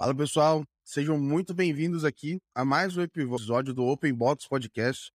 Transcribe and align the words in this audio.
Fala 0.00 0.14
pessoal, 0.14 0.64
sejam 0.82 1.20
muito 1.20 1.52
bem-vindos 1.52 2.06
aqui 2.06 2.40
a 2.54 2.64
mais 2.64 2.96
um 2.96 3.02
episódio 3.02 3.74
do 3.74 3.84
Open 3.84 4.14
Box 4.14 4.48
Podcast, 4.48 5.12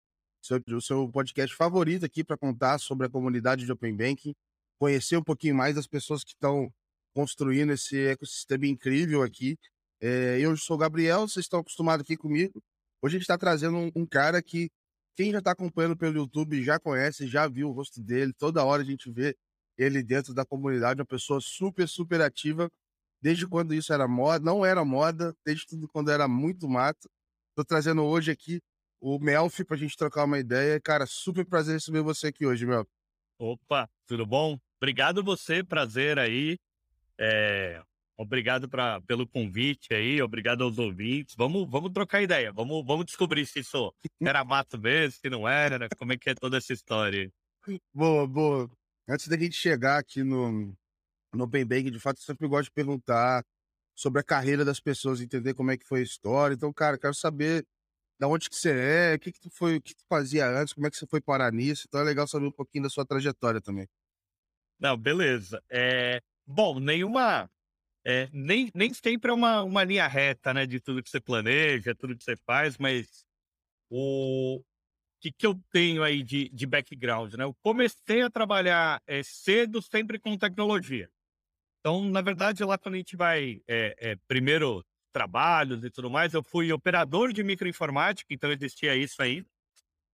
o 0.70 0.80
seu 0.80 1.10
podcast 1.10 1.56
favorito 1.56 2.06
aqui 2.06 2.24
para 2.24 2.38
contar 2.38 2.78
sobre 2.78 3.08
a 3.08 3.10
comunidade 3.10 3.66
de 3.66 3.72
Open 3.72 3.98
Banking, 3.98 4.36
conhecer 4.78 5.18
um 5.18 5.24
pouquinho 5.24 5.56
mais 5.56 5.74
das 5.74 5.88
pessoas 5.88 6.24
que 6.24 6.34
estão 6.34 6.72
construindo 7.16 7.72
esse 7.72 7.98
ecossistema 8.10 8.68
incrível 8.68 9.24
aqui. 9.24 9.58
É, 10.00 10.38
eu 10.40 10.56
sou 10.56 10.76
o 10.76 10.80
Gabriel, 10.80 11.28
vocês 11.28 11.46
estão 11.46 11.62
acostumados 11.62 12.04
aqui 12.04 12.16
comigo. 12.16 12.62
Hoje 13.02 13.16
a 13.16 13.18
gente 13.18 13.24
está 13.24 13.40
trazendo 13.40 13.78
um, 13.78 13.92
um, 13.96 14.06
cara 14.06 14.40
que 14.40 14.70
quem 15.16 15.32
já 15.32 15.40
está 15.40 15.50
acompanhando 15.50 15.98
pelo 15.98 16.18
YouTube 16.18 16.62
já 16.64 16.80
conhece, 16.80 17.26
já 17.26 17.48
viu 17.48 17.70
o 17.70 17.72
rosto 17.72 18.04
dele, 18.04 18.34
toda 18.34 18.64
hora 18.64 18.84
a 18.84 18.86
gente 18.86 19.10
vê 19.10 19.36
ele 19.80 20.04
dentro 20.04 20.32
da 20.32 20.46
comunidade, 20.46 21.02
uma 21.02 21.08
pessoa 21.08 21.42
super, 21.42 21.90
super 21.90 22.22
ativa 22.22 22.72
desde 23.26 23.48
quando 23.48 23.74
isso 23.74 23.92
era 23.92 24.08
moda, 24.08 24.46
não 24.46 24.64
era 24.64 24.86
moda, 24.86 25.36
desde 25.44 25.66
tudo 25.66 25.88
quando 25.88 26.12
era 26.12 26.28
muito 26.28 26.70
mato. 26.70 27.10
Tô 27.56 27.66
trazendo 27.66 28.04
hoje 28.04 28.30
aqui 28.30 28.62
o 29.02 29.18
Melfi 29.18 29.66
pra 29.66 29.76
gente 29.76 29.98
trocar 29.98 30.26
uma 30.26 30.38
ideia. 30.38 30.80
Cara, 30.80 31.08
super 31.08 31.44
prazer 31.44 31.74
receber 31.74 32.02
você 32.02 32.28
aqui 32.28 32.46
hoje, 32.46 32.68
Mel. 32.68 32.86
Opa, 33.40 33.90
tudo 34.06 34.28
bom? 34.28 34.60
Obrigado 34.80 35.24
você, 35.24 35.64
prazer 35.64 36.20
aí. 36.20 36.60
É, 37.20 37.82
obrigado 38.16 38.70
pra, 38.70 39.02
pelo 39.02 39.28
convite 39.28 39.92
aí, 39.92 40.22
obrigado 40.22 40.64
aos 40.64 40.78
ouvintes. 40.78 41.34
Vamos, 41.36 41.68
vamos 41.68 41.92
trocar 41.92 42.22
ideia, 42.22 42.54
vamos, 42.54 42.86
vamos 42.86 43.08
descobrir 43.08 43.48
se 43.48 43.62
isso 43.62 43.92
era 44.22 44.46
mato 44.46 44.78
mesmo, 44.78 45.20
se 45.20 45.32
não 45.32 45.48
era, 45.48 45.90
como 45.98 46.14
é 46.14 46.18
que 46.18 46.30
é 46.30 46.36
toda 46.36 46.58
essa 46.58 46.74
história. 46.74 47.34
Boa, 47.92 48.28
boa. 48.28 48.70
Antes 49.10 49.28
da 49.28 49.36
gente 49.36 49.56
chegar 49.56 49.98
aqui 49.98 50.24
no, 50.24 50.78
no 51.36 51.46
Open 51.46 51.66
Bank, 51.66 51.92
de 51.92 52.00
fato, 52.00 52.18
eu 52.20 52.24
sempre 52.24 52.48
gosto 52.48 52.66
de 52.66 52.72
perguntar 52.72 53.44
sobre 53.96 54.20
a 54.20 54.24
carreira 54.24 54.66
das 54.66 54.80
pessoas, 54.80 55.22
entender 55.22 55.54
como 55.54 55.72
é 55.72 55.78
que 55.78 55.86
foi 55.86 56.02
a 56.02 56.04
história. 56.04 56.54
Então, 56.54 56.72
cara, 56.74 56.98
quero 56.98 57.14
saber 57.14 57.66
da 58.20 58.28
onde 58.28 58.50
que 58.50 58.56
você 58.56 58.72
é, 58.72 59.16
o 59.16 59.20
que 59.20 59.32
que 59.32 59.40
tu 59.40 59.50
foi, 59.50 59.78
o 59.78 59.82
que 59.82 59.96
tu 59.96 60.04
fazia 60.08 60.48
antes, 60.48 60.74
como 60.74 60.88
é 60.88 60.90
que 60.90 60.98
você 60.98 61.08
foi 61.08 61.22
parar 61.22 61.52
nisso. 61.52 61.86
Então 61.88 62.02
é 62.02 62.04
legal 62.04 62.28
saber 62.28 62.46
um 62.46 62.52
pouquinho 62.52 62.84
da 62.84 62.90
sua 62.90 63.06
trajetória 63.06 63.62
também. 63.62 63.88
Não, 64.80 64.98
beleza. 64.98 65.62
É, 65.70 66.22
bom, 66.46 66.80
nenhuma. 66.80 67.50
É, 68.06 68.30
nem, 68.32 68.70
nem 68.76 68.94
sempre 68.94 69.32
é 69.32 69.34
uma, 69.34 69.64
uma 69.64 69.84
linha 69.84 70.08
reta, 70.08 70.54
né, 70.54 70.66
de 70.68 70.80
tudo 70.80 71.02
que 71.02 71.10
você 71.10 71.20
planeja, 71.20 71.96
tudo 71.96 72.16
que 72.16 72.24
você 72.24 72.38
faz, 72.38 72.78
mas 72.78 73.26
o 73.90 74.62
que, 75.20 75.32
que 75.32 75.48
eu 75.48 75.60
tenho 75.72 76.04
aí 76.04 76.22
de, 76.22 76.50
de 76.50 76.68
background, 76.68 77.34
né? 77.34 77.46
Eu 77.46 77.56
comecei 77.64 78.22
a 78.22 78.30
trabalhar 78.30 79.02
é, 79.08 79.24
cedo 79.24 79.82
sempre 79.82 80.20
com 80.20 80.38
tecnologia. 80.38 81.10
Então, 81.86 82.04
na 82.04 82.20
verdade, 82.20 82.64
lá 82.64 82.80
quando 82.80 82.96
a 82.96 82.98
gente 82.98 83.16
vai, 83.16 83.62
é, 83.68 83.96
é, 84.00 84.16
primeiro 84.28 84.84
trabalhos 85.14 85.84
e 85.84 85.92
tudo 85.92 86.10
mais, 86.10 86.34
eu 86.34 86.42
fui 86.42 86.74
operador 86.74 87.32
de 87.32 87.44
microinformática, 87.44 88.34
então 88.34 88.52
existia 88.52 88.96
isso 88.96 89.22
aí. 89.22 89.46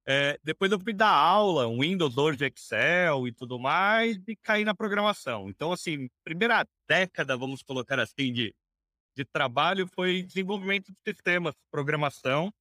É, 0.06 0.38
depois 0.44 0.70
eu 0.70 0.78
fui 0.82 0.92
dar 0.92 1.12
aula, 1.12 1.70
um 1.70 1.80
Windows 1.80 2.18
hoje, 2.18 2.46
Excel 2.46 3.26
e 3.26 3.32
tudo 3.32 3.58
mais, 3.58 4.18
e 4.28 4.36
caí 4.36 4.66
na 4.66 4.76
programação. 4.76 5.50
Então, 5.50 5.72
assim, 5.72 6.10
primeira 6.26 6.68
década, 6.90 7.38
vamos 7.38 7.64
colocar 7.64 7.98
assim, 8.02 8.34
de, 8.34 8.54
de 9.16 9.24
trabalho 9.24 9.88
foi 9.88 10.24
desenvolvimento 10.24 10.92
de 10.92 11.00
sistemas, 11.08 11.56
programação, 11.72 12.52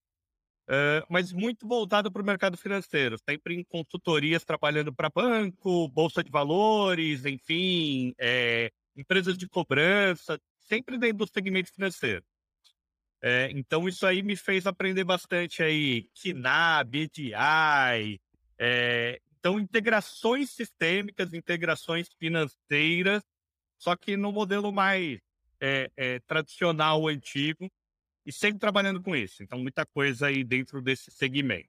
mas 1.08 1.32
muito 1.32 1.66
voltado 1.66 2.12
para 2.12 2.22
o 2.22 2.24
mercado 2.24 2.56
financeiro, 2.56 3.16
sempre 3.28 3.56
em 3.56 3.64
consultorias 3.64 4.44
trabalhando 4.44 4.94
para 4.94 5.10
banco, 5.10 5.88
bolsa 5.88 6.22
de 6.22 6.30
valores, 6.30 7.24
enfim, 7.26 8.14
é, 8.16 8.70
empresas 8.96 9.36
de 9.36 9.48
cobrança, 9.48 10.40
sempre 10.58 10.98
dentro 10.98 11.18
do 11.18 11.32
segmento 11.32 11.72
financeiro. 11.72 12.24
É, 13.22 13.50
então, 13.52 13.86
isso 13.88 14.06
aí 14.06 14.22
me 14.22 14.34
fez 14.34 14.66
aprender 14.66 15.04
bastante 15.04 15.62
aí, 15.62 16.08
KNAB, 16.14 16.94
EDI, 16.96 18.20
é, 18.58 19.20
então, 19.38 19.58
integrações 19.58 20.50
sistêmicas, 20.50 21.32
integrações 21.32 22.08
financeiras, 22.18 23.22
só 23.78 23.96
que 23.96 24.16
no 24.16 24.32
modelo 24.32 24.70
mais 24.70 25.18
é, 25.60 25.90
é, 25.96 26.20
tradicional, 26.20 27.08
antigo, 27.08 27.70
e 28.24 28.32
sempre 28.32 28.58
trabalhando 28.58 29.02
com 29.02 29.16
isso. 29.16 29.42
Então, 29.42 29.58
muita 29.58 29.86
coisa 29.86 30.26
aí 30.26 30.44
dentro 30.44 30.82
desse 30.82 31.10
segmento. 31.10 31.68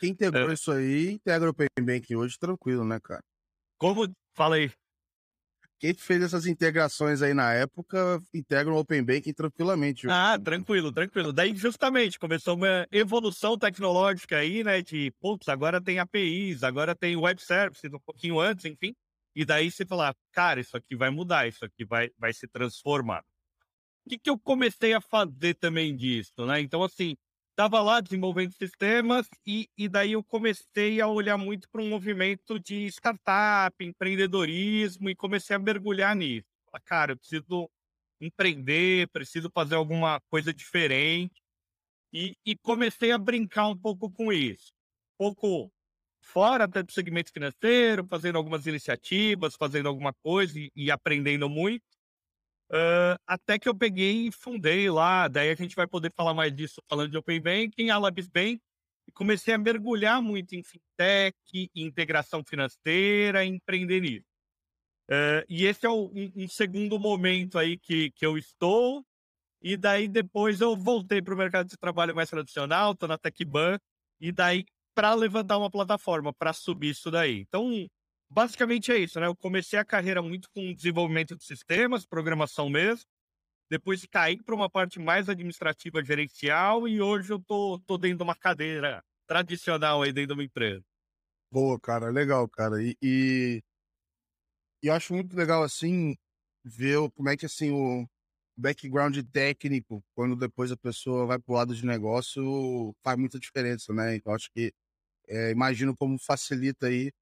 Quem 0.00 0.10
integrou 0.10 0.50
é. 0.50 0.54
isso 0.54 0.72
aí, 0.72 1.12
integra 1.12 1.46
o 1.46 1.50
Open 1.50 1.68
Bank 1.80 2.14
hoje 2.16 2.36
tranquilo, 2.36 2.84
né, 2.84 2.98
cara? 3.00 3.22
Como 3.78 4.12
falei, 4.34 4.72
quem 5.78 5.94
fez 5.94 6.22
essas 6.22 6.46
integrações 6.46 7.20
aí 7.22 7.34
na 7.34 7.52
época 7.52 8.22
integra 8.32 8.72
o 8.72 8.78
Open 8.78 9.02
Banking 9.02 9.32
tranquilamente. 9.32 10.06
Ah, 10.08 10.38
tranquilo, 10.38 10.92
tranquilo. 10.92 11.32
Daí, 11.32 11.54
justamente, 11.54 12.18
começou 12.18 12.56
uma 12.56 12.86
evolução 12.90 13.58
tecnológica 13.58 14.38
aí, 14.38 14.64
né? 14.64 14.80
De, 14.82 15.12
putz, 15.20 15.48
agora 15.48 15.80
tem 15.80 15.98
APIs, 15.98 16.62
agora 16.62 16.94
tem 16.94 17.16
web 17.16 17.40
services, 17.42 17.92
um 17.92 17.98
pouquinho 17.98 18.40
antes, 18.40 18.64
enfim. 18.64 18.94
E 19.34 19.44
daí 19.44 19.70
você 19.70 19.84
falar, 19.84 20.14
cara, 20.32 20.60
isso 20.60 20.76
aqui 20.76 20.94
vai 20.94 21.10
mudar, 21.10 21.48
isso 21.48 21.64
aqui 21.64 21.84
vai, 21.84 22.08
vai 22.18 22.32
se 22.32 22.46
transformar. 22.46 23.24
O 24.06 24.10
que, 24.10 24.18
que 24.18 24.30
eu 24.30 24.38
comecei 24.38 24.92
a 24.92 25.00
fazer 25.00 25.54
também 25.54 25.96
disso, 25.96 26.46
né? 26.46 26.60
Então, 26.60 26.82
assim, 26.82 27.16
estava 27.54 27.80
lá 27.80 28.00
desenvolvendo 28.00 28.52
sistemas 28.52 29.28
e, 29.46 29.68
e 29.78 29.88
daí 29.88 30.12
eu 30.12 30.24
comecei 30.24 31.00
a 31.00 31.06
olhar 31.06 31.38
muito 31.38 31.68
para 31.70 31.80
um 31.80 31.88
movimento 31.88 32.58
de 32.58 32.86
startup, 32.88 33.74
empreendedorismo 33.80 35.08
e 35.08 35.14
comecei 35.14 35.54
a 35.54 35.58
mergulhar 35.58 36.16
nisso. 36.16 36.48
Cara, 36.84 37.12
eu 37.12 37.16
preciso 37.16 37.70
empreender, 38.20 39.08
preciso 39.10 39.48
fazer 39.54 39.76
alguma 39.76 40.20
coisa 40.30 40.52
diferente 40.52 41.40
e, 42.12 42.34
e 42.44 42.56
comecei 42.56 43.12
a 43.12 43.18
brincar 43.18 43.68
um 43.68 43.76
pouco 43.78 44.10
com 44.10 44.32
isso. 44.32 44.72
Um 45.20 45.32
pouco 45.34 45.72
fora 46.22 46.64
até 46.64 46.82
do 46.82 46.92
segmento 46.92 47.32
financeiro, 47.32 48.06
fazendo 48.08 48.36
algumas 48.38 48.66
iniciativas, 48.66 49.56
fazendo 49.56 49.88
alguma 49.88 50.12
coisa 50.12 50.58
e, 50.58 50.70
e 50.74 50.90
aprendendo 50.90 51.48
muito. 51.48 51.84
Uh, 52.74 53.14
até 53.24 53.56
que 53.56 53.68
eu 53.68 53.74
peguei 53.74 54.26
e 54.26 54.32
fundei 54.32 54.90
lá, 54.90 55.28
daí 55.28 55.48
a 55.48 55.54
gente 55.54 55.76
vai 55.76 55.86
poder 55.86 56.10
falar 56.12 56.34
mais 56.34 56.52
disso 56.52 56.82
falando 56.88 57.08
de 57.08 57.16
Open 57.16 57.40
Banking, 57.40 57.88
a 57.90 57.98
Labs 57.98 58.26
Bank, 58.26 58.60
e 59.06 59.12
comecei 59.12 59.54
a 59.54 59.58
mergulhar 59.58 60.20
muito 60.20 60.56
em 60.56 60.62
fintech, 60.64 61.36
integração 61.72 62.42
financeira, 62.44 63.44
empreendedorismo. 63.44 64.26
Uh, 65.08 65.44
e 65.48 65.66
esse 65.66 65.86
é 65.86 65.88
o, 65.88 66.06
um, 66.06 66.32
um, 66.34 66.48
segundo 66.48 66.98
momento 66.98 67.60
aí 67.60 67.78
que, 67.78 68.10
que 68.10 68.26
eu 68.26 68.36
estou, 68.36 69.04
e 69.62 69.76
daí 69.76 70.08
depois 70.08 70.60
eu 70.60 70.74
voltei 70.74 71.22
para 71.22 71.34
o 71.34 71.38
mercado 71.38 71.68
de 71.68 71.76
trabalho 71.76 72.14
mais 72.14 72.28
tradicional, 72.28 72.90
estou 72.90 73.08
na 73.08 73.18
TechBan, 73.18 73.78
e 74.20 74.32
daí 74.32 74.64
para 74.96 75.14
levantar 75.14 75.58
uma 75.58 75.70
plataforma, 75.70 76.32
para 76.32 76.52
subir 76.52 76.90
isso 76.90 77.08
daí. 77.08 77.40
Então, 77.40 77.86
basicamente 78.34 78.90
é 78.92 78.98
isso, 78.98 79.20
né? 79.20 79.26
Eu 79.26 79.36
comecei 79.36 79.78
a 79.78 79.84
carreira 79.84 80.20
muito 80.22 80.48
com 80.50 80.74
desenvolvimento 80.74 81.36
de 81.36 81.44
sistemas, 81.44 82.04
programação 82.06 82.68
mesmo. 82.68 83.04
Depois 83.70 84.06
caí 84.06 84.42
para 84.42 84.54
uma 84.54 84.70
parte 84.70 85.00
mais 85.00 85.28
administrativa, 85.28 86.04
gerencial, 86.04 86.88
e 86.88 87.02
hoje 87.02 87.32
eu 87.32 87.40
tô, 87.42 87.80
tô 87.86 87.98
dentro 87.98 88.18
de 88.18 88.24
uma 88.24 88.36
cadeira 88.36 89.02
tradicional 89.26 90.02
aí 90.02 90.12
dentro 90.12 90.28
de 90.28 90.34
uma 90.34 90.44
empresa. 90.44 90.84
Boa, 91.50 91.78
cara, 91.80 92.10
legal, 92.10 92.48
cara. 92.48 92.82
E, 92.82 92.94
e, 93.02 93.62
e 94.82 94.90
acho 94.90 95.14
muito 95.14 95.36
legal, 95.36 95.62
assim, 95.62 96.14
ver 96.64 96.98
como 97.12 97.28
é 97.28 97.36
que, 97.36 97.46
assim, 97.46 97.70
o 97.70 98.06
background 98.56 99.18
técnico, 99.32 100.02
quando 100.14 100.36
depois 100.36 100.70
a 100.72 100.76
pessoa 100.76 101.26
vai 101.26 101.38
pro 101.38 101.54
lado 101.54 101.74
de 101.74 101.84
negócio, 101.86 102.94
faz 103.04 103.18
muita 103.18 103.38
diferença, 103.38 103.92
né? 103.92 104.16
Então, 104.16 104.34
acho 104.34 104.50
que, 104.54 104.72
é, 105.28 105.52
imagino 105.52 105.96
como 105.96 106.18
facilita 106.20 106.88
aí 106.88 107.12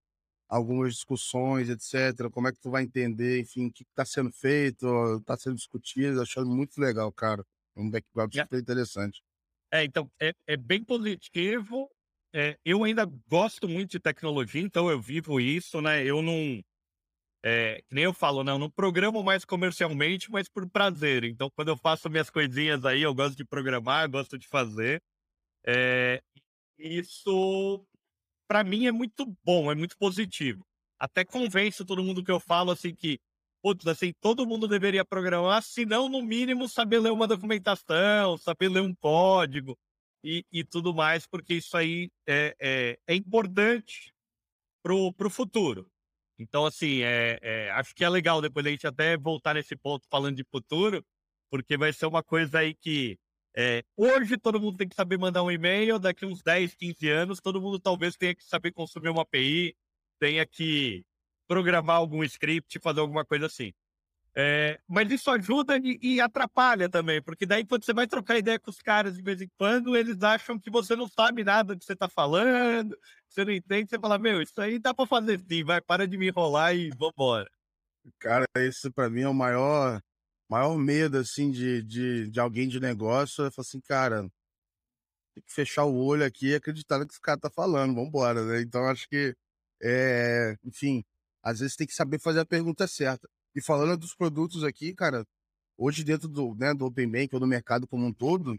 algumas 0.53 0.93
discussões, 0.93 1.71
etc. 1.71 2.31
Como 2.31 2.47
é 2.47 2.53
que 2.53 2.61
tu 2.61 2.71
vai 2.71 2.83
entender, 2.83 3.41
enfim, 3.41 3.69
o 3.69 3.73
que 3.73 3.85
está 3.85 4.05
sendo 4.05 4.31
feito, 4.31 4.87
está 5.17 5.35
sendo 5.35 5.57
discutido. 5.57 6.21
Achando 6.21 6.51
muito 6.51 6.79
legal, 6.79 7.11
cara. 7.11 7.43
Um 7.75 7.91
background 7.91 8.35
super 8.35 8.61
interessante. 8.61 9.23
É, 9.73 9.83
então, 9.83 10.11
é, 10.21 10.35
é 10.47 10.57
bem 10.57 10.85
positivo. 10.85 11.91
É, 12.35 12.59
eu 12.65 12.85
ainda 12.85 13.07
gosto 13.31 13.67
muito 13.67 13.93
de 13.93 14.01
tecnologia, 14.01 14.61
então 14.61 14.91
eu 14.91 15.01
vivo 15.01 15.41
isso, 15.41 15.81
né? 15.81 16.05
Eu 16.05 16.21
não. 16.21 16.63
É, 17.45 17.83
nem 17.91 18.05
eu 18.05 18.13
falo, 18.13 18.45
não, 18.45 18.55
né? 18.55 18.61
não 18.61 18.71
programo 18.71 19.23
mais 19.23 19.45
comercialmente, 19.45 20.31
mas 20.31 20.49
por 20.49 20.69
prazer. 20.69 21.25
Então, 21.25 21.51
quando 21.57 21.69
eu 21.69 21.77
faço 21.79 22.11
minhas 22.11 22.29
coisinhas 22.29 22.85
aí, 22.85 23.03
eu 23.03 23.15
gosto 23.15 23.37
de 23.37 23.45
programar, 23.45 24.09
gosto 24.11 24.39
de 24.39 24.47
fazer. 24.47 25.03
É, 25.67 26.23
isso 26.79 27.87
para 28.53 28.63
mim 28.63 28.85
é 28.87 28.93
muito 28.93 29.25
bom, 29.43 29.73
é 29.73 29.75
muito 29.75 29.97
positivo. 29.97 30.63
Até 30.99 31.25
convenço 31.25 31.87
todo 31.87 32.05
mundo 32.05 32.23
que 32.23 32.31
eu 32.31 32.39
falo 32.39 32.71
assim 32.71 32.95
que, 32.95 33.19
putz, 33.63 33.87
assim, 33.87 34.13
todo 34.21 34.47
mundo 34.47 34.69
deveria 34.69 35.07
programar, 35.07 35.63
se 35.63 35.87
não, 35.87 36.07
no 36.07 36.21
mínimo, 36.21 36.69
saber 36.69 36.99
ler 36.99 37.13
uma 37.13 37.27
documentação, 37.27 38.37
saber 38.37 38.69
ler 38.69 38.83
um 38.83 38.95
código 38.95 39.75
e, 40.23 40.45
e 40.53 40.63
tudo 40.63 40.93
mais, 40.93 41.27
porque 41.27 41.55
isso 41.55 41.75
aí 41.79 42.11
é, 42.29 42.55
é, 42.61 42.99
é 43.07 43.15
importante 43.15 44.13
pro, 44.83 45.15
pro 45.15 45.31
futuro. 45.31 45.91
Então, 46.39 46.67
assim, 46.67 47.01
é, 47.01 47.39
é, 47.41 47.71
acho 47.71 47.95
que 47.95 48.05
é 48.05 48.09
legal 48.11 48.43
depois 48.43 48.67
a 48.67 48.69
gente 48.69 48.87
até 48.87 49.17
voltar 49.17 49.55
nesse 49.55 49.75
ponto 49.75 50.07
falando 50.11 50.37
de 50.37 50.45
futuro, 50.45 51.03
porque 51.51 51.79
vai 51.79 51.91
ser 51.91 52.05
uma 52.05 52.23
coisa 52.23 52.59
aí 52.59 52.75
que 52.75 53.19
é, 53.55 53.85
hoje 53.97 54.39
todo 54.39 54.61
mundo 54.61 54.79
tem 54.79 54.89
que 54.89 54.95
saber 54.95 55.19
mandar 55.19 55.43
um 55.43 55.51
e-mail, 55.51 55.99
daqui 55.99 56.25
uns 56.25 56.43
10, 56.43 56.75
15 56.75 57.09
anos, 57.09 57.41
todo 57.41 57.61
mundo 57.61 57.79
talvez 57.79 58.17
tenha 58.17 58.35
que 58.35 58.45
saber 58.45 58.73
consumir 58.73 59.11
uma 59.11 59.23
API, 59.23 59.77
tenha 60.19 60.47
que 60.47 61.05
programar 61.47 61.97
algum 61.97 62.25
script, 62.25 62.79
fazer 62.79 63.01
alguma 63.01 63.25
coisa 63.25 63.47
assim. 63.47 63.73
É, 64.35 64.81
mas 64.89 65.11
isso 65.11 65.31
ajuda 65.31 65.77
e, 65.77 65.99
e, 66.01 66.21
atrapalha 66.21 66.89
também, 66.89 67.21
porque 67.21 67.45
daí 67.45 67.67
quando 67.67 67.85
você 67.85 67.93
vai 67.93 68.07
trocar 68.07 68.39
ideia 68.39 68.59
com 68.59 68.71
os 68.71 68.81
caras 68.81 69.15
de 69.15 69.23
vez 69.23 69.43
em 69.43 69.51
quando, 69.59 69.95
eles 69.95 70.23
acham 70.23 70.59
que 70.59 70.71
você 70.71 70.97
não 70.97 71.07
sabe 71.07 71.45
nada 71.45 71.75
do 71.75 71.79
que 71.79 71.85
você 71.85 71.93
está 71.93 72.09
falando, 72.09 72.97
você 73.29 73.45
não 73.45 73.53
entende, 73.53 73.91
você 73.91 73.99
fala, 73.99 74.19
meu, 74.19 74.41
isso 74.41 74.59
aí 74.59 74.79
dá 74.79 74.95
para 74.95 75.07
fazer 75.07 75.39
sim, 75.39 75.63
vai, 75.63 75.83
para 75.83 76.09
de 76.09 76.17
me 76.17 76.29
enrolar 76.29 76.75
e 76.75 76.89
vambora. 76.97 77.51
Cara, 78.19 78.47
esse 78.57 78.91
para 78.91 79.11
mim 79.11 79.21
é 79.21 79.29
o 79.29 79.35
maior 79.35 80.01
maior 80.53 80.77
medo, 80.79 81.19
assim, 81.19 81.51
de, 81.51 81.83
de, 81.83 82.31
de 82.31 82.41
alguém 82.41 82.69
de 82.69 82.79
negócio. 82.81 83.45
Eu 83.45 83.53
falo 83.53 83.67
assim, 83.67 83.81
cara, 83.81 84.23
tem 85.35 85.43
que 85.45 85.53
fechar 85.53 85.85
o 85.85 85.97
olho 85.97 86.25
aqui 86.25 86.49
e 86.49 86.55
acreditar 86.55 86.99
no 86.99 87.07
que 87.07 87.13
esse 87.15 87.21
cara 87.21 87.41
tá 87.41 87.51
falando, 87.51 87.95
vambora, 87.95 88.45
né? 88.45 88.61
Então 88.61 88.85
acho 88.87 89.09
que, 89.09 89.35
é, 89.83 90.57
enfim, 90.65 91.05
às 91.43 91.61
vezes 91.61 91.77
tem 91.77 91.87
que 91.87 91.95
saber 91.95 92.19
fazer 92.21 92.41
a 92.41 92.47
pergunta 92.47 92.87
certa. 92.87 93.29
E 93.55 93.63
falando 93.63 93.97
dos 93.99 94.15
produtos 94.15 94.65
aqui, 94.65 94.95
cara, 94.95 95.27
hoje 95.77 96.05
dentro 96.05 96.29
do, 96.29 96.55
né, 96.55 96.75
do 96.75 96.87
Open 96.87 97.11
Bank 97.11 97.35
ou 97.35 97.41
do 97.41 97.47
mercado 97.47 97.87
como 97.89 98.07
um 98.07 98.13
todo, 98.13 98.59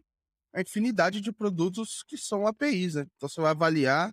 a 0.54 0.62
infinidade 0.62 1.22
de 1.22 1.32
produtos 1.32 2.04
que 2.08 2.18
são 2.18 2.48
APIs, 2.48 2.96
né? 2.96 3.08
Então 3.18 3.30
você 3.30 3.42
vai 3.42 3.52
avaliar 3.52 4.12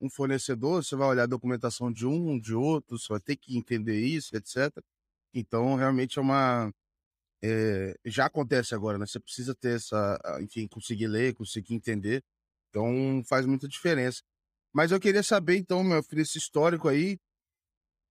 um 0.00 0.08
fornecedor, 0.10 0.84
você 0.84 0.96
vai 0.96 1.08
olhar 1.08 1.24
a 1.24 1.26
documentação 1.26 1.92
de 1.92 2.06
um, 2.06 2.38
de 2.38 2.54
outro, 2.54 2.98
você 2.98 3.08
vai 3.08 3.20
ter 3.20 3.36
que 3.36 3.56
entender 3.58 4.00
isso, 4.00 4.36
etc. 4.36 4.72
Então, 5.34 5.74
realmente 5.76 6.18
é 6.18 6.22
uma. 6.22 6.72
É, 7.42 7.94
já 8.04 8.26
acontece 8.26 8.74
agora, 8.74 8.98
né? 8.98 9.06
Você 9.06 9.20
precisa 9.20 9.54
ter 9.54 9.76
essa. 9.76 10.18
Enfim, 10.40 10.66
conseguir 10.68 11.06
ler, 11.06 11.34
conseguir 11.34 11.74
entender. 11.74 12.22
Então, 12.70 13.22
faz 13.24 13.46
muita 13.46 13.68
diferença. 13.68 14.22
Mas 14.74 14.92
eu 14.92 15.00
queria 15.00 15.22
saber, 15.22 15.56
então, 15.56 15.82
meu 15.82 16.02
filho, 16.02 16.22
esse 16.22 16.38
histórico 16.38 16.88
aí, 16.88 17.18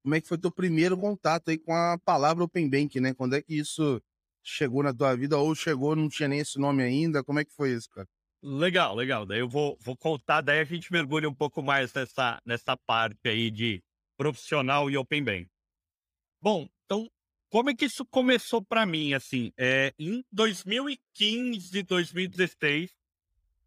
como 0.04 0.16
é 0.16 0.22
que 0.22 0.28
foi 0.28 0.38
teu 0.38 0.52
primeiro 0.52 0.98
contato 0.98 1.50
aí 1.50 1.58
com 1.58 1.74
a 1.74 1.98
palavra 2.00 2.44
Open 2.44 2.70
Bank, 2.70 3.00
né? 3.00 3.14
Quando 3.14 3.36
é 3.36 3.42
que 3.42 3.56
isso 3.56 4.02
chegou 4.44 4.82
na 4.82 4.94
tua 4.94 5.16
vida 5.16 5.38
ou 5.38 5.54
chegou, 5.54 5.96
não 5.96 6.10
tinha 6.10 6.30
nem 6.30 6.40
esse 6.40 6.58
nome 6.58 6.82
ainda? 6.82 7.24
Como 7.24 7.40
é 7.40 7.46
que 7.46 7.54
foi 7.54 7.74
isso, 7.74 7.90
cara? 7.90 8.08
Legal, 8.42 8.96
legal. 8.96 9.26
Daí 9.26 9.40
eu 9.40 9.50
vou, 9.50 9.78
vou 9.82 9.98
contar, 9.98 10.42
daí 10.42 10.60
a 10.60 10.64
gente 10.64 10.92
mergulha 10.92 11.28
um 11.28 11.34
pouco 11.34 11.62
mais 11.62 11.94
nessa, 11.94 12.40
nessa 12.46 12.78
parte 12.78 13.28
aí 13.28 13.52
de 13.52 13.84
profissional 14.18 14.90
e 14.90 14.98
Open 14.98 15.24
Bank. 15.24 15.50
Bom, 16.42 16.70
como 17.50 17.70
é 17.70 17.76
que 17.76 17.86
isso 17.86 18.06
começou 18.06 18.62
para 18.62 18.86
mim, 18.86 19.14
assim? 19.14 19.52
É, 19.58 19.94
em 19.98 20.24
2015, 20.32 21.84
2016, 21.84 22.92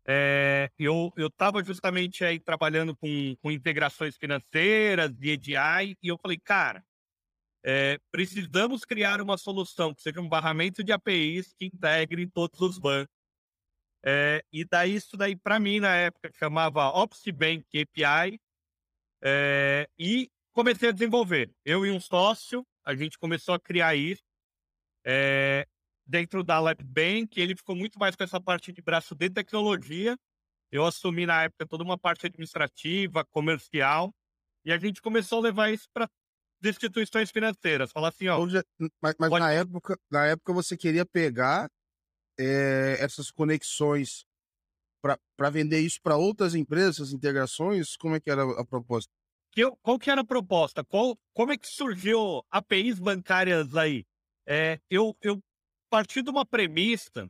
é, 0.07 0.71
eu 0.79 1.13
estava 1.17 1.63
justamente 1.63 2.25
aí 2.25 2.41
trabalhando 2.41 2.97
com, 2.97 3.37
com 3.41 3.51
integrações 3.51 4.17
financeiras 4.17 5.13
de 5.15 5.31
EDI 5.31 5.97
e 6.03 6.09
eu 6.09 6.19
falei, 6.19 6.39
cara, 6.39 6.85
é, 7.63 7.99
precisamos 8.11 8.85
criar 8.85 9.21
uma 9.21 9.37
solução 9.37 9.95
que 9.95 10.03
seja 10.03 10.21
um 10.21 10.29
barramento 10.29 10.83
de 10.83 10.93
APIs 10.93 11.53
que 11.53 11.67
integre 11.67 12.27
todos 12.27 12.61
os 12.61 12.79
bancos. 12.79 13.15
É, 14.03 14.43
e 14.51 14.65
daí 14.65 14.95
isso 14.95 15.15
daí 15.17 15.37
para 15.37 15.61
mim 15.61 15.79
na 15.79 15.95
época 15.95 16.31
chamava 16.35 16.89
OpsBank 16.89 17.67
API 17.83 18.41
é, 19.23 19.87
e 19.99 20.31
comecei 20.53 20.89
a 20.89 20.93
desenvolver. 20.93 21.53
Eu 21.65 21.85
e 21.85 21.91
um 21.91 22.01
sócio, 22.01 22.67
a 22.85 22.95
gente 22.95 23.19
começou 23.19 23.55
a 23.55 23.61
criar 23.61 23.95
isso. 23.95 24.23
É, 25.05 25.67
dentro 26.07 26.43
da 26.43 26.59
LabBank, 26.59 27.41
ele 27.41 27.57
ficou 27.57 27.77
muito 27.77 27.99
mais 27.99 28.17
com 28.17 28.25
essa 28.25 28.41
parte 28.41 28.73
de 28.73 28.83
braço 28.83 29.15
de 29.15 29.31
tecnologia. 29.31 30.17
Eu 30.71 30.85
assumi 30.85 31.27
na 31.27 31.45
época 31.45 31.67
toda 31.67 31.83
uma 31.83 31.99
parte 31.99 32.27
administrativa, 32.27 33.25
comercial, 33.27 34.15
e 34.65 34.73
a 34.73 34.79
gente 34.79 35.01
começou 35.01 35.39
a 35.39 35.43
levar 35.43 35.71
isso 35.71 35.89
para 35.93 36.09
instituições 36.65 37.31
financeiras. 37.31 37.91
Falar 37.91 38.09
assim, 38.09 38.29
ó. 38.29 38.39
Mas, 39.01 39.15
mas 39.19 39.31
pode... 39.31 39.41
na, 39.41 39.53
época, 39.53 39.99
na 40.11 40.27
época 40.27 40.53
você 40.53 40.77
queria 40.77 41.07
pegar 41.07 41.71
é, 42.39 42.97
essas 43.01 43.31
conexões 43.31 44.25
para 45.03 45.51
vender 45.51 45.81
isso 45.81 46.01
para 46.03 46.17
outras 46.17 46.55
empresas, 46.55 46.97
essas 46.97 47.13
integrações? 47.13 47.97
Como 47.97 48.15
é 48.15 48.21
que 48.21 48.31
era 48.31 48.43
a 48.43 48.65
proposta? 48.65 49.11
Que 49.53 49.69
qual 49.83 49.99
que 49.99 50.11
era 50.11 50.21
a 50.21 50.25
proposta? 50.25 50.85
Qual, 50.85 51.19
como 51.35 51.53
é 51.53 51.59
que 51.59 51.67
surgiu 51.67 52.45
APIs 52.51 52.99
bancárias 52.99 53.77
aí? 53.77 54.07
É, 54.47 54.81
eu, 54.89 55.17
eu 55.21 55.43
partir 55.91 56.23
de 56.23 56.31
uma 56.31 56.47
premissa 56.47 57.29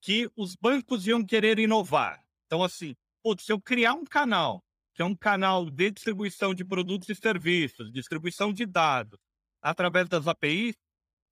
que 0.00 0.30
os 0.34 0.56
bancos 0.56 1.06
iam 1.06 1.24
querer 1.24 1.58
inovar. 1.58 2.24
Então, 2.46 2.62
assim, 2.62 2.96
putz, 3.22 3.44
se 3.44 3.52
eu 3.52 3.60
criar 3.60 3.94
um 3.94 4.04
canal, 4.04 4.64
que 4.94 5.02
é 5.02 5.04
um 5.04 5.14
canal 5.14 5.68
de 5.70 5.90
distribuição 5.90 6.54
de 6.54 6.64
produtos 6.64 7.08
e 7.10 7.14
serviços, 7.14 7.92
distribuição 7.92 8.52
de 8.52 8.64
dados, 8.64 9.18
através 9.60 10.08
das 10.08 10.26
APIs, 10.26 10.74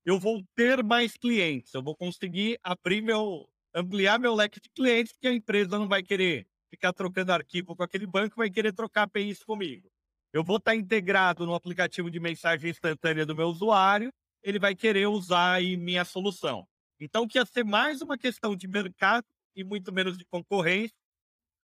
eu 0.05 0.19
vou 0.19 0.43
ter 0.55 0.83
mais 0.83 1.17
clientes, 1.17 1.73
eu 1.73 1.81
vou 1.81 1.95
conseguir 1.95 2.59
abrir 2.63 3.01
meu, 3.01 3.49
ampliar 3.73 4.19
meu 4.19 4.33
leque 4.35 4.61
de 4.61 4.69
clientes, 4.69 5.17
que 5.19 5.27
a 5.27 5.33
empresa 5.33 5.77
não 5.77 5.87
vai 5.87 6.03
querer 6.03 6.47
ficar 6.69 6.93
trocando 6.93 7.31
arquivo 7.31 7.75
com 7.75 7.83
aquele 7.83 8.05
banco, 8.05 8.37
vai 8.37 8.49
querer 8.49 8.73
trocar 8.73 9.03
APIs 9.03 9.43
comigo. 9.43 9.89
Eu 10.37 10.43
vou 10.43 10.57
estar 10.57 10.75
integrado 10.75 11.47
no 11.47 11.55
aplicativo 11.55 12.11
de 12.11 12.19
mensagem 12.19 12.69
instantânea 12.69 13.25
do 13.25 13.35
meu 13.35 13.47
usuário, 13.47 14.13
ele 14.43 14.59
vai 14.59 14.75
querer 14.75 15.07
usar 15.07 15.53
aí 15.53 15.75
minha 15.75 16.05
solução. 16.05 16.63
Então, 16.99 17.27
que 17.27 17.39
ia 17.39 17.45
ser 17.47 17.65
mais 17.65 18.03
uma 18.03 18.19
questão 18.19 18.55
de 18.55 18.67
mercado 18.67 19.25
e 19.55 19.63
muito 19.63 19.91
menos 19.91 20.15
de 20.15 20.23
concorrência. 20.25 20.95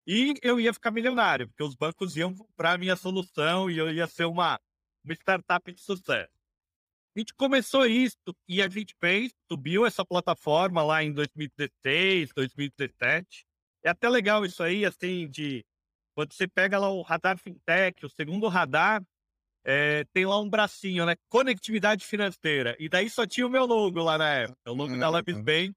E 0.07 0.33
eu 0.41 0.59
ia 0.59 0.73
ficar 0.73 0.91
milionário, 0.91 1.47
porque 1.47 1.63
os 1.63 1.75
bancos 1.75 2.17
iam 2.17 2.35
comprar 2.35 2.73
a 2.73 2.79
minha 2.79 2.97
solução 2.97 3.71
e 3.71 3.77
eu 3.77 3.93
ia 3.93 4.07
ser 4.07 4.25
uma, 4.25 4.59
uma 5.05 5.13
startup 5.13 5.71
de 5.71 5.83
sucesso. 5.83 6.33
A 7.15 7.19
gente 7.19 7.35
começou 7.35 7.85
isso 7.85 8.17
e 8.49 8.63
a 8.63 8.69
gente 8.71 8.95
fez, 8.99 9.31
subiu 9.47 9.85
essa 9.85 10.07
plataforma 10.07 10.83
lá 10.83 11.05
em 11.05 11.13
2016, 11.13 12.31
2017. 12.35 13.45
É 13.83 13.91
até 13.91 14.09
legal 14.09 14.43
isso 14.43 14.63
aí, 14.63 14.87
assim, 14.87 15.29
de 15.29 15.63
você 16.17 16.47
pega 16.47 16.79
lá 16.79 16.89
o 16.89 17.03
radar 17.03 17.39
fintech, 17.39 18.05
o 18.05 18.09
segundo 18.09 18.49
radar, 18.49 19.03
é, 19.65 20.05
tem 20.13 20.27
lá 20.27 20.39
um 20.39 20.49
bracinho, 20.49 21.07
né? 21.07 21.17
Conectividade 21.29 22.05
financeira. 22.05 22.77
E 22.79 22.89
daí 22.89 23.09
só 23.09 23.27
tinha 23.27 23.47
o 23.47 23.51
meu 23.51 23.65
logo 23.65 24.03
lá 24.03 24.19
na 24.19 24.29
época, 24.29 24.71
o 24.71 24.75
logo 24.75 24.97
da 24.97 25.09
Labs 25.09 25.41
Bank. 25.41 25.75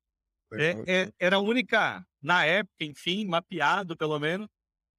É, 0.53 0.75
é, 0.87 1.13
era 1.19 1.37
a 1.37 1.41
única, 1.41 2.05
na 2.21 2.45
época, 2.45 2.83
enfim, 2.83 3.25
mapeado 3.25 3.97
pelo 3.97 4.17
menos, 4.17 4.47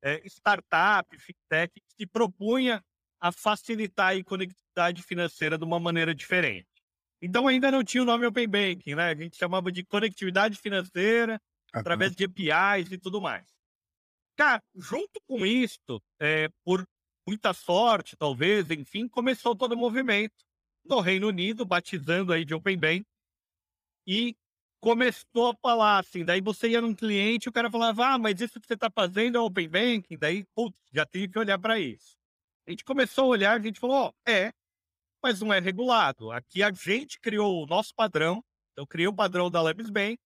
é, 0.03 0.21
startup, 0.27 1.09
fintech, 1.19 1.73
que 1.75 1.95
se 1.97 2.07
propunha 2.07 2.85
a 3.21 3.33
facilitar 3.33 4.17
a 4.17 4.25
conectividade 4.25 5.03
financeira 5.03 5.57
de 5.59 5.65
uma 5.65 5.81
maneira 5.81 6.15
diferente. 6.15 6.69
Então 7.21 7.49
ainda 7.49 7.71
não 7.71 7.83
tinha 7.83 8.03
o 8.03 8.07
nome 8.07 8.27
Open 8.27 8.47
Banking, 8.47 8.95
né? 8.95 9.11
A 9.11 9.15
gente 9.15 9.37
chamava 9.37 9.73
de 9.73 9.85
conectividade 9.85 10.57
financeira 10.57 11.41
uhum. 11.75 11.81
através 11.81 12.15
de 12.15 12.25
APIs 12.25 12.93
e 12.93 12.99
tudo 12.99 13.21
mais. 13.21 13.58
Cara, 14.39 14.63
junto 14.73 15.21
com 15.27 15.45
isso, 15.45 16.01
é, 16.21 16.49
por 16.65 16.87
muita 17.27 17.53
sorte, 17.53 18.17
talvez, 18.17 18.71
enfim, 18.71 19.09
começou 19.09 19.57
todo 19.57 19.73
o 19.73 19.77
movimento 19.77 20.45
no 20.85 21.01
Reino 21.01 21.27
Unido, 21.27 21.65
batizando 21.67 22.33
aí 22.33 22.45
de 22.45 22.55
Open 22.55 22.79
Bank, 22.79 23.05
e 24.07 24.37
começou 24.81 25.51
a 25.51 25.57
falar 25.57 25.99
assim, 25.99 26.25
daí 26.25 26.41
você 26.41 26.69
ia 26.69 26.81
num 26.81 26.95
cliente, 26.95 27.49
o 27.49 27.53
cara 27.53 27.69
falava, 27.69 28.15
ah, 28.15 28.19
mas 28.19 28.41
isso 28.41 28.61
que 28.61 28.67
você 28.69 28.75
está 28.75 28.89
fazendo 28.89 29.39
é 29.39 29.41
Open 29.41 29.69
Banking, 29.69 30.17
daí, 30.17 30.45
putz, 30.55 30.79
já 30.95 31.05
tem 31.05 31.29
que 31.29 31.37
olhar 31.37 31.59
para 31.59 31.81
isso. 31.81 32.17
A 32.65 32.71
gente 32.71 32.85
começou 32.85 33.25
a 33.25 33.29
olhar, 33.29 33.59
a 33.59 33.61
gente 33.61 33.81
falou, 33.81 34.15
oh, 34.15 34.31
é, 34.31 34.53
mas 35.21 35.41
não 35.41 35.53
é 35.53 35.59
regulado. 35.59 36.31
Aqui 36.31 36.63
a 36.63 36.71
gente 36.71 37.19
criou 37.19 37.65
o 37.65 37.67
nosso 37.67 37.93
padrão, 37.93 38.41
eu 38.77 38.87
criei 38.87 39.09
o 39.09 39.13
padrão 39.13 39.51
da 39.51 39.61
Labs 39.61 39.91
Bank, 39.91 40.17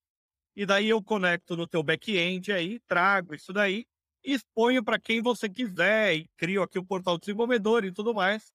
e 0.54 0.66
daí 0.66 0.90
eu 0.90 1.02
conecto 1.02 1.56
no 1.56 1.66
teu 1.66 1.82
back-end 1.82 2.52
aí, 2.52 2.78
trago 2.80 3.34
isso 3.34 3.54
daí, 3.54 3.86
exponho 4.24 4.84
para 4.84 4.98
quem 4.98 5.20
você 5.20 5.48
quiser 5.48 6.14
e 6.14 6.28
crio 6.36 6.62
aqui 6.62 6.78
o 6.78 6.84
portal 6.84 7.18
desenvolvedor 7.18 7.84
e 7.84 7.92
tudo 7.92 8.14
mais. 8.14 8.52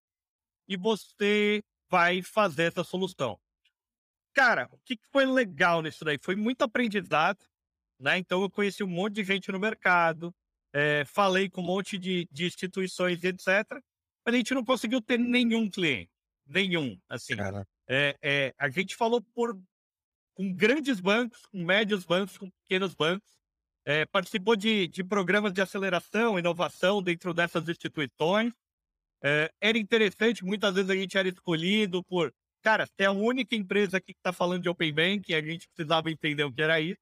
E 0.68 0.78
você 0.78 1.64
vai 1.90 2.22
fazer 2.22 2.64
essa 2.64 2.84
solução. 2.84 3.40
Cara, 4.34 4.70
o 4.72 4.78
que 4.80 5.00
foi 5.12 5.26
legal 5.26 5.82
nisso 5.82 6.06
daí? 6.06 6.20
Foi 6.22 6.36
muito 6.36 6.62
aprendizado, 6.62 7.44
né? 8.00 8.18
Então 8.18 8.42
eu 8.42 8.50
conheci 8.50 8.84
um 8.84 8.88
monte 8.88 9.16
de 9.16 9.24
gente 9.24 9.52
no 9.52 9.60
mercado, 9.60 10.34
é, 10.74 11.04
falei 11.06 11.50
com 11.50 11.62
um 11.62 11.66
monte 11.66 11.98
de, 11.98 12.28
de 12.32 12.46
instituições 12.46 13.24
e 13.24 13.28
etc. 13.28 13.48
Mas 14.26 14.36
a 14.36 14.38
gente 14.38 14.54
não 14.54 14.64
conseguiu 14.64 15.02
ter 15.02 15.18
nenhum 15.18 15.70
cliente. 15.70 16.12
Nenhum, 16.46 17.00
assim. 17.10 17.34
É, 17.90 18.18
é, 18.22 18.54
a 18.58 18.70
gente 18.70 18.96
falou 18.96 19.22
por 19.34 19.58
com 20.34 20.54
grandes 20.54 21.00
bancos, 21.00 21.46
com 21.48 21.64
médios 21.64 22.06
bancos, 22.06 22.38
com 22.38 22.50
pequenos 22.52 22.94
bancos 22.94 23.38
é, 23.88 24.06
participou 24.06 24.54
de, 24.58 24.86
de, 24.90 25.02
programas 25.02 25.54
de 25.54 25.62
aceleração, 25.62 26.38
inovação 26.38 27.02
dentro 27.02 27.34
dessas 27.34 27.70
instituições. 27.70 28.52
É, 29.24 29.50
era 29.62 29.78
interessante, 29.78 30.44
muitas 30.44 30.76
vezes 30.76 30.90
a 30.90 30.96
gente 30.96 31.18
era 31.18 31.30
escolhido 31.30 32.04
por 32.04 32.34
cara, 32.62 32.86
você 32.86 33.04
é 33.04 33.06
a 33.06 33.12
única 33.14 33.56
empresa 33.56 33.96
aqui 33.96 34.14
que 34.14 34.20
está 34.20 34.34
falando 34.34 34.62
de 34.62 34.68
Open 34.68 34.94
Banking, 34.94 35.34
a 35.34 35.42
gente 35.42 35.70
precisava 35.70 36.12
entender 36.12 36.44
o 36.44 36.52
que 36.52 36.62
era 36.62 36.82
isso, 36.82 37.00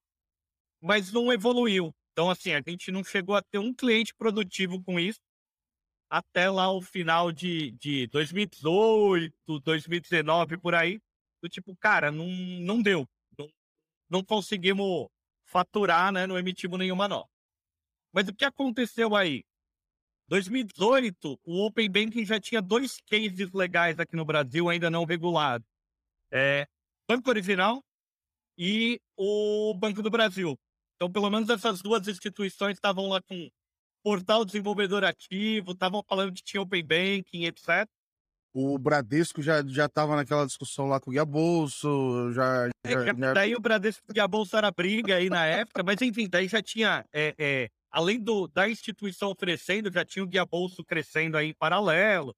mas 0.80 1.10
não 1.12 1.32
evoluiu. 1.32 1.92
Então, 2.12 2.30
assim, 2.30 2.52
a 2.52 2.62
gente 2.64 2.92
não 2.92 3.02
chegou 3.02 3.34
a 3.34 3.42
ter 3.42 3.58
um 3.58 3.74
cliente 3.74 4.14
produtivo 4.14 4.80
com 4.84 5.00
isso 5.00 5.18
até 6.08 6.48
lá 6.48 6.70
o 6.70 6.80
final 6.80 7.32
de, 7.32 7.72
de 7.72 8.06
2018, 8.08 9.60
2019, 9.60 10.56
por 10.58 10.72
aí. 10.72 11.00
Do 11.42 11.48
tipo, 11.48 11.76
cara, 11.76 12.12
não, 12.12 12.28
não 12.28 12.80
deu. 12.80 13.08
Não, 13.36 13.48
não 14.08 14.24
conseguimos 14.24 15.08
faturar, 15.46 16.12
né? 16.12 16.26
Não 16.26 16.38
emitimos 16.38 16.78
nenhuma 16.78 17.08
nota. 17.08 17.30
Mas 18.12 18.28
o 18.28 18.34
que 18.34 18.44
aconteceu 18.44 19.14
aí? 19.14 19.44
2018, 20.28 21.38
o 21.44 21.66
Open 21.66 21.88
Banking 21.88 22.24
já 22.24 22.40
tinha 22.40 22.60
dois 22.60 23.00
cases 23.06 23.52
legais 23.52 23.98
aqui 23.98 24.16
no 24.16 24.24
Brasil, 24.24 24.68
ainda 24.68 24.90
não 24.90 25.04
regulados. 25.04 25.66
É, 26.30 26.66
Banco 27.08 27.30
Original 27.30 27.82
e 28.58 29.00
o 29.16 29.72
Banco 29.74 30.02
do 30.02 30.10
Brasil. 30.10 30.58
Então, 30.96 31.10
pelo 31.12 31.30
menos 31.30 31.48
essas 31.48 31.80
duas 31.80 32.08
instituições 32.08 32.76
estavam 32.76 33.08
lá 33.08 33.22
com 33.22 33.50
portal 34.02 34.44
desenvolvedor 34.44 35.04
ativo, 35.04 35.72
estavam 35.72 36.02
falando 36.02 36.32
que 36.32 36.42
tinha 36.42 36.62
Open 36.62 36.82
Banking, 36.82 37.44
etc. 37.44 37.88
O 38.58 38.78
Bradesco 38.78 39.42
já 39.42 39.62
já 39.66 39.84
estava 39.84 40.16
naquela 40.16 40.46
discussão 40.46 40.86
lá 40.86 40.98
com 40.98 41.10
o 41.10 41.12
Guia 41.12 41.26
Bolso, 41.26 42.32
já, 42.32 42.70
é, 42.84 42.90
já, 42.90 43.04
já... 43.04 43.32
Daí 43.34 43.54
o 43.54 43.60
Bradesco 43.60 44.02
e 44.08 44.10
o 44.10 44.14
Guia 44.14 44.26
Bolso 44.26 44.56
era 44.56 44.70
briga 44.70 45.16
aí 45.16 45.28
na 45.28 45.44
época, 45.44 45.82
mas 45.82 46.00
enfim, 46.00 46.26
daí 46.26 46.48
já 46.48 46.62
tinha 46.62 47.04
é, 47.12 47.34
é, 47.38 47.68
além 47.90 48.18
do, 48.18 48.46
da 48.48 48.66
instituição 48.66 49.30
oferecendo, 49.30 49.92
já 49.92 50.06
tinha 50.06 50.22
o 50.22 50.26
Guia 50.26 50.46
Bolso 50.46 50.82
crescendo 50.82 51.36
aí 51.36 51.48
em 51.48 51.54
paralelo. 51.54 52.34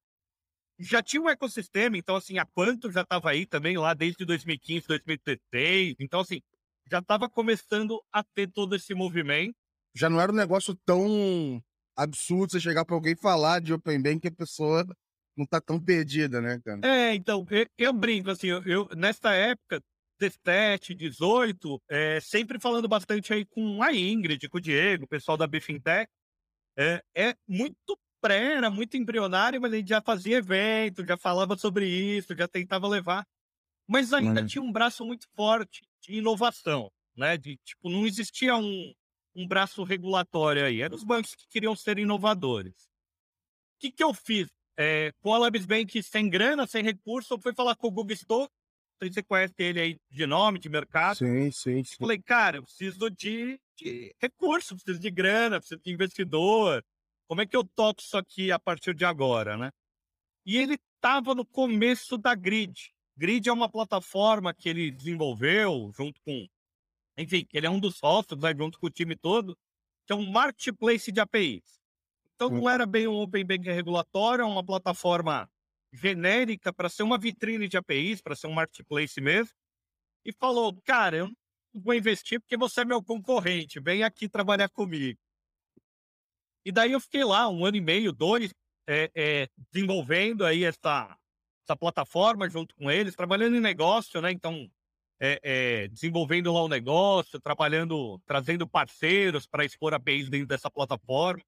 Já 0.77 1.01
tinha 1.01 1.21
um 1.21 1.29
ecossistema, 1.29 1.97
então, 1.97 2.15
assim, 2.15 2.37
a 2.37 2.45
Quanto 2.45 2.89
já 2.89 3.01
estava 3.01 3.29
aí 3.29 3.45
também 3.45 3.77
lá 3.77 3.93
desde 3.93 4.23
2015, 4.23 4.87
2016. 4.87 5.95
Então, 5.99 6.21
assim, 6.21 6.41
já 6.89 6.99
estava 6.99 7.29
começando 7.29 8.01
a 8.11 8.23
ter 8.23 8.49
todo 8.49 8.75
esse 8.75 8.93
movimento. 8.93 9.55
Já 9.93 10.09
não 10.09 10.19
era 10.19 10.31
um 10.31 10.35
negócio 10.35 10.73
tão 10.85 11.61
absurdo 11.95 12.51
você 12.51 12.59
chegar 12.61 12.85
para 12.85 12.95
alguém 12.95 13.15
falar 13.15 13.59
de 13.59 13.73
Open 13.73 14.01
Bank 14.01 14.21
que 14.21 14.27
a 14.29 14.31
pessoa 14.31 14.85
não 15.39 15.45
tá 15.45 15.61
tão 15.61 15.79
perdida, 15.79 16.41
né, 16.41 16.59
cara? 16.63 16.81
É, 16.83 17.15
então, 17.15 17.47
eu, 17.49 17.65
eu 17.77 17.93
brinco, 17.93 18.29
assim, 18.29 18.47
eu, 18.47 18.61
eu, 18.63 18.89
nessa 18.95 19.31
época, 19.33 19.81
17, 20.19 20.93
18, 20.93 21.81
é, 21.89 22.19
sempre 22.19 22.59
falando 22.59 22.87
bastante 22.87 23.33
aí 23.33 23.45
com 23.45 23.81
a 23.81 23.93
Ingrid, 23.93 24.49
com 24.49 24.57
o 24.57 24.61
Diego, 24.61 25.05
o 25.05 25.07
pessoal 25.07 25.37
da 25.37 25.47
Bfintech. 25.47 26.11
É, 26.77 27.01
é 27.15 27.35
muito 27.47 27.97
pré, 28.21 28.55
era 28.55 28.69
muito 28.69 28.97
embrionário, 28.97 29.61
mas 29.61 29.73
a 29.73 29.77
gente 29.77 29.89
já 29.89 30.01
fazia 30.01 30.37
evento, 30.37 31.05
já 31.05 31.17
falava 31.17 31.57
sobre 31.57 31.87
isso, 31.87 32.35
já 32.35 32.47
tentava 32.47 32.87
levar. 32.87 33.25
Mas 33.87 34.13
ainda 34.13 34.45
tinha 34.45 34.61
um 34.61 34.71
braço 34.71 35.03
muito 35.03 35.25
forte 35.35 35.81
de 36.01 36.15
inovação, 36.15 36.91
né? 37.15 37.37
De, 37.37 37.57
tipo, 37.57 37.89
não 37.89 38.05
existia 38.05 38.55
um, 38.55 38.93
um 39.35 39.47
braço 39.47 39.83
regulatório 39.83 40.63
aí. 40.63 40.81
Eram 40.81 40.95
os 40.95 41.03
bancos 41.03 41.33
que 41.33 41.47
queriam 41.47 41.75
ser 41.75 41.97
inovadores. 41.97 42.83
O 43.77 43.79
que, 43.79 43.91
que 43.91 44.03
eu 44.03 44.13
fiz? 44.13 44.47
É, 44.81 45.11
com 45.19 45.33
a 45.33 45.37
Labs 45.37 45.65
Bank 45.65 46.01
sem 46.01 46.29
grana, 46.29 46.65
sem 46.65 46.81
recurso, 46.81 47.33
eu 47.33 47.39
fui 47.41 47.53
falar 47.53 47.75
com 47.75 47.87
o 47.87 47.91
Google 47.91 48.13
Store 48.13 48.49
sei 48.99 49.07
se 49.07 49.13
você 49.13 49.23
conhece 49.23 49.53
ele 49.59 49.79
aí 49.79 49.99
de 50.09 50.27
nome, 50.27 50.59
de 50.59 50.69
mercado. 50.69 51.17
Sim, 51.17 51.49
sim, 51.51 51.83
sim. 51.83 51.95
Falei, 51.99 52.21
cara, 52.21 52.57
eu 52.57 52.63
preciso 52.63 53.09
de, 53.09 53.59
de 53.77 54.13
recurso, 54.19 54.75
preciso 54.75 54.99
de 54.99 55.09
grana, 55.09 55.59
preciso 55.59 55.81
de 55.81 55.91
investidor. 55.91 56.83
Como 57.27 57.41
é 57.41 57.45
que 57.45 57.55
eu 57.55 57.63
toco 57.63 58.01
isso 58.01 58.17
aqui 58.17 58.51
a 58.51 58.59
partir 58.59 58.93
de 58.93 59.05
agora, 59.05 59.55
né? 59.55 59.71
E 60.45 60.57
ele 60.57 60.77
estava 60.95 61.33
no 61.33 61.45
começo 61.45 62.17
da 62.17 62.35
Grid. 62.35 62.91
Grid 63.15 63.47
é 63.47 63.53
uma 63.53 63.69
plataforma 63.69 64.53
que 64.53 64.67
ele 64.67 64.91
desenvolveu 64.91 65.91
junto 65.95 66.19
com, 66.21 66.47
enfim, 67.17 67.47
ele 67.53 67.67
é 67.67 67.69
um 67.69 67.79
dos 67.79 67.97
sócios, 67.97 68.39
né, 68.39 68.53
junto 68.55 68.79
com 68.79 68.87
o 68.87 68.91
time 68.91 69.15
todo, 69.15 69.57
que 70.05 70.13
é 70.13 70.15
um 70.15 70.29
marketplace 70.29 71.11
de 71.11 71.19
APIs. 71.19 71.78
Então 72.39 72.49
não 72.49 72.69
era 72.69 72.85
bem 72.85 73.05
um 73.05 73.19
Open 73.19 73.43
Banking 73.43 73.71
regulatório, 73.71 74.43
é 74.43 74.45
uma 74.45 74.63
plataforma 74.63 75.49
genérica 75.91 76.71
para 76.71 76.87
ser 76.87 77.03
uma 77.03 77.17
vitrine 77.17 77.67
de 77.67 77.75
APIs, 77.75 78.21
para 78.21 78.33
ser 78.33 78.47
um 78.47 78.53
marketplace 78.53 79.19
mesmo, 79.19 79.53
e 80.23 80.31
falou: 80.31 80.73
Cara, 80.85 81.17
eu 81.17 81.27
não 81.27 81.81
vou 81.81 81.93
investir 81.93 82.39
porque 82.39 82.55
você 82.55 82.79
é 82.79 82.85
meu 82.85 83.03
concorrente, 83.03 83.81
vem 83.81 84.03
aqui 84.03 84.29
trabalhar 84.29 84.69
comigo. 84.69 85.19
E 86.63 86.71
daí 86.71 86.93
eu 86.93 87.01
fiquei 87.01 87.25
lá 87.25 87.49
um 87.49 87.65
ano 87.65 87.75
e 87.75 87.81
meio, 87.81 88.13
dois, 88.13 88.53
é, 88.87 89.11
é, 89.13 89.49
desenvolvendo 89.73 90.45
aí 90.45 90.63
essa, 90.63 91.17
essa 91.65 91.75
plataforma 91.75 92.49
junto 92.49 92.73
com 92.73 92.89
eles, 92.89 93.17
trabalhando 93.17 93.57
em 93.57 93.61
negócio, 93.61 94.21
né? 94.21 94.31
Então, 94.31 94.71
é, 95.19 95.89
desenvolvendo 95.89 96.53
lá 96.53 96.63
o 96.63 96.69
negócio, 96.69 97.37
trabalhando, 97.41 98.17
trazendo 98.25 98.65
parceiros 98.65 99.45
para 99.45 99.65
expor 99.65 99.93
APIs 99.93 100.29
dentro 100.29 100.47
dessa 100.47 100.71
plataforma 100.71 101.43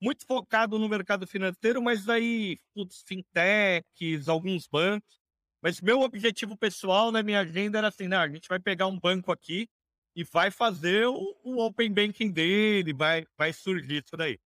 muito 0.00 0.26
focado 0.26 0.78
no 0.78 0.88
mercado 0.88 1.26
financeiro, 1.26 1.82
mas 1.82 2.08
aí, 2.08 2.58
putz, 2.74 3.02
fintechs, 3.06 4.28
alguns 4.28 4.66
bancos. 4.66 5.20
Mas 5.62 5.80
meu 5.80 6.00
objetivo 6.00 6.56
pessoal 6.56 7.10
na 7.10 7.22
minha 7.22 7.40
agenda 7.40 7.78
era 7.78 7.88
assim, 7.88 8.06
né, 8.06 8.16
a 8.16 8.28
gente 8.28 8.48
vai 8.48 8.60
pegar 8.60 8.86
um 8.86 8.98
banco 8.98 9.32
aqui 9.32 9.68
e 10.14 10.22
vai 10.24 10.50
fazer 10.50 11.06
o, 11.06 11.36
o 11.44 11.64
open 11.64 11.92
banking 11.92 12.30
dele, 12.30 12.92
vai, 12.92 13.26
vai 13.36 13.52
surgir 13.52 14.02
isso 14.04 14.16
daí. 14.16 14.38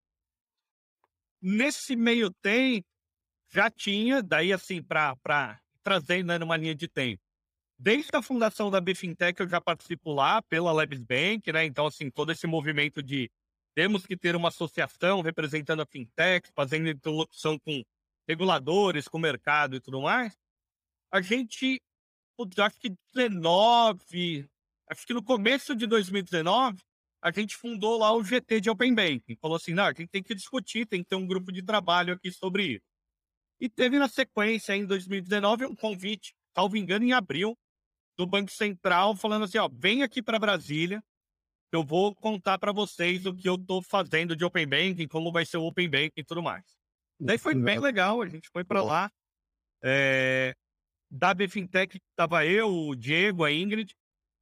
Nesse 1.41 1.95
meio 1.95 2.31
tempo, 2.43 2.87
já 3.51 3.71
tinha, 3.71 4.23
daí 4.23 4.53
assim, 4.53 4.83
para 4.83 5.61
trazer 5.83 6.25
né, 6.25 6.39
numa 6.39 6.57
linha 6.57 6.75
de 6.75 6.89
tempo. 6.89 7.23
Desde 7.79 8.11
a 8.15 8.21
fundação 8.21 8.71
da 8.71 8.81
Bfintech 8.81 9.41
eu 9.41 9.49
já 9.49 9.61
participo 9.61 10.13
lá 10.13 10.43
pela 10.43 10.73
Labs 10.73 11.01
Bank, 11.01 11.53
né? 11.53 11.65
Então, 11.65 11.87
assim, 11.87 12.11
todo 12.11 12.33
esse 12.33 12.47
movimento 12.47 13.03
de 13.03 13.31
temos 13.75 14.07
que 14.07 14.17
ter 14.17 14.35
uma 14.35 14.49
associação 14.49 15.21
representando 15.21 15.83
a 15.83 15.87
fintech, 15.87 16.51
fazendo 16.55 16.89
interlocução 16.89 17.59
com 17.59 17.83
reguladores, 18.29 19.09
com 19.09 19.19
o 19.19 19.21
mercado 19.21 19.77
e 19.77 19.81
tudo 19.81 20.03
mais. 20.03 20.37
A 21.11 21.21
gente, 21.21 21.81
acho 22.59 22.79
que 22.79 22.95
19, 23.15 24.49
acho 24.91 25.07
que 25.07 25.15
no 25.15 25.23
começo 25.23 25.75
de 25.75 25.87
2019, 25.87 26.79
a 27.21 27.31
gente 27.31 27.57
fundou 27.57 27.99
lá 27.99 28.13
o 28.13 28.23
GT 28.23 28.61
de 28.61 28.71
Open 28.71 28.95
Banking. 28.95 29.37
Falou 29.37 29.57
assim, 29.57 29.75
não, 29.75 29.85
a 29.85 29.93
gente 29.93 30.09
tem 30.09 30.23
que 30.23 30.35
discutir, 30.35 30.87
tem 30.87 31.03
que 31.03 31.09
ter 31.09 31.17
um 31.17 31.27
grupo 31.27 31.51
de 31.51 31.63
trabalho 31.63 32.15
aqui 32.15 32.31
sobre 32.31 32.75
isso. 32.75 32.85
E 33.61 33.69
teve 33.69 33.99
na 33.99 34.09
sequência, 34.09 34.77
em 34.77 34.87
2019, 34.87 35.67
um 35.67 35.75
convite, 35.75 36.35
salvo 36.55 36.77
engano, 36.77 37.05
em 37.05 37.13
abril, 37.13 37.59
do 38.17 38.27
Banco 38.27 38.51
Central, 38.51 39.17
falando 39.17 39.45
assim, 39.45 39.59
ó, 39.59 39.69
vem 39.73 40.03
aqui 40.03 40.23
para 40.23 40.39
Brasília, 40.39 41.03
eu 41.73 41.85
vou 41.85 42.15
contar 42.15 42.59
para 42.59 42.73
vocês 42.73 43.27
o 43.27 43.35
que 43.35 43.49
eu 43.49 43.57
estou 43.57 43.83
fazendo 43.83 44.35
de 44.35 44.45
Open 44.45 44.67
Banking, 44.67 45.09
como 45.09 45.33
vai 45.33 45.45
ser 45.45 45.59
o 45.59 45.65
Open 45.65 45.89
Banking 45.89 46.21
e 46.21 46.25
tudo 46.25 46.43
mais. 46.43 46.65
Daí 47.21 47.37
foi 47.37 47.55
bem 47.55 47.79
legal, 47.79 48.23
a 48.23 48.29
gente 48.29 48.49
foi 48.51 48.65
para 48.65 48.83
lá. 48.83 49.11
É, 49.83 50.55
da 51.11 51.35
Bfintech 51.35 52.01
estava 52.11 52.47
eu, 52.47 52.69
o 52.69 52.95
Diego, 52.95 53.45
a 53.45 53.53
Ingrid. 53.53 53.95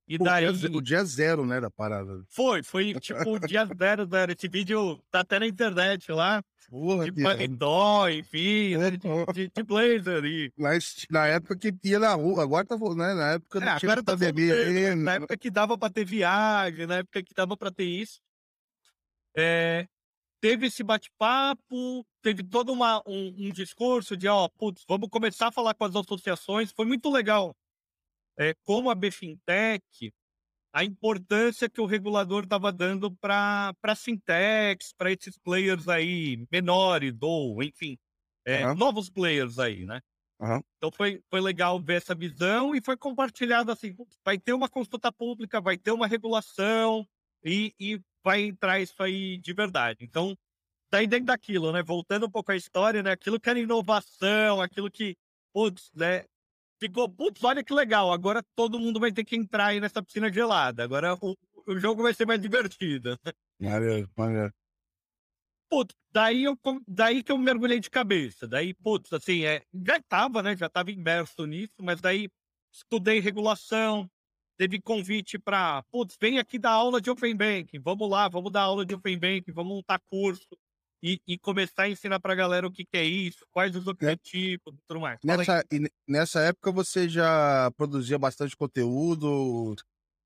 E 0.08 0.16
o, 0.16 0.18
daí... 0.18 0.52
dia, 0.52 0.70
o 0.70 0.80
dia 0.80 1.04
zero, 1.04 1.44
né, 1.44 1.60
da 1.60 1.70
parada. 1.70 2.22
Foi, 2.28 2.62
foi 2.62 2.94
tipo 3.00 3.28
o 3.28 3.38
dia 3.40 3.66
zero, 3.66 4.06
zero. 4.06 4.32
Esse 4.32 4.48
vídeo 4.48 5.02
tá 5.10 5.20
até 5.20 5.38
na 5.38 5.46
internet 5.46 6.12
lá. 6.12 6.42
Porra, 6.68 7.04
de 7.10 7.22
paletó, 7.22 8.08
enfim, 8.08 8.76
né, 8.76 8.90
de, 8.90 8.98
de, 9.32 9.50
de, 9.54 9.62
blazer. 9.62 10.25
E... 10.25 10.52
Mas 10.56 11.06
na 11.10 11.26
época 11.26 11.56
que 11.56 11.72
ia 11.84 11.98
na 11.98 12.12
rua, 12.14 12.42
agora 12.42 12.66
tá 12.66 12.76
né? 12.76 13.14
Na 13.14 13.32
época 13.32 13.60
não 13.60 13.68
é, 13.68 13.78
tinha 13.78 13.96
tá 13.96 14.02
pandemia. 14.02 14.96
na 14.96 15.14
época 15.14 15.36
que 15.36 15.50
dava 15.50 15.78
pra 15.78 15.90
ter 15.90 16.04
viagem, 16.04 16.86
na 16.86 16.96
época 16.96 17.22
que 17.22 17.34
dava 17.34 17.56
pra 17.56 17.70
ter 17.70 17.84
isso. 17.84 18.20
É, 19.36 19.86
teve 20.40 20.66
esse 20.66 20.82
bate-papo, 20.82 22.04
teve 22.22 22.42
todo 22.42 22.72
uma, 22.72 23.00
um, 23.06 23.34
um, 23.46 23.50
discurso 23.50 24.16
de, 24.16 24.26
ó, 24.26 24.48
putz, 24.48 24.84
vamos 24.88 25.08
começar 25.08 25.48
a 25.48 25.52
falar 25.52 25.75
com 25.75 25.84
as 25.84 25.94
associações. 25.94 26.72
Foi 26.72 26.84
muito 26.84 27.10
legal. 27.10 27.54
É, 28.38 28.55
como 28.64 28.90
a 28.90 28.95
Bfintech 28.95 30.12
a 30.76 30.85
importância 30.85 31.71
que 31.71 31.81
o 31.81 31.87
regulador 31.87 32.45
estava 32.45 32.71
dando 32.71 33.11
para 33.11 33.75
as 33.83 34.02
fintechs, 34.02 34.93
para 34.93 35.11
esses 35.11 35.38
players 35.38 35.88
aí 35.88 36.47
menores, 36.52 37.14
ou, 37.23 37.62
enfim, 37.62 37.97
é, 38.45 38.66
uhum. 38.66 38.75
novos 38.75 39.09
players 39.09 39.59
aí, 39.59 39.87
né? 39.87 40.02
Uhum. 40.38 40.61
Então 40.76 40.90
foi, 40.95 41.23
foi 41.31 41.40
legal 41.40 41.81
ver 41.81 41.95
essa 41.95 42.14
visão 42.14 42.75
e 42.75 42.83
foi 42.85 42.95
compartilhado 42.95 43.73
assim: 43.73 43.97
vai 44.23 44.38
ter 44.38 44.52
uma 44.52 44.69
consulta 44.69 45.11
pública, 45.11 45.62
vai 45.62 45.78
ter 45.78 45.93
uma 45.93 46.07
regulação 46.07 47.09
e, 47.43 47.73
e 47.81 47.99
vai 48.23 48.43
entrar 48.43 48.78
isso 48.78 49.02
aí 49.02 49.38
de 49.38 49.55
verdade. 49.55 50.05
Então, 50.05 50.37
daí 50.90 51.07
dentro 51.07 51.26
daquilo, 51.26 51.73
né? 51.73 51.83
Voltando 51.83 52.26
um 52.26 52.31
pouco 52.31 52.52
à 52.52 52.57
história, 52.57 53.02
né? 53.02 53.12
Aquilo 53.12 53.40
que 53.40 53.49
era 53.49 53.59
inovação, 53.59 54.61
aquilo 54.61 54.90
que, 54.90 55.16
putz, 55.55 55.90
né? 55.95 56.26
Ficou, 56.78 57.09
putz, 57.09 57.42
olha 57.42 57.62
que 57.62 57.73
legal, 57.73 58.12
agora 58.12 58.42
todo 58.54 58.78
mundo 58.78 59.00
vai 59.00 59.12
ter 59.12 59.25
que 59.25 59.37
entrar 59.37 59.66
aí 59.66 59.80
nessa 59.80 60.02
piscina 60.02 60.33
gelada. 60.33 60.85
Agora 60.85 61.16
o, 61.21 61.37
o 61.66 61.78
jogo 61.78 62.02
vai 62.02 62.14
ser 62.14 62.26
mais 62.26 62.40
divertido. 62.40 63.18
Maneiro, 63.61 64.11
maneiro. 64.16 64.52
Putz, 65.68 65.95
daí, 66.12 66.45
eu, 66.45 66.56
daí 66.87 67.23
que 67.23 67.33
eu 67.33 67.38
mergulhei 67.38 67.80
de 67.80 67.90
cabeça. 67.90 68.47
Daí, 68.47 68.73
putz, 68.73 69.12
assim, 69.12 69.45
é, 69.45 69.64
já 69.85 69.97
estava, 69.97 70.42
né? 70.42 70.56
Já 70.56 70.66
estava 70.66 70.90
imerso 70.90 71.45
nisso, 71.45 71.75
mas 71.80 72.00
daí 72.00 72.28
estudei 72.73 73.18
regulação, 73.18 74.09
teve 74.56 74.80
convite 74.80 75.38
para, 75.38 75.83
putz, 75.90 76.16
vem 76.21 76.38
aqui 76.38 76.59
dar 76.59 76.71
aula 76.71 77.00
de 77.00 77.11
Open 77.11 77.35
Banking, 77.35 77.80
vamos 77.80 78.09
lá, 78.09 78.28
vamos 78.28 78.52
dar 78.52 78.62
aula 78.62 78.85
de 78.85 78.95
Open 78.95 79.18
Banking, 79.18 79.52
vamos 79.52 79.76
montar 79.76 80.00
curso 80.11 80.47
e, 81.02 81.20
e 81.26 81.38
começar 81.38 81.84
a 81.84 81.88
ensinar 81.88 82.20
para 82.20 82.32
a 82.32 82.36
galera 82.36 82.66
o 82.66 82.72
que, 82.72 82.84
que, 82.84 82.96
é 82.96 83.04
isso, 83.04 83.46
quais 83.50 83.74
os 83.76 83.86
objetivos 83.86 84.74
e 84.74 84.80
tudo 84.88 85.00
mais. 85.00 85.18
Nessa, 85.22 85.64
nessa 86.06 86.40
época 86.40 86.72
você 86.72 87.08
já 87.08 87.70
produzia 87.76 88.18
bastante 88.18 88.56
conteúdo, 88.56 89.74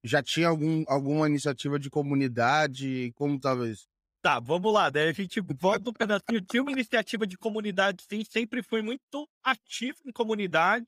já 0.02 0.22
tinha 0.22 0.48
algum, 0.48 0.84
alguma 0.86 1.28
iniciativa 1.28 1.78
de 1.78 1.90
comunidade, 1.90 3.12
como 3.14 3.38
talvez? 3.38 3.88
Tá, 4.22 4.38
vamos 4.38 4.72
lá. 4.72 4.90
Daí 4.90 5.08
a 5.08 5.12
gente 5.12 5.40
volta 5.40 5.90
um 5.90 5.92
pedacinho. 5.92 6.40
Tinha 6.42 6.62
uma 6.62 6.72
iniciativa 6.72 7.26
de 7.26 7.38
comunidade, 7.38 8.04
sim, 8.08 8.22
sempre 8.24 8.62
foi 8.62 8.82
muito 8.82 9.28
ativo 9.42 9.98
em 10.06 10.12
comunidade, 10.12 10.86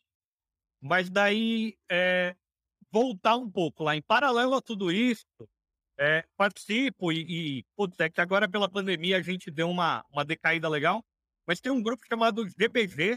mas 0.81 1.09
daí 1.09 1.77
é, 1.91 2.37
voltar 2.91 3.37
um 3.37 3.51
pouco 3.51 3.83
lá. 3.85 3.97
Em 3.97 4.03
paralelo 4.03 4.55
a 4.55 4.61
tudo 4.61 4.93
isso, 4.93 5.25
é, 6.03 6.25
participo 6.37 7.13
e, 7.13 7.59
e 7.61 7.65
putz, 7.77 7.99
é 8.01 8.11
que 8.11 8.21
agora 8.21 8.49
pela 8.49 8.69
pandemia 8.69 9.19
a 9.19 9.23
gente 9.23 9.51
deu 9.51 9.71
uma, 9.71 10.05
uma 10.11 10.25
decaída 10.25 10.69
legal, 10.69 11.05
mas 11.47 11.61
tem 11.61 11.71
um 11.71 11.83
grupo 11.83 12.05
chamado 12.07 12.45
GBG 12.45 13.17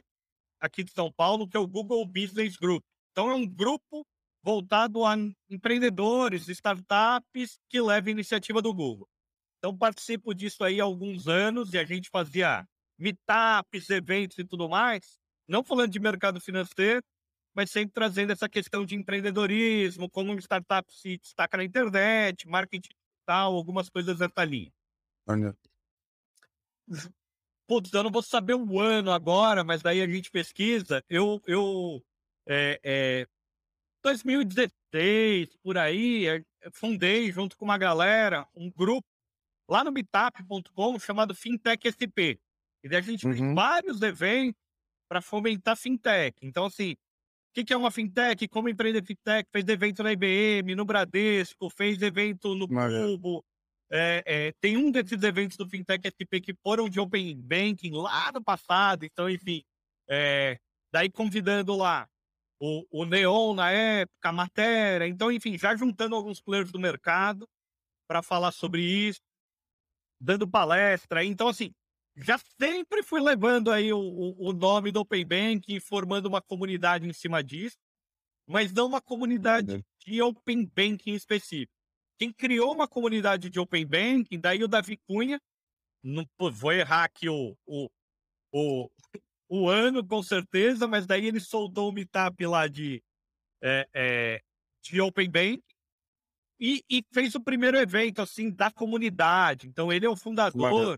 aqui 0.59 0.83
de 0.83 0.91
São 0.91 1.11
Paulo, 1.11 1.47
que 1.47 1.57
é 1.57 1.59
o 1.59 1.67
Google 1.67 2.05
Business 2.05 2.55
Group. 2.57 2.83
Então 3.11 3.31
é 3.31 3.33
um 3.33 3.47
grupo 3.47 4.05
voltado 4.43 5.03
a 5.03 5.15
empreendedores, 5.49 6.47
startups 6.47 7.57
que 7.67 7.81
levam 7.81 8.11
iniciativa 8.11 8.61
do 8.61 8.71
Google. 8.71 9.07
Então, 9.57 9.75
participo 9.75 10.35
disso 10.35 10.63
aí 10.63 10.79
há 10.79 10.83
alguns 10.83 11.27
anos 11.27 11.73
e 11.73 11.79
a 11.79 11.83
gente 11.83 12.07
fazia 12.11 12.63
meetups, 12.99 13.89
eventos 13.89 14.37
e 14.37 14.43
tudo 14.43 14.69
mais. 14.69 15.17
Não 15.47 15.63
falando 15.63 15.91
de 15.91 15.99
mercado 15.99 16.39
financeiro, 16.39 17.01
mas 17.55 17.71
sempre 17.71 17.93
trazendo 17.93 18.31
essa 18.31 18.49
questão 18.49 18.85
de 18.85 18.95
empreendedorismo, 18.95 20.09
como 20.09 20.31
uma 20.31 20.41
startup 20.41 20.93
se 20.93 21.17
destaca 21.17 21.55
na 21.55 21.63
internet, 21.63 22.47
marketing 22.47 22.89
digital, 22.89 23.55
algumas 23.55 23.89
coisas 23.89 24.17
dessa 24.17 24.43
linha. 24.43 24.71
Olha. 25.25 25.55
Putz, 27.65 27.91
eu 27.93 28.03
não 28.03 28.11
vou 28.11 28.21
saber 28.21 28.53
o 28.53 28.79
ano 28.79 29.11
agora, 29.11 29.63
mas 29.63 29.81
daí 29.81 30.01
a 30.01 30.07
gente 30.07 30.29
pesquisa. 30.29 31.03
Eu, 31.09 31.41
eu 31.47 32.03
é, 32.45 32.79
é, 32.83 33.27
2016, 34.03 35.55
por 35.63 35.77
aí, 35.77 36.27
é, 36.27 36.43
fundei 36.71 37.31
junto 37.31 37.57
com 37.57 37.65
uma 37.65 37.77
galera 37.77 38.47
um 38.53 38.69
grupo 38.69 39.07
lá 39.67 39.83
no 39.83 39.91
meetup.com 39.91 40.99
chamado 40.99 41.33
Fintech 41.33 41.89
SP. 41.89 42.37
E 42.83 42.95
a 42.95 43.01
gente 43.01 43.25
uhum. 43.25 43.33
fez 43.33 43.55
vários 43.55 44.01
eventos 44.01 44.61
para 45.07 45.21
fomentar 45.21 45.75
fintech. 45.75 46.37
Então, 46.41 46.65
assim, 46.65 46.95
o 47.55 47.57
que, 47.57 47.63
que 47.63 47.73
é 47.73 47.77
uma 47.77 47.89
fintech? 47.89 48.49
Como 48.49 48.67
empreender 48.67 49.01
fintech? 49.01 49.49
Fez 49.49 49.65
evento 49.69 50.03
na 50.03 50.11
IBM, 50.11 50.75
no 50.75 50.83
Bradesco, 50.83 51.69
fez 51.69 52.01
evento 52.01 52.53
no 52.53 52.67
Cubo. 52.67 53.45
É, 53.89 54.23
é, 54.25 54.51
tem 54.59 54.75
um 54.75 54.91
desses 54.91 55.23
eventos 55.23 55.55
do 55.55 55.69
Fintech 55.69 56.05
SP 56.05 56.41
que 56.41 56.53
foram 56.61 56.89
de 56.89 56.99
Open 56.99 57.39
Banking 57.41 57.91
lá 57.93 58.29
no 58.33 58.43
passado. 58.43 59.05
Então, 59.05 59.29
enfim, 59.29 59.63
é, 60.09 60.59
daí 60.91 61.09
convidando 61.09 61.77
lá 61.77 62.09
o, 62.59 62.83
o 62.91 63.05
Neon 63.05 63.53
na 63.53 63.71
época, 63.71 64.29
a 64.29 64.33
matéria. 64.33 65.07
Então, 65.07 65.31
enfim, 65.31 65.57
já 65.57 65.73
juntando 65.77 66.13
alguns 66.13 66.41
players 66.41 66.73
do 66.73 66.79
mercado 66.79 67.47
para 68.05 68.21
falar 68.21 68.51
sobre 68.51 68.81
isso 68.81 69.21
dando 70.19 70.45
palestra. 70.45 71.23
Então, 71.23 71.47
assim, 71.47 71.73
já 72.15 72.39
sempre 72.59 73.03
fui 73.03 73.21
levando 73.21 73.71
aí 73.71 73.91
o, 73.91 74.35
o, 74.37 74.53
nome 74.53 74.91
do 74.91 75.01
Open 75.01 75.25
Bank, 75.25 75.79
formando 75.81 76.27
uma 76.27 76.41
comunidade 76.41 77.07
em 77.07 77.13
cima 77.13 77.43
disso, 77.43 77.77
mas 78.47 78.71
não 78.71 78.87
uma 78.87 79.01
comunidade 79.01 79.83
de 79.99 80.21
Open 80.21 80.65
Banking 80.65 81.13
específico. 81.13 81.73
Quem 82.17 82.31
criou 82.31 82.73
uma 82.73 82.87
comunidade 82.87 83.49
de 83.49 83.59
Open 83.59 83.85
Banking, 83.85 84.39
daí 84.39 84.63
o 84.63 84.67
Davi 84.67 84.97
Cunha, 85.05 85.41
não 86.01 86.25
vou 86.51 86.71
errar 86.71 87.03
aqui 87.03 87.27
o, 87.27 87.57
o, 87.65 87.89
o, 88.53 88.89
o 89.49 89.69
ano 89.69 90.05
com 90.05 90.23
certeza, 90.23 90.87
mas 90.87 91.05
daí 91.05 91.25
ele 91.25 91.41
soltou 91.41 91.89
o 91.89 91.91
meetup 91.91 92.45
lá 92.45 92.67
de, 92.67 93.03
é, 93.61 93.89
é, 93.93 94.41
de 94.81 95.01
Open 95.01 95.29
Bank, 95.29 95.61
e, 96.57 96.81
e, 96.89 97.03
fez 97.13 97.35
o 97.35 97.41
primeiro 97.41 97.77
evento, 97.77 98.21
assim, 98.21 98.49
da 98.49 98.71
comunidade. 98.71 99.67
Então, 99.67 99.91
ele 99.91 100.05
é 100.05 100.09
o 100.09 100.15
fundador 100.15 100.97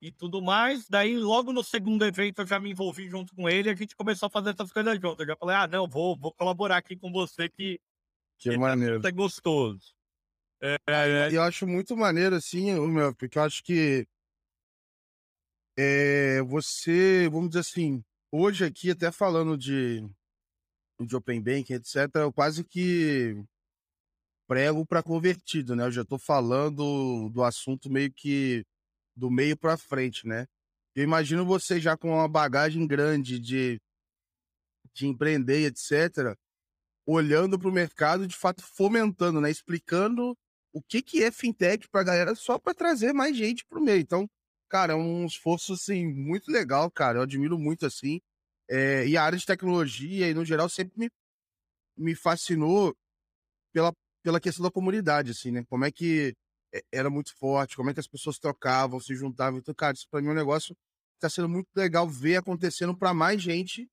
e 0.00 0.12
tudo 0.12 0.40
mais. 0.40 0.88
Daí, 0.88 1.16
logo 1.16 1.52
no 1.52 1.62
segundo 1.62 2.04
evento, 2.04 2.42
eu 2.42 2.46
já 2.46 2.60
me 2.60 2.70
envolvi 2.70 3.08
junto 3.08 3.34
com 3.34 3.48
ele 3.48 3.68
e 3.68 3.72
a 3.72 3.74
gente 3.74 3.96
começou 3.96 4.26
a 4.26 4.30
fazer 4.30 4.50
essas 4.50 4.72
coisas 4.72 4.94
juntos. 5.00 5.20
Eu 5.20 5.26
já 5.26 5.36
falei, 5.36 5.56
ah, 5.56 5.66
não, 5.66 5.88
vou, 5.88 6.16
vou 6.16 6.32
colaborar 6.32 6.76
aqui 6.76 6.96
com 6.96 7.10
você 7.10 7.48
que, 7.48 7.80
que, 8.38 8.50
que 8.50 8.58
maneiro. 8.58 9.00
é 9.06 9.10
gostoso. 9.10 9.94
É, 10.60 10.76
é... 10.88 11.28
Eu 11.32 11.42
acho 11.42 11.66
muito 11.66 11.96
maneiro, 11.96 12.34
assim, 12.34 12.72
meu, 12.88 13.14
porque 13.14 13.38
eu 13.38 13.42
acho 13.42 13.62
que 13.62 14.06
é, 15.76 16.42
você, 16.42 17.28
vamos 17.30 17.50
dizer 17.50 17.60
assim, 17.60 18.02
hoje 18.32 18.64
aqui, 18.64 18.90
até 18.90 19.12
falando 19.12 19.56
de, 19.56 20.04
de 21.00 21.14
Open 21.14 21.40
Banking, 21.40 21.74
etc., 21.74 22.10
eu 22.16 22.32
quase 22.32 22.64
que 22.64 23.40
prego 24.48 24.84
para 24.84 25.02
convertido, 25.02 25.76
né? 25.76 25.84
Eu 25.84 25.92
já 25.92 26.02
estou 26.02 26.18
falando 26.18 27.28
do 27.28 27.44
assunto 27.44 27.88
meio 27.88 28.12
que 28.12 28.66
do 29.18 29.30
meio 29.30 29.56
para 29.56 29.76
frente, 29.76 30.26
né? 30.26 30.46
Eu 30.94 31.04
imagino 31.04 31.44
você 31.44 31.80
já 31.80 31.96
com 31.96 32.10
uma 32.14 32.28
bagagem 32.28 32.86
grande 32.86 33.38
de, 33.38 33.80
de 34.94 35.06
empreender, 35.06 35.66
etc., 35.66 36.36
olhando 37.06 37.58
para 37.58 37.68
o 37.68 37.72
mercado, 37.72 38.26
de 38.26 38.36
fato 38.36 38.62
fomentando, 38.62 39.40
né? 39.40 39.50
Explicando 39.50 40.36
o 40.72 40.82
que, 40.82 41.02
que 41.02 41.22
é 41.24 41.30
fintech 41.32 41.88
para 41.88 42.02
a 42.02 42.04
galera, 42.04 42.34
só 42.34 42.58
para 42.58 42.74
trazer 42.74 43.12
mais 43.12 43.36
gente 43.36 43.64
para 43.66 43.78
o 43.78 43.82
meio. 43.82 44.00
Então, 44.00 44.28
cara, 44.68 44.92
é 44.92 44.96
um 44.96 45.26
esforço 45.26 45.72
assim 45.72 46.06
muito 46.06 46.50
legal, 46.50 46.90
cara. 46.90 47.18
Eu 47.18 47.22
admiro 47.22 47.58
muito 47.58 47.86
assim. 47.86 48.20
É, 48.68 49.06
e 49.06 49.16
a 49.16 49.24
área 49.24 49.38
de 49.38 49.46
tecnologia, 49.46 50.28
e 50.28 50.34
no 50.34 50.44
geral, 50.44 50.68
sempre 50.68 50.98
me, 50.98 51.10
me 51.96 52.14
fascinou 52.14 52.94
pela 53.72 53.92
pela 54.22 54.40
questão 54.40 54.62
da 54.62 54.70
comunidade, 54.70 55.30
assim, 55.30 55.50
né? 55.50 55.64
Como 55.68 55.84
é 55.84 55.90
que 55.90 56.34
era 56.92 57.08
muito 57.08 57.34
forte, 57.36 57.76
como 57.76 57.90
é 57.90 57.94
que 57.94 58.00
as 58.00 58.06
pessoas 58.06 58.38
trocavam, 58.38 59.00
se 59.00 59.14
juntavam. 59.14 59.58
Então, 59.58 59.74
cara, 59.74 59.94
isso 59.94 60.08
para 60.10 60.20
mim 60.20 60.28
é 60.28 60.32
um 60.32 60.34
negócio 60.34 60.74
que 60.74 61.20
tá 61.20 61.28
sendo 61.28 61.48
muito 61.48 61.68
legal 61.74 62.08
ver 62.08 62.36
acontecendo 62.36 62.96
para 62.96 63.14
mais 63.14 63.40
gente. 63.42 63.88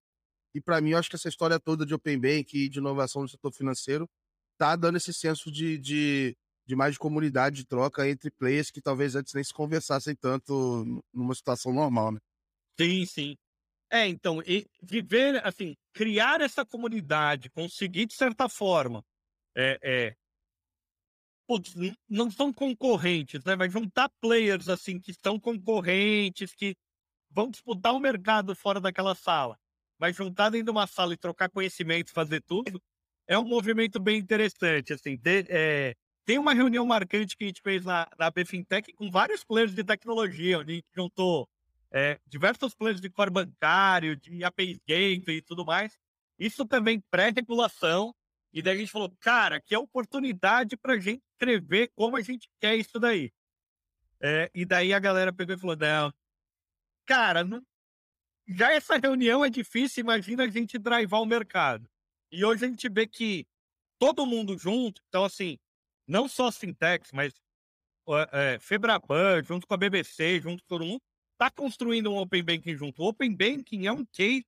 E 0.54 0.62
para 0.62 0.80
mim, 0.82 0.92
eu 0.92 0.98
acho 0.98 1.10
que 1.10 1.16
essa 1.16 1.30
história 1.30 1.60
toda 1.60 1.86
de 1.86 1.94
Open 1.94 2.20
Bank 2.20 2.58
e 2.58 2.70
de 2.70 2.80
inovação 2.80 3.22
no 3.22 3.28
setor 3.28 3.52
financeiro 3.52 4.10
tá 4.58 4.76
dando 4.76 4.98
esse 4.98 5.14
senso 5.14 5.52
de, 5.52 5.78
de, 5.78 6.38
de 6.66 6.76
mais 6.76 6.94
de 6.94 7.00
comunidade, 7.00 7.58
de 7.58 7.66
troca 7.66 8.08
entre 8.10 8.32
players 8.32 8.72
que 8.72 8.82
talvez 8.82 9.16
antes 9.16 9.34
nem 9.34 9.44
se 9.44 9.54
conversassem 9.54 10.16
tanto 10.16 11.04
numa 11.14 11.36
situação 11.36 11.74
normal, 11.74 12.14
né? 12.14 12.20
Sim, 12.80 13.06
sim. 13.06 13.38
É, 13.92 14.08
então, 14.08 14.42
viver, 14.82 15.46
assim, 15.46 15.76
criar 15.94 16.42
essa 16.42 16.66
comunidade, 16.66 17.50
conseguir, 17.50 18.06
de 18.06 18.16
certa 18.16 18.50
forma, 18.50 19.04
é, 19.56 19.80
é, 19.82 20.16
putz, 21.48 21.74
não 22.10 22.30
são 22.32 22.52
concorrentes, 22.54 23.44
né? 23.44 23.56
Vai 23.56 23.70
juntar 23.70 24.10
players 24.22 24.70
assim 24.70 25.00
que 25.00 25.14
são 25.14 25.40
concorrentes, 25.40 26.54
que 26.54 26.76
vão 27.30 27.50
disputar 27.50 27.94
o 27.94 28.00
mercado 28.00 28.56
fora 28.56 28.80
daquela 28.80 29.16
sala. 29.16 29.58
Vai 30.00 30.14
juntar 30.14 30.50
dentro 30.50 30.66
de 30.66 30.72
uma 30.72 30.88
sala 30.88 31.14
e 31.14 31.18
trocar 31.18 31.50
conhecimento, 31.50 32.12
fazer 32.12 32.42
tudo, 32.42 32.82
é 33.28 33.38
um 33.38 33.46
movimento 33.46 34.00
bem 34.00 34.18
interessante. 34.18 34.94
Assim, 34.94 35.18
de, 35.18 35.46
é, 35.50 35.96
tem 36.26 36.38
uma 36.38 36.54
reunião 36.54 36.86
marcante 36.86 37.36
que 37.38 37.44
a 37.44 37.48
gente 37.48 37.62
fez 37.62 37.86
na, 37.86 38.08
na 38.18 38.30
BFintech 38.30 38.92
com 38.94 39.10
vários 39.10 39.44
players 39.44 39.74
de 39.74 39.84
tecnologia, 39.84 40.60
onde 40.60 40.72
a 40.72 40.76
gente 40.76 40.88
juntou 40.94 41.48
é, 41.92 42.20
diversos 42.28 42.74
players 42.74 43.00
de 43.00 43.10
core 43.10 43.30
bancário, 43.30 44.16
de 44.16 44.44
API 44.44 44.82
Gateway 44.88 45.38
e 45.38 45.42
tudo 45.42 45.66
mais. 45.66 45.98
Isso 46.38 46.66
também 46.66 47.02
pré-regulação, 47.10 48.14
e 48.56 48.62
daí 48.62 48.78
a 48.78 48.80
gente 48.80 48.92
falou, 48.92 49.14
cara, 49.20 49.60
que 49.60 49.76
é 49.76 49.78
oportunidade 49.78 50.78
para 50.78 50.94
a 50.94 50.98
gente 50.98 51.22
escrever 51.34 51.92
como 51.94 52.16
a 52.16 52.22
gente 52.22 52.50
quer 52.58 52.78
isso 52.78 52.98
daí. 52.98 53.34
É, 54.22 54.50
e 54.56 54.64
daí 54.64 54.94
a 54.94 55.00
galera 55.00 55.34
pegou 55.34 55.54
e 55.54 55.60
falou, 55.60 55.76
não, 55.76 56.14
cara, 57.06 57.44
não... 57.44 57.62
já 58.48 58.72
essa 58.72 58.96
reunião 58.96 59.44
é 59.44 59.50
difícil, 59.50 60.02
imagina 60.02 60.46
a 60.46 60.48
gente 60.48 60.80
drivar 60.80 61.22
o 61.22 61.26
mercado. 61.26 61.86
E 62.32 62.46
hoje 62.46 62.64
a 62.64 62.70
gente 62.70 62.88
vê 62.88 63.06
que 63.06 63.46
todo 64.00 64.26
mundo 64.26 64.58
junto, 64.58 65.02
então 65.10 65.26
assim, 65.26 65.60
não 66.08 66.26
só 66.30 66.48
as 66.48 66.58
fintechs, 66.58 67.12
mas 67.12 67.34
é, 68.32 68.58
Febraban, 68.58 69.44
junto 69.44 69.68
com 69.68 69.74
a 69.74 69.78
BBC, 69.78 70.40
junto 70.40 70.64
com 70.64 70.68
todo 70.70 70.86
mundo, 70.86 71.02
está 71.34 71.52
construindo 71.52 72.10
um 72.10 72.18
Open 72.20 72.42
Banking 72.42 72.78
junto. 72.78 73.02
O 73.02 73.10
Open 73.10 73.36
Banking 73.36 73.86
é 73.86 73.92
um 73.92 74.06
case 74.06 74.46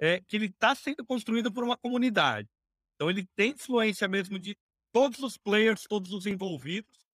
é, 0.00 0.20
que 0.22 0.34
ele 0.34 0.46
está 0.46 0.74
sendo 0.74 1.06
construído 1.06 1.52
por 1.52 1.62
uma 1.62 1.76
comunidade. 1.76 2.48
Então 2.98 3.08
ele 3.08 3.24
tem 3.36 3.52
influência 3.52 4.08
mesmo 4.08 4.40
de 4.40 4.58
todos 4.92 5.20
os 5.20 5.36
players, 5.36 5.84
todos 5.88 6.12
os 6.12 6.26
envolvidos. 6.26 7.06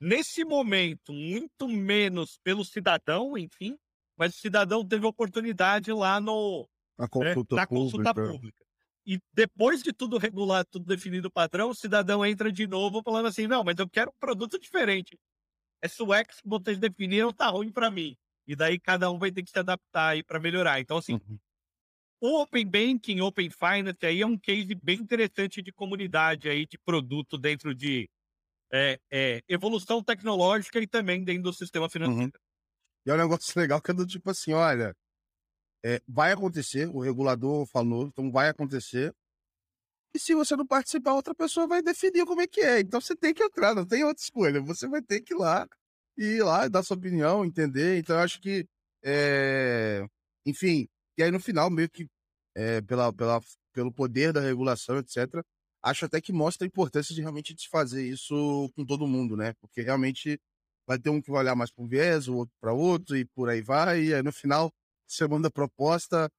nesse 0.00 0.44
momento, 0.44 1.12
muito 1.12 1.66
menos 1.66 2.38
pelo 2.44 2.64
cidadão, 2.64 3.36
enfim, 3.36 3.76
mas 4.16 4.36
o 4.36 4.38
cidadão 4.38 4.86
teve 4.86 5.04
oportunidade 5.06 5.92
lá 5.92 6.20
no, 6.20 6.68
na 6.96 7.08
consulta, 7.08 7.56
né, 7.56 7.60
na 7.60 7.66
consulta 7.66 8.14
pública. 8.14 8.32
pública. 8.32 8.64
E 9.06 9.20
depois 9.32 9.82
de 9.82 9.92
tudo 9.92 10.18
regular, 10.18 10.64
tudo 10.66 10.86
definido 10.86 11.28
o 11.28 11.32
padrão, 11.32 11.70
o 11.70 11.74
cidadão 11.74 12.24
entra 12.24 12.52
de 12.52 12.66
novo 12.66 13.02
falando 13.02 13.26
assim: 13.26 13.46
não, 13.46 13.64
mas 13.64 13.76
eu 13.78 13.88
quero 13.88 14.10
um 14.10 14.18
produto 14.20 14.58
diferente. 14.58 15.18
Esse 15.82 16.02
UX 16.02 16.40
que 16.40 16.48
vocês 16.48 16.78
definiram 16.78 17.32
tá 17.32 17.48
ruim 17.48 17.72
para 17.72 17.90
mim. 17.90 18.16
E 18.46 18.54
daí 18.54 18.78
cada 18.78 19.10
um 19.10 19.18
vai 19.18 19.32
ter 19.32 19.42
que 19.42 19.50
se 19.50 19.58
adaptar 19.58 20.10
aí 20.10 20.22
para 20.22 20.38
melhorar. 20.38 20.80
Então, 20.80 20.98
assim, 20.98 21.14
uhum. 21.14 21.38
O 22.26 22.40
Open 22.40 22.64
Banking, 22.64 23.20
Open 23.20 23.50
Finance 23.50 23.98
aí 24.06 24.22
é 24.22 24.26
um 24.26 24.38
case 24.38 24.74
bem 24.82 24.98
interessante 24.98 25.60
de 25.60 25.70
comunidade 25.70 26.48
aí, 26.48 26.64
de 26.64 26.78
produto 26.78 27.36
dentro 27.36 27.74
de 27.74 28.08
é, 28.72 28.98
é, 29.10 29.42
evolução 29.46 30.02
tecnológica 30.02 30.80
e 30.80 30.86
também 30.86 31.22
dentro 31.22 31.42
do 31.42 31.52
sistema 31.52 31.86
financeiro. 31.90 32.22
Uhum. 32.22 32.30
E 33.04 33.10
é 33.10 33.12
um 33.12 33.18
negócio 33.18 33.52
legal 33.60 33.78
que 33.78 33.90
é 33.90 33.94
do 33.94 34.06
tipo 34.06 34.30
assim, 34.30 34.54
olha, 34.54 34.96
é, 35.84 36.00
vai 36.08 36.32
acontecer, 36.32 36.88
o 36.88 36.98
regulador 36.98 37.66
falou, 37.66 38.06
então 38.06 38.32
vai 38.32 38.48
acontecer. 38.48 39.14
E 40.14 40.18
se 40.18 40.34
você 40.34 40.56
não 40.56 40.66
participar, 40.66 41.12
outra 41.12 41.34
pessoa 41.34 41.66
vai 41.66 41.82
definir 41.82 42.24
como 42.24 42.40
é 42.40 42.46
que 42.46 42.62
é. 42.62 42.80
Então 42.80 43.02
você 43.02 43.14
tem 43.14 43.34
que 43.34 43.42
entrar, 43.42 43.74
não 43.74 43.84
tem 43.84 44.02
outra 44.02 44.22
escolha. 44.22 44.62
Você 44.62 44.88
vai 44.88 45.02
ter 45.02 45.20
que 45.20 45.34
ir 45.34 45.36
lá 45.36 45.68
e 46.16 46.24
ir 46.24 46.42
lá 46.42 46.68
dar 46.68 46.82
sua 46.82 46.96
opinião, 46.96 47.44
entender. 47.44 47.98
Então 47.98 48.16
eu 48.16 48.22
acho 48.22 48.40
que, 48.40 48.66
é... 49.02 50.06
enfim, 50.46 50.88
e 51.18 51.22
aí 51.22 51.30
no 51.30 51.38
final, 51.38 51.68
meio 51.68 51.90
que 51.90 52.08
é, 52.54 52.80
pela, 52.82 53.12
pela, 53.12 53.40
pelo 53.72 53.92
poder 53.92 54.32
da 54.32 54.40
regulação, 54.40 54.98
etc., 54.98 55.44
acho 55.82 56.06
até 56.06 56.20
que 56.20 56.32
mostra 56.32 56.64
a 56.64 56.68
importância 56.68 57.14
de 57.14 57.20
realmente 57.20 57.54
desfazer 57.54 58.06
isso 58.06 58.70
com 58.74 58.84
todo 58.84 59.06
mundo, 59.06 59.36
né? 59.36 59.52
Porque 59.60 59.82
realmente 59.82 60.40
vai 60.86 60.98
ter 60.98 61.10
um 61.10 61.20
que 61.20 61.30
vai 61.30 61.40
olhar 61.40 61.54
mais 61.54 61.70
para 61.70 61.84
um 61.84 61.88
viés, 61.88 62.26
o 62.28 62.36
outro 62.36 62.54
para 62.60 62.72
outro, 62.72 63.16
e 63.16 63.24
por 63.24 63.50
aí 63.50 63.60
vai. 63.60 64.04
E 64.04 64.14
aí 64.14 64.22
no 64.22 64.32
final 64.32 64.72
segunda 65.06 65.50
proposta, 65.50 66.30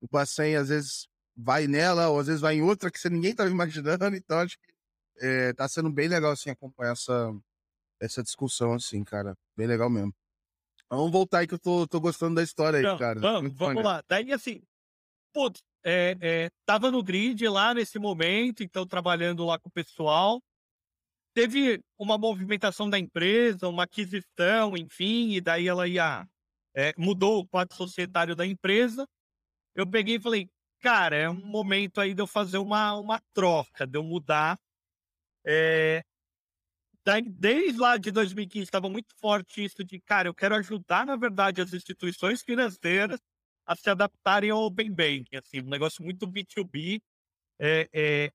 o 0.00 0.08
Bacen 0.10 0.56
às 0.56 0.68
vezes 0.68 1.08
vai 1.36 1.66
nela, 1.66 2.08
ou 2.08 2.18
às 2.18 2.26
vezes 2.26 2.40
vai 2.40 2.56
em 2.56 2.62
outra 2.62 2.90
que 2.90 2.98
você 2.98 3.08
ninguém 3.08 3.30
estava 3.30 3.50
imaginando, 3.50 4.16
então 4.16 4.40
acho 4.40 4.58
que 4.58 4.72
é, 5.20 5.52
tá 5.52 5.68
sendo 5.68 5.90
bem 5.90 6.08
legal 6.08 6.32
assim 6.32 6.50
acompanhar 6.50 6.92
essa, 6.92 7.32
essa 8.00 8.22
discussão, 8.22 8.74
assim, 8.74 9.02
cara. 9.04 9.36
Bem 9.56 9.66
legal 9.66 9.90
mesmo. 9.90 10.12
Vamos 10.90 11.12
voltar 11.12 11.40
aí 11.40 11.46
que 11.46 11.54
eu 11.54 11.58
tô, 11.58 11.86
tô 11.86 12.00
gostando 12.00 12.36
da 12.36 12.42
história 12.42 12.78
aí, 12.78 12.84
então, 12.84 12.98
cara. 12.98 13.20
Vamos, 13.20 13.52
vamos 13.54 13.84
lá. 13.84 14.02
Daí 14.08 14.32
assim, 14.32 14.62
putz, 15.38 15.62
é, 15.84 16.16
é, 16.20 16.50
tava 16.66 16.90
no 16.90 17.00
grid 17.00 17.46
lá 17.48 17.72
nesse 17.72 17.96
momento, 17.96 18.64
então 18.64 18.84
trabalhando 18.84 19.44
lá 19.44 19.56
com 19.56 19.68
o 19.68 19.72
pessoal. 19.72 20.42
Teve 21.32 21.80
uma 21.96 22.18
movimentação 22.18 22.90
da 22.90 22.98
empresa, 22.98 23.68
uma 23.68 23.84
aquisição, 23.84 24.76
enfim, 24.76 25.34
e 25.34 25.40
daí 25.40 25.68
ela 25.68 25.86
ia 25.86 26.26
é, 26.74 26.92
mudou 26.98 27.40
o 27.40 27.46
quadro 27.46 27.76
societário 27.76 28.34
da 28.34 28.44
empresa. 28.44 29.06
Eu 29.76 29.88
peguei 29.88 30.16
e 30.16 30.20
falei, 30.20 30.50
cara, 30.80 31.14
é 31.14 31.30
um 31.30 31.46
momento 31.46 32.00
aí 32.00 32.14
de 32.14 32.20
eu 32.20 32.26
fazer 32.26 32.58
uma, 32.58 32.94
uma 32.94 33.20
troca, 33.32 33.86
de 33.86 33.96
eu 33.96 34.02
mudar. 34.02 34.58
É, 35.46 36.02
desde 37.26 37.78
lá 37.78 37.96
de 37.96 38.10
2015 38.10 38.64
estava 38.64 38.88
muito 38.88 39.14
forte 39.20 39.64
isso 39.64 39.84
de, 39.84 40.00
cara, 40.00 40.28
eu 40.28 40.34
quero 40.34 40.56
ajudar, 40.56 41.06
na 41.06 41.14
verdade, 41.14 41.60
as 41.60 41.72
instituições 41.72 42.42
financeiras 42.42 43.20
a 43.68 43.76
se 43.76 43.90
adaptarem 43.90 44.50
ao 44.50 44.64
Open 44.64 44.90
Banking, 44.90 45.36
assim, 45.36 45.60
um 45.60 45.68
negócio 45.68 46.02
muito 46.02 46.26
B2B, 46.26 47.02
é, 47.60 47.88
é, 47.92 48.32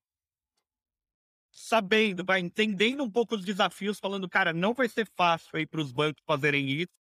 sabendo, 1.51 2.23
vai 2.23 2.39
entendendo 2.39 3.03
um 3.03 3.09
pouco 3.09 3.35
os 3.35 3.43
desafios, 3.43 3.99
falando, 3.99 4.29
cara, 4.29 4.53
não 4.53 4.75
vai 4.75 4.87
ser 4.87 5.07
fácil 5.17 5.57
aí 5.57 5.65
para 5.65 5.81
os 5.81 5.91
bancos 5.91 6.21
fazerem 6.23 6.69
isso, 6.69 6.93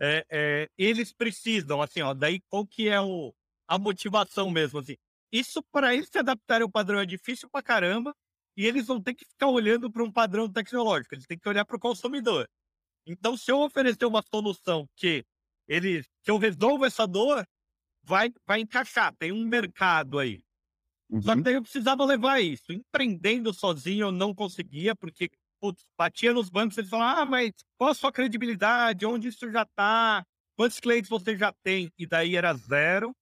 é, 0.00 0.26
é, 0.30 0.70
eles 0.78 1.12
precisam, 1.12 1.82
assim, 1.82 2.00
ó, 2.00 2.14
daí 2.14 2.40
qual 2.48 2.66
que 2.66 2.88
é 2.88 2.98
o, 2.98 3.34
a 3.68 3.78
motivação 3.78 4.50
mesmo, 4.50 4.78
assim. 4.78 4.96
Isso, 5.30 5.62
para 5.70 5.94
eles 5.94 6.08
se 6.08 6.18
adaptarem 6.18 6.62
ao 6.64 6.70
padrão 6.70 6.98
é 6.98 7.04
difícil 7.04 7.48
pra 7.50 7.62
caramba, 7.62 8.14
e 8.56 8.66
eles 8.66 8.86
vão 8.86 9.02
ter 9.02 9.14
que 9.14 9.26
ficar 9.26 9.48
olhando 9.48 9.90
para 9.90 10.02
um 10.02 10.10
padrão 10.10 10.50
tecnológico, 10.50 11.14
eles 11.14 11.26
têm 11.26 11.38
que 11.38 11.48
olhar 11.48 11.66
para 11.66 11.76
o 11.76 11.80
consumidor. 11.80 12.48
Então, 13.06 13.36
se 13.36 13.50
eu 13.52 13.60
oferecer 13.60 14.06
uma 14.06 14.22
solução 14.22 14.88
que 14.96 15.24
eles, 15.68 16.06
que 16.22 16.30
eu 16.30 16.38
resolvo 16.38 16.84
essa 16.84 17.06
dor, 17.06 17.46
vai, 18.02 18.32
vai 18.46 18.60
encaixar, 18.60 19.14
tem 19.16 19.32
um 19.32 19.44
mercado 19.44 20.18
aí. 20.18 20.42
Uhum. 21.08 21.22
Só 21.22 21.34
que 21.34 21.42
daí 21.42 21.54
eu 21.54 21.62
precisava 21.62 22.04
levar 22.04 22.40
isso. 22.40 22.72
Empreendendo 22.72 23.52
sozinho 23.52 24.06
eu 24.06 24.12
não 24.12 24.34
conseguia, 24.34 24.94
porque 24.94 25.30
putz, 25.60 25.84
batia 25.96 26.32
nos 26.32 26.48
bancos, 26.48 26.78
eles 26.78 26.88
falavam, 26.88 27.22
ah, 27.22 27.26
mas 27.26 27.52
qual 27.76 27.90
a 27.90 27.94
sua 27.94 28.10
credibilidade? 28.10 29.04
Onde 29.04 29.28
isso 29.28 29.50
já 29.50 29.62
está? 29.62 30.24
Quantos 30.56 30.80
clientes 30.80 31.10
você 31.10 31.36
já 31.36 31.52
tem? 31.62 31.92
E 31.98 32.06
daí 32.06 32.36
era 32.36 32.54
zero. 32.54 33.14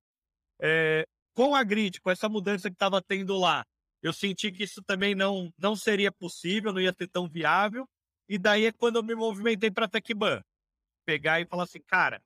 É, 0.61 1.05
com 1.35 1.55
a 1.55 1.63
Grid, 1.63 2.01
com 2.01 2.11
essa 2.11 2.29
mudança 2.29 2.69
que 2.69 2.75
estava 2.75 3.03
tendo 3.03 3.37
lá, 3.37 3.65
eu 4.03 4.13
senti 4.13 4.53
que 4.53 4.65
isso 4.65 4.83
também 4.83 5.15
não, 5.15 5.53
não 5.59 5.75
seria 5.75 6.13
possível, 6.13 6.73
não 6.73 6.81
ia 6.81 6.95
ser 6.97 7.09
tão 7.09 7.29
viável. 7.29 7.87
E 8.29 8.39
daí 8.39 8.67
é 8.67 8.73
quando 8.73 8.97
eu 8.97 9.03
me 9.03 9.15
movimentei 9.15 9.71
para 9.71 9.87
a 9.87 9.89
TecBan. 9.89 10.43
Pegar 11.05 11.41
e 11.41 11.47
falar 11.47 11.65
assim, 11.65 11.81
cara, 11.87 12.21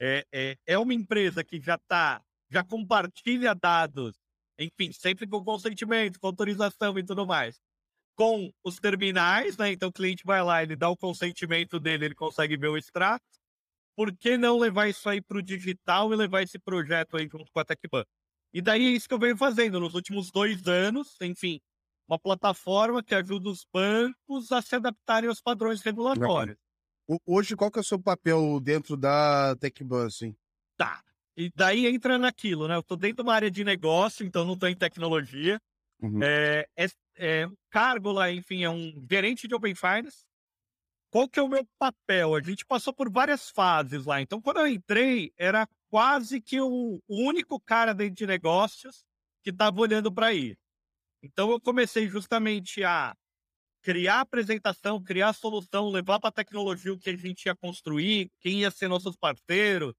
é, 0.00 0.24
é, 0.32 0.56
é 0.66 0.78
uma 0.78 0.94
empresa 0.94 1.44
que 1.44 1.60
já 1.60 1.76
está, 1.76 2.22
já 2.50 2.64
compartilha 2.64 3.54
dados, 3.54 4.16
enfim, 4.58 4.92
sempre 4.92 5.26
com 5.26 5.44
consentimento, 5.44 6.18
com 6.20 6.26
autorização 6.28 6.98
e 6.98 7.04
tudo 7.04 7.26
mais 7.26 7.60
com 8.16 8.50
os 8.62 8.78
terminais, 8.78 9.56
né? 9.56 9.72
Então 9.72 9.88
o 9.88 9.92
cliente 9.92 10.24
vai 10.24 10.42
lá, 10.42 10.62
ele 10.62 10.76
dá 10.76 10.88
o 10.88 10.96
consentimento 10.96 11.80
dele, 11.80 12.06
ele 12.06 12.14
consegue 12.14 12.56
ver 12.56 12.68
o 12.68 12.76
extrato. 12.76 13.24
Por 13.96 14.16
que 14.16 14.36
não 14.36 14.58
levar 14.58 14.88
isso 14.88 15.08
aí 15.08 15.20
para 15.20 15.38
o 15.38 15.42
digital 15.42 16.12
e 16.12 16.16
levar 16.16 16.42
esse 16.42 16.58
projeto 16.58 17.16
aí 17.16 17.28
junto 17.28 17.50
com 17.52 17.60
a 17.60 17.64
TecBan? 17.64 18.04
E 18.52 18.60
daí 18.62 18.86
é 18.86 18.90
isso 18.90 19.08
que 19.08 19.14
eu 19.14 19.18
venho 19.18 19.36
fazendo 19.36 19.80
nos 19.80 19.94
últimos 19.94 20.30
dois 20.30 20.66
anos, 20.66 21.16
enfim, 21.20 21.60
uma 22.08 22.18
plataforma 22.18 23.02
que 23.02 23.14
ajuda 23.14 23.48
os 23.48 23.66
bancos 23.72 24.52
a 24.52 24.62
se 24.62 24.76
adaptarem 24.76 25.28
aos 25.28 25.40
padrões 25.40 25.82
regulatórios. 25.82 26.58
Hoje, 27.26 27.54
qual 27.54 27.70
que 27.70 27.78
é 27.78 27.82
o 27.82 27.84
seu 27.84 27.98
papel 27.98 28.58
dentro 28.60 28.96
da 28.96 29.54
TecBan, 29.56 30.06
assim? 30.06 30.34
Tá. 30.76 31.02
E 31.36 31.50
daí 31.54 31.86
entra 31.86 32.16
naquilo, 32.16 32.68
né? 32.68 32.76
Eu 32.76 32.80
estou 32.80 32.96
dentro 32.96 33.16
de 33.16 33.22
uma 33.22 33.34
área 33.34 33.50
de 33.50 33.64
negócio, 33.64 34.24
então 34.24 34.44
não 34.44 34.54
estou 34.54 34.68
em 34.68 34.76
tecnologia. 34.76 35.60
Uhum. 36.00 36.22
É, 36.22 36.66
é, 36.76 36.86
é, 37.16 37.48
cargo 37.70 38.12
lá, 38.12 38.30
enfim, 38.30 38.64
é 38.64 38.70
um 38.70 39.04
gerente 39.10 39.48
de 39.48 39.54
Open 39.54 39.74
Finance. 39.74 40.24
Qual 41.10 41.28
que 41.28 41.38
é 41.38 41.42
o 41.42 41.48
meu 41.48 41.66
papel? 41.78 42.34
A 42.34 42.40
gente 42.40 42.64
passou 42.64 42.92
por 42.92 43.10
várias 43.10 43.50
fases 43.50 44.04
lá. 44.04 44.20
Então, 44.20 44.40
quando 44.40 44.60
eu 44.60 44.66
entrei, 44.66 45.32
era 45.36 45.68
quase 45.88 46.40
que 46.40 46.60
o, 46.60 47.00
o 47.06 47.22
único 47.22 47.60
cara 47.60 47.94
dentro 47.94 48.16
de 48.16 48.26
negócios 48.26 49.04
que 49.42 49.50
estava 49.50 49.80
olhando 49.80 50.12
para 50.12 50.32
ir. 50.32 50.58
Então, 51.22 51.50
eu 51.50 51.60
comecei 51.60 52.08
justamente 52.08 52.82
a 52.82 53.16
criar 53.84 54.20
apresentação, 54.20 55.00
criar 55.00 55.34
solução, 55.34 55.90
levar 55.90 56.18
para 56.18 56.30
a 56.30 56.32
tecnologia 56.32 56.92
o 56.92 56.98
que 56.98 57.10
a 57.10 57.16
gente 57.16 57.44
ia 57.44 57.54
construir, 57.54 58.30
quem 58.40 58.60
ia 58.60 58.70
ser 58.70 58.88
nossos 58.88 59.14
parceiros, 59.14 59.94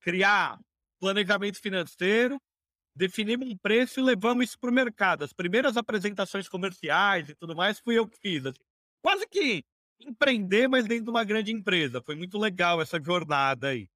criar 0.00 0.58
planejamento 0.98 1.60
financeiro 1.60 2.40
definimos 2.94 3.48
um 3.48 3.56
preço 3.56 4.00
e 4.00 4.02
levamos 4.02 4.44
isso 4.46 4.58
para 4.58 4.70
o 4.70 4.72
mercado. 4.72 5.24
As 5.24 5.32
primeiras 5.32 5.76
apresentações 5.76 6.48
comerciais 6.48 7.28
e 7.28 7.34
tudo 7.34 7.54
mais 7.54 7.78
fui 7.78 7.98
eu 7.98 8.08
que 8.08 8.18
fiz. 8.18 8.46
Assim. 8.46 8.60
Quase 9.02 9.26
que 9.26 9.62
empreender, 10.00 10.68
mas 10.68 10.86
dentro 10.86 11.04
de 11.04 11.10
uma 11.10 11.24
grande 11.24 11.52
empresa. 11.52 12.02
Foi 12.02 12.14
muito 12.14 12.38
legal 12.38 12.80
essa 12.80 13.00
jornada 13.02 13.68
aí. 13.68 13.88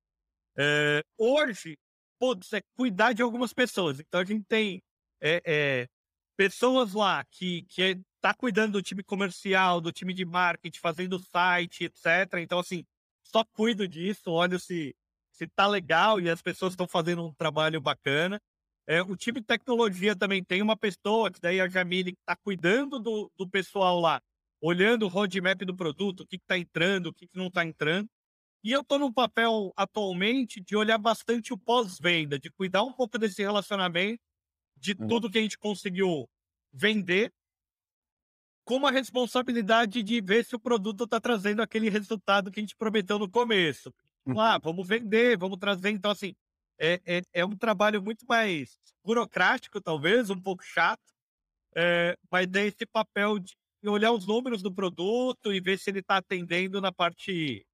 É, 0.58 1.02
hoje, 1.18 1.76
putz, 2.18 2.52
é 2.52 2.60
cuidar 2.76 3.12
de 3.12 3.22
algumas 3.22 3.52
pessoas. 3.52 4.00
Então 4.00 4.20
a 4.20 4.24
gente 4.24 4.44
tem 4.46 4.82
é, 5.20 5.42
é, 5.44 5.88
pessoas 6.36 6.92
lá 6.92 7.24
que, 7.30 7.62
que 7.68 7.82
tá 8.26 8.34
cuidando 8.34 8.72
do 8.72 8.82
time 8.82 9.04
comercial, 9.04 9.80
do 9.80 9.92
time 9.92 10.12
de 10.12 10.24
marketing, 10.24 10.80
fazendo 10.80 11.16
site, 11.16 11.84
etc. 11.84 12.40
Então, 12.40 12.58
assim, 12.58 12.84
só 13.22 13.44
cuido 13.44 13.86
disso, 13.86 14.32
olho 14.32 14.58
se, 14.58 14.96
se 15.30 15.46
tá 15.46 15.68
legal 15.68 16.20
e 16.20 16.28
as 16.28 16.42
pessoas 16.42 16.72
estão 16.72 16.88
fazendo 16.88 17.24
um 17.24 17.32
trabalho 17.32 17.80
bacana. 17.80 18.40
É, 18.84 19.00
o 19.00 19.16
time 19.16 19.38
de 19.38 19.46
tecnologia 19.46 20.16
também 20.16 20.42
tem 20.42 20.60
uma 20.60 20.76
pessoa, 20.76 21.30
que 21.30 21.40
daí 21.40 21.60
a 21.60 21.68
Jamile 21.68 22.16
está 22.18 22.34
cuidando 22.34 22.98
do, 22.98 23.30
do 23.36 23.48
pessoal 23.48 24.00
lá, 24.00 24.20
olhando 24.60 25.04
o 25.04 25.08
roadmap 25.08 25.62
do 25.62 25.76
produto, 25.76 26.22
o 26.22 26.26
que 26.26 26.34
está 26.34 26.58
entrando, 26.58 27.06
o 27.06 27.12
que, 27.12 27.28
que 27.28 27.38
não 27.38 27.46
está 27.46 27.64
entrando. 27.64 28.08
E 28.64 28.72
eu 28.72 28.80
estou 28.80 28.98
no 28.98 29.12
papel 29.12 29.72
atualmente 29.76 30.60
de 30.60 30.74
olhar 30.74 30.98
bastante 30.98 31.52
o 31.52 31.58
pós-venda, 31.58 32.40
de 32.40 32.50
cuidar 32.50 32.82
um 32.82 32.92
pouco 32.92 33.18
desse 33.18 33.40
relacionamento, 33.40 34.20
de 34.76 34.96
uhum. 34.98 35.06
tudo 35.06 35.30
que 35.30 35.38
a 35.38 35.42
gente 35.42 35.56
conseguiu 35.56 36.28
vender, 36.72 37.32
com 38.66 38.76
uma 38.76 38.90
responsabilidade 38.90 40.02
de 40.02 40.20
ver 40.20 40.44
se 40.44 40.56
o 40.56 40.58
produto 40.58 41.04
está 41.04 41.20
trazendo 41.20 41.62
aquele 41.62 41.88
resultado 41.88 42.50
que 42.50 42.58
a 42.58 42.62
gente 42.62 42.74
prometeu 42.74 43.16
no 43.16 43.30
começo. 43.30 43.94
Uhum. 44.26 44.38
Ah, 44.40 44.58
vamos 44.58 44.86
vender, 44.88 45.38
vamos 45.38 45.56
trazer. 45.56 45.90
Então, 45.90 46.10
assim, 46.10 46.34
é, 46.76 47.00
é, 47.06 47.22
é 47.32 47.44
um 47.44 47.56
trabalho 47.56 48.02
muito 48.02 48.26
mais 48.26 48.76
burocrático, 49.04 49.80
talvez, 49.80 50.30
um 50.30 50.40
pouco 50.40 50.64
chato, 50.64 51.14
é, 51.76 52.18
mas 52.28 52.52
é 52.54 52.66
esse 52.66 52.84
papel 52.84 53.38
de 53.38 53.56
olhar 53.84 54.10
os 54.10 54.26
números 54.26 54.62
do 54.62 54.74
produto 54.74 55.54
e 55.54 55.60
ver 55.60 55.78
se 55.78 55.88
ele 55.88 56.00
está 56.00 56.16
atendendo 56.16 56.80
na 56.80 56.90
parte 56.90 57.64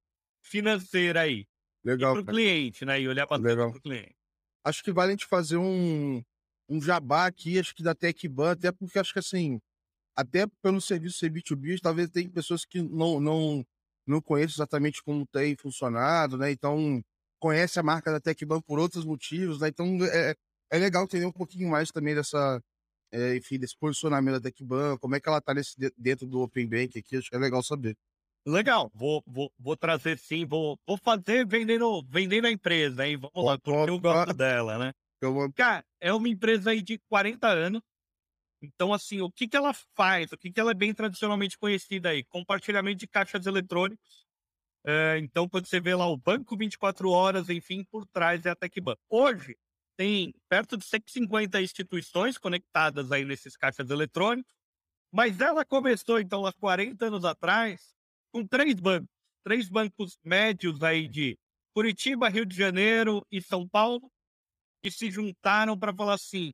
financeira 0.42 1.22
aí. 1.22 1.46
Legal. 1.82 2.12
Para 2.12 2.22
o 2.22 2.26
cliente, 2.26 2.84
né? 2.84 3.00
E 3.00 3.08
olhar 3.08 3.26
para 3.26 3.40
o 3.40 3.80
cliente. 3.80 4.14
Acho 4.62 4.84
que 4.84 4.92
vale 4.92 5.12
a 5.12 5.12
gente 5.12 5.24
fazer 5.24 5.56
um, 5.56 6.22
um 6.68 6.82
jabá 6.82 7.24
aqui, 7.24 7.58
acho 7.58 7.74
que 7.74 7.82
da 7.82 7.94
TecBan, 7.94 8.52
até 8.52 8.70
porque 8.70 8.98
acho 8.98 9.14
que 9.14 9.18
assim, 9.18 9.58
até 10.16 10.46
pelo 10.62 10.80
serviço 10.80 11.24
B2B, 11.26 11.80
talvez 11.80 12.10
tem 12.10 12.28
pessoas 12.28 12.64
que 12.64 12.82
não, 12.82 13.20
não, 13.20 13.66
não 14.06 14.20
conhecem 14.20 14.54
exatamente 14.54 15.02
como 15.02 15.26
tem 15.26 15.56
funcionado, 15.56 16.36
né? 16.36 16.50
Então, 16.50 17.02
conhece 17.40 17.78
a 17.78 17.82
marca 17.82 18.12
da 18.12 18.20
TecBan 18.20 18.60
por 18.60 18.78
outros 18.78 19.04
motivos, 19.04 19.60
né? 19.60 19.68
Então, 19.68 19.98
é, 20.04 20.34
é 20.70 20.78
legal 20.78 21.04
entender 21.04 21.26
um 21.26 21.32
pouquinho 21.32 21.68
mais 21.68 21.90
também 21.90 22.14
dessa, 22.14 22.62
é, 23.10 23.36
enfim, 23.36 23.58
desse 23.58 23.76
posicionamento 23.76 24.34
da 24.34 24.50
TecBan, 24.50 24.96
como 24.98 25.14
é 25.14 25.20
que 25.20 25.28
ela 25.28 25.38
está 25.38 25.52
dentro 25.96 26.26
do 26.26 26.40
Open 26.40 26.68
Bank 26.68 26.98
aqui, 26.98 27.16
acho 27.16 27.28
que 27.28 27.36
é 27.36 27.38
legal 27.38 27.62
saber. 27.62 27.96
Legal, 28.46 28.90
vou, 28.92 29.22
vou, 29.26 29.52
vou 29.58 29.76
trazer 29.76 30.18
sim, 30.18 30.44
vou, 30.44 30.76
vou 30.86 30.96
fazer 30.96 31.46
vendendo, 31.46 32.02
vendendo 32.08 32.46
a 32.46 32.50
empresa, 32.50 33.06
hein? 33.06 33.16
Vamos 33.16 33.48
lá, 33.48 33.56
porque 33.58 33.90
eu 33.90 34.00
gosto 34.00 34.34
dela, 34.34 34.78
né? 34.78 34.92
Eu... 35.20 35.52
Cara, 35.54 35.84
é 36.00 36.12
uma 36.12 36.28
empresa 36.28 36.70
aí 36.70 36.82
de 36.82 36.98
40 37.08 37.46
anos. 37.46 37.80
Então, 38.62 38.92
assim, 38.92 39.20
o 39.20 39.30
que, 39.30 39.48
que 39.48 39.56
ela 39.56 39.74
faz? 39.96 40.30
O 40.32 40.38
que, 40.38 40.52
que 40.52 40.60
ela 40.60 40.70
é 40.70 40.74
bem 40.74 40.94
tradicionalmente 40.94 41.58
conhecida 41.58 42.10
aí? 42.10 42.22
Compartilhamento 42.24 42.98
de 43.00 43.08
caixas 43.08 43.46
eletrônicos. 43.46 44.24
É, 44.84 45.18
então, 45.18 45.48
quando 45.48 45.66
você 45.66 45.80
vê 45.80 45.94
lá 45.94 46.06
o 46.06 46.16
banco 46.16 46.56
24 46.56 47.10
horas, 47.10 47.48
enfim, 47.48 47.84
por 47.84 48.06
trás 48.06 48.46
é 48.46 48.50
a 48.50 48.56
TecBan. 48.56 48.96
Hoje, 49.08 49.56
tem 49.96 50.32
perto 50.48 50.76
de 50.76 50.84
150 50.84 51.60
instituições 51.60 52.38
conectadas 52.38 53.10
aí 53.12 53.24
nesses 53.24 53.56
caixas 53.56 53.90
eletrônicos. 53.90 54.52
Mas 55.12 55.40
ela 55.40 55.64
começou, 55.64 56.20
então, 56.20 56.46
há 56.46 56.52
40 56.52 57.06
anos 57.06 57.24
atrás, 57.24 57.94
com 58.32 58.46
três 58.46 58.74
bancos, 58.76 59.10
três 59.44 59.68
bancos 59.68 60.18
médios 60.24 60.82
aí 60.82 61.06
de 61.08 61.36
Curitiba, 61.74 62.28
Rio 62.28 62.46
de 62.46 62.56
Janeiro 62.56 63.26
e 63.30 63.42
São 63.42 63.68
Paulo, 63.68 64.10
que 64.82 64.90
se 64.90 65.10
juntaram 65.10 65.78
para 65.78 65.94
falar 65.94 66.14
assim: 66.14 66.52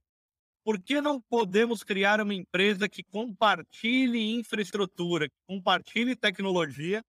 por 0.68 0.78
que 0.78 1.00
não 1.00 1.18
podemos 1.18 1.82
criar 1.82 2.20
uma 2.20 2.34
empresa 2.34 2.90
que 2.90 3.02
compartilhe 3.02 4.34
infraestrutura, 4.34 5.26
que 5.26 5.34
compartilhe 5.46 6.14
tecnologia, 6.14 7.02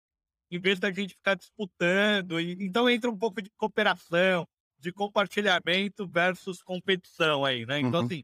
em 0.51 0.61
vez 0.61 0.79
da 0.79 0.93
gente 0.93 1.15
ficar 1.15 1.37
disputando? 1.37 2.39
E, 2.39 2.53
então 2.61 2.87
entra 2.87 3.11
um 3.11 3.17
pouco 3.17 3.41
de 3.41 3.49
cooperação, 3.57 4.47
de 4.79 4.93
compartilhamento 4.93 6.07
versus 6.07 6.63
competição 6.63 7.47
aí, 7.47 7.65
né? 7.65 7.81
Então, 7.81 8.01
uhum. 8.01 8.07
assim, 8.07 8.23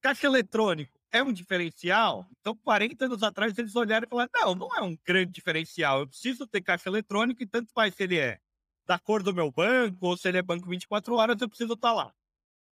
caixa 0.00 0.28
eletrônico 0.28 0.96
é 1.10 1.20
um 1.20 1.32
diferencial? 1.32 2.24
Então, 2.38 2.54
40 2.54 3.06
anos 3.06 3.24
atrás, 3.24 3.58
eles 3.58 3.74
olharam 3.74 4.06
e 4.06 4.08
falaram: 4.08 4.30
não, 4.32 4.54
não 4.54 4.76
é 4.76 4.82
um 4.82 4.96
grande 5.04 5.32
diferencial. 5.32 5.98
Eu 5.98 6.06
preciso 6.06 6.46
ter 6.46 6.60
caixa 6.60 6.88
eletrônico 6.88 7.42
e 7.42 7.46
tanto 7.48 7.72
faz 7.72 7.92
se 7.96 8.04
ele 8.04 8.18
é 8.18 8.38
da 8.86 9.00
cor 9.00 9.20
do 9.20 9.34
meu 9.34 9.50
banco 9.50 10.06
ou 10.06 10.16
se 10.16 10.28
ele 10.28 10.38
é 10.38 10.42
banco 10.42 10.68
24 10.68 11.12
horas, 11.16 11.40
eu 11.40 11.48
preciso 11.48 11.72
estar 11.72 11.88
tá 11.88 11.92
lá. 11.92 12.14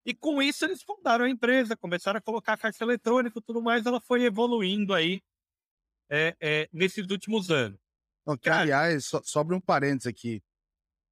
E 0.09 0.15
com 0.15 0.41
isso, 0.41 0.65
eles 0.65 0.83
fundaram 0.83 1.27
a 1.27 1.29
empresa, 1.29 1.77
começaram 1.77 2.17
a 2.17 2.23
colocar 2.23 2.57
caixa 2.57 2.83
eletrônico 2.83 3.41
e 3.41 3.43
tudo 3.43 3.61
mais. 3.61 3.85
Ela 3.85 4.01
foi 4.01 4.25
evoluindo 4.25 4.95
aí 4.95 5.21
é, 6.09 6.35
é, 6.41 6.69
nesses 6.73 7.07
últimos 7.11 7.51
anos. 7.51 7.79
Não, 8.27 8.35
que, 8.35 8.49
aliás, 8.49 9.05
so, 9.05 9.21
sobre 9.23 9.55
um 9.55 9.61
parênteses 9.61 10.07
aqui. 10.07 10.43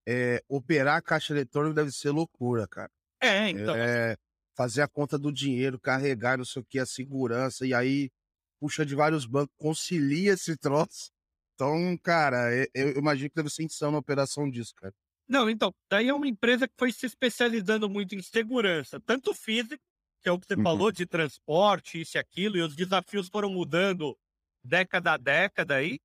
É, 0.08 0.42
operar 0.48 1.02
caixa 1.02 1.34
eletrônica 1.34 1.74
deve 1.74 1.92
ser 1.92 2.08
loucura, 2.08 2.66
cara. 2.66 2.90
É, 3.20 3.50
então. 3.50 3.76
É, 3.76 4.16
fazer 4.56 4.80
a 4.80 4.88
conta 4.88 5.18
do 5.18 5.30
dinheiro, 5.30 5.78
carregar, 5.78 6.38
não 6.38 6.44
sei 6.46 6.62
o 6.62 6.64
que, 6.64 6.78
a 6.78 6.86
segurança, 6.86 7.66
e 7.66 7.74
aí 7.74 8.10
puxa 8.58 8.86
de 8.86 8.94
vários 8.94 9.26
bancos, 9.26 9.54
concilia 9.58 10.32
esse 10.32 10.56
troço. 10.56 11.10
Então, 11.54 11.98
cara, 12.02 12.50
eu, 12.54 12.66
eu 12.72 12.96
imagino 12.96 13.28
que 13.28 13.36
deve 13.36 13.50
ser 13.50 13.62
insano 13.62 13.98
a 13.98 14.00
operação 14.00 14.48
disso, 14.48 14.74
cara. 14.74 14.94
Não, 15.28 15.50
então, 15.50 15.74
daí 15.90 16.08
é 16.08 16.14
uma 16.14 16.28
empresa 16.28 16.68
que 16.68 16.74
foi 16.78 16.92
se 16.92 17.06
especializando 17.06 17.88
muito 17.90 18.14
em 18.14 18.22
segurança, 18.22 19.00
tanto 19.00 19.34
físico, 19.34 19.82
que 20.22 20.28
é 20.28 20.32
o 20.32 20.38
que 20.38 20.46
você 20.46 20.54
uhum. 20.54 20.62
falou, 20.62 20.92
de 20.92 21.06
transporte, 21.06 22.00
isso 22.00 22.16
e 22.16 22.20
aquilo, 22.20 22.56
e 22.56 22.62
os 22.62 22.76
desafios 22.76 23.28
foram 23.28 23.50
mudando 23.50 24.16
década 24.64 25.12
a 25.12 25.16
década 25.16 25.76
aí, 25.76 25.98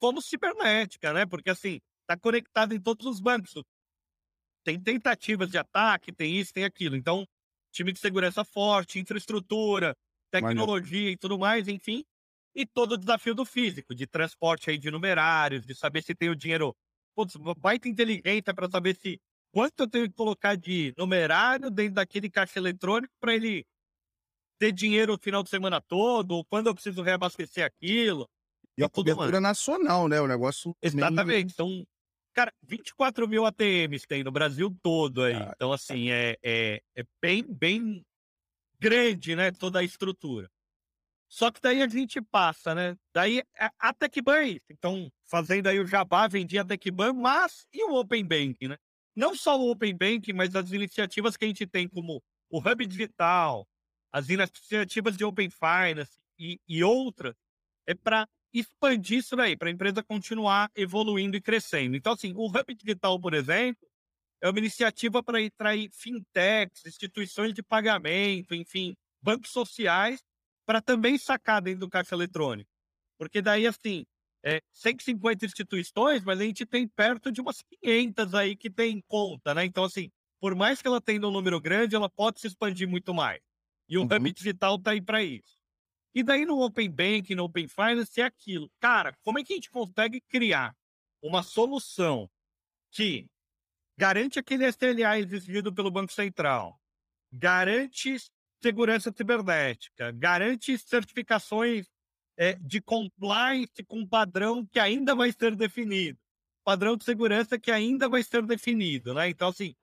como 0.00 0.22
cibernética, 0.22 1.12
né? 1.12 1.26
Porque 1.26 1.50
assim, 1.50 1.80
está 2.02 2.16
conectado 2.16 2.74
em 2.74 2.80
todos 2.80 3.06
os 3.06 3.20
bancos. 3.20 3.52
Tem 4.64 4.80
tentativas 4.80 5.50
de 5.50 5.58
ataque, 5.58 6.12
tem 6.12 6.36
isso, 6.36 6.52
tem 6.52 6.64
aquilo. 6.64 6.96
Então, 6.96 7.26
time 7.72 7.92
de 7.92 7.98
segurança 7.98 8.44
forte, 8.44 8.98
infraestrutura, 8.98 9.96
tecnologia 10.30 11.10
e 11.10 11.16
tudo 11.16 11.38
mais, 11.38 11.68
enfim. 11.68 12.04
E 12.54 12.66
todo 12.66 12.92
o 12.92 12.98
desafio 12.98 13.34
do 13.34 13.44
físico, 13.44 13.94
de 13.94 14.06
transporte 14.06 14.70
aí 14.70 14.78
de 14.78 14.90
numerários, 14.90 15.64
de 15.64 15.74
saber 15.74 16.02
se 16.02 16.14
tem 16.14 16.28
o 16.30 16.36
dinheiro. 16.36 16.74
Putz, 17.18 17.34
baita 17.58 17.88
inteligência 17.88 18.54
para 18.54 18.70
saber 18.70 18.94
se 18.94 19.20
quanto 19.52 19.80
eu 19.80 19.88
tenho 19.88 20.08
que 20.08 20.14
colocar 20.14 20.54
de 20.54 20.94
numerário 20.96 21.68
dentro 21.68 21.94
daquele 21.94 22.30
caixa 22.30 22.60
eletrônico 22.60 23.12
para 23.18 23.34
ele 23.34 23.66
ter 24.56 24.70
dinheiro 24.70 25.14
o 25.14 25.18
final 25.18 25.42
de 25.42 25.50
semana 25.50 25.80
todo, 25.80 26.30
ou 26.36 26.44
quando 26.44 26.68
eu 26.68 26.74
preciso 26.74 27.02
reabastecer 27.02 27.66
aquilo. 27.66 28.28
E 28.76 28.84
a 28.84 28.88
cobertura 28.88 29.40
nacional, 29.40 30.06
né? 30.06 30.20
O 30.20 30.28
negócio. 30.28 30.76
Exatamente. 30.80 31.54
Então, 31.54 31.84
Cara, 32.32 32.54
24 32.62 33.26
mil 33.26 33.44
ATMs 33.44 34.06
tem 34.06 34.22
no 34.22 34.30
Brasil 34.30 34.72
todo 34.80 35.24
aí. 35.24 35.34
Ah, 35.34 35.52
então, 35.56 35.72
assim, 35.72 36.12
é, 36.12 36.36
é, 36.40 36.80
é 36.94 37.02
bem, 37.20 37.42
bem 37.42 38.00
grande, 38.78 39.34
né? 39.34 39.50
Toda 39.50 39.80
a 39.80 39.82
estrutura. 39.82 40.48
Só 41.28 41.50
que 41.50 41.60
daí 41.60 41.82
a 41.82 41.88
gente 41.88 42.20
passa, 42.22 42.74
né? 42.74 42.96
Daí 43.12 43.42
a 43.78 43.92
TecBan, 43.92 44.54
é 44.54 44.60
então, 44.70 45.12
fazendo 45.26 45.66
aí 45.66 45.78
o 45.78 45.86
Jabá, 45.86 46.26
vendia 46.26 46.62
a 46.62 46.64
TecBan, 46.64 47.12
mas 47.12 47.66
e 47.72 47.84
o 47.84 47.94
Open 47.94 48.24
Bank, 48.24 48.66
né? 48.66 48.78
Não 49.14 49.34
só 49.34 49.58
o 49.58 49.70
Open 49.70 49.94
Bank, 49.94 50.32
mas 50.32 50.54
as 50.56 50.72
iniciativas 50.72 51.36
que 51.36 51.44
a 51.44 51.48
gente 51.48 51.66
tem, 51.66 51.86
como 51.86 52.22
o 52.48 52.58
Hub 52.58 52.86
Digital, 52.86 53.68
as 54.10 54.30
iniciativas 54.30 55.16
de 55.16 55.24
Open 55.24 55.50
Finance 55.50 56.18
e, 56.38 56.58
e 56.66 56.82
outras, 56.82 57.34
é 57.86 57.94
para 57.94 58.26
expandir 58.52 59.18
isso 59.18 59.36
daí, 59.36 59.56
para 59.56 59.68
a 59.68 59.72
empresa 59.72 60.02
continuar 60.02 60.70
evoluindo 60.74 61.36
e 61.36 61.40
crescendo. 61.40 61.96
Então, 61.96 62.14
assim, 62.14 62.32
o 62.34 62.46
Hub 62.46 62.74
Digital, 62.74 63.20
por 63.20 63.34
exemplo, 63.34 63.86
é 64.40 64.48
uma 64.48 64.58
iniciativa 64.58 65.22
para 65.22 65.44
atrair 65.44 65.90
fintechs, 65.92 66.86
instituições 66.86 67.52
de 67.52 67.62
pagamento, 67.62 68.54
enfim, 68.54 68.96
bancos 69.20 69.50
sociais, 69.50 70.22
para 70.68 70.82
também 70.82 71.16
sacar 71.16 71.62
dentro 71.62 71.80
do 71.80 71.88
caixa 71.88 72.14
eletrônico. 72.14 72.70
Porque 73.18 73.40
daí, 73.40 73.66
assim, 73.66 74.04
é 74.44 74.60
150 74.70 75.46
instituições, 75.46 76.22
mas 76.22 76.38
a 76.38 76.44
gente 76.44 76.66
tem 76.66 76.86
perto 76.86 77.32
de 77.32 77.40
umas 77.40 77.62
500 77.62 78.34
aí 78.34 78.54
que 78.54 78.68
tem 78.68 79.02
conta, 79.08 79.54
né? 79.54 79.64
Então, 79.64 79.82
assim, 79.82 80.10
por 80.38 80.54
mais 80.54 80.82
que 80.82 80.86
ela 80.86 81.00
tenha 81.00 81.26
um 81.26 81.30
número 81.30 81.58
grande, 81.58 81.96
ela 81.96 82.10
pode 82.10 82.38
se 82.38 82.48
expandir 82.48 82.86
muito 82.86 83.14
mais. 83.14 83.40
E 83.88 83.96
o 83.96 84.02
uhum. 84.02 84.14
Hub 84.14 84.30
Digital 84.30 84.76
está 84.76 84.90
aí 84.90 85.00
para 85.00 85.24
isso. 85.24 85.56
E 86.14 86.22
daí 86.22 86.44
no 86.44 86.60
Open 86.60 86.90
Bank, 86.90 87.34
no 87.34 87.44
Open 87.44 87.66
Finance, 87.66 88.20
é 88.20 88.24
aquilo. 88.24 88.70
Cara, 88.78 89.16
como 89.22 89.38
é 89.38 89.44
que 89.44 89.54
a 89.54 89.56
gente 89.56 89.70
consegue 89.70 90.20
criar 90.20 90.76
uma 91.22 91.42
solução 91.42 92.28
que 92.90 93.26
garante 93.96 94.38
aquele 94.38 94.66
SLA 94.66 95.18
exigido 95.18 95.74
pelo 95.74 95.90
Banco 95.90 96.12
Central, 96.12 96.78
garante 97.32 98.18
segurança 98.62 99.12
cibernética, 99.16 100.12
garante 100.12 100.76
certificações 100.78 101.86
é, 102.36 102.54
de 102.54 102.80
compliance 102.80 103.82
com 103.86 104.06
padrão 104.06 104.66
que 104.66 104.78
ainda 104.78 105.14
vai 105.14 105.32
ser 105.32 105.54
definido, 105.56 106.18
padrão 106.64 106.96
de 106.96 107.04
segurança 107.04 107.58
que 107.58 107.70
ainda 107.70 108.08
vai 108.08 108.22
ser 108.22 108.44
definido, 108.44 109.14
né? 109.14 109.28
Então, 109.28 109.48
assim, 109.48 109.74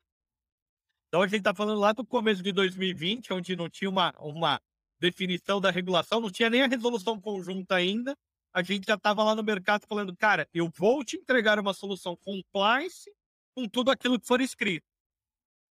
então 1.08 1.22
a 1.22 1.28
gente 1.28 1.40
está 1.40 1.54
falando 1.54 1.80
lá 1.80 1.94
do 1.94 2.06
começo 2.06 2.44
de 2.44 2.52
2020, 2.52 3.32
onde 3.34 3.56
não 3.56 3.70
tinha 3.70 3.90
uma, 3.90 4.14
uma 4.20 4.62
definição 5.00 5.62
da 5.62 5.72
regulação, 5.72 6.20
não 6.20 6.30
tinha 6.30 6.50
nem 6.50 6.62
a 6.62 6.68
resolução 6.68 7.20
conjunta 7.20 7.76
ainda. 7.76 8.18
A 8.54 8.64
gente 8.64 8.86
já 8.88 8.96
estava 8.96 9.24
lá 9.24 9.36
no 9.36 9.44
mercado 9.44 9.86
falando, 9.88 10.16
cara, 10.16 10.48
eu 10.54 10.70
vou 10.76 11.04
te 11.04 11.18
entregar 11.18 11.60
uma 11.60 11.74
solução 11.74 12.16
compliance 12.18 13.12
com 13.54 13.68
tudo 13.68 13.92
aquilo 13.92 14.20
que 14.20 14.28
for 14.28 14.42
escrito. 14.42 14.86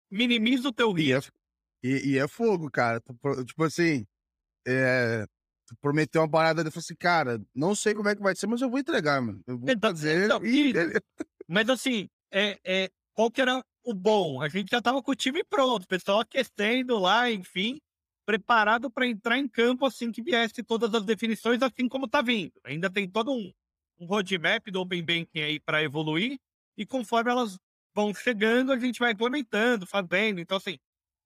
Minimiza 0.10 0.70
o 0.70 0.74
teu 0.74 0.92
risco. 0.92 1.41
E, 1.84 2.12
e 2.12 2.18
é 2.18 2.28
fogo, 2.28 2.70
cara. 2.70 3.02
Tipo 3.46 3.64
assim, 3.64 4.06
é, 4.68 5.26
prometeu 5.82 6.22
uma 6.22 6.30
parada, 6.30 6.62
ele 6.62 6.72
falou 6.72 6.82
assim, 6.82 6.96
cara, 6.96 7.42
não 7.56 7.74
sei 7.76 7.94
como 7.94 8.10
é 8.10 8.16
que 8.16 8.22
vai 8.22 8.36
ser, 8.36 8.48
mas 8.48 8.62
eu 8.62 8.70
vou 8.70 8.80
entregar, 8.80 9.22
mano. 9.22 9.42
Eu 9.48 9.58
vou 9.58 9.70
então, 9.70 9.90
fazer. 9.90 10.26
Então, 10.26 10.46
e... 10.46 10.74
mas 11.48 11.70
assim, 11.70 12.10
é, 12.32 12.60
é, 12.64 12.90
qual 13.14 13.32
que 13.32 13.42
era 13.42 13.64
o 13.84 13.94
bom? 13.94 14.42
A 14.42 14.50
gente 14.50 14.70
já 14.70 14.82
tava 14.82 15.02
com 15.02 15.12
o 15.12 15.16
time 15.16 15.44
pronto, 15.44 15.84
o 15.84 15.88
pessoal 15.88 16.20
aquecendo 16.20 17.00
lá, 17.00 17.32
enfim 17.32 17.80
preparado 18.26 18.90
para 18.90 19.08
entrar 19.08 19.38
em 19.38 19.48
campo 19.48 19.86
assim 19.86 20.12
que 20.12 20.22
viesse 20.22 20.64
todas 20.64 20.94
as 20.94 21.04
definições, 21.04 21.62
assim 21.62 21.88
como 21.88 22.06
está 22.06 22.22
vindo. 22.22 22.54
Ainda 22.64 22.90
tem 22.90 23.10
todo 23.10 23.32
um, 23.32 23.52
um 24.00 24.06
roadmap 24.06 24.66
do 24.68 24.82
Open 24.82 25.04
Banking 25.04 25.42
aí 25.42 25.60
para 25.60 25.84
evoluir, 25.84 26.40
e 26.78 26.86
conforme 26.86 27.30
elas 27.30 27.58
vão 27.94 28.14
chegando, 28.14 28.72
a 28.72 28.78
gente 28.78 29.00
vai 29.00 29.12
implementando, 29.12 29.86
fazendo. 29.86 30.40
Então, 30.40 30.58
assim, 30.58 30.78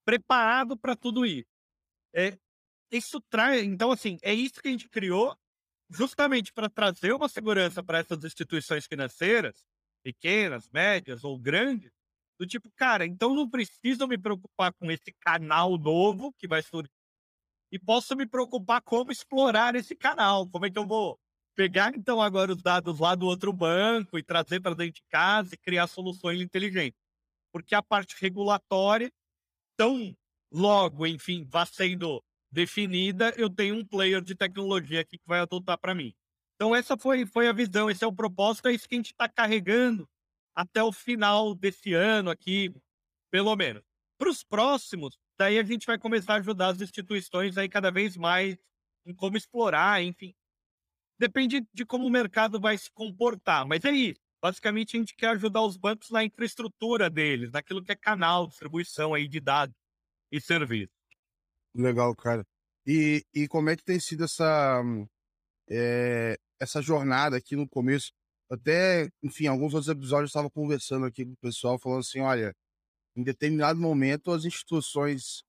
preparado 0.05 0.77
para 0.77 0.95
tudo 0.95 1.25
isso. 1.25 1.49
É, 2.15 2.37
isso 2.91 3.21
traz, 3.29 3.63
então, 3.63 3.91
assim, 3.91 4.17
é 4.21 4.33
isso 4.33 4.61
que 4.61 4.67
a 4.69 4.71
gente 4.71 4.89
criou. 4.89 5.35
justamente 5.89 6.53
para 6.53 6.69
trazer 6.69 7.13
uma 7.13 7.29
segurança 7.29 7.83
para 7.83 7.99
essas 7.99 8.23
instituições 8.23 8.87
financeiras, 8.87 9.65
pequenas, 10.03 10.69
médias 10.71 11.23
ou 11.23 11.39
grandes, 11.39 11.91
do 12.39 12.47
tipo, 12.47 12.69
cara, 12.75 13.05
então 13.05 13.35
não 13.35 13.49
preciso 13.49 14.07
me 14.07 14.17
preocupar 14.17 14.73
com 14.73 14.91
esse 14.91 15.13
canal 15.21 15.77
novo 15.77 16.33
que 16.39 16.47
vai 16.47 16.61
surgir 16.63 16.91
e 17.71 17.79
posso 17.79 18.15
me 18.15 18.25
preocupar 18.27 18.81
como 18.81 19.11
explorar 19.11 19.75
esse 19.75 19.95
canal, 19.95 20.47
como 20.49 20.65
é 20.65 20.71
que 20.71 20.77
eu 20.79 20.85
vou 20.87 21.19
pegar 21.55 21.93
então 21.95 22.21
agora 22.21 22.51
os 22.53 22.61
dados 22.61 22.99
lá 22.99 23.15
do 23.15 23.25
outro 23.25 23.51
banco 23.53 24.17
e 24.17 24.23
trazer 24.23 24.61
para 24.61 24.75
dentro 24.75 24.95
de 24.95 25.03
casa 25.09 25.55
e 25.55 25.57
criar 25.57 25.87
soluções 25.87 26.41
inteligentes. 26.41 26.99
Porque 27.51 27.75
a 27.75 27.81
parte 27.83 28.15
regulatória, 28.21 29.11
tão 29.77 30.15
logo, 30.51 31.05
enfim, 31.05 31.45
vá 31.49 31.65
sendo 31.65 32.23
definida, 32.51 33.33
eu 33.37 33.49
tenho 33.49 33.75
um 33.75 33.85
player 33.85 34.21
de 34.21 34.35
tecnologia 34.35 35.01
aqui 35.01 35.17
que 35.17 35.27
vai 35.27 35.39
adotar 35.39 35.77
para 35.77 35.93
mim. 35.93 36.13
Então 36.55 36.73
essa 36.75 36.97
foi, 36.97 37.25
foi 37.25 37.47
a 37.47 37.53
visão, 37.53 37.89
esse 37.89 38.03
é 38.03 38.07
o 38.07 38.13
propósito, 38.13 38.67
é 38.67 38.73
isso 38.73 38.87
que 38.87 38.95
a 38.95 38.97
gente 38.97 39.11
está 39.11 39.27
carregando 39.27 40.07
até 40.55 40.81
o 40.81 40.91
final 40.91 41.53
desse 41.53 41.93
ano 41.93 42.29
aqui, 42.29 42.73
pelo 43.29 43.55
menos. 43.55 43.83
Para 44.17 44.29
os 44.29 44.43
próximos, 44.43 45.17
daí 45.37 45.59
a 45.59 45.63
gente 45.63 45.85
vai 45.85 45.99
começar 45.99 46.35
a 46.35 46.37
ajudar 46.37 46.69
as 46.69 46.81
instituições 46.81 47.57
aí 47.57 47.67
cada 47.67 47.91
vez 47.91 48.15
mais 48.15 48.57
em 49.05 49.13
como 49.13 49.35
explorar, 49.35 50.01
enfim, 50.01 50.33
depende 51.19 51.67
de 51.73 51.85
como 51.85 52.07
o 52.07 52.09
mercado 52.09 52.59
vai 52.59 52.77
se 52.77 52.89
comportar. 52.91 53.67
Mas 53.67 53.83
é 53.85 53.91
isso. 53.91 54.24
Basicamente, 54.45 54.95
a 54.95 54.99
gente 54.99 55.15
quer 55.15 55.29
ajudar 55.29 55.63
os 55.63 55.75
bancos 55.75 56.11
na 56.11 56.23
infraestrutura 56.23 57.09
deles, 57.09 57.51
naquilo 57.51 57.83
que 57.83 57.91
é 57.91 57.95
canal, 57.95 58.45
distribuição 58.45 59.15
aí 59.15 59.27
de 59.27 59.39
dados 59.39 59.75
e 60.31 60.39
serviços. 60.39 60.93
Legal, 61.73 62.15
cara. 62.15 62.45
E, 62.85 63.25
e 63.33 63.47
como 63.47 63.71
é 63.71 63.75
que 63.75 63.83
tem 63.83 63.99
sido 63.99 64.23
essa, 64.23 64.83
é, 65.67 66.37
essa 66.59 66.79
jornada 66.79 67.35
aqui 67.35 67.55
no 67.55 67.67
começo? 67.67 68.11
Até, 68.47 69.09
enfim, 69.23 69.47
alguns 69.47 69.73
outros 69.73 69.89
episódios 69.89 70.29
eu 70.29 70.39
estava 70.39 70.51
conversando 70.51 71.07
aqui 71.07 71.25
com 71.25 71.31
o 71.31 71.37
pessoal, 71.37 71.79
falando 71.79 72.01
assim: 72.01 72.19
olha, 72.19 72.55
em 73.15 73.23
determinado 73.23 73.79
momento 73.79 74.31
as 74.31 74.45
instituições 74.45 75.43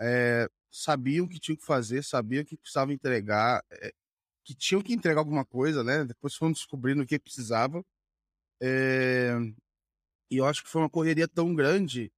é, 0.00 0.48
sabiam 0.72 1.24
o 1.24 1.28
que 1.28 1.38
tinham 1.38 1.56
que 1.56 1.64
fazer, 1.64 2.02
sabiam 2.02 2.44
que 2.44 2.56
precisavam 2.56 2.92
entregar, 2.92 3.62
é, 3.70 3.92
que 4.42 4.56
tinham 4.56 4.82
que 4.82 4.92
entregar 4.92 5.20
alguma 5.20 5.44
coisa, 5.44 5.84
né? 5.84 6.04
Depois 6.04 6.34
foram 6.34 6.50
descobrindo 6.50 7.04
o 7.04 7.06
que 7.06 7.16
precisava. 7.16 7.80
É... 8.64 9.34
E 10.30 10.36
eu 10.38 10.46
acho 10.46 10.62
que 10.62 10.68
foi 10.70 10.82
uma 10.82 10.90
correria 10.90 11.28
tão 11.28 11.54
grande 11.54 12.10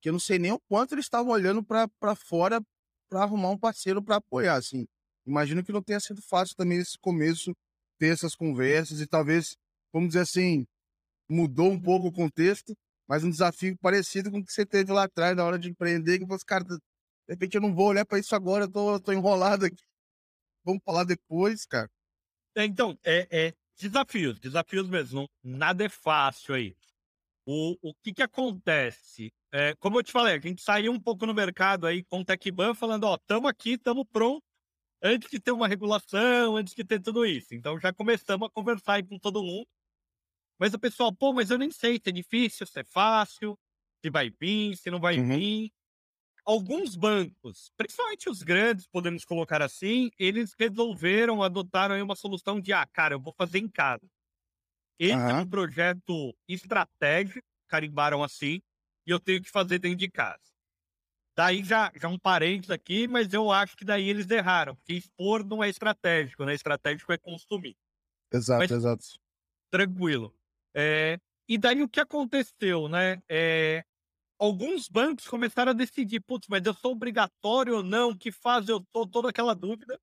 que 0.00 0.08
eu 0.08 0.12
não 0.12 0.20
sei 0.20 0.38
nem 0.38 0.52
o 0.52 0.60
quanto 0.68 0.94
eles 0.94 1.04
estavam 1.04 1.32
olhando 1.32 1.62
para 1.62 2.16
fora 2.16 2.60
para 3.08 3.22
arrumar 3.22 3.50
um 3.50 3.58
parceiro 3.58 4.02
para 4.02 4.16
apoiar, 4.16 4.56
assim. 4.56 4.86
Imagino 5.26 5.64
que 5.64 5.72
não 5.72 5.82
tenha 5.82 6.00
sido 6.00 6.22
fácil 6.22 6.56
também 6.56 6.78
esse 6.78 6.98
começo 6.98 7.54
ter 7.98 8.12
essas 8.12 8.34
conversas 8.34 9.00
e 9.00 9.06
talvez, 9.06 9.56
vamos 9.92 10.10
dizer 10.10 10.20
assim, 10.20 10.66
mudou 11.28 11.70
um 11.70 11.80
pouco 11.80 12.08
o 12.08 12.12
contexto, 12.12 12.74
mas 13.08 13.24
um 13.24 13.30
desafio 13.30 13.76
parecido 13.78 14.30
com 14.30 14.38
o 14.38 14.44
que 14.44 14.52
você 14.52 14.64
teve 14.64 14.92
lá 14.92 15.04
atrás 15.04 15.36
na 15.36 15.44
hora 15.44 15.58
de 15.58 15.68
empreender, 15.68 16.18
que 16.18 16.24
você, 16.24 16.44
cara, 16.46 16.64
de 16.64 16.78
repente 17.28 17.56
eu 17.56 17.60
não 17.60 17.74
vou 17.74 17.88
olhar 17.88 18.06
para 18.06 18.18
isso 18.18 18.34
agora, 18.34 18.64
eu 18.64 18.70
tô, 18.70 19.00
tô 19.00 19.12
enrolado 19.12 19.66
aqui 19.66 19.84
vamos 20.64 20.82
falar 20.84 21.04
depois, 21.04 21.64
cara. 21.66 21.90
É, 22.56 22.64
então, 22.64 22.98
é, 23.04 23.28
é, 23.30 23.54
desafios, 23.80 24.38
desafios 24.38 24.88
mesmo. 24.88 25.28
Nada 25.42 25.84
é 25.84 25.88
fácil 25.88 26.54
aí. 26.54 26.76
O, 27.46 27.76
o 27.82 27.94
que 27.94 28.12
que 28.12 28.22
acontece? 28.22 29.32
É, 29.52 29.74
como 29.76 29.98
eu 29.98 30.02
te 30.02 30.12
falei, 30.12 30.36
a 30.36 30.40
gente 30.40 30.62
saiu 30.62 30.92
um 30.92 31.00
pouco 31.00 31.26
no 31.26 31.34
mercado 31.34 31.86
aí 31.86 32.04
com 32.04 32.20
o 32.20 32.24
TecBan 32.24 32.74
falando, 32.74 33.04
ó, 33.04 33.16
estamos 33.16 33.48
aqui, 33.48 33.72
estamos 33.72 34.04
prontos, 34.12 34.48
antes 35.02 35.28
de 35.30 35.40
ter 35.40 35.50
uma 35.50 35.66
regulação, 35.66 36.56
antes 36.56 36.74
de 36.74 36.84
ter 36.84 37.00
tudo 37.00 37.26
isso. 37.26 37.54
Então 37.54 37.78
já 37.80 37.92
começamos 37.92 38.46
a 38.46 38.50
conversar 38.50 38.94
aí 38.94 39.02
com 39.02 39.18
todo 39.18 39.42
mundo. 39.42 39.66
Mas 40.58 40.74
o 40.74 40.78
pessoal, 40.78 41.12
pô, 41.12 41.32
mas 41.32 41.50
eu 41.50 41.58
nem 41.58 41.70
sei 41.70 41.94
se 41.94 42.10
é 42.10 42.12
difícil, 42.12 42.66
se 42.66 42.80
é 42.80 42.84
fácil, 42.84 43.58
se 44.04 44.10
vai 44.10 44.30
vir, 44.30 44.76
se 44.76 44.90
não 44.90 45.00
vai 45.00 45.18
uhum. 45.18 45.28
vir 45.28 45.72
alguns 46.50 46.96
bancos, 46.96 47.70
principalmente 47.76 48.28
os 48.28 48.42
grandes, 48.42 48.86
podemos 48.86 49.24
colocar 49.24 49.62
assim, 49.62 50.10
eles 50.18 50.52
resolveram, 50.58 51.42
adotaram 51.42 52.02
uma 52.02 52.16
solução 52.16 52.60
de, 52.60 52.72
ah, 52.72 52.86
cara, 52.86 53.14
eu 53.14 53.20
vou 53.20 53.32
fazer 53.32 53.58
em 53.58 53.68
casa. 53.68 54.04
Esse 54.98 55.14
uhum. 55.14 55.28
é 55.28 55.34
um 55.34 55.48
projeto 55.48 56.34
estratégico, 56.48 57.46
carimbaram 57.68 58.22
assim, 58.24 58.60
e 59.06 59.10
eu 59.10 59.20
tenho 59.20 59.40
que 59.40 59.50
fazer 59.50 59.78
dentro 59.78 59.98
de 59.98 60.10
casa. 60.10 60.40
Daí 61.36 61.62
já, 61.62 61.92
já 61.94 62.08
um 62.08 62.18
parênteses 62.18 62.70
aqui, 62.70 63.06
mas 63.06 63.32
eu 63.32 63.50
acho 63.52 63.76
que 63.76 63.84
daí 63.84 64.08
eles 64.08 64.28
erraram, 64.28 64.74
porque 64.74 64.94
expor 64.94 65.44
não 65.44 65.62
é 65.62 65.68
estratégico, 65.68 66.44
né? 66.44 66.54
Estratégico 66.54 67.12
é 67.12 67.16
consumir. 67.16 67.76
Exato, 68.32 68.58
mas, 68.58 68.70
exato. 68.70 69.04
Tranquilo. 69.70 70.34
É, 70.74 71.18
e 71.48 71.56
daí 71.56 71.82
o 71.82 71.88
que 71.88 72.00
aconteceu, 72.00 72.88
né? 72.88 73.22
É, 73.28 73.84
alguns 74.40 74.88
bancos 74.88 75.28
começaram 75.28 75.70
a 75.70 75.74
decidir, 75.74 76.20
putz, 76.20 76.48
mas 76.48 76.64
eu 76.64 76.72
sou 76.72 76.92
obrigatório 76.92 77.76
ou 77.76 77.82
não? 77.82 78.16
Que 78.16 78.32
fase 78.32 78.72
eu 78.72 78.80
tô? 78.90 79.06
Toda 79.06 79.28
aquela 79.28 79.54
dúvida. 79.54 80.00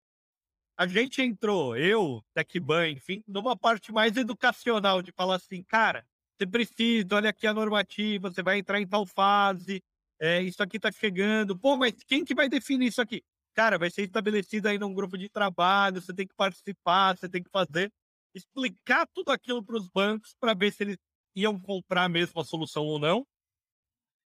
A 0.78 0.86
gente 0.86 1.24
entrou, 1.24 1.76
eu, 1.76 2.24
TecBan, 2.36 2.90
enfim, 2.92 3.24
numa 3.28 3.58
parte 3.58 3.92
mais 3.92 4.16
educacional 4.16 5.02
de 5.02 5.12
falar 5.12 5.38
assim, 5.38 5.64
cara, 5.64 6.06
você 6.38 6.46
precisa, 6.46 7.08
olha 7.14 7.32
aqui 7.32 7.48
a 7.48 7.54
normativa, 7.54 8.30
você 8.30 8.44
vai 8.44 8.60
entrar 8.60 8.80
em 8.80 8.86
tal 8.86 9.04
fase, 9.04 9.82
é, 10.20 10.40
isso 10.44 10.62
aqui 10.62 10.80
tá 10.80 10.92
chegando. 10.92 11.58
Pô, 11.58 11.76
mas 11.76 11.96
quem 12.06 12.24
que 12.24 12.36
vai 12.36 12.48
definir 12.48 12.90
isso 12.90 13.02
aqui? 13.02 13.24
Cara, 13.56 13.80
vai 13.80 13.90
ser 13.90 14.04
estabelecido 14.04 14.68
aí 14.68 14.78
num 14.78 14.94
grupo 14.94 15.18
de 15.18 15.30
trabalho, 15.30 16.00
você 16.00 16.14
tem 16.14 16.28
que 16.28 16.36
participar, 16.36 17.18
você 17.18 17.28
tem 17.28 17.42
que 17.42 17.50
fazer, 17.50 17.92
explicar 18.36 19.08
tudo 19.12 19.32
aquilo 19.32 19.64
para 19.64 19.78
os 19.78 19.90
bancos 19.90 20.36
para 20.40 20.54
ver 20.54 20.72
se 20.72 20.84
eles 20.84 20.98
iam 21.36 21.60
comprar 21.60 22.08
mesmo 22.08 22.40
a 22.40 22.46
solução 22.46 22.86
ou 22.86 23.00
não. 23.00 23.26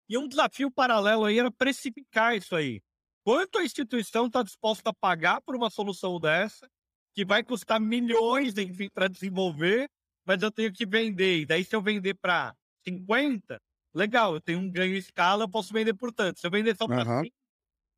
E 0.08 0.16
um 0.16 0.26
desafio 0.26 0.70
paralelo 0.70 1.24
aí 1.24 1.38
era 1.38 1.50
precificar 1.50 2.36
isso 2.36 2.56
aí. 2.56 2.80
Quanto 3.22 3.58
a 3.58 3.64
instituição 3.64 4.26
está 4.26 4.42
disposta 4.42 4.90
a 4.90 4.94
pagar 4.94 5.40
por 5.42 5.54
uma 5.54 5.68
solução 5.68 6.18
dessa, 6.18 6.66
que 7.14 7.24
vai 7.24 7.42
custar 7.42 7.80
milhões, 7.80 8.56
enfim, 8.56 8.88
para 8.88 9.08
desenvolver, 9.08 9.88
mas 10.24 10.42
eu 10.42 10.50
tenho 10.50 10.72
que 10.72 10.86
vender. 10.86 11.40
E 11.40 11.46
daí, 11.46 11.64
se 11.64 11.74
eu 11.74 11.82
vender 11.82 12.14
para 12.14 12.54
50, 12.86 13.60
legal, 13.94 14.34
eu 14.34 14.40
tenho 14.40 14.58
um 14.58 14.70
ganho 14.70 14.94
escala, 14.94 15.44
eu 15.44 15.48
posso 15.48 15.72
vender 15.72 15.94
por 15.94 16.12
tanto. 16.12 16.40
Se 16.40 16.46
eu 16.46 16.50
vender 16.50 16.76
só 16.76 16.86
para 16.86 17.06
uhum. 17.06 17.24
5, 17.24 17.36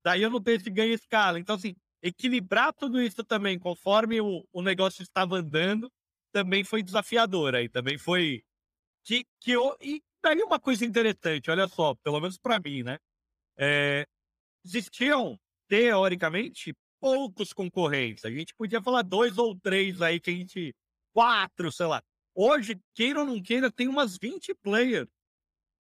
daí 0.05 0.23
eu 0.23 0.31
não 0.31 0.43
tenho 0.43 0.57
esse 0.57 0.71
ganho 0.71 0.95
escala. 0.95 1.39
Então, 1.39 1.55
assim, 1.55 1.77
equilibrar 2.03 2.73
tudo 2.73 3.01
isso 3.01 3.23
também, 3.23 3.59
conforme 3.59 4.21
o, 4.21 4.45
o 4.53 4.63
negócio 4.63 5.03
estava 5.03 5.37
andando, 5.37 5.91
também 6.33 6.65
foi 6.65 6.83
desafiador 6.83 7.55
aí, 7.55 7.69
também 7.69 7.99
foi 7.99 8.43
que, 9.05 9.25
que 9.41 9.55
e 9.81 10.03
daí 10.23 10.43
uma 10.43 10.61
coisa 10.61 10.85
interessante, 10.85 11.51
olha 11.51 11.69
só, 11.69 11.95
pelo 11.97 12.21
menos 12.21 12.39
para 12.39 12.59
mim, 12.61 12.83
né? 12.83 12.99
É, 13.57 14.07
existiam, 14.65 15.39
teoricamente, 15.69 16.75
poucos 17.01 17.53
concorrentes. 17.53 18.25
A 18.25 18.31
gente 18.31 18.55
podia 18.55 18.83
falar 18.83 19.03
dois 19.03 19.39
ou 19.39 19.59
três 19.59 20.01
aí 20.03 20.21
que 20.21 20.31
a 20.31 20.35
gente. 20.35 20.75
Quatro, 21.13 21.73
sei 21.73 21.87
lá. 21.87 22.03
Hoje, 22.35 22.81
queira 22.95 23.21
ou 23.21 23.27
não 23.27 23.43
queira, 23.43 23.71
tem 23.71 23.89
umas 23.89 24.17
20 24.17 24.55
players. 24.55 25.09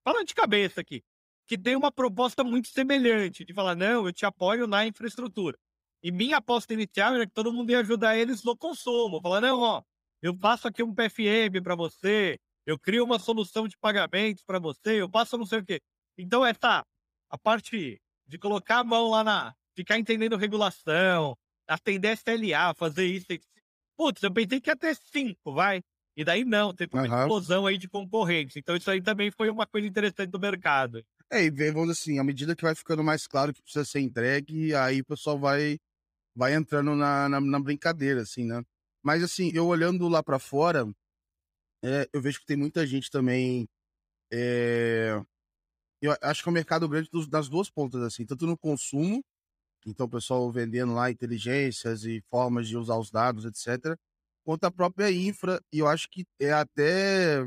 Falando 0.04 0.26
de 0.26 0.34
cabeça 0.34 0.82
aqui. 0.82 1.04
Que 1.46 1.58
tem 1.58 1.76
uma 1.76 1.92
proposta 1.92 2.44
muito 2.44 2.68
semelhante, 2.70 3.46
de 3.46 3.54
falar, 3.54 3.76
não, 3.76 4.06
eu 4.06 4.14
te 4.14 4.26
apoio 4.26 4.68
na 4.68 4.86
infraestrutura. 4.86 5.58
E 6.02 6.12
minha 6.12 6.38
aposta 6.38 6.74
inicial 6.74 7.16
era 7.16 7.28
que 7.28 7.34
todo 7.34 7.54
mundo 7.54 7.70
ia 7.72 7.80
ajudar 7.80 8.18
eles 8.18 8.44
no 8.44 8.58
consumo. 8.58 9.22
Falar, 9.22 9.42
não, 9.42 9.60
ó, 9.60 9.84
eu 10.22 10.36
faço 10.36 10.68
aqui 10.68 10.82
um 10.84 10.94
PFM 10.94 11.62
para 11.64 11.76
você, 11.76 12.40
eu 12.70 12.78
crio 12.78 13.04
uma 13.04 13.18
solução 13.18 13.68
de 13.68 13.76
pagamentos 13.76 14.44
para 14.44 14.60
você, 14.60 15.02
eu 15.02 15.10
passo 15.10 15.38
não 15.38 15.46
sei 15.46 15.60
o 15.60 15.66
quê. 15.66 15.82
Então, 16.16 16.46
essa 16.46 16.86
a 17.28 17.38
parte 17.38 18.00
de 18.28 18.38
colocar 18.38 18.80
a 18.80 18.84
mão 18.84 19.10
lá 19.10 19.24
na. 19.24 19.56
ficar 19.76 19.98
entendendo 19.98 20.38
regulação, 20.38 21.36
atender 21.68 22.16
SLA, 22.16 22.76
fazer 22.76 23.06
isso. 23.06 23.26
Putz, 23.98 24.22
eu 24.22 24.32
pensei 24.32 24.62
que 24.62 24.70
ia 24.70 24.76
ter 24.76 24.96
cinco, 24.96 25.52
vai. 25.52 25.82
E 26.16 26.24
daí 26.24 26.46
não, 26.46 26.72
teve 26.72 26.94
uma 26.94 27.08
uhum. 27.08 27.22
explosão 27.22 27.66
aí 27.66 27.78
de 27.78 27.88
concorrentes. 27.88 28.56
Então, 28.56 28.76
isso 28.76 28.92
aí 28.92 29.02
também 29.02 29.32
foi 29.32 29.50
uma 29.50 29.66
coisa 29.66 29.88
interessante 29.88 30.30
do 30.30 30.40
mercado. 30.40 31.04
É, 31.32 31.44
e 31.44 31.50
vamos 31.50 31.90
assim, 31.90 32.20
à 32.20 32.24
medida 32.24 32.56
que 32.56 32.64
vai 32.64 32.76
ficando 32.76 33.04
mais 33.04 33.26
claro 33.26 33.54
que 33.54 33.62
precisa 33.64 33.86
ser 33.86 34.00
entregue, 34.00 34.76
aí 34.76 35.02
o 35.02 35.06
pessoal 35.06 35.40
vai, 35.40 35.80
vai 36.36 36.54
entrando 36.54 36.96
na, 36.96 37.30
na, 37.30 37.42
na 37.42 37.60
brincadeira, 37.60 38.22
assim, 38.22 38.46
né? 38.46 38.64
Mas 39.02 39.24
assim, 39.24 39.52
eu 39.54 39.66
olhando 39.66 40.08
lá 40.08 40.22
para 40.22 40.40
fora, 40.40 40.86
é, 41.84 42.10
eu 42.14 42.22
vejo 42.22 42.40
que 42.40 42.46
tem 42.46 42.58
muita 42.58 42.86
gente 42.86 43.10
também. 43.10 43.68
É, 44.32 45.22
eu 46.02 46.16
acho 46.22 46.44
que 46.44 46.50
é 46.50 46.52
um 46.52 46.54
mercado 46.54 46.88
grande 46.90 47.10
das 47.30 47.50
duas 47.50 47.70
pontas, 47.70 48.02
assim, 48.02 48.26
tanto 48.26 48.46
no 48.48 48.58
consumo, 48.58 49.24
então 49.86 50.06
o 50.06 50.10
pessoal 50.10 50.52
vendendo 50.52 50.94
lá 50.94 51.12
inteligências 51.12 52.06
e 52.06 52.22
formas 52.30 52.68
de 52.68 52.78
usar 52.78 52.98
os 52.98 53.12
dados, 53.12 53.46
etc., 53.46 53.98
quanto 54.46 54.66
a 54.66 54.72
própria 54.72 55.12
infra, 55.12 55.62
e 55.74 55.80
eu 55.80 55.88
acho 55.88 56.10
que 56.10 56.26
é 56.40 56.52
até. 56.54 57.46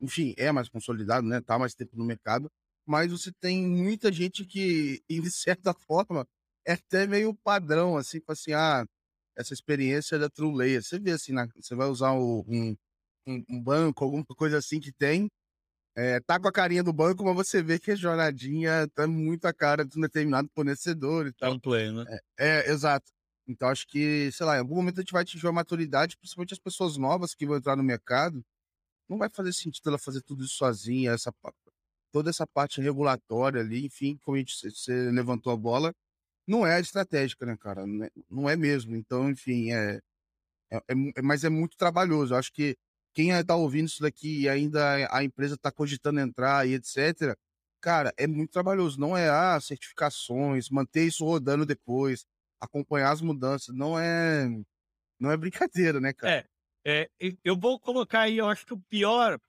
Enfim, 0.00 0.34
é 0.36 0.52
mais 0.52 0.68
consolidado, 0.68 1.26
né? 1.26 1.40
Tá 1.40 1.58
mais 1.58 1.74
tempo 1.74 1.96
no 1.96 2.04
mercado, 2.04 2.50
mas 2.86 3.10
você 3.10 3.32
tem 3.40 3.66
muita 3.66 4.12
gente 4.12 4.44
que, 4.44 5.02
de 5.10 5.30
certa 5.30 5.74
forma, 5.74 6.26
é 6.66 6.72
até 6.74 7.06
meio 7.06 7.34
padrão, 7.34 7.96
assim, 7.96 8.20
assim, 8.28 8.52
ah, 8.52 8.84
essa 9.36 9.54
experiência 9.54 10.18
da 10.18 10.28
True 10.30 10.54
Layer. 10.56 10.82
Você 10.82 10.98
vê 10.98 11.12
assim, 11.12 11.32
na, 11.32 11.46
você 11.56 11.74
vai 11.74 11.88
usar 11.88 12.12
o, 12.12 12.44
um, 12.48 12.76
um, 13.26 13.42
um, 13.48 13.62
banco, 13.62 14.04
alguma 14.04 14.24
coisa 14.24 14.58
assim 14.58 14.80
que 14.80 14.92
tem, 14.92 15.28
é, 15.96 16.20
tá 16.20 16.38
com 16.38 16.48
a 16.48 16.52
carinha 16.52 16.82
do 16.82 16.92
banco, 16.92 17.24
mas 17.24 17.34
você 17.34 17.62
vê 17.62 17.78
que 17.78 17.90
a 17.90 17.96
jornadinha 17.96 18.88
tá 18.94 19.06
muito 19.06 19.46
a 19.46 19.52
cara 19.52 19.84
de 19.84 19.98
um 19.98 20.02
determinado 20.02 20.48
fornecedor 20.54 21.26
e 21.26 21.32
tal. 21.32 21.52
É 21.52 21.54
um 21.54 21.58
play, 21.58 21.90
né? 21.90 22.04
É, 22.38 22.48
é, 22.48 22.70
exato. 22.70 23.10
Então 23.48 23.68
acho 23.68 23.86
que, 23.86 24.30
sei 24.32 24.44
lá, 24.44 24.56
em 24.56 24.60
algum 24.60 24.74
momento 24.76 24.98
a 24.98 25.00
gente 25.00 25.12
vai 25.12 25.22
atingir 25.22 25.46
uma 25.46 25.52
maturidade, 25.52 26.16
principalmente 26.16 26.52
as 26.52 26.58
pessoas 26.58 26.96
novas 26.96 27.34
que 27.34 27.46
vão 27.46 27.56
entrar 27.56 27.76
no 27.76 27.82
mercado, 27.82 28.44
não 29.08 29.18
vai 29.18 29.30
fazer 29.30 29.52
sentido 29.52 29.88
ela 29.88 29.98
fazer 29.98 30.20
tudo 30.22 30.44
isso 30.44 30.56
sozinha, 30.56 31.12
essa, 31.12 31.32
toda 32.12 32.30
essa 32.30 32.46
parte 32.46 32.80
regulatória 32.80 33.60
ali, 33.60 33.86
enfim, 33.86 34.18
como 34.22 34.36
a 34.36 34.40
gente, 34.40 34.70
você 34.70 35.10
levantou 35.10 35.52
a 35.52 35.56
bola, 35.56 35.94
não 36.46 36.66
é 36.66 36.80
estratégica, 36.80 37.46
né, 37.46 37.56
cara? 37.56 37.84
Não 38.30 38.48
é, 38.48 38.54
é 38.54 38.56
mesmo. 38.56 38.96
Então, 38.96 39.30
enfim, 39.30 39.72
é, 39.72 40.00
é, 40.70 40.78
é, 41.16 41.22
mas 41.22 41.44
é 41.44 41.48
muito 41.48 41.76
trabalhoso. 41.76 42.34
Eu 42.34 42.38
acho 42.38 42.52
que 42.52 42.76
quem 43.16 43.30
está 43.30 43.56
ouvindo 43.56 43.86
isso 43.86 44.02
daqui 44.02 44.42
e 44.42 44.48
ainda 44.48 45.08
a 45.10 45.24
empresa 45.24 45.54
está 45.54 45.72
cogitando 45.72 46.20
entrar 46.20 46.68
e 46.68 46.74
etc., 46.74 47.34
cara, 47.80 48.12
é 48.18 48.26
muito 48.26 48.50
trabalhoso. 48.50 49.00
Não 49.00 49.16
é 49.16 49.30
ah, 49.30 49.58
certificações, 49.58 50.68
manter 50.68 51.06
isso 51.06 51.24
rodando 51.24 51.64
depois, 51.64 52.26
acompanhar 52.60 53.10
as 53.10 53.22
mudanças. 53.22 53.74
Não 53.74 53.98
é, 53.98 54.46
não 55.18 55.30
é 55.30 55.36
brincadeira, 55.36 55.98
né, 55.98 56.12
cara? 56.12 56.46
É, 56.84 57.08
é, 57.18 57.32
eu 57.42 57.58
vou 57.58 57.80
colocar 57.80 58.20
aí, 58.20 58.36
eu 58.36 58.50
acho 58.50 58.66
que 58.66 58.74
o 58.74 58.82
pior 58.82 59.40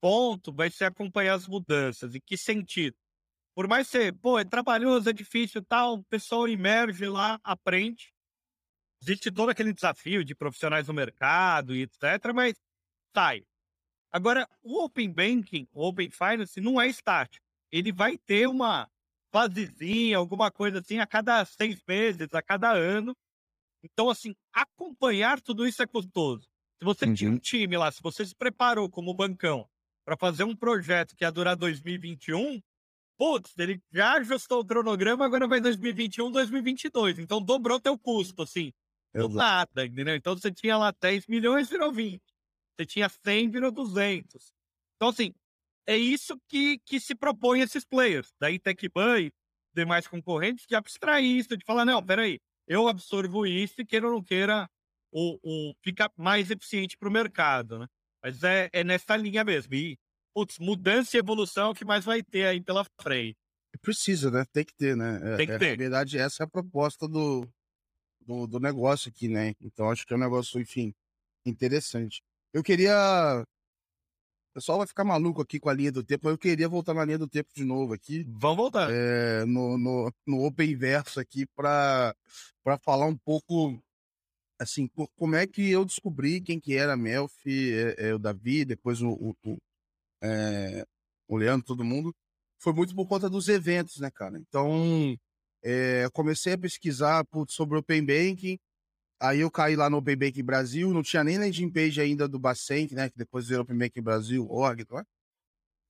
ponto 0.00 0.50
vai 0.50 0.70
ser 0.70 0.86
acompanhar 0.86 1.34
as 1.34 1.46
mudanças. 1.46 2.14
Em 2.14 2.20
que 2.24 2.38
sentido? 2.38 2.96
Por 3.54 3.68
mais 3.68 3.86
ser, 3.86 4.14
pô, 4.14 4.38
é 4.38 4.46
trabalhoso, 4.46 5.10
é 5.10 5.12
difícil 5.12 5.62
tal, 5.62 5.96
o 5.96 6.04
pessoal 6.04 6.48
emerge 6.48 7.06
lá, 7.06 7.38
aprende. 7.44 8.14
Existe 9.02 9.30
todo 9.30 9.50
aquele 9.50 9.74
desafio 9.74 10.24
de 10.24 10.34
profissionais 10.34 10.88
no 10.88 10.94
mercado 10.94 11.76
e 11.76 11.82
etc., 11.82 12.32
mas 12.34 12.54
sai. 13.14 13.44
Agora, 14.12 14.48
o 14.62 14.84
Open 14.84 15.10
Banking, 15.12 15.68
o 15.72 15.86
Open 15.86 16.10
Finance, 16.10 16.60
não 16.60 16.80
é 16.80 16.88
estático. 16.88 17.44
Ele 17.70 17.92
vai 17.92 18.18
ter 18.18 18.48
uma 18.48 18.88
fasezinha, 19.32 20.18
alguma 20.18 20.50
coisa 20.50 20.80
assim, 20.80 20.98
a 20.98 21.06
cada 21.06 21.44
seis 21.44 21.80
meses, 21.86 22.32
a 22.34 22.42
cada 22.42 22.72
ano. 22.72 23.16
Então, 23.82 24.10
assim, 24.10 24.34
acompanhar 24.52 25.40
tudo 25.40 25.66
isso 25.66 25.82
é 25.82 25.86
custoso. 25.86 26.48
Se 26.78 26.84
você 26.84 27.06
uhum. 27.06 27.14
tinha 27.14 27.30
um 27.30 27.38
time 27.38 27.76
lá, 27.76 27.90
se 27.92 28.02
você 28.02 28.24
se 28.24 28.34
preparou 28.34 28.90
como 28.90 29.14
bancão 29.14 29.68
para 30.04 30.16
fazer 30.16 30.44
um 30.44 30.56
projeto 30.56 31.14
que 31.14 31.24
ia 31.24 31.30
durar 31.30 31.54
2021, 31.54 32.60
putz, 33.16 33.56
ele 33.58 33.80
já 33.92 34.14
ajustou 34.14 34.60
o 34.60 34.64
cronograma, 34.64 35.24
agora 35.24 35.46
vai 35.46 35.60
2021, 35.60 36.30
2022. 36.32 37.18
Então 37.18 37.40
dobrou 37.40 37.78
teu 37.78 37.98
custo, 37.98 38.42
assim, 38.42 38.72
do 39.14 39.28
nada, 39.28 39.84
entendeu? 39.84 40.16
Então 40.16 40.36
você 40.36 40.50
tinha 40.50 40.76
lá 40.76 40.92
10 40.98 41.26
milhões, 41.26 41.68
virou 41.68 41.92
20. 41.92 42.20
Você 42.80 42.86
tinha 42.86 43.10
100, 43.10 43.50
virou 43.50 43.70
200. 43.70 44.54
Então, 44.96 45.10
assim, 45.10 45.34
é 45.86 45.98
isso 45.98 46.40
que, 46.48 46.78
que 46.78 46.98
se 46.98 47.14
propõe 47.14 47.60
esses 47.60 47.84
players. 47.84 48.32
Daí 48.40 48.58
TechBan 48.58 49.20
e 49.20 49.32
demais 49.74 50.08
concorrentes 50.08 50.66
de 50.66 50.74
abstrair 50.74 51.26
isso, 51.26 51.56
de 51.58 51.64
falar, 51.64 51.84
não, 51.84 52.02
peraí, 52.02 52.40
eu 52.66 52.88
absorvo 52.88 53.44
isso 53.44 53.82
e 53.82 53.84
queira 53.84 54.06
ou 54.06 54.14
não 54.14 54.22
queira, 54.22 54.66
o, 55.12 55.38
o, 55.42 55.74
fica 55.84 56.10
mais 56.16 56.50
eficiente 56.50 56.96
para 56.96 57.08
o 57.08 57.12
mercado, 57.12 57.80
né? 57.80 57.86
Mas 58.22 58.42
é, 58.42 58.70
é 58.72 58.82
nessa 58.82 59.14
linha 59.14 59.44
mesmo. 59.44 59.74
E, 59.74 59.98
putz, 60.34 60.58
mudança 60.58 61.16
e 61.16 61.20
evolução 61.20 61.68
é 61.68 61.70
o 61.72 61.74
que 61.74 61.84
mais 61.84 62.04
vai 62.04 62.22
ter 62.22 62.46
aí 62.46 62.62
pela 62.62 62.86
frente. 62.98 63.36
Precisa, 63.82 64.30
né? 64.30 64.46
Tem 64.50 64.64
que 64.64 64.74
ter, 64.74 64.96
né? 64.96 65.34
É, 65.34 65.36
Tem 65.36 65.46
que 65.46 65.52
é, 65.52 65.58
ter. 65.58 65.70
Na 65.72 65.76
verdade, 65.76 66.18
essa 66.18 66.42
é 66.42 66.46
a 66.46 66.50
proposta 66.50 67.06
do, 67.06 67.46
do, 68.22 68.46
do 68.46 68.58
negócio 68.58 69.10
aqui, 69.10 69.28
né? 69.28 69.54
Então, 69.60 69.90
acho 69.90 70.06
que 70.06 70.14
é 70.14 70.16
um 70.16 70.20
negócio, 70.20 70.58
enfim, 70.58 70.94
interessante. 71.44 72.22
Eu 72.52 72.62
queria. 72.62 73.44
O 74.50 74.54
pessoal 74.54 74.78
vai 74.78 74.86
ficar 74.86 75.04
maluco 75.04 75.40
aqui 75.40 75.60
com 75.60 75.68
a 75.68 75.74
linha 75.74 75.92
do 75.92 76.02
tempo, 76.02 76.22
mas 76.24 76.32
eu 76.32 76.38
queria 76.38 76.68
voltar 76.68 76.92
na 76.92 77.04
linha 77.04 77.18
do 77.18 77.28
tempo 77.28 77.48
de 77.54 77.64
novo 77.64 77.94
aqui. 77.94 78.26
Vamos 78.28 78.56
voltar. 78.56 78.90
É, 78.90 79.44
no, 79.44 79.78
no, 79.78 80.12
no 80.26 80.44
Open 80.44 80.74
Verso 80.74 81.20
aqui 81.20 81.46
para 81.54 82.14
falar 82.82 83.06
um 83.06 83.16
pouco 83.16 83.80
assim, 84.60 84.90
como 85.16 85.36
é 85.36 85.46
que 85.46 85.70
eu 85.70 85.86
descobri 85.86 86.40
quem 86.40 86.60
que 86.60 86.76
era 86.76 86.92
a 86.92 86.96
Melf, 86.96 87.32
é, 87.46 88.08
é, 88.08 88.14
o 88.14 88.18
Davi, 88.18 88.64
depois 88.64 89.00
o, 89.00 89.10
o, 89.10 89.34
o, 89.46 89.56
é, 90.22 90.84
o 91.26 91.36
Leandro, 91.36 91.66
todo 91.66 91.82
mundo, 91.82 92.14
foi 92.58 92.74
muito 92.74 92.94
por 92.94 93.06
conta 93.06 93.30
dos 93.30 93.48
eventos, 93.48 93.96
né, 93.98 94.10
cara? 94.10 94.36
Então, 94.36 95.16
comecei 96.12 96.52
a 96.52 96.58
pesquisar 96.58 97.24
putz, 97.24 97.54
sobre 97.54 97.76
o 97.76 97.80
Open 97.80 98.04
Banking, 98.04 98.58
Aí 99.20 99.40
eu 99.40 99.50
caí 99.50 99.76
lá 99.76 99.90
no 99.90 100.00
Banking 100.00 100.44
Brasil, 100.44 100.92
não 100.92 101.02
tinha 101.02 101.22
nem 101.22 101.38
landing 101.38 101.70
page 101.70 102.00
ainda 102.00 102.26
do 102.26 102.38
Bacent, 102.38 102.92
né? 102.92 103.10
Que 103.10 103.18
depois 103.18 103.48
virou 103.48 103.64
Banking 103.64 104.02
Brasil, 104.02 104.46
org, 104.50 104.84
tá? 104.84 105.04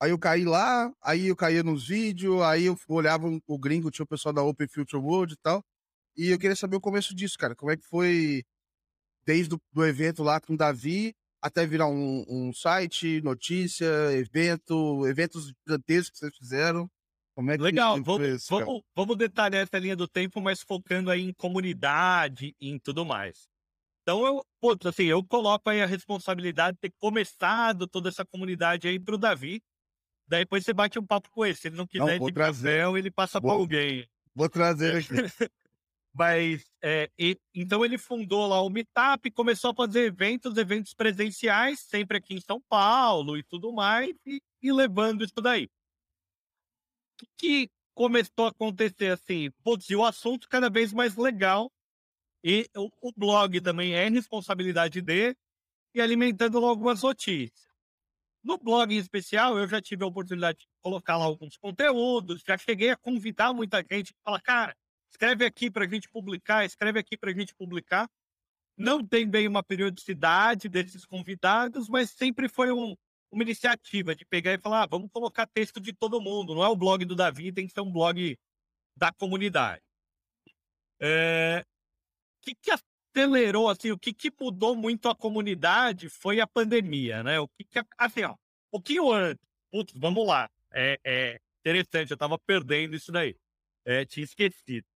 Aí 0.01 0.11
eu 0.11 0.19
caí 0.19 0.45
lá, 0.45 0.93
aí 1.03 1.29
eu 1.29 1.37
caía 1.37 1.63
nos 1.63 1.87
vídeos, 1.87 2.43
aí 2.43 2.65
eu 2.67 2.79
olhava 2.89 3.29
o 3.47 3.59
gringo, 3.59 3.91
tinha 3.91 4.05
o 4.05 4.09
pessoal 4.09 4.33
da 4.33 4.43
Open 4.43 4.67
Future 4.67 5.03
World 5.03 5.35
e 5.35 5.37
tal. 5.37 5.65
E 6.17 6.31
eu 6.31 6.39
queria 6.39 6.57
saber 6.57 6.77
o 6.77 6.81
começo 6.81 7.15
disso, 7.15 7.37
cara. 7.39 7.55
Como 7.55 7.71
é 7.71 7.77
que 7.77 7.85
foi 7.87 8.45
desde 9.25 9.55
o 9.75 9.85
evento 9.85 10.23
lá 10.23 10.41
com 10.41 10.55
o 10.55 10.57
Davi 10.57 11.15
até 11.43 11.67
virar 11.67 11.87
um, 11.87 12.25
um 12.29 12.53
site, 12.53 13.21
notícia, 13.23 13.87
evento, 14.13 15.07
eventos 15.07 15.53
gigantescos 15.67 16.11
que 16.11 16.19
vocês 16.19 16.37
fizeram. 16.37 16.91
Como 17.35 17.51
é 17.51 17.57
que 17.57 17.63
Legal, 17.63 18.03
vamos, 18.03 18.47
vamos, 18.49 18.83
vamos, 18.95 19.17
detalhar 19.17 19.63
essa 19.63 19.79
linha 19.79 19.97
do 19.97 20.09
tempo, 20.09 20.41
mas 20.41 20.63
focando 20.63 21.11
aí 21.11 21.23
em 21.23 21.33
comunidade 21.33 22.55
e 22.61 22.71
em 22.71 22.79
tudo 22.79 23.05
mais. 23.05 23.49
Então, 24.03 24.27
eu, 24.27 24.45
putz, 24.61 24.87
assim, 24.87 25.05
eu 25.05 25.23
coloco 25.25 25.71
aí 25.71 25.81
a 25.83 25.87
responsabilidade 25.87 26.77
de 26.77 26.81
ter 26.81 26.93
começado 26.99 27.87
toda 27.87 28.09
essa 28.09 28.25
comunidade 28.25 28.89
aí 28.89 28.99
pro 28.99 29.19
Davi. 29.19 29.63
Daí 30.27 30.41
depois 30.41 30.65
você 30.65 30.73
bate 30.73 30.99
um 30.99 31.07
papo 31.07 31.31
com 31.31 31.45
ele. 31.45 31.55
Se 31.55 31.69
ele 31.69 31.77
não 31.77 31.87
quiser 31.87 32.19
não, 32.19 32.27
de 32.27 32.33
trazer. 32.33 32.87
ele 32.97 33.11
passa 33.11 33.41
para 33.41 33.53
alguém. 33.53 34.09
Vou 34.35 34.49
trazer 34.49 34.97
aqui. 34.97 35.09
Mas, 36.13 36.65
é, 36.83 37.09
e, 37.17 37.39
então 37.55 37.85
ele 37.85 37.97
fundou 37.97 38.49
lá 38.49 38.61
o 38.61 38.69
Meetup, 38.69 39.31
começou 39.31 39.71
a 39.71 39.75
fazer 39.75 40.07
eventos, 40.07 40.57
eventos 40.57 40.93
presenciais, 40.93 41.81
sempre 41.81 42.17
aqui 42.17 42.35
em 42.35 42.41
São 42.41 42.61
Paulo 42.69 43.37
e 43.39 43.45
tudo 43.45 43.73
mais, 43.73 44.13
e, 44.27 44.43
e 44.61 44.73
levando 44.73 45.25
isso 45.25 45.41
daí 45.41 45.69
que 47.37 47.71
começou 47.95 48.47
a 48.47 48.49
acontecer 48.49 49.13
assim? 49.13 49.51
Putz, 49.63 49.89
o 49.91 50.05
assunto 50.05 50.49
cada 50.49 50.71
vez 50.71 50.93
mais 50.93 51.17
legal. 51.17 51.71
E 52.43 52.67
o, 52.75 52.89
o 53.03 53.13
blog 53.15 53.61
também 53.61 53.93
é 53.93 54.09
responsabilidade 54.09 55.03
dele 55.03 55.37
e 55.95 56.01
alimentando 56.01 56.65
algumas 56.65 57.03
notícias. 57.03 57.69
No 58.43 58.57
blog 58.57 58.95
em 58.95 58.99
especial, 58.99 59.59
eu 59.59 59.69
já 59.69 59.83
tive 59.83 60.03
a 60.03 60.07
oportunidade 60.07 60.61
de 60.61 60.69
colocar 60.81 61.19
lá 61.19 61.27
alguns 61.27 61.59
conteúdos, 61.59 62.43
já 62.47 62.57
cheguei 62.57 62.91
a 62.91 62.97
convidar 62.97 63.53
muita 63.53 63.85
gente, 63.91 64.15
falar, 64.25 64.41
cara, 64.41 64.75
escreve 65.11 65.45
aqui 65.45 65.71
para 65.71 65.85
a 65.85 65.89
gente 65.89 66.09
publicar, 66.09 66.65
escreve 66.65 66.99
aqui 66.99 67.19
para 67.19 67.31
a 67.31 67.35
gente 67.35 67.55
publicar. 67.55 68.09
Não 68.79 69.07
tem 69.07 69.29
bem 69.29 69.47
uma 69.47 69.63
periodicidade 69.63 70.71
desses 70.71 71.05
convidados, 71.05 71.87
mas 71.87 72.11
sempre 72.11 72.49
foi 72.49 72.73
um, 72.73 72.97
uma 73.31 73.43
iniciativa 73.43 74.15
de 74.15 74.25
pegar 74.25 74.53
e 74.53 74.59
falar, 74.59 74.83
ah, 74.83 74.87
vamos 74.87 75.11
colocar 75.13 75.47
texto 75.47 75.81
de 75.81 75.93
todo 75.93 76.21
mundo, 76.21 76.55
não 76.55 76.65
é 76.65 76.69
o 76.69 76.77
blog 76.77 77.05
do 77.05 77.15
Davi, 77.15 77.53
tem 77.53 77.67
que 77.67 77.73
ser 77.73 77.81
um 77.81 77.93
blog 77.93 78.39
da 78.97 79.13
comunidade. 79.13 79.83
É... 81.01 81.65
O 82.39 82.43
que, 82.43 82.55
que 82.55 82.71
acelerou, 82.71 83.69
assim, 83.69 83.91
o 83.91 83.99
que, 83.99 84.13
que 84.13 84.33
mudou 84.41 84.75
muito 84.75 85.09
a 85.09 85.15
comunidade 85.15 86.09
foi 86.09 86.41
a 86.41 86.47
pandemia, 86.47 87.23
né? 87.23 87.39
O 87.39 87.49
que, 87.49 87.65
que 87.65 87.81
assim, 87.99 88.23
ó, 88.23 88.33
um 88.33 88.71
pouquinho 88.71 89.13
antes, 89.13 89.45
putz, 89.71 89.93
vamos 89.95 90.27
lá, 90.27 90.49
é, 90.73 90.99
é 91.05 91.41
interessante, 91.61 92.11
eu 92.11 92.17
tava 92.17 92.39
perdendo 92.39 92.97
isso 92.97 93.13
daí, 93.13 93.37
é, 93.85 94.05
tinha 94.05 94.25
esquecido. 94.25 94.87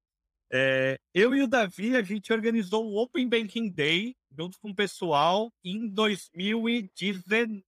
É, 0.51 0.99
eu 1.12 1.35
e 1.35 1.43
o 1.43 1.49
Davi, 1.49 1.97
a 1.97 2.03
gente 2.03 2.32
organizou 2.32 2.87
o 2.87 2.97
Open 2.97 3.28
Banking 3.28 3.70
Day 3.70 4.14
junto 4.30 4.59
com 4.61 4.70
o 4.70 4.74
pessoal 4.74 5.53
em 5.64 5.89
2019. 5.89 7.64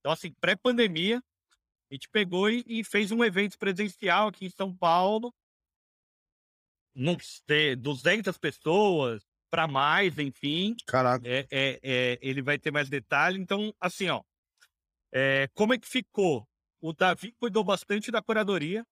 Então, 0.00 0.12
assim, 0.12 0.32
pré-pandemia, 0.40 1.22
a 1.90 1.94
gente 1.94 2.08
pegou 2.08 2.50
e, 2.50 2.64
e, 2.66 2.84
fez 2.84 3.10
um 3.10 3.24
evento 3.24 3.58
presencial 3.58 4.28
aqui 4.28 4.46
em 4.46 4.50
São 4.50 4.74
Paulo. 4.74 5.32
Não 6.94 7.16
sei, 7.20 7.76
200 7.76 8.36
pessoas 8.38 9.22
para 9.50 9.66
mais, 9.66 10.18
enfim. 10.18 10.74
Caraca. 10.86 11.26
É, 11.28 11.46
é, 11.50 11.80
é, 11.82 12.18
ele 12.22 12.42
vai 12.42 12.58
ter 12.58 12.70
mais 12.70 12.88
detalhe. 12.88 13.38
Então, 13.38 13.74
assim, 13.78 14.08
ó. 14.08 14.22
É, 15.12 15.48
como 15.54 15.74
é 15.74 15.78
que 15.78 15.86
ficou? 15.86 16.48
O 16.80 16.92
Davi 16.92 17.32
cuidou 17.38 17.62
bastante 17.62 18.10
da 18.10 18.22
curadoria. 18.22 18.84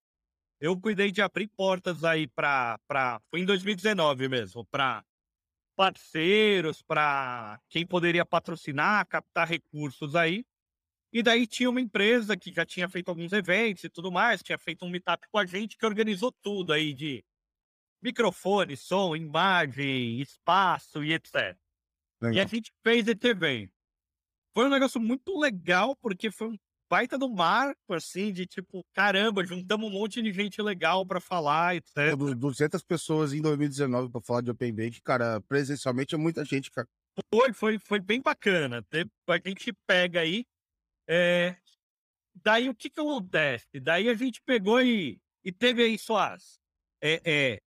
Eu 0.61 0.79
cuidei 0.79 1.11
de 1.11 1.23
abrir 1.23 1.49
portas 1.49 2.05
aí 2.05 2.27
para. 2.29 2.79
Foi 3.31 3.41
em 3.41 3.47
2019 3.47 4.29
mesmo, 4.29 4.67
para 4.67 5.03
parceiros, 5.81 6.83
para 6.83 7.59
quem 7.71 7.87
poderia 7.87 8.23
patrocinar, 8.23 9.07
captar 9.07 9.49
recursos 9.49 10.15
aí. 10.15 10.45
E 11.11 11.23
daí 11.23 11.47
tinha 11.47 11.71
uma 11.71 11.81
empresa 11.81 12.37
que 12.37 12.53
já 12.53 12.67
tinha 12.67 12.87
feito 12.87 13.09
alguns 13.09 13.33
eventos 13.33 13.85
e 13.85 13.89
tudo 13.89 14.13
mais, 14.13 14.43
tinha 14.43 14.59
feito 14.59 14.85
um 14.85 14.91
meetup 14.91 15.27
com 15.33 15.39
a 15.39 15.47
gente, 15.47 15.79
que 15.79 15.87
organizou 15.87 16.31
tudo 16.43 16.75
aí 16.75 16.93
de 16.93 17.25
microfone, 18.03 18.77
som, 18.77 19.17
imagem, 19.17 20.21
espaço 20.21 21.03
e 21.03 21.15
etc. 21.15 21.57
Legal. 22.21 22.35
E 22.35 22.41
a 22.41 22.47
gente 22.47 22.71
fez 22.83 23.09
esse 23.09 23.27
evento. 23.27 23.73
Foi 24.53 24.67
um 24.67 24.71
negócio 24.71 25.01
muito 25.01 25.35
legal, 25.39 25.97
porque 25.97 26.31
foi 26.31 26.49
um 26.49 26.59
baita 26.91 27.17
do 27.17 27.31
marco, 27.31 27.95
assim, 27.95 28.33
de 28.33 28.45
tipo, 28.45 28.85
caramba, 28.93 29.45
juntamos 29.45 29.89
um 29.89 29.93
monte 29.93 30.21
de 30.21 30.33
gente 30.33 30.61
legal 30.61 31.07
para 31.07 31.21
falar, 31.21 31.77
etc. 31.77 32.17
200 32.37 32.83
pessoas 32.83 33.33
em 33.33 33.41
2019 33.41 34.11
para 34.11 34.21
falar 34.21 34.41
de 34.41 34.51
Open 34.51 34.75
Bank, 34.75 35.01
cara, 35.03 35.41
presencialmente 35.43 36.17
é 36.17 36.19
muita 36.19 36.45
gente, 36.45 36.69
cara. 36.69 36.89
Foi, 37.33 37.53
foi, 37.53 37.79
foi 37.79 38.01
bem 38.01 38.21
bacana. 38.21 38.85
A 39.29 39.49
gente 39.49 39.73
pega 39.87 40.21
aí. 40.21 40.45
É... 41.09 41.57
Daí 42.43 42.69
o 42.69 42.75
que 42.75 42.91
que 42.91 43.01
acontece? 43.01 43.79
Daí 43.81 44.09
a 44.09 44.15
gente 44.15 44.41
pegou 44.43 44.81
e, 44.81 45.21
e 45.45 45.53
teve 45.53 45.83
aí 45.83 45.99
suas. 45.99 46.59
É, 47.03 47.21
é, 47.25 47.61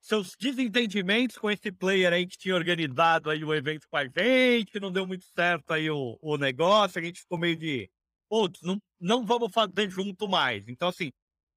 seus 0.00 0.34
desentendimentos 0.38 1.38
com 1.38 1.50
esse 1.50 1.72
player 1.72 2.12
aí 2.12 2.26
que 2.26 2.36
tinha 2.36 2.54
organizado 2.54 3.30
aí 3.30 3.42
o 3.42 3.54
evento 3.54 3.88
com 3.88 3.96
a 3.96 4.04
gente, 4.06 4.78
não 4.78 4.92
deu 4.92 5.06
muito 5.06 5.24
certo 5.24 5.72
aí 5.72 5.90
o, 5.90 6.18
o 6.20 6.36
negócio, 6.36 7.00
a 7.00 7.02
gente 7.02 7.20
ficou 7.20 7.38
meio 7.38 7.56
de, 7.56 7.90
putz, 8.28 8.60
não, 8.62 8.80
não 9.00 9.24
vamos 9.24 9.52
fazer 9.52 9.90
junto 9.90 10.28
mais. 10.28 10.68
Então, 10.68 10.88
assim, 10.88 11.12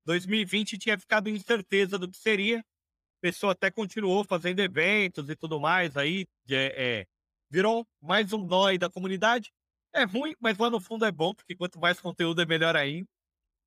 2020 0.06 0.78
tinha 0.78 0.98
ficado 0.98 1.30
incerteza 1.30 1.98
do 1.98 2.10
que 2.10 2.18
seria, 2.18 2.60
a 2.60 3.22
pessoa 3.22 3.54
até 3.54 3.72
continuou 3.72 4.24
fazendo 4.24 4.60
eventos 4.60 5.30
e 5.30 5.36
tudo 5.36 5.60
mais 5.60 5.98
aí, 5.98 6.26
é, 6.50 7.00
é, 7.02 7.08
virou 7.50 7.86
mais 8.02 8.32
um 8.34 8.46
nó 8.46 8.76
da 8.78 8.90
comunidade. 8.90 9.52
É 9.94 10.04
ruim, 10.04 10.36
mas 10.40 10.58
lá 10.58 10.70
no 10.70 10.80
fundo 10.80 11.06
é 11.06 11.12
bom, 11.12 11.34
porque 11.34 11.56
quanto 11.56 11.80
mais 11.80 12.00
conteúdo 12.00 12.42
é 12.42 12.46
melhor 12.46 12.76
ainda. 12.76 13.08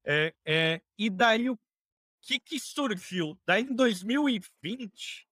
É, 0.05 0.35
é, 0.45 0.81
e 0.99 1.11
daí 1.11 1.51
o 1.51 1.59
que, 2.23 2.39
que 2.39 2.59
surgiu? 2.59 3.39
Daí 3.47 3.63
em 3.63 3.75
2020 3.75 5.27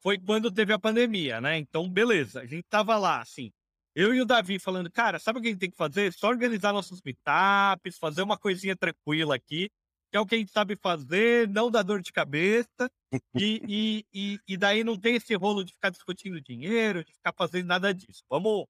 foi 0.00 0.18
quando 0.18 0.52
teve 0.52 0.72
a 0.72 0.78
pandemia, 0.78 1.40
né? 1.40 1.58
Então, 1.58 1.88
beleza, 1.88 2.40
a 2.40 2.46
gente 2.46 2.64
tava 2.68 2.96
lá, 2.96 3.20
assim, 3.20 3.52
eu 3.96 4.14
e 4.14 4.20
o 4.20 4.26
Davi 4.26 4.58
falando, 4.58 4.90
cara, 4.92 5.18
sabe 5.18 5.38
o 5.38 5.42
que 5.42 5.48
a 5.48 5.50
gente 5.50 5.60
tem 5.60 5.70
que 5.70 5.76
fazer? 5.76 6.12
Só 6.12 6.28
organizar 6.28 6.70
nossos 6.70 7.00
meetups, 7.00 7.96
fazer 7.98 8.20
uma 8.20 8.36
coisinha 8.36 8.76
tranquila 8.76 9.34
aqui, 9.34 9.70
que 10.10 10.16
é 10.18 10.20
o 10.20 10.26
que 10.26 10.34
a 10.34 10.38
gente 10.38 10.52
sabe 10.52 10.76
fazer, 10.76 11.48
não 11.48 11.70
dá 11.70 11.82
dor 11.82 12.02
de 12.02 12.12
cabeça, 12.12 12.90
e, 13.34 13.62
e, 13.66 14.06
e, 14.12 14.40
e 14.46 14.56
daí 14.58 14.84
não 14.84 15.00
tem 15.00 15.16
esse 15.16 15.34
rolo 15.34 15.64
de 15.64 15.72
ficar 15.72 15.88
discutindo 15.88 16.38
dinheiro, 16.42 17.02
de 17.02 17.14
ficar 17.14 17.32
fazendo 17.32 17.66
nada 17.66 17.94
disso. 17.94 18.22
Vamos, 18.28 18.66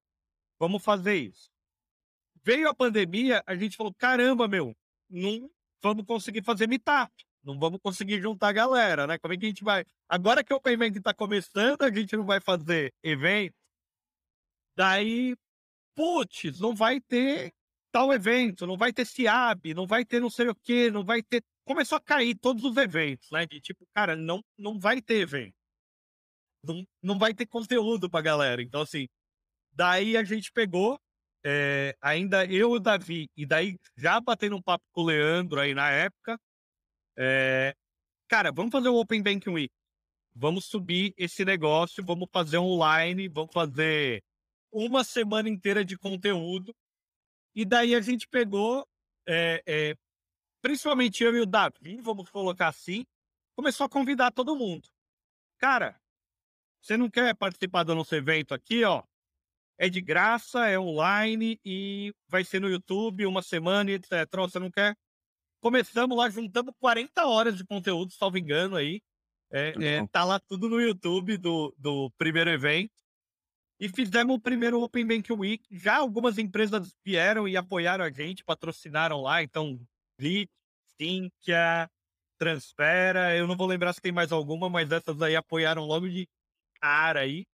vamos 0.60 0.84
fazer 0.84 1.16
isso. 1.16 1.50
Veio 2.44 2.68
a 2.68 2.74
pandemia, 2.74 3.42
a 3.44 3.56
gente 3.56 3.76
falou, 3.76 3.92
caramba, 3.98 4.46
meu, 4.46 4.72
não 5.10 5.50
vamos 5.82 6.06
conseguir 6.06 6.44
fazer 6.44 6.68
meetup 6.68 7.10
não 7.46 7.56
vamos 7.60 7.80
conseguir 7.80 8.20
juntar 8.20 8.48
a 8.48 8.52
galera, 8.52 9.06
né? 9.06 9.18
Como 9.18 9.32
é 9.32 9.36
que 9.36 9.46
a 9.46 9.48
gente 9.48 9.62
vai. 9.62 9.84
Agora 10.08 10.42
que 10.42 10.52
o 10.52 10.60
Bank 10.60 10.98
está 10.98 11.14
começando, 11.14 11.82
a 11.82 11.90
gente 11.92 12.16
não 12.16 12.26
vai 12.26 12.40
fazer 12.40 12.92
evento. 13.04 13.54
Daí, 14.76 15.34
putz, 15.94 16.60
não 16.60 16.74
vai 16.74 17.00
ter 17.00 17.52
tal 17.90 18.12
evento, 18.12 18.66
não 18.66 18.76
vai 18.76 18.92
ter 18.92 19.06
CIAB, 19.06 19.72
não 19.74 19.86
vai 19.86 20.04
ter 20.04 20.20
não 20.20 20.28
sei 20.30 20.48
o 20.48 20.54
quê, 20.54 20.90
não 20.90 21.04
vai 21.04 21.22
ter. 21.22 21.42
Começou 21.64 21.96
a 21.96 22.00
cair 22.00 22.36
todos 22.36 22.62
os 22.62 22.76
eventos, 22.76 23.30
né? 23.30 23.46
De 23.46 23.60
tipo, 23.60 23.86
cara, 23.94 24.14
não, 24.14 24.44
não 24.58 24.78
vai 24.78 25.00
ter 25.00 25.20
evento. 25.22 25.54
Não, 26.62 26.84
não 27.02 27.18
vai 27.18 27.32
ter 27.34 27.46
conteúdo 27.46 28.10
pra 28.10 28.20
galera. 28.20 28.62
Então, 28.62 28.82
assim, 28.82 29.08
daí 29.72 30.16
a 30.16 30.24
gente 30.24 30.52
pegou, 30.52 31.00
é, 31.44 31.96
ainda 32.02 32.44
eu 32.44 32.74
e 32.74 32.76
o 32.76 32.80
Davi, 32.80 33.30
e 33.36 33.46
daí 33.46 33.78
já 33.96 34.20
batendo 34.20 34.56
um 34.56 34.62
papo 34.62 34.84
com 34.92 35.02
o 35.02 35.06
Leandro 35.06 35.60
aí 35.60 35.74
na 35.74 35.90
época, 35.90 36.38
é, 37.16 37.74
cara, 38.28 38.52
vamos 38.52 38.72
fazer 38.72 38.88
o 38.88 38.96
Open 38.96 39.22
Banking 39.22 39.50
Week. 39.50 39.72
Vamos 40.34 40.66
subir 40.66 41.14
esse 41.16 41.44
negócio, 41.44 42.04
vamos 42.04 42.28
fazer 42.30 42.58
online, 42.58 43.28
vamos 43.28 43.52
fazer 43.54 44.22
uma 44.70 45.04
semana 45.04 45.48
inteira 45.48 45.84
de 45.84 45.96
conteúdo. 45.96 46.74
E 47.54 47.64
daí 47.64 47.94
a 47.94 48.00
gente 48.00 48.28
pegou, 48.28 48.86
é, 49.26 49.62
é, 49.66 49.96
principalmente 50.60 51.24
eu 51.24 51.34
e 51.34 51.40
o 51.40 51.46
Davi, 51.46 52.00
vamos 52.00 52.28
colocar 52.30 52.68
assim, 52.68 53.04
começou 53.56 53.86
a 53.86 53.88
convidar 53.88 54.30
todo 54.30 54.56
mundo. 54.56 54.88
Cara, 55.58 55.98
você 56.80 56.96
não 56.96 57.08
quer 57.08 57.34
participar 57.34 57.82
do 57.82 57.94
nosso 57.94 58.14
evento 58.14 58.54
aqui, 58.54 58.84
ó? 58.84 59.02
É 59.78 59.88
de 59.88 60.00
graça, 60.00 60.66
é 60.66 60.78
online 60.78 61.60
e 61.64 62.14
vai 62.28 62.44
ser 62.44 62.60
no 62.60 62.68
YouTube 62.68 63.26
uma 63.26 63.42
semana, 63.42 63.90
etc. 63.90 64.10
Você 64.36 64.58
não 64.58 64.70
quer? 64.70 64.96
Começamos 65.60 66.16
lá, 66.16 66.30
juntamos 66.30 66.74
40 66.78 67.26
horas 67.26 67.56
de 67.56 67.64
conteúdo, 67.64 68.12
salvo 68.12 68.38
engano 68.38 68.76
aí. 68.76 69.02
É, 69.50 69.74
é, 69.80 70.06
tá 70.06 70.24
lá 70.24 70.38
tudo 70.40 70.68
no 70.68 70.80
YouTube 70.80 71.36
do, 71.36 71.74
do 71.78 72.10
primeiro 72.18 72.50
evento. 72.50 73.05
E 73.78 73.88
fizemos 73.88 74.34
o 74.34 74.40
primeiro 74.40 74.80
Open 74.80 75.06
Bank 75.06 75.32
Week. 75.32 75.64
Já 75.70 75.98
algumas 75.98 76.38
empresas 76.38 76.94
vieram 77.04 77.46
e 77.46 77.56
apoiaram 77.56 78.04
a 78.04 78.10
gente, 78.10 78.44
patrocinaram 78.44 79.20
lá. 79.20 79.42
Então, 79.42 79.78
Vit, 80.18 80.50
Cynthia, 80.98 81.90
Transfera. 82.38 83.36
Eu 83.36 83.46
não 83.46 83.56
vou 83.56 83.66
lembrar 83.66 83.92
se 83.92 84.00
tem 84.00 84.12
mais 84.12 84.32
alguma, 84.32 84.70
mas 84.70 84.90
essas 84.90 85.20
aí 85.20 85.36
apoiaram 85.36 85.84
logo 85.84 86.08
de 86.08 86.26
cara 86.80 87.20
aí. 87.20 87.44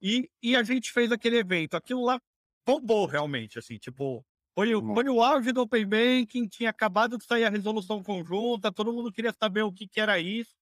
E, 0.00 0.30
e 0.42 0.54
a 0.54 0.62
gente 0.62 0.92
fez 0.92 1.10
aquele 1.10 1.38
evento. 1.38 1.74
Aquilo 1.74 2.04
lá 2.04 2.20
bombou 2.64 3.06
realmente, 3.06 3.58
assim, 3.58 3.78
tipo, 3.78 4.24
foi, 4.54 4.70
foi 4.72 5.08
o 5.08 5.22
auge 5.22 5.52
do 5.52 5.62
Open 5.62 5.86
Banking, 5.86 6.46
tinha 6.48 6.70
acabado 6.70 7.16
de 7.16 7.24
sair 7.24 7.44
a 7.44 7.48
resolução 7.48 8.02
conjunta, 8.02 8.72
todo 8.72 8.92
mundo 8.92 9.12
queria 9.12 9.32
saber 9.32 9.62
o 9.62 9.72
que, 9.72 9.88
que 9.88 10.00
era 10.00 10.18
isso, 10.18 10.54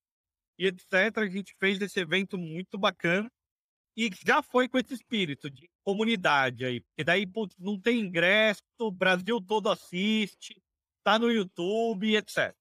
e 0.59 0.67
etc. 0.67 1.17
A 1.17 1.27
gente 1.27 1.55
fez 1.59 1.81
esse 1.81 1.99
evento 1.99 2.39
muito 2.39 2.79
bacana. 2.79 3.31
E 3.97 4.11
já 4.25 4.43
foi 4.43 4.69
com 4.69 4.79
esse 4.79 4.95
espírito 4.95 5.51
de 5.51 5.71
comunidade 5.83 6.65
aí. 6.65 6.83
E 6.99 7.05
daí, 7.05 7.27
putz, 7.27 7.57
não 7.59 7.81
tem 7.81 8.01
ingresso, 8.01 8.63
o 8.79 8.91
Brasil 8.91 9.41
todo 9.41 9.71
assiste, 9.71 10.63
tá 11.03 11.19
no 11.19 11.31
YouTube, 11.31 12.15
etc. 12.17 12.55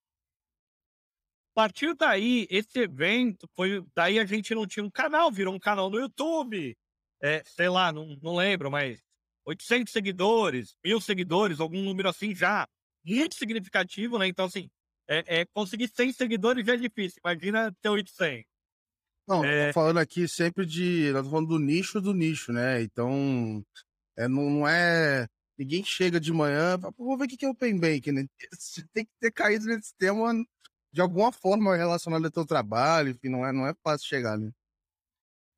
A 1.52 1.56
partir 1.56 1.94
daí, 1.96 2.48
esse 2.50 2.80
evento 2.80 3.50
foi. 3.56 3.84
Daí 3.96 4.20
a 4.20 4.26
gente 4.26 4.54
não 4.54 4.66
tinha 4.68 4.84
um 4.84 4.90
canal, 4.90 5.32
virou 5.32 5.54
um 5.54 5.60
canal 5.60 5.90
no 5.90 6.00
YouTube. 6.00 6.78
É, 7.22 7.44
sei 7.46 7.70
lá, 7.70 7.92
não, 7.92 8.18
não 8.22 8.36
lembro, 8.36 8.70
mas 8.70 9.02
800 9.46 9.92
seguidores, 9.92 10.76
mil 10.84 11.00
seguidores, 11.00 11.60
algum 11.60 11.82
número 11.82 12.10
assim 12.10 12.36
já 12.36 12.68
muito 13.06 13.36
significativo, 13.36 14.18
né? 14.18 14.28
Então, 14.28 14.46
assim, 14.46 14.70
é, 15.08 15.42
é 15.42 15.46
conseguir 15.46 15.88
100 15.88 16.14
seguidores 16.14 16.66
já 16.66 16.74
é 16.74 16.78
difícil. 16.78 17.22
Imagina 17.24 17.72
ter 17.82 17.90
800. 17.90 18.46
Não, 19.28 19.44
é... 19.44 19.68
tô 19.68 19.74
falando 19.74 19.98
aqui 19.98 20.28
sempre 20.28 20.66
de. 20.66 21.12
Nós 21.12 21.24
tô 21.24 21.32
falando 21.32 21.48
do 21.48 21.60
nicho 21.60 22.00
do 22.00 22.14
nicho, 22.14 22.52
né? 22.52 22.82
Então, 22.82 23.64
é, 24.18 24.28
não, 24.28 24.50
não 24.50 24.68
é. 24.68 25.28
Ninguém 25.58 25.84
chega 25.84 26.20
de 26.20 26.34
manhã, 26.34 26.78
fala, 26.78 26.94
vou 26.98 27.18
ver 27.18 27.26
o 27.26 27.28
que 27.30 27.46
é 27.46 27.50
Open 27.50 27.80
Bank, 27.80 28.12
né? 28.12 28.26
Você 28.60 28.86
tem 28.94 29.06
que 29.06 29.12
ter 29.20 29.32
caído 29.32 29.66
nesse 29.66 29.96
tema 29.98 30.34
de 30.92 31.02
alguma 31.02 31.32
forma 31.32 31.76
relacionado 31.76 32.26
ao 32.26 32.32
teu 32.32 32.46
trabalho, 32.46 33.10
enfim, 33.10 33.30
não 33.30 33.46
é, 33.46 33.52
não 33.52 33.68
é 33.68 33.74
fácil 33.84 34.08
chegar, 34.08 34.38
né? 34.38 34.52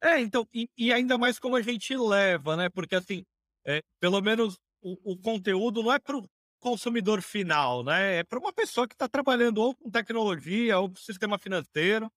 É, 0.01 0.19
então, 0.19 0.47
e, 0.53 0.69
e 0.77 0.93
ainda 0.93 1.17
mais 1.17 1.39
como 1.39 1.55
a 1.55 1.61
gente 1.61 1.95
leva, 1.95 2.55
né? 2.55 2.69
Porque 2.69 2.95
assim, 2.95 3.23
é, 3.65 3.81
pelo 3.99 4.21
menos 4.21 4.57
o, 4.81 5.13
o, 5.13 5.17
conteúdo 5.17 5.81
não 5.81 5.91
é 5.91 5.99
para 5.99 6.17
o 6.17 6.29
consumidor 6.59 7.21
final, 7.21 7.83
né? 7.83 8.17
É 8.17 8.23
para 8.23 8.39
uma 8.39 8.53
pessoa 8.53 8.87
que 8.87 8.93
está 8.93 9.07
trabalhando 9.07 9.57
ou 9.59 9.75
com 9.75 9.89
tecnologia 9.89 10.77
ou 10.79 10.89
com 10.89 10.95
sistema 10.95 11.37
financeiro. 11.37 12.11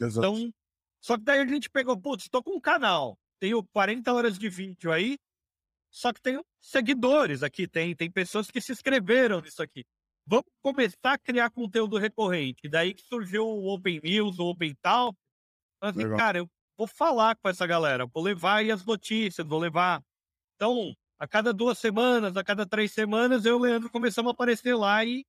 Exato. 0.00 0.26
Então, 0.26 0.54
só 1.04 1.18
que 1.18 1.24
daí 1.24 1.40
a 1.40 1.46
gente 1.46 1.68
pegou, 1.68 2.00
putz, 2.00 2.24
estou 2.24 2.42
com 2.42 2.56
um 2.56 2.60
canal, 2.60 3.18
tenho 3.38 3.62
40 3.62 4.10
horas 4.10 4.38
de 4.38 4.48
vídeo 4.48 4.90
aí, 4.90 5.18
só 5.90 6.14
que 6.14 6.22
tenho 6.22 6.42
seguidores 6.58 7.42
aqui, 7.42 7.68
tem, 7.68 7.94
tem 7.94 8.10
pessoas 8.10 8.50
que 8.50 8.58
se 8.58 8.72
inscreveram 8.72 9.42
nisso 9.42 9.62
aqui. 9.62 9.84
Vamos 10.26 10.46
começar 10.62 11.12
a 11.12 11.18
criar 11.18 11.50
conteúdo 11.50 11.98
recorrente. 11.98 12.70
Daí 12.70 12.94
que 12.94 13.02
surgiu 13.02 13.46
o 13.46 13.68
Open 13.74 14.00
News, 14.02 14.38
o 14.38 14.46
Open 14.46 14.74
Tal. 14.80 15.14
Assim, 15.78 16.08
cara, 16.16 16.38
eu 16.38 16.48
vou 16.74 16.86
falar 16.86 17.36
com 17.36 17.50
essa 17.50 17.66
galera, 17.66 18.06
vou 18.06 18.22
levar 18.22 18.60
aí 18.60 18.70
as 18.70 18.82
notícias, 18.82 19.46
vou 19.46 19.58
levar 19.58 20.02
então, 20.56 20.96
a 21.18 21.28
cada 21.28 21.52
duas 21.52 21.78
semanas, 21.78 22.34
a 22.34 22.42
cada 22.42 22.64
três 22.64 22.92
semanas, 22.92 23.44
eu 23.44 23.56
e 23.56 23.56
o 23.56 23.60
Leandro 23.60 23.90
começamos 23.90 24.30
a 24.30 24.32
aparecer 24.32 24.74
lá 24.74 25.04
e 25.04 25.26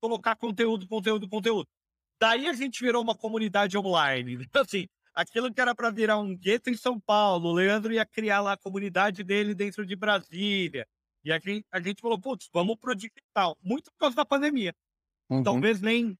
colocar 0.00 0.36
conteúdo, 0.36 0.86
conteúdo, 0.86 1.28
conteúdo. 1.28 1.68
Daí 2.20 2.46
a 2.46 2.52
gente 2.52 2.80
virou 2.80 3.02
uma 3.02 3.16
comunidade 3.16 3.76
online. 3.76 4.34
Então, 4.34 4.62
assim, 4.62 4.86
aquilo 5.16 5.52
que 5.52 5.60
era 5.60 5.74
para 5.74 5.90
virar 5.90 6.18
um 6.18 6.36
gueto 6.36 6.68
em 6.68 6.76
São 6.76 7.00
Paulo, 7.00 7.48
o 7.48 7.52
Leandro 7.54 7.92
ia 7.92 8.04
criar 8.04 8.42
lá 8.42 8.52
a 8.52 8.56
comunidade 8.58 9.24
dele 9.24 9.54
dentro 9.54 9.86
de 9.86 9.96
Brasília. 9.96 10.86
E 11.24 11.32
a 11.32 11.38
gente, 11.38 11.66
a 11.72 11.80
gente 11.80 12.00
falou, 12.00 12.20
putz, 12.20 12.48
vamos 12.52 12.76
pro 12.76 12.94
digital. 12.94 13.56
Muito 13.62 13.90
por 13.90 13.98
causa 13.98 14.14
da 14.14 14.24
pandemia. 14.24 14.74
Uhum. 15.28 15.42
Talvez 15.42 15.80
nem, 15.80 16.16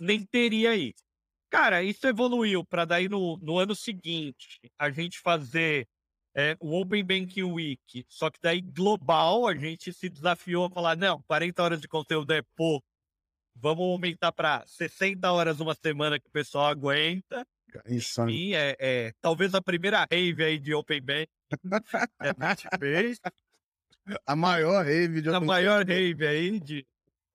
nem 0.00 0.24
teria 0.24 0.74
isso. 0.74 1.04
Cara, 1.50 1.82
isso 1.84 2.06
evoluiu 2.06 2.64
para 2.64 2.86
daí 2.86 3.08
no, 3.08 3.36
no 3.36 3.58
ano 3.58 3.74
seguinte 3.74 4.58
a 4.78 4.90
gente 4.90 5.20
fazer 5.20 5.86
é, 6.34 6.56
o 6.58 6.80
Open 6.80 7.04
Banking 7.04 7.42
Week. 7.42 8.04
Só 8.08 8.30
que 8.30 8.38
daí, 8.42 8.62
global, 8.62 9.46
a 9.46 9.54
gente 9.54 9.92
se 9.92 10.08
desafiou 10.08 10.64
a 10.64 10.70
falar, 10.70 10.96
não, 10.96 11.22
40 11.22 11.62
horas 11.62 11.80
de 11.80 11.86
conteúdo 11.86 12.32
é 12.32 12.42
pouco. 12.56 12.86
vamos 13.54 13.84
aumentar 13.84 14.32
para 14.32 14.64
60 14.66 15.30
horas 15.30 15.60
uma 15.60 15.74
semana 15.74 16.18
que 16.18 16.26
o 16.26 16.32
pessoal 16.32 16.66
aguenta. 16.66 17.46
Isso. 17.86 18.28
E 18.28 18.54
é, 18.54 18.76
é, 18.78 19.12
talvez 19.20 19.54
a 19.54 19.62
primeira 19.62 20.06
rave 20.10 20.44
aí 20.44 20.58
de 20.58 20.74
Open 20.74 21.00
Bank 21.00 21.28
é 22.20 22.78
fez. 22.78 23.20
A 24.26 24.34
maior 24.34 24.84
rave 24.84 25.22
de 25.22 25.28
A 25.28 25.36
Open 25.36 25.46
maior 25.46 25.86
rave 25.86 26.26
aí 26.26 26.60
de. 26.60 26.86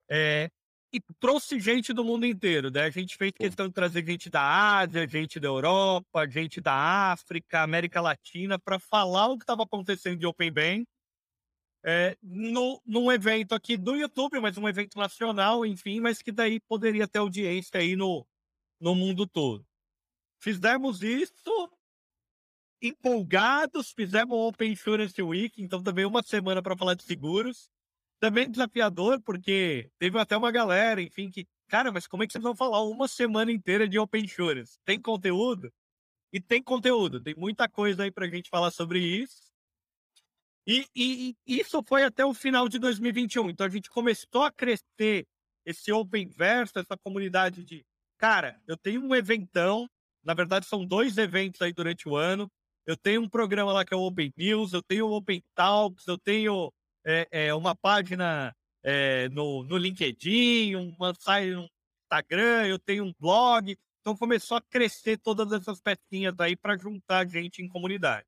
É, 0.09 0.49
e 0.93 1.01
trouxe 1.19 1.59
gente 1.59 1.91
do 1.93 2.03
mundo 2.03 2.25
inteiro, 2.25 2.71
né? 2.71 2.85
A 2.85 2.89
gente 2.89 3.17
fez 3.17 3.31
questão 3.33 3.67
de 3.67 3.73
trazer 3.73 4.05
gente 4.05 4.29
da 4.29 4.77
Ásia, 4.77 5.07
gente 5.07 5.39
da 5.39 5.47
Europa, 5.47 6.27
gente 6.29 6.61
da 6.61 7.11
África, 7.11 7.61
América 7.61 7.99
Latina, 7.99 8.57
para 8.57 8.79
falar 8.79 9.27
o 9.27 9.37
que 9.37 9.43
estava 9.43 9.63
acontecendo 9.63 10.17
de 10.17 10.25
Open 10.25 10.51
Bank 10.51 10.85
é, 11.83 12.17
no, 12.21 12.81
num 12.85 13.11
evento 13.11 13.53
aqui 13.53 13.77
do 13.77 13.95
YouTube, 13.95 14.39
mas 14.39 14.57
um 14.57 14.67
evento 14.67 14.97
nacional, 14.97 15.65
enfim, 15.65 15.99
mas 15.99 16.21
que 16.21 16.31
daí 16.31 16.59
poderia 16.59 17.07
ter 17.07 17.19
audiência 17.19 17.79
aí 17.79 17.95
no, 17.95 18.25
no 18.79 18.95
mundo 18.95 19.27
todo. 19.27 19.66
Fizemos 20.39 21.01
isso 21.01 21.69
empolgados, 22.81 23.91
fizemos 23.91 24.35
o 24.37 24.47
Open 24.47 24.71
Insurance 24.71 25.19
Week, 25.21 25.61
então 25.61 25.81
também 25.81 26.05
uma 26.05 26.21
semana 26.21 26.61
para 26.61 26.77
falar 26.77 26.93
de 26.93 27.03
seguros. 27.03 27.69
Também 28.19 28.49
desafiador, 28.49 29.21
porque 29.21 29.91
teve 29.99 30.17
até 30.17 30.35
uma 30.35 30.51
galera, 30.51 30.99
enfim, 31.01 31.29
que, 31.29 31.47
cara, 31.67 31.91
mas 31.91 32.07
como 32.07 32.23
é 32.23 32.27
que 32.27 32.33
vocês 32.33 32.43
vão 32.43 32.55
falar 32.55 32.81
uma 32.83 33.07
semana 33.07 33.51
inteira 33.51 33.87
de 33.87 33.99
Open 33.99 34.23
Insurance? 34.23 34.79
Tem 34.83 34.99
conteúdo? 34.99 35.71
E 36.33 36.41
tem 36.41 36.61
conteúdo, 36.61 37.21
tem 37.21 37.35
muita 37.35 37.69
coisa 37.69 38.03
aí 38.03 38.11
pra 38.11 38.27
gente 38.27 38.49
falar 38.49 38.71
sobre 38.71 38.99
isso. 38.99 39.47
E, 40.65 40.85
e, 40.95 41.35
e, 41.47 41.59
isso 41.59 41.81
foi 41.87 42.03
até 42.03 42.25
o 42.25 42.33
final 42.33 42.67
de 42.67 42.77
2021. 42.79 43.51
Então 43.51 43.65
a 43.65 43.69
gente 43.69 43.89
começou 43.89 44.43
a 44.43 44.51
crescer 44.51 45.25
esse 45.65 45.91
Open 45.91 46.27
Verso, 46.27 46.77
essa 46.79 46.97
comunidade 46.97 47.63
de, 47.63 47.85
cara, 48.17 48.59
eu 48.67 48.75
tenho 48.75 49.01
um 49.01 49.15
eventão, 49.15 49.87
na 50.27 50.33
verdade 50.33 50.65
são 50.65 50.85
dois 50.85 51.17
eventos 51.17 51.61
aí 51.61 51.71
durante 51.71 52.07
o 52.09 52.17
ano. 52.17 52.51
Eu 52.85 52.97
tenho 52.97 53.21
um 53.21 53.29
programa 53.29 53.71
lá 53.71 53.85
que 53.85 53.93
é 53.93 53.97
o 53.97 54.01
Open 54.01 54.33
News, 54.37 54.73
eu 54.73 54.83
tenho 54.83 55.07
o 55.07 55.13
Open 55.13 55.41
Talks, 55.55 56.05
eu 56.05 56.17
tenho 56.17 56.71
é, 57.05 57.27
é, 57.31 57.53
uma 57.53 57.73
página 57.73 58.53
é, 58.83 59.29
no, 59.29 59.63
no 59.63 59.77
LinkedIn, 59.77 60.75
uma 60.75 61.13
site 61.17 61.51
no 61.51 61.69
Instagram, 62.03 62.67
eu 62.67 62.77
tenho 62.77 63.05
um 63.05 63.13
blog. 63.17 63.77
Então 64.01 64.17
começou 64.17 64.57
a 64.57 64.61
crescer 64.61 65.17
todas 65.17 65.49
essas 65.53 65.79
pecinhas 65.79 66.35
aí 66.39 66.57
para 66.57 66.77
juntar 66.77 67.25
gente 67.25 67.61
em 67.61 67.69
comunidade. 67.69 68.25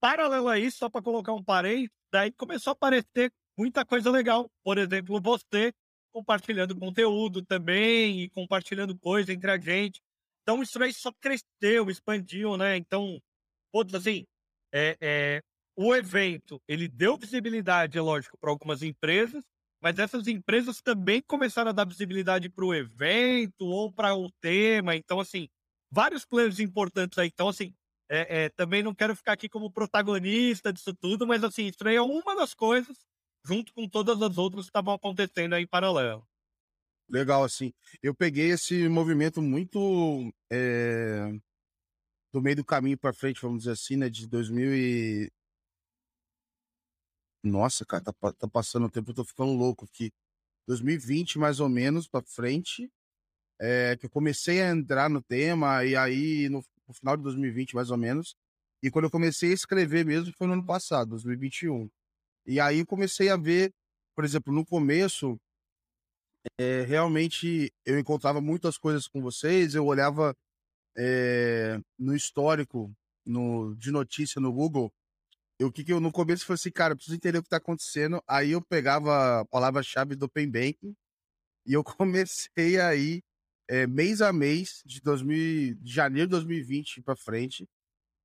Paralelo 0.00 0.48
a 0.48 0.58
isso, 0.58 0.78
só 0.78 0.90
para 0.90 1.00
colocar 1.00 1.32
um 1.32 1.44
parei, 1.44 1.88
daí 2.12 2.32
começou 2.32 2.72
a 2.72 2.74
aparecer 2.74 3.32
muita 3.56 3.84
coisa 3.84 4.10
legal. 4.10 4.50
Por 4.64 4.78
exemplo, 4.78 5.20
você 5.20 5.72
compartilhando 6.10 6.76
conteúdo 6.76 7.44
também 7.44 8.22
e 8.22 8.30
compartilhando 8.30 8.98
coisa 8.98 9.32
entre 9.32 9.48
a 9.48 9.58
gente. 9.58 10.00
Então 10.48 10.62
isso 10.62 10.82
aí 10.82 10.94
só 10.94 11.12
cresceu, 11.20 11.90
expandiu, 11.90 12.56
né? 12.56 12.74
Então, 12.78 13.20
putz, 13.70 13.92
assim, 13.92 14.24
é, 14.72 14.96
é, 14.98 15.42
o 15.76 15.94
evento, 15.94 16.58
ele 16.66 16.88
deu 16.88 17.18
visibilidade, 17.18 17.98
é 17.98 18.00
lógico, 18.00 18.38
para 18.38 18.48
algumas 18.48 18.82
empresas, 18.82 19.44
mas 19.78 19.98
essas 19.98 20.26
empresas 20.26 20.80
também 20.80 21.20
começaram 21.20 21.68
a 21.68 21.74
dar 21.74 21.84
visibilidade 21.84 22.48
para 22.48 22.64
o 22.64 22.74
evento 22.74 23.66
ou 23.66 23.92
para 23.92 24.14
o 24.14 24.30
tema. 24.40 24.96
Então, 24.96 25.20
assim, 25.20 25.50
vários 25.90 26.24
players 26.24 26.60
importantes 26.60 27.18
aí. 27.18 27.28
Então, 27.28 27.48
assim, 27.48 27.74
é, 28.10 28.44
é, 28.44 28.48
também 28.48 28.82
não 28.82 28.94
quero 28.94 29.14
ficar 29.14 29.34
aqui 29.34 29.50
como 29.50 29.70
protagonista 29.70 30.72
disso 30.72 30.94
tudo, 30.94 31.26
mas 31.26 31.44
assim, 31.44 31.66
isso 31.66 31.86
aí 31.86 31.96
é 31.96 32.00
uma 32.00 32.34
das 32.34 32.54
coisas, 32.54 32.96
junto 33.44 33.70
com 33.74 33.86
todas 33.86 34.22
as 34.22 34.38
outras 34.38 34.64
que 34.64 34.70
estavam 34.70 34.94
acontecendo 34.94 35.54
aí 35.54 35.64
em 35.64 35.66
paralelo. 35.66 36.26
Legal, 37.08 37.42
assim. 37.42 37.72
Eu 38.02 38.14
peguei 38.14 38.50
esse 38.50 38.88
movimento 38.88 39.40
muito 39.40 40.32
é, 40.50 41.32
do 42.32 42.42
meio 42.42 42.56
do 42.56 42.64
caminho 42.64 42.98
para 42.98 43.12
frente, 43.12 43.40
vamos 43.40 43.60
dizer 43.60 43.72
assim, 43.72 43.96
né? 43.96 44.08
De 44.10 44.26
2000 44.26 44.74
e... 44.74 45.32
Nossa, 47.42 47.84
cara, 47.86 48.02
tá, 48.04 48.12
tá 48.32 48.48
passando 48.48 48.86
o 48.86 48.90
tempo, 48.90 49.10
eu 49.10 49.14
tô 49.14 49.24
ficando 49.24 49.52
louco 49.52 49.84
aqui. 49.84 50.12
2020, 50.66 51.38
mais 51.38 51.60
ou 51.60 51.68
menos, 51.68 52.06
para 52.06 52.24
frente, 52.26 52.90
é, 53.60 53.96
que 53.96 54.06
eu 54.06 54.10
comecei 54.10 54.60
a 54.60 54.70
entrar 54.70 55.08
no 55.08 55.22
tema, 55.22 55.84
e 55.84 55.96
aí 55.96 56.48
no, 56.50 56.62
no 56.86 56.94
final 56.94 57.16
de 57.16 57.22
2020, 57.22 57.74
mais 57.74 57.90
ou 57.90 57.96
menos. 57.96 58.36
E 58.82 58.90
quando 58.90 59.06
eu 59.06 59.10
comecei 59.10 59.50
a 59.50 59.54
escrever 59.54 60.04
mesmo, 60.04 60.32
foi 60.36 60.46
no 60.46 60.52
ano 60.54 60.66
passado, 60.66 61.10
2021. 61.10 61.90
E 62.46 62.60
aí 62.60 62.84
comecei 62.84 63.30
a 63.30 63.36
ver, 63.36 63.72
por 64.14 64.24
exemplo, 64.24 64.52
no 64.52 64.64
começo, 64.66 65.38
é, 66.58 66.82
realmente 66.82 67.72
eu 67.84 67.98
encontrava 67.98 68.40
muitas 68.40 68.78
coisas 68.78 69.06
com 69.06 69.20
vocês, 69.20 69.74
eu 69.74 69.86
olhava 69.86 70.36
é, 70.96 71.80
no 71.98 72.14
histórico 72.14 72.92
no, 73.24 73.74
de 73.76 73.90
notícia 73.90 74.40
no 74.40 74.52
Google, 74.52 74.92
o 75.60 75.72
que, 75.72 75.84
que 75.84 75.92
eu 75.92 76.00
no 76.00 76.12
começo 76.12 76.46
falei 76.46 76.54
assim, 76.54 76.70
cara, 76.70 76.94
preciso 76.94 77.16
entender 77.16 77.38
o 77.38 77.42
que 77.42 77.48
está 77.48 77.56
acontecendo. 77.56 78.22
Aí 78.28 78.52
eu 78.52 78.62
pegava 78.62 79.40
a 79.40 79.44
palavra-chave 79.46 80.14
do 80.14 80.26
Open 80.26 80.48
Banking 80.48 80.94
e 81.66 81.72
eu 81.72 81.82
comecei 81.84 82.80
aí 82.80 83.22
é, 83.68 83.86
mês 83.86 84.22
a 84.22 84.32
mês, 84.32 84.82
de, 84.86 85.00
2000, 85.00 85.74
de 85.76 85.92
janeiro 85.92 86.28
de 86.28 86.32
2020 86.32 87.02
para 87.02 87.16
frente, 87.16 87.68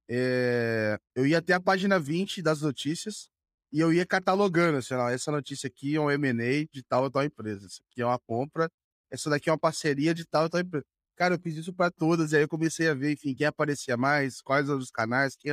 é, 0.10 0.98
eu 1.16 1.26
ia 1.26 1.40
até 1.40 1.54
a 1.54 1.60
página 1.60 2.00
20 2.00 2.42
das 2.42 2.62
notícias 2.62 3.30
e 3.74 3.80
eu 3.80 3.92
ia 3.94 4.06
catalogando, 4.06 4.82
sei 4.84 4.98
lá, 4.98 5.12
essa 5.12 5.32
notícia 5.32 5.68
aqui 5.68 5.96
é 5.96 6.00
um 6.02 6.12
M&A 6.12 6.66
de 6.72 6.84
tal 6.84 7.04
ou 7.04 7.12
tal 7.12 7.24
empresa, 7.26 7.66
essa 7.66 7.82
aqui 7.84 8.02
é 8.02 8.06
uma 8.06 8.20
compra, 8.20 8.72
essa 9.12 9.30
daqui 9.32 9.50
é 9.50 9.54
uma 9.54 9.60
parceria 9.60 10.14
de 10.14 10.26
tal 10.26 10.44
ou 10.44 10.50
tal 10.50 10.62
empresa. 10.62 10.86
Cara, 11.16 11.36
eu 11.36 11.40
fiz 11.40 11.56
isso 11.58 11.74
para 11.74 11.92
todas, 11.92 12.32
e 12.32 12.38
aí 12.38 12.44
eu 12.44 12.48
comecei 12.50 12.88
a 12.90 12.94
ver, 12.94 13.14
enfim, 13.14 13.34
quem 13.36 13.48
aparecia 13.48 13.98
mais, 13.98 14.42
quais 14.42 14.70
os 14.70 14.92
canais, 14.92 15.36
quem... 15.36 15.52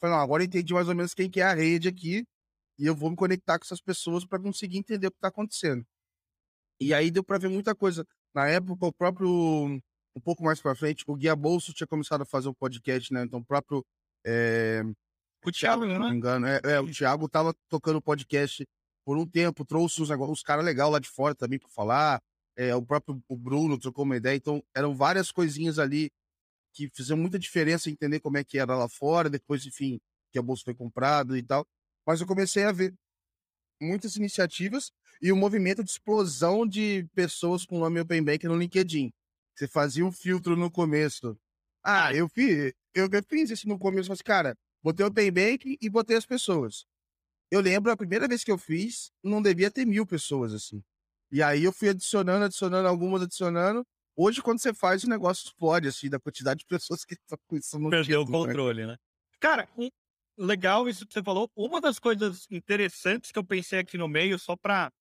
Falei, 0.00 0.16
não, 0.16 0.22
agora 0.22 0.42
eu 0.42 0.46
entendi 0.46 0.72
mais 0.72 0.88
ou 0.88 0.94
menos 0.94 1.14
quem 1.14 1.30
que 1.30 1.40
é 1.40 1.44
a 1.44 1.54
rede 1.54 1.88
aqui, 1.88 2.24
e 2.78 2.86
eu 2.86 2.94
vou 2.94 3.10
me 3.10 3.16
conectar 3.16 3.58
com 3.58 3.64
essas 3.64 3.80
pessoas 3.80 4.24
para 4.24 4.40
conseguir 4.40 4.78
entender 4.78 5.08
o 5.08 5.10
que 5.10 5.18
está 5.18 5.28
acontecendo. 5.28 5.84
E 6.80 6.94
aí 6.94 7.10
deu 7.10 7.24
para 7.24 7.38
ver 7.38 7.48
muita 7.48 7.74
coisa. 7.74 8.06
Na 8.34 8.46
época, 8.48 8.86
o 8.86 8.92
próprio, 8.92 9.28
um 9.28 10.20
pouco 10.22 10.44
mais 10.44 10.60
para 10.60 10.74
frente, 10.74 11.04
o 11.06 11.16
Guia 11.16 11.34
Bolso 11.34 11.72
tinha 11.72 11.86
começado 11.86 12.22
a 12.22 12.26
fazer 12.26 12.48
um 12.48 12.54
podcast, 12.54 13.12
né? 13.12 13.22
Então, 13.24 13.40
o 13.40 13.44
próprio. 13.44 13.84
É, 14.24 14.82
o 15.48 15.52
Thiago, 15.52 15.84
né? 15.84 15.98
não 15.98 16.10
me 16.10 16.16
engano. 16.16 16.46
É, 16.46 16.60
é, 16.64 16.80
o 16.80 16.90
Thiago 16.90 17.28
tava 17.28 17.54
tocando 17.68 18.00
podcast 18.00 18.66
por 19.04 19.16
um 19.16 19.26
tempo, 19.26 19.64
trouxe 19.64 20.02
uns, 20.02 20.10
uns 20.10 20.42
caras 20.42 20.64
legais 20.64 20.90
lá 20.90 20.98
de 20.98 21.08
fora 21.08 21.34
também 21.34 21.58
para 21.58 21.68
falar. 21.68 22.20
É, 22.56 22.74
o 22.74 22.82
próprio 22.82 23.22
o 23.28 23.36
Bruno 23.36 23.78
trocou 23.78 24.04
uma 24.04 24.16
ideia. 24.16 24.36
Então, 24.36 24.62
eram 24.74 24.94
várias 24.94 25.30
coisinhas 25.30 25.78
ali 25.78 26.10
que 26.74 26.90
fizeram 26.94 27.20
muita 27.20 27.38
diferença 27.38 27.90
entender 27.90 28.20
como 28.20 28.36
é 28.36 28.44
que 28.44 28.58
era 28.58 28.76
lá 28.76 28.88
fora. 28.88 29.30
Depois, 29.30 29.64
enfim, 29.64 30.00
que 30.30 30.38
a 30.38 30.42
bolsa 30.42 30.64
foi 30.64 30.74
comprado 30.74 31.36
e 31.36 31.42
tal. 31.42 31.66
Mas 32.06 32.20
eu 32.20 32.26
comecei 32.26 32.64
a 32.64 32.72
ver 32.72 32.94
muitas 33.80 34.16
iniciativas 34.16 34.90
e 35.22 35.32
o 35.32 35.34
um 35.34 35.38
movimento 35.38 35.82
de 35.82 35.90
explosão 35.90 36.66
de 36.66 37.06
pessoas 37.14 37.64
com 37.64 37.78
nome 37.78 38.00
Open 38.00 38.22
Bank 38.22 38.46
no 38.46 38.56
LinkedIn. 38.56 39.12
Você 39.54 39.66
fazia 39.66 40.04
um 40.04 40.12
filtro 40.12 40.56
no 40.56 40.70
começo. 40.70 41.36
Ah, 41.82 42.14
eu 42.14 42.28
fiz, 42.28 42.72
eu 42.94 43.08
fiz 43.28 43.50
isso 43.50 43.68
no 43.68 43.78
começo, 43.78 44.08
mas, 44.08 44.22
cara, 44.22 44.56
botei 44.82 45.04
o 45.04 45.08
Open 45.08 45.30
Bank 45.32 45.78
e 45.80 45.90
botei 45.90 46.16
as 46.16 46.26
pessoas. 46.26 46.86
Eu 47.50 47.60
lembro, 47.60 47.90
a 47.90 47.96
primeira 47.96 48.28
vez 48.28 48.44
que 48.44 48.50
eu 48.50 48.58
fiz, 48.58 49.10
não 49.22 49.40
devia 49.40 49.70
ter 49.70 49.86
mil 49.86 50.06
pessoas, 50.06 50.52
assim. 50.52 50.82
E 51.30 51.42
aí 51.42 51.64
eu 51.64 51.72
fui 51.72 51.88
adicionando, 51.88 52.44
adicionando, 52.44 52.88
algumas 52.88 53.22
adicionando. 53.22 53.86
Hoje, 54.16 54.42
quando 54.42 54.60
você 54.60 54.74
faz, 54.74 55.04
o 55.04 55.08
negócio 55.08 55.46
explode, 55.46 55.88
assim, 55.88 56.08
da 56.08 56.18
quantidade 56.18 56.60
de 56.60 56.66
pessoas 56.66 57.04
que 57.04 57.14
estão 57.14 57.38
com 57.46 57.56
isso 57.56 57.78
no 57.78 57.90
Perdeu 57.90 58.20
título, 58.20 58.38
o 58.38 58.42
né? 58.42 58.48
controle, 58.48 58.80
né? 58.82 58.86
né? 58.92 58.98
Cara, 59.38 59.68
legal 60.36 60.88
isso 60.88 61.06
que 61.06 61.12
você 61.12 61.22
falou. 61.22 61.50
Uma 61.54 61.80
das 61.80 61.98
coisas 61.98 62.46
interessantes 62.50 63.30
que 63.30 63.38
eu 63.38 63.44
pensei 63.44 63.78
aqui 63.78 63.96
no 63.96 64.08
meio, 64.08 64.38
só 64.38 64.56
para 64.56 64.92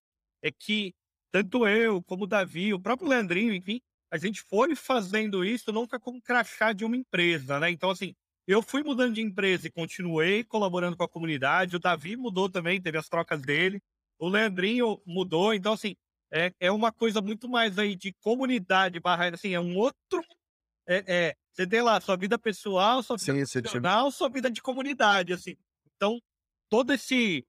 é 0.42 0.52
que 0.52 0.94
tanto 1.32 1.68
eu 1.68 2.02
como 2.04 2.24
o 2.24 2.28
Davi, 2.28 2.74
o 2.74 2.80
próprio 2.80 3.10
Leandrinho, 3.10 3.54
enfim, 3.54 3.82
a 4.12 4.18
gente 4.18 4.42
foi 4.42 4.76
fazendo 4.76 5.44
isso 5.44 5.72
nunca 5.72 6.00
com 6.00 6.22
crachá 6.22 6.72
de 6.72 6.86
uma 6.86 6.96
empresa, 6.96 7.60
né? 7.60 7.70
Então, 7.70 7.90
assim, 7.90 8.16
eu 8.48 8.62
fui 8.62 8.82
mudando 8.82 9.14
de 9.14 9.22
empresa 9.22 9.68
e 9.68 9.72
continuei 9.72 10.44
colaborando 10.44 10.96
com 10.96 11.04
a 11.04 11.10
comunidade. 11.10 11.76
O 11.76 11.80
Davi 11.80 12.16
mudou 12.16 12.50
também, 12.50 12.82
teve 12.82 12.98
as 12.98 13.10
trocas 13.10 13.42
dele. 13.42 13.82
O 14.18 14.30
Leandrinho 14.30 15.02
mudou. 15.06 15.54
Então, 15.54 15.74
assim, 15.74 15.96
é, 16.32 16.54
é 16.60 16.72
uma 16.72 16.92
coisa 16.92 17.22
muito 17.22 17.50
mais 17.50 17.78
aí 17.78 17.96
de 17.96 18.14
comunidade, 18.14 19.00
barra, 19.00 19.30
assim, 19.30 19.54
é 19.54 19.60
um 19.60 19.76
outro. 19.76 20.24
É, 20.88 21.04
é, 21.08 21.36
você 21.52 21.68
tem 21.68 21.82
lá 21.82 22.00
sua 22.00 22.16
vida 22.16 22.40
pessoal, 22.40 23.04
sua 23.04 23.18
vida 23.18 23.46
Sim, 23.46 23.60
profissional, 23.62 24.12
sua 24.12 24.30
vida 24.30 24.50
de 24.50 24.62
comunidade, 24.62 25.34
assim. 25.34 25.58
Então, 25.96 26.20
todo 26.70 26.94
esse 26.94 27.46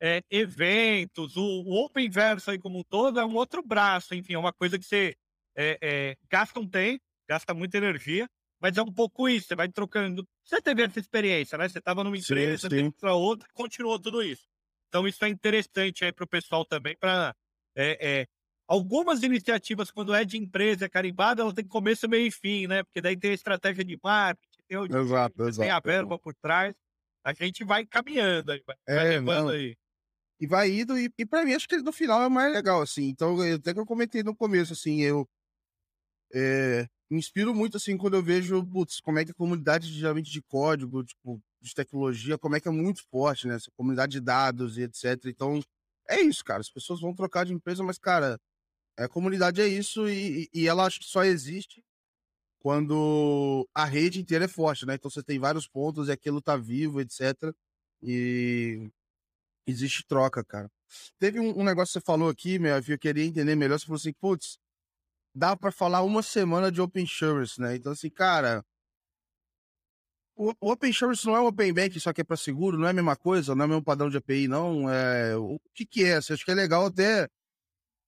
é, 0.00 0.22
eventos, 0.30 1.36
o, 1.36 1.42
o 1.42 1.84
Open 1.84 2.10
Verso 2.10 2.50
aí 2.50 2.58
como 2.58 2.80
um 2.80 2.84
todo 2.84 3.20
é 3.20 3.24
um 3.24 3.34
outro 3.34 3.62
braço, 3.62 4.14
enfim, 4.14 4.34
é 4.34 4.38
uma 4.38 4.52
coisa 4.52 4.78
que 4.78 4.84
você 4.84 5.16
é, 5.56 5.78
é, 5.80 6.16
gasta 6.28 6.58
um 6.58 6.68
tempo, 6.68 7.02
gasta 7.28 7.54
muita 7.54 7.78
energia, 7.78 8.28
mas 8.62 8.76
é 8.76 8.82
um 8.82 8.92
pouco 8.92 9.28
isso, 9.28 9.48
você 9.48 9.56
vai 9.56 9.68
trocando. 9.68 10.24
Você 10.44 10.62
teve 10.62 10.84
essa 10.84 11.00
experiência, 11.00 11.58
né? 11.58 11.68
Você 11.68 11.80
estava 11.80 12.04
numa 12.04 12.16
empresa, 12.16 12.68
para 13.00 13.12
outra, 13.12 13.48
continuou 13.52 13.98
tudo 13.98 14.22
isso. 14.22 14.46
Então 14.88 15.08
isso 15.08 15.24
é 15.24 15.28
interessante 15.28 16.04
aí 16.04 16.12
para 16.12 16.22
o 16.22 16.28
pessoal 16.28 16.64
também, 16.64 16.96
para 16.96 17.34
é, 17.74 18.20
é, 18.20 18.26
algumas 18.68 19.24
iniciativas, 19.24 19.90
quando 19.90 20.14
é 20.14 20.24
de 20.24 20.38
empresa, 20.38 20.84
é 20.84 20.88
carimbada, 20.88 21.42
ela 21.42 21.52
tem 21.52 21.66
começo, 21.66 22.08
meio 22.08 22.28
e 22.28 22.30
fim, 22.30 22.68
né? 22.68 22.84
Porque 22.84 23.00
daí 23.00 23.16
tem 23.16 23.32
a 23.32 23.34
estratégia 23.34 23.84
de 23.84 23.98
marketing, 24.00 24.62
tem, 24.68 24.78
o, 24.78 24.84
exato, 24.84 25.42
exato. 25.42 25.60
tem 25.60 25.70
a 25.70 25.80
verba 25.80 26.16
por 26.16 26.34
trás. 26.34 26.72
A 27.24 27.32
gente 27.32 27.64
vai 27.64 27.84
caminhando, 27.84 28.46
vai, 28.46 28.76
é, 28.86 28.94
vai 28.94 29.08
levando 29.08 29.46
não. 29.46 29.54
aí. 29.54 29.76
E 30.38 30.46
vai 30.46 30.70
indo, 30.70 30.96
e, 30.96 31.10
e 31.18 31.26
pra 31.26 31.44
mim, 31.44 31.54
acho 31.54 31.68
que 31.68 31.78
no 31.78 31.92
final 31.92 32.22
é 32.22 32.28
mais 32.28 32.52
legal, 32.52 32.80
assim. 32.80 33.08
Então, 33.08 33.40
até 33.40 33.74
que 33.74 33.80
eu 33.80 33.86
comentei 33.86 34.22
no 34.22 34.36
começo, 34.36 34.72
assim, 34.72 35.00
eu 35.00 35.28
é, 36.34 36.86
me 37.12 37.18
inspiro 37.18 37.54
muito, 37.54 37.76
assim, 37.76 37.96
quando 37.96 38.14
eu 38.14 38.22
vejo, 38.22 38.64
putz, 38.66 38.98
como 39.00 39.18
é 39.18 39.24
que 39.24 39.32
a 39.32 39.34
comunidade, 39.34 39.86
geralmente, 39.92 40.30
de 40.30 40.40
código, 40.42 41.04
tipo, 41.04 41.42
de 41.60 41.74
tecnologia, 41.74 42.38
como 42.38 42.56
é 42.56 42.60
que 42.60 42.68
é 42.68 42.70
muito 42.70 43.04
forte, 43.10 43.46
né? 43.46 43.56
Essa 43.56 43.70
comunidade 43.76 44.12
de 44.12 44.20
dados 44.20 44.78
e 44.78 44.82
etc. 44.82 45.26
Então, 45.26 45.60
é 46.08 46.20
isso, 46.22 46.42
cara. 46.44 46.60
As 46.60 46.70
pessoas 46.70 47.00
vão 47.00 47.14
trocar 47.14 47.44
de 47.44 47.52
empresa, 47.52 47.82
mas, 47.84 47.98
cara, 47.98 48.40
a 48.98 49.08
comunidade 49.08 49.60
é 49.60 49.68
isso 49.68 50.08
e, 50.08 50.48
e 50.54 50.66
ela 50.66 50.86
acho 50.86 51.00
que 51.00 51.06
só 51.06 51.24
existe 51.24 51.84
quando 52.60 53.68
a 53.74 53.84
rede 53.84 54.20
inteira 54.20 54.46
é 54.46 54.48
forte, 54.48 54.86
né? 54.86 54.94
Então 54.94 55.10
você 55.10 55.22
tem 55.22 55.38
vários 55.38 55.68
pontos 55.68 56.08
e 56.08 56.12
aquilo 56.12 56.40
tá 56.40 56.56
vivo, 56.56 57.00
etc. 57.00 57.54
E 58.02 58.90
existe 59.66 60.04
troca, 60.06 60.44
cara. 60.44 60.70
Teve 61.18 61.40
um, 61.40 61.58
um 61.60 61.64
negócio 61.64 61.92
que 61.92 62.00
você 62.00 62.04
falou 62.04 62.28
aqui, 62.30 62.58
meu, 62.58 62.76
eu 62.76 62.98
queria 62.98 63.24
entender 63.24 63.56
melhor. 63.56 63.78
Você 63.78 63.86
falou 63.86 63.96
assim, 63.96 64.12
putz, 64.14 64.58
dá 65.34 65.56
para 65.56 65.72
falar 65.72 66.02
uma 66.02 66.22
semana 66.22 66.70
de 66.70 66.80
Open 66.80 67.04
Insurance, 67.04 67.60
né? 67.60 67.76
Então, 67.76 67.92
assim, 67.92 68.10
cara, 68.10 68.64
o, 70.36 70.52
Open 70.60 70.90
Insurance 70.90 71.26
não 71.26 71.36
é 71.36 71.40
um 71.40 71.46
Open 71.46 71.72
Bank 71.72 71.98
só 72.00 72.12
que 72.12 72.20
é 72.20 72.24
para 72.24 72.36
seguro, 72.36 72.78
não 72.78 72.86
é 72.86 72.90
a 72.90 72.94
mesma 72.94 73.16
coisa, 73.16 73.54
não 73.54 73.62
é 73.62 73.66
o 73.66 73.68
mesmo 73.68 73.84
padrão 73.84 74.10
de 74.10 74.16
API, 74.16 74.48
não. 74.48 74.90
É, 74.90 75.36
o 75.36 75.58
que 75.74 75.86
que 75.86 76.04
é? 76.04 76.20
Você 76.20 76.32
acha 76.34 76.44
que 76.44 76.50
é 76.50 76.54
legal 76.54 76.86
até 76.86 77.28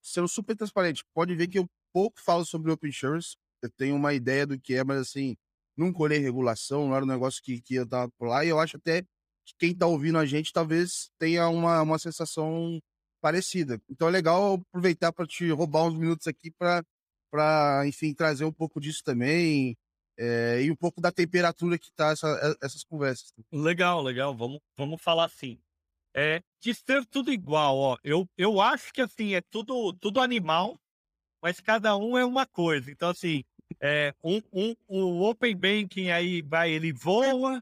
sendo 0.02 0.28
super 0.28 0.56
transparente. 0.56 1.04
Pode 1.14 1.34
ver 1.34 1.48
que 1.48 1.58
eu 1.58 1.66
pouco 1.92 2.20
falo 2.20 2.44
sobre 2.44 2.70
Open 2.72 2.90
Insurance, 2.90 3.36
eu 3.62 3.70
tenho 3.70 3.96
uma 3.96 4.14
ideia 4.14 4.46
do 4.46 4.58
que 4.60 4.74
é, 4.74 4.84
mas 4.84 4.98
assim, 4.98 5.36
nunca 5.76 6.02
olhei 6.02 6.18
regulação, 6.18 6.88
não 6.88 6.96
era 6.96 7.04
um 7.04 7.08
negócio 7.08 7.42
que, 7.42 7.60
que 7.62 7.76
eu 7.76 7.86
tava 7.86 8.10
por 8.18 8.28
lá, 8.28 8.44
e 8.44 8.48
eu 8.48 8.58
acho 8.60 8.76
até 8.76 9.02
que 9.44 9.54
quem 9.58 9.74
tá 9.74 9.86
ouvindo 9.86 10.18
a 10.18 10.26
gente 10.26 10.52
talvez 10.52 11.10
tenha 11.18 11.48
uma, 11.48 11.82
uma 11.82 11.98
sensação 11.98 12.80
parecida. 13.20 13.80
Então 13.88 14.08
é 14.08 14.10
legal 14.10 14.54
aproveitar 14.54 15.12
para 15.12 15.26
te 15.26 15.50
roubar 15.50 15.84
uns 15.84 15.94
minutos 15.94 16.26
aqui 16.26 16.50
para 16.50 16.84
para, 17.34 17.84
enfim, 17.84 18.14
trazer 18.14 18.44
um 18.44 18.52
pouco 18.52 18.80
disso 18.80 19.02
também 19.02 19.76
é, 20.16 20.62
e 20.62 20.70
um 20.70 20.76
pouco 20.76 21.00
da 21.00 21.10
temperatura 21.10 21.76
que 21.76 21.90
tá 21.90 22.10
essa, 22.10 22.56
essas 22.62 22.84
conversas. 22.84 23.32
Legal, 23.50 24.00
legal. 24.00 24.32
Vamos, 24.32 24.60
vamos 24.76 25.02
falar 25.02 25.24
assim. 25.24 25.58
É, 26.14 26.40
de 26.60 26.72
ser 26.72 27.04
tudo 27.06 27.32
igual, 27.32 27.76
ó. 27.76 27.98
Eu, 28.04 28.24
eu 28.38 28.60
acho 28.60 28.92
que 28.92 29.00
assim, 29.00 29.34
é 29.34 29.40
tudo, 29.40 29.92
tudo 29.94 30.20
animal, 30.20 30.78
mas 31.42 31.58
cada 31.58 31.96
um 31.96 32.16
é 32.16 32.24
uma 32.24 32.46
coisa. 32.46 32.88
Então, 32.88 33.10
assim, 33.10 33.42
é, 33.80 34.14
um, 34.22 34.40
um, 34.52 34.76
o 34.86 35.28
Open 35.28 35.56
Banking 35.56 36.10
aí 36.10 36.40
vai, 36.40 36.70
ele 36.70 36.92
voa, 36.92 37.60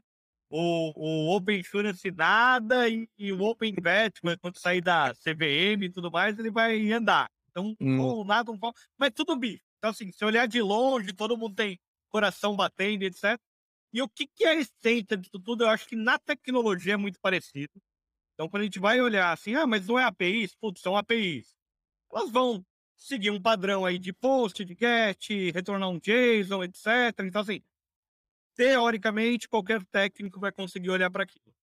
o, 0.51 0.93
o 0.95 1.35
Open 1.35 1.59
Insurance 1.59 2.11
nada, 2.11 2.87
e, 2.87 3.09
e 3.17 3.33
o 3.33 3.41
Open 3.41 3.73
Investment, 3.75 4.37
quando 4.39 4.59
sair 4.59 4.81
da 4.81 5.15
CVM 5.15 5.85
e 5.85 5.91
tudo 5.91 6.11
mais, 6.11 6.37
ele 6.37 6.51
vai 6.51 6.91
andar. 6.91 7.27
Então, 7.53 7.75
hum. 7.79 8.21
um 8.21 8.23
nada, 8.23 8.51
um 8.51 8.59
mas 8.97 9.11
tudo 9.13 9.35
bicho. 9.35 9.63
Então, 9.77 9.91
assim, 9.91 10.11
se 10.11 10.25
olhar 10.25 10.47
de 10.47 10.61
longe, 10.61 11.13
todo 11.13 11.37
mundo 11.37 11.55
tem 11.55 11.79
coração 12.09 12.55
batendo, 12.55 13.03
etc. 13.03 13.39
E 13.93 14.01
o 14.01 14.09
que, 14.09 14.25
que 14.25 14.43
é 14.43 14.49
a 14.49 14.55
essência 14.55 15.15
disso 15.15 15.39
tudo? 15.39 15.63
Eu 15.63 15.69
acho 15.69 15.87
que 15.87 15.95
na 15.95 16.17
tecnologia 16.17 16.93
é 16.93 16.97
muito 16.97 17.19
parecido. 17.19 17.71
Então, 18.33 18.49
quando 18.49 18.61
a 18.61 18.65
gente 18.65 18.79
vai 18.79 18.99
olhar 18.99 19.31
assim, 19.31 19.53
ah, 19.53 19.67
mas 19.67 19.87
não 19.87 19.99
é 19.99 20.03
APIs? 20.03 20.55
Putz, 20.55 20.81
são 20.81 20.97
APIs. 20.97 21.55
Elas 22.11 22.31
vão 22.31 22.65
seguir 22.95 23.29
um 23.29 23.41
padrão 23.41 23.85
aí 23.85 23.99
de 23.99 24.11
post, 24.11 24.65
de 24.65 24.73
get, 24.73 25.53
retornar 25.53 25.89
um 25.89 25.99
JSON, 25.99 26.63
etc. 26.63 26.87
Então, 27.19 27.41
assim, 27.41 27.61
teoricamente, 28.55 29.47
qualquer 29.47 29.83
técnico 29.85 30.39
vai 30.39 30.51
conseguir 30.51 30.89
olhar 30.89 31.11
para 31.11 31.23
aquilo. 31.23 31.53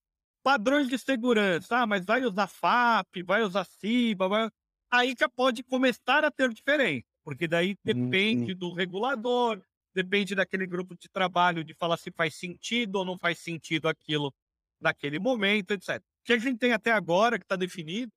Padrões 0.43 0.87
de 0.87 0.97
segurança, 0.97 1.79
ah, 1.79 1.85
mas 1.85 2.05
vai 2.05 2.23
usar 2.23 2.47
FAP, 2.47 3.23
vai 3.23 3.43
usar 3.43 3.65
CIBA, 3.65 4.27
vai 4.27 4.49
aí 4.91 5.15
já 5.17 5.29
pode 5.29 5.63
começar 5.63 6.23
a 6.23 6.29
ter 6.29 6.53
diferença, 6.53 7.07
porque 7.23 7.47
daí 7.47 7.77
depende 7.83 8.51
uhum. 8.51 8.57
do 8.57 8.73
regulador, 8.73 9.61
depende 9.93 10.35
daquele 10.35 10.67
grupo 10.67 10.95
de 10.95 11.09
trabalho 11.09 11.63
de 11.63 11.73
falar 11.73 11.97
se 11.97 12.11
faz 12.11 12.35
sentido 12.35 12.97
ou 12.97 13.05
não 13.05 13.17
faz 13.17 13.39
sentido 13.39 13.87
aquilo 13.87 14.33
naquele 14.79 15.19
momento, 15.19 15.71
etc. 15.71 15.97
O 15.97 16.23
que 16.25 16.33
a 16.33 16.37
gente 16.37 16.59
tem 16.59 16.73
até 16.73 16.91
agora, 16.91 17.39
que 17.39 17.45
está 17.45 17.55
definido, 17.55 18.11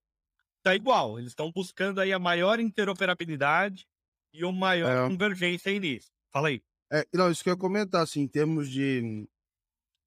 está 0.59 0.75
igual. 0.75 1.19
Eles 1.19 1.31
estão 1.31 1.53
buscando 1.53 2.01
aí 2.01 2.13
a 2.13 2.19
maior 2.19 2.59
interoperabilidade 2.59 3.87
e 4.33 4.45
uma 4.45 4.59
maior 4.59 5.07
é. 5.07 5.09
convergência 5.09 5.79
nisso. 5.79 6.11
Fala 6.33 6.49
aí. 6.49 6.63
É, 6.93 7.07
não, 7.13 7.31
isso 7.31 7.43
que 7.43 7.51
eu 7.51 7.55
ia 7.55 7.59
comentar, 7.59 8.03
assim, 8.03 8.21
em 8.21 8.29
termos 8.29 8.69
de 8.69 9.27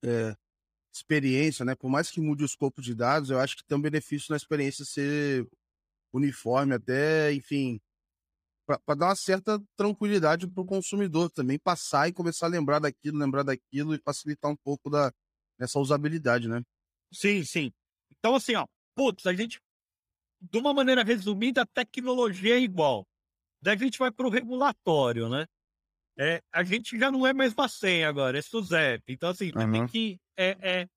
é, 0.03 0.36
experiência, 0.93 1.63
né? 1.63 1.76
Por 1.76 1.89
mais 1.89 2.09
que 2.09 2.20
mude 2.20 2.43
o 2.43 2.45
escopo 2.45 2.82
de 2.82 2.93
dados, 2.93 3.30
eu 3.30 3.39
acho 3.39 3.55
que 3.55 3.63
tem 3.63 3.78
um 3.78 3.82
benefício 3.82 4.32
na 4.32 4.38
experiência 4.38 4.84
ser 4.84 5.47
uniforme 6.14 6.74
até, 6.74 7.34
enfim, 7.34 7.80
para 8.66 8.95
dar 8.95 9.08
uma 9.08 9.16
certa 9.16 9.62
tranquilidade 9.76 10.47
para 10.47 10.62
o 10.62 10.66
consumidor 10.66 11.30
também 11.30 11.58
passar 11.58 12.10
e 12.10 12.14
começar 12.14 12.47
a 12.47 12.49
lembrar 12.49 12.80
daquilo, 12.80 13.18
lembrar 13.18 13.43
daquilo 13.43 13.95
e 13.95 13.99
facilitar 13.99 14.51
um 14.51 14.58
pouco 14.58 14.89
da 14.89 15.12
nessa 15.58 15.80
usabilidade, 15.80 16.47
né? 16.47 16.62
Sim, 17.12 17.43
sim. 17.43 17.72
Então, 18.20 18.36
assim, 18.36 18.55
ó, 18.55 18.68
putz, 18.95 19.26
a 19.26 19.34
gente, 19.34 19.60
de 20.39 20.58
uma 20.58 20.74
maneira 20.74 21.03
resumida, 21.03 21.62
a 21.62 21.66
tecnologia 21.66 22.55
é 22.55 22.60
igual. 22.60 23.08
Daí 23.62 23.76
a 23.76 23.80
gente 23.80 23.97
vai 23.97 24.12
para 24.12 24.28
o 24.28 24.30
regulatório, 24.30 25.30
né? 25.30 25.45
É, 26.20 26.41
a 26.51 26.64
gente 26.64 26.97
já 26.97 27.12
não 27.12 27.26
é 27.26 27.34
mais 27.34 27.53
Bacen 27.53 28.03
agora, 28.03 28.38
é 28.38 28.41
SUSEP. 28.41 29.03
Então, 29.14 29.30
assim, 29.30 29.51
uhum. 29.55 29.72
tem 29.72 29.88
que. 29.88 30.20
É, 30.36 30.58
é, 30.62 30.89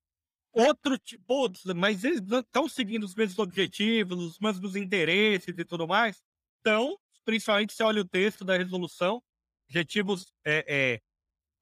outro 0.51 0.97
tipo, 0.97 1.51
mas 1.75 2.03
eles 2.03 2.21
estão 2.21 2.67
seguindo 2.67 3.03
os 3.03 3.15
mesmos 3.15 3.39
objetivos, 3.39 4.17
os 4.19 4.39
mesmos 4.39 4.75
interesses 4.75 5.57
e 5.57 5.65
tudo 5.65 5.87
mais. 5.87 6.21
Então, 6.59 6.97
principalmente 7.23 7.73
se 7.73 7.83
olha 7.83 8.01
o 8.01 8.07
texto 8.07 8.43
da 8.43 8.57
resolução, 8.57 9.21
objetivos 9.67 10.33
é, 10.45 10.65
é 10.67 11.01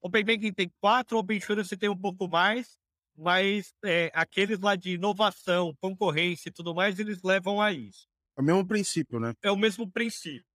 Open 0.02 0.24
Banking 0.24 0.54
tem 0.54 0.72
quatro, 0.80 1.18
Open 1.18 1.38
Insurance 1.38 1.76
tem 1.78 1.90
um 1.90 1.98
pouco 1.98 2.28
mais, 2.28 2.78
mas 3.16 3.74
é, 3.84 4.10
aqueles 4.14 4.60
lá 4.60 4.76
de 4.76 4.94
inovação, 4.94 5.76
concorrência 5.80 6.50
e 6.50 6.54
tudo 6.54 6.74
mais, 6.74 7.00
eles 7.00 7.22
levam 7.22 7.62
a 7.62 7.72
isso. 7.72 8.08
É 8.38 8.42
o 8.42 8.44
mesmo 8.44 8.66
princípio, 8.66 9.20
né? 9.20 9.34
É 9.44 9.52
o 9.52 9.58
mesmo 9.58 9.92
princípio 9.92 10.49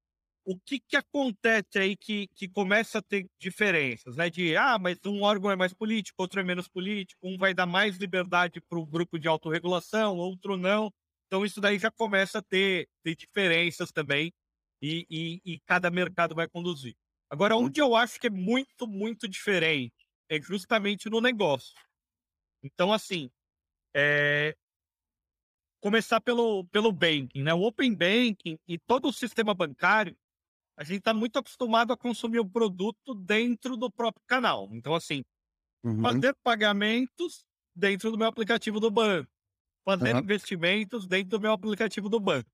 o 0.45 0.59
que, 0.59 0.79
que 0.79 0.97
acontece 0.97 1.79
aí 1.79 1.97
que, 1.97 2.29
que 2.35 2.49
começa 2.49 2.99
a 2.99 3.03
ter 3.03 3.27
diferenças, 3.39 4.17
né? 4.17 4.29
De, 4.29 4.57
ah, 4.57 4.79
mas 4.79 4.99
um 5.07 5.23
órgão 5.23 5.51
é 5.51 5.57
mais 5.57 5.73
político, 5.73 6.23
outro 6.23 6.41
é 6.41 6.45
menos 6.45 6.69
político, 6.69 7.27
um 7.27 7.39
vai 7.39 7.55
dar 7.55 7.67
mais 7.67 7.97
liberdade 7.97 8.61
para 8.61 8.79
o 8.79 8.87
grupo 8.87 9.19
de 9.19 9.27
autorregulação, 9.27 10.17
outro 10.17 10.57
não. 10.57 10.93
Então, 11.27 11.45
isso 11.45 11.61
daí 11.61 11.79
já 11.79 11.91
começa 11.91 12.39
a 12.39 12.43
ter, 12.43 12.89
ter 13.03 13.17
diferenças 13.17 13.91
também 13.91 14.33
e, 14.83 15.07
e, 15.11 15.41
e 15.45 15.61
cada 15.61 15.91
mercado 15.91 16.35
vai 16.35 16.47
conduzir. 16.49 16.95
Agora, 17.31 17.57
onde 17.57 17.81
eu 17.81 17.97
acho 17.97 18.21
que 18.21 18.27
é 18.27 18.31
muito, 18.31 18.87
muito 18.87 19.27
diferente 19.27 19.95
é 20.29 20.41
justamente 20.41 21.09
no 21.09 21.21
negócio. 21.21 21.75
Então, 22.63 22.93
assim, 22.93 23.31
é... 23.95 24.55
começar 25.81 26.21
pelo, 26.21 26.65
pelo 26.67 26.93
banking, 26.93 27.43
né? 27.43 27.53
O 27.55 27.63
Open 27.63 27.95
Banking 27.95 28.59
e 28.69 28.79
todo 28.79 29.09
o 29.09 29.13
sistema 29.13 29.55
bancário, 29.55 30.17
a 30.77 30.85
gente 30.85 30.99
está 30.99 31.15
muito 31.15 31.39
acostumado 31.39 31.93
a 31.93 31.97
consumir 31.97 32.41
o 32.41 32.49
produto 32.49 33.15
dentro 33.15 33.77
do 33.77 33.91
próprio 33.91 34.25
canal. 34.27 34.69
Então, 34.73 34.95
assim, 34.95 35.25
uhum. 35.85 36.03
fazer 36.03 36.35
pagamentos 36.43 37.45
dentro 37.75 38.11
do 38.11 38.19
meu 38.19 38.27
aplicativo 38.27 38.81
do 38.81 38.91
banco, 38.91 39.31
fazer 39.85 40.15
uhum. 40.15 40.21
investimentos 40.21 41.07
dentro 41.07 41.31
do 41.31 41.41
meu 41.41 41.53
aplicativo 41.53 42.09
do 42.09 42.19
banco. 42.19 42.51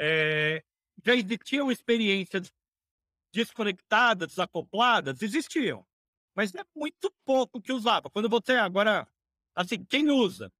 É, 0.00 0.62
já 1.04 1.14
existiam 1.14 1.70
experiências 1.70 2.52
desconectadas, 3.32 4.28
desacopladas? 4.30 5.22
Existiam. 5.22 5.86
Mas 6.34 6.54
é 6.54 6.64
muito 6.74 7.12
pouco 7.24 7.60
que 7.60 7.72
usava. 7.72 8.10
Quando 8.10 8.28
você 8.28 8.52
agora, 8.52 9.06
assim, 9.54 9.84
quem 9.84 10.10
usa? 10.10 10.52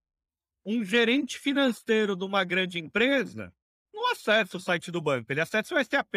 Um 0.64 0.84
gerente 0.84 1.38
financeiro 1.38 2.16
de 2.16 2.24
uma 2.24 2.42
grande 2.44 2.78
empresa, 2.78 3.55
não 3.97 4.12
acessa 4.12 4.59
o 4.59 4.61
site 4.61 4.90
do 4.90 5.01
banco, 5.01 5.32
ele 5.32 5.40
acessa 5.40 5.74
o 5.74 5.82
SAP 5.82 6.14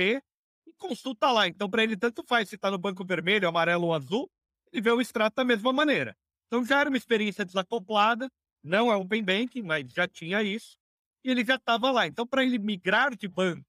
e 0.67 0.73
consulta 0.77 1.32
lá. 1.32 1.47
Então, 1.47 1.69
para 1.69 1.82
ele, 1.82 1.95
tanto 1.95 2.23
faz 2.23 2.49
se 2.49 2.55
está 2.55 2.69
no 2.69 2.77
banco 2.77 3.05
vermelho, 3.05 3.47
amarelo 3.47 3.86
ou 3.86 3.93
azul, 3.93 4.30
ele 4.71 4.82
vê 4.82 4.91
o 4.91 5.01
extrato 5.01 5.36
da 5.38 5.45
mesma 5.45 5.71
maneira. 5.71 6.15
Então, 6.47 6.63
já 6.63 6.82
era 6.82 6.89
uma 6.89 6.97
experiência 6.97 7.45
desacoplada, 7.45 8.30
não 8.61 8.91
é 8.91 8.95
Open 8.95 9.23
Banking, 9.23 9.63
mas 9.63 9.91
já 9.93 10.07
tinha 10.07 10.43
isso, 10.43 10.77
e 11.23 11.32
ele 11.32 11.43
já 11.45 11.55
estava 11.55 11.89
lá. 11.89 12.05
Então, 12.05 12.27
para 12.27 12.43
ele 12.43 12.59
migrar 12.59 13.15
de 13.15 13.27
banco, 13.27 13.65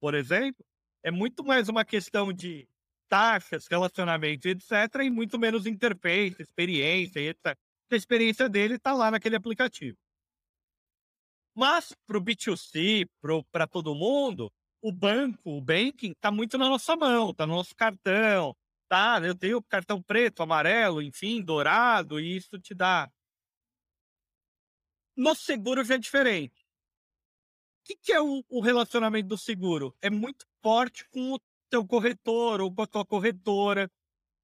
por 0.00 0.14
exemplo, 0.14 0.64
é 1.02 1.10
muito 1.10 1.42
mais 1.44 1.68
uma 1.68 1.84
questão 1.84 2.32
de 2.32 2.68
taxas, 3.08 3.66
relacionamento, 3.66 4.46
etc., 4.46 4.72
e 5.02 5.10
muito 5.10 5.38
menos 5.38 5.66
interface, 5.66 6.40
experiência, 6.40 7.20
etc. 7.20 7.58
A 7.90 7.96
experiência 7.96 8.48
dele 8.48 8.74
está 8.74 8.92
lá 8.92 9.10
naquele 9.10 9.34
aplicativo. 9.34 9.96
Mas 11.58 11.92
para 12.06 12.16
o 12.16 12.20
B2C, 12.20 13.04
para 13.50 13.66
todo 13.66 13.92
mundo, 13.92 14.48
o 14.80 14.92
banco, 14.92 15.56
o 15.56 15.60
banking, 15.60 16.12
está 16.12 16.30
muito 16.30 16.56
na 16.56 16.68
nossa 16.68 16.94
mão, 16.94 17.30
está 17.30 17.48
no 17.48 17.56
nosso 17.56 17.74
cartão, 17.74 18.56
tá? 18.88 19.20
Eu 19.24 19.34
tenho 19.34 19.60
cartão 19.64 20.00
preto, 20.00 20.40
amarelo, 20.40 21.02
enfim, 21.02 21.42
dourado, 21.42 22.20
e 22.20 22.36
isso 22.36 22.60
te 22.60 22.76
dá. 22.76 23.10
No 25.16 25.34
seguro 25.34 25.82
já 25.82 25.96
é 25.96 25.98
diferente. 25.98 26.64
O 27.80 27.86
que, 27.86 27.96
que 27.96 28.12
é 28.12 28.20
o, 28.20 28.44
o 28.48 28.60
relacionamento 28.60 29.26
do 29.26 29.36
seguro? 29.36 29.92
É 30.00 30.08
muito 30.08 30.46
forte 30.62 31.08
com 31.08 31.32
o 31.32 31.40
teu 31.68 31.84
corretor 31.84 32.60
ou 32.60 32.72
com 32.72 32.82
a 32.82 32.86
tua 32.86 33.04
corretora 33.04 33.90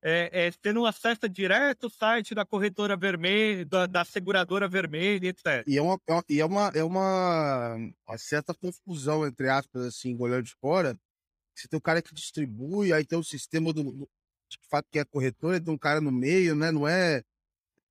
é, 0.05 0.48
é, 0.48 0.52
tendo 0.61 0.84
acesso 0.84 1.26
direto 1.28 1.84
ao 1.84 1.90
site 1.90 2.34
da 2.34 2.44
corretora 2.44 2.94
vermelha, 2.94 3.64
da, 3.64 3.86
da 3.86 4.05
seguradora 4.05 4.68
vermelha, 4.68 5.28
etc. 5.28 5.64
E 5.66 5.78
é 5.78 5.82
uma, 5.82 5.98
é, 6.07 6.20
e 6.28 6.40
é 6.40 6.44
uma, 6.44 6.68
é 6.74 6.84
uma, 6.84 7.74
uma 8.07 8.18
certa 8.18 8.52
confusão, 8.52 9.26
entre 9.26 9.48
aspas, 9.48 9.86
assim, 9.86 10.14
olhando 10.20 10.44
de 10.44 10.55
fora. 10.61 10.94
Você 11.55 11.66
tem 11.66 11.78
o 11.78 11.82
cara 11.82 12.02
que 12.02 12.14
distribui, 12.14 12.92
aí 12.92 13.07
tem 13.07 13.18
o 13.18 13.24
sistema 13.24 13.72
do, 13.72 13.82
do 13.82 14.09
de 14.50 14.59
fato 14.68 14.86
que 14.90 14.98
é 14.98 15.05
corretora, 15.05 15.61
tem 15.61 15.72
um 15.72 15.78
cara 15.78 16.00
no 16.00 16.12
meio, 16.12 16.55
né? 16.55 16.70
Não 16.70 16.86
é 16.86 17.22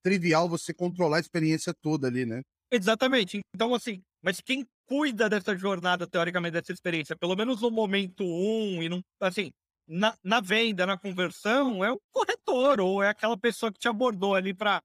trivial 0.03 0.47
você 0.47 0.73
controlar 0.73 1.17
a 1.17 1.19
experiência 1.19 1.73
toda 1.73 2.07
ali, 2.07 2.25
né? 2.25 2.41
Exatamente. 2.71 3.39
Então, 3.55 3.73
assim, 3.73 4.01
mas 4.21 4.39
quem 4.39 4.65
cuida 4.85 5.29
dessa 5.29 5.55
jornada, 5.55 6.05
teoricamente, 6.05 6.53
dessa 6.53 6.71
experiência, 6.71 7.15
pelo 7.15 7.35
menos 7.35 7.61
no 7.61 7.71
momento 7.71 8.23
um, 8.23 8.83
e 8.83 8.89
não, 8.89 9.01
assim, 9.19 9.51
na, 9.87 10.17
na 10.23 10.39
venda, 10.39 10.85
na 10.85 10.97
conversão, 10.97 11.83
é 11.83 11.91
o 11.91 12.01
corretor 12.11 12.79
ou 12.79 13.03
é 13.03 13.09
aquela 13.09 13.37
pessoa 13.37 13.71
que 13.71 13.79
te 13.79 13.87
abordou 13.87 14.35
ali 14.35 14.53
para 14.53 14.81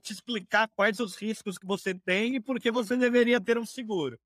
te 0.00 0.12
explicar 0.12 0.68
quais 0.76 1.00
os 1.00 1.16
riscos 1.16 1.58
que 1.58 1.66
você 1.66 1.94
tem 1.94 2.36
e 2.36 2.40
por 2.40 2.60
que 2.60 2.70
você 2.70 2.96
deveria 2.96 3.40
ter 3.40 3.58
um 3.58 3.66
seguro. 3.66 4.18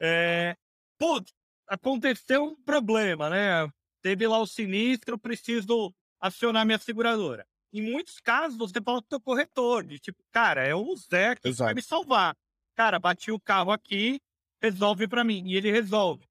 É, 0.00 0.56
putz, 0.98 1.32
aconteceu 1.66 2.44
um 2.44 2.56
problema, 2.62 3.30
né? 3.30 3.70
Teve 4.02 4.26
lá 4.26 4.38
o 4.38 4.46
sinistro, 4.46 5.18
preciso 5.18 5.94
acionar 6.20 6.64
minha 6.64 6.78
seguradora. 6.78 7.46
Em 7.72 7.82
muitos 7.82 8.20
casos, 8.20 8.56
você 8.56 8.80
fala 8.80 9.02
com 9.02 9.16
o 9.16 9.20
corretor, 9.20 9.84
de 9.84 9.98
tipo, 9.98 10.22
cara, 10.30 10.64
é 10.66 10.74
o 10.74 10.94
Zé 10.96 11.36
que 11.36 11.48
Exato. 11.48 11.66
vai 11.66 11.74
me 11.74 11.82
salvar. 11.82 12.36
Cara, 12.74 12.98
bati 12.98 13.30
o 13.30 13.40
carro 13.40 13.72
aqui, 13.72 14.20
resolve 14.62 15.08
para 15.08 15.24
mim. 15.24 15.44
E 15.46 15.56
ele 15.56 15.70
resolve. 15.70 16.26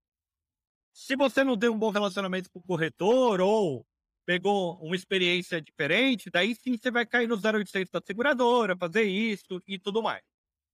Se 0.98 1.14
você 1.18 1.44
não 1.44 1.60
tem 1.60 1.70
um 1.70 1.78
bom 1.78 1.90
relacionamento 1.90 2.50
com 2.50 2.60
o 2.60 2.64
corretor 2.64 3.42
ou 3.42 3.86
pegou 4.26 4.78
uma 4.82 4.96
experiência 4.96 5.62
diferente, 5.62 6.30
daí 6.32 6.56
sim 6.56 6.78
você 6.78 6.90
vai 6.90 7.06
cair 7.06 7.28
no 7.28 7.36
0800 7.36 7.92
da 7.92 8.00
seguradora, 8.00 8.78
fazer 8.78 9.04
isso 9.04 9.62
e 9.68 9.78
tudo 9.78 10.02
mais. 10.02 10.24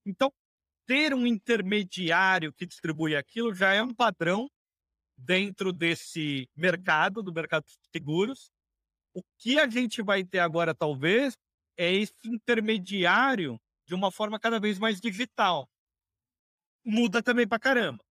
Então, 0.05 0.31
ter 0.85 1.11
um 1.15 1.25
intermediário 1.25 2.53
que 2.53 2.67
distribui 2.67 3.15
aquilo 3.15 3.51
já 3.51 3.73
é 3.73 3.81
um 3.81 3.95
padrão 3.95 4.47
dentro 5.17 5.73
desse 5.73 6.47
mercado, 6.55 7.23
do 7.23 7.33
mercado 7.33 7.65
de 7.65 7.73
seguros. 7.91 8.51
O 9.15 9.23
que 9.39 9.59
a 9.59 9.67
gente 9.67 10.03
vai 10.03 10.23
ter 10.23 10.39
agora, 10.39 10.75
talvez, 10.75 11.35
é 11.75 11.91
esse 11.91 12.13
intermediário 12.27 13.59
de 13.87 13.95
uma 13.95 14.11
forma 14.11 14.39
cada 14.39 14.59
vez 14.59 14.77
mais 14.77 15.01
digital. 15.01 15.67
Muda 16.85 17.23
também 17.23 17.47
pra 17.47 17.57
caramba 17.57 18.03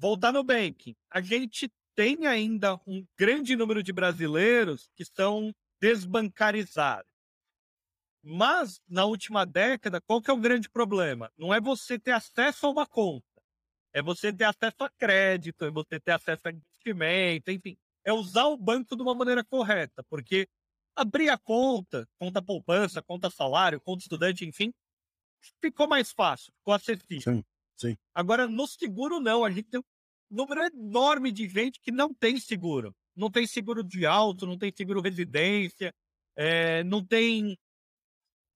voltar 0.00 0.32
no 0.32 0.42
banking, 0.42 0.96
a 1.10 1.20
gente 1.20 1.70
tem 1.94 2.26
ainda 2.26 2.80
um 2.86 3.06
grande 3.18 3.54
número 3.54 3.82
de 3.82 3.92
brasileiros 3.92 4.90
que 4.96 5.04
são 5.04 5.54
desbancarizados. 5.80 7.10
Mas, 8.22 8.80
na 8.88 9.04
última 9.04 9.44
década, 9.44 10.00
qual 10.00 10.20
que 10.20 10.30
é 10.30 10.34
o 10.34 10.40
grande 10.40 10.68
problema? 10.68 11.30
Não 11.36 11.52
é 11.52 11.60
você 11.60 11.98
ter 11.98 12.12
acesso 12.12 12.66
a 12.66 12.70
uma 12.70 12.86
conta. 12.86 13.26
É 13.92 14.02
você 14.02 14.32
ter 14.32 14.44
acesso 14.44 14.76
a 14.80 14.90
crédito, 14.90 15.64
é 15.64 15.70
você 15.70 16.00
ter 16.00 16.12
acesso 16.12 16.48
a 16.48 16.50
investimento, 16.50 17.50
enfim. 17.50 17.76
É 18.04 18.12
usar 18.12 18.46
o 18.46 18.56
banco 18.56 18.96
de 18.96 19.02
uma 19.02 19.14
maneira 19.14 19.44
correta, 19.44 20.02
porque 20.04 20.48
abrir 20.96 21.28
a 21.28 21.38
conta, 21.38 22.08
conta 22.18 22.40
poupança, 22.40 23.02
conta 23.02 23.30
salário, 23.30 23.80
conta 23.80 24.02
estudante, 24.02 24.46
enfim, 24.46 24.72
ficou 25.60 25.88
mais 25.88 26.12
fácil, 26.12 26.52
ficou 26.58 26.74
acessível. 26.74 27.34
Sim. 27.34 27.44
Sim. 27.80 27.96
Agora, 28.14 28.46
no 28.46 28.66
seguro, 28.66 29.18
não. 29.20 29.42
A 29.42 29.50
gente 29.50 29.70
tem 29.70 29.80
um 29.80 29.84
número 30.30 30.62
enorme 30.64 31.32
de 31.32 31.48
gente 31.48 31.80
que 31.80 31.90
não 31.90 32.12
tem 32.12 32.38
seguro. 32.38 32.94
Não 33.16 33.30
tem 33.30 33.46
seguro 33.46 33.82
de 33.82 34.04
auto, 34.04 34.46
não 34.46 34.58
tem 34.58 34.70
seguro 34.76 35.00
residência, 35.00 35.94
é, 36.36 36.84
não 36.84 37.04
tem 37.04 37.56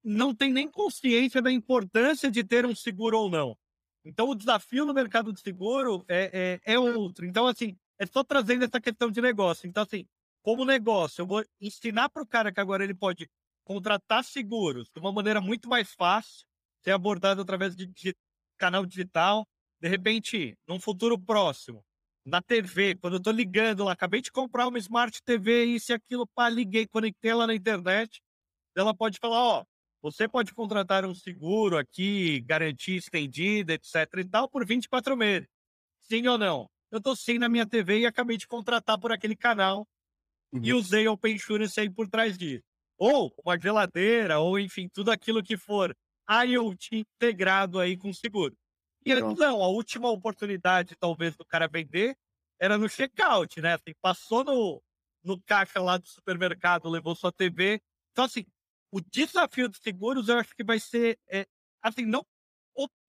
não 0.06 0.34
tem 0.34 0.52
nem 0.52 0.70
consciência 0.70 1.40
da 1.40 1.50
importância 1.50 2.30
de 2.30 2.44
ter 2.44 2.66
um 2.66 2.74
seguro 2.74 3.18
ou 3.18 3.30
não. 3.30 3.56
Então, 4.04 4.28
o 4.28 4.34
desafio 4.34 4.84
no 4.84 4.92
mercado 4.92 5.32
de 5.32 5.40
seguro 5.40 6.04
é, 6.06 6.60
é, 6.66 6.74
é 6.74 6.78
outro. 6.78 7.24
Então, 7.24 7.46
assim, 7.46 7.74
é 7.98 8.04
só 8.04 8.22
trazendo 8.22 8.66
essa 8.66 8.78
questão 8.78 9.10
de 9.10 9.22
negócio. 9.22 9.66
Então, 9.66 9.82
assim, 9.82 10.06
como 10.42 10.66
negócio, 10.66 11.22
eu 11.22 11.26
vou 11.26 11.42
ensinar 11.58 12.10
para 12.10 12.22
o 12.22 12.26
cara 12.26 12.52
que 12.52 12.60
agora 12.60 12.84
ele 12.84 12.94
pode 12.94 13.30
contratar 13.64 14.22
seguros 14.22 14.90
de 14.90 15.00
uma 15.00 15.10
maneira 15.10 15.40
muito 15.40 15.70
mais 15.70 15.94
fácil, 15.94 16.46
ser 16.82 16.90
abordado 16.90 17.40
através 17.40 17.74
de 17.74 18.14
canal 18.56 18.86
digital, 18.86 19.46
de 19.80 19.88
repente, 19.88 20.56
num 20.66 20.80
futuro 20.80 21.18
próximo, 21.18 21.84
na 22.24 22.40
TV, 22.40 22.94
quando 22.94 23.14
eu 23.14 23.22
tô 23.22 23.30
ligando 23.30 23.84
lá, 23.84 23.92
acabei 23.92 24.22
de 24.22 24.32
comprar 24.32 24.66
uma 24.66 24.78
Smart 24.78 25.22
TV, 25.22 25.64
isso 25.64 25.92
e 25.92 25.94
aquilo, 25.94 26.26
pá, 26.26 26.48
liguei, 26.48 26.86
conectei 26.86 27.30
ela 27.30 27.46
na 27.46 27.54
internet, 27.54 28.22
ela 28.74 28.94
pode 28.94 29.18
falar, 29.18 29.40
ó, 29.40 29.64
você 30.02 30.28
pode 30.28 30.54
contratar 30.54 31.04
um 31.04 31.14
seguro 31.14 31.78
aqui, 31.78 32.40
garantia 32.40 32.96
estendida, 32.96 33.74
etc 33.74 33.94
e 34.18 34.24
tal, 34.24 34.48
por 34.48 34.66
24 34.66 35.16
meses. 35.16 35.48
Sim 36.00 36.26
ou 36.28 36.36
não? 36.36 36.68
Eu 36.90 37.00
tô 37.00 37.16
sim 37.16 37.38
na 37.38 37.48
minha 37.48 37.66
TV 37.66 38.00
e 38.00 38.06
acabei 38.06 38.36
de 38.36 38.46
contratar 38.46 38.98
por 38.98 39.12
aquele 39.12 39.34
canal 39.34 39.86
uhum. 40.52 40.60
e 40.62 40.72
usei 40.72 41.08
Open 41.08 41.34
Insurance 41.34 41.78
aí 41.80 41.90
por 41.90 42.08
trás 42.08 42.36
disso. 42.36 42.64
Ou 42.96 43.34
uma 43.44 43.58
geladeira, 43.58 44.38
ou 44.38 44.58
enfim, 44.58 44.88
tudo 44.88 45.10
aquilo 45.10 45.42
que 45.42 45.56
for 45.56 45.94
IoT 46.30 46.96
integrado 46.96 47.78
aí 47.78 47.96
com 47.96 48.12
seguro. 48.12 48.56
E 49.04 49.14
não, 49.14 49.62
a 49.62 49.68
última 49.68 50.10
oportunidade, 50.10 50.96
talvez, 50.96 51.36
do 51.36 51.44
cara 51.44 51.68
vender 51.68 52.16
era 52.58 52.78
no 52.78 52.88
checkout, 52.88 53.60
né? 53.60 53.74
Assim, 53.74 53.92
passou 54.00 54.42
no, 54.42 54.82
no 55.22 55.40
caixa 55.42 55.80
lá 55.80 55.98
do 55.98 56.08
supermercado, 56.08 56.88
levou 56.88 57.14
sua 57.14 57.30
TV. 57.30 57.82
Então, 58.12 58.24
assim, 58.24 58.46
o 58.90 59.00
desafio 59.00 59.68
dos 59.68 59.80
seguros 59.80 60.28
eu 60.28 60.38
acho 60.38 60.54
que 60.54 60.64
vai 60.64 60.80
ser, 60.80 61.18
é, 61.28 61.46
assim, 61.82 62.06
não 62.06 62.24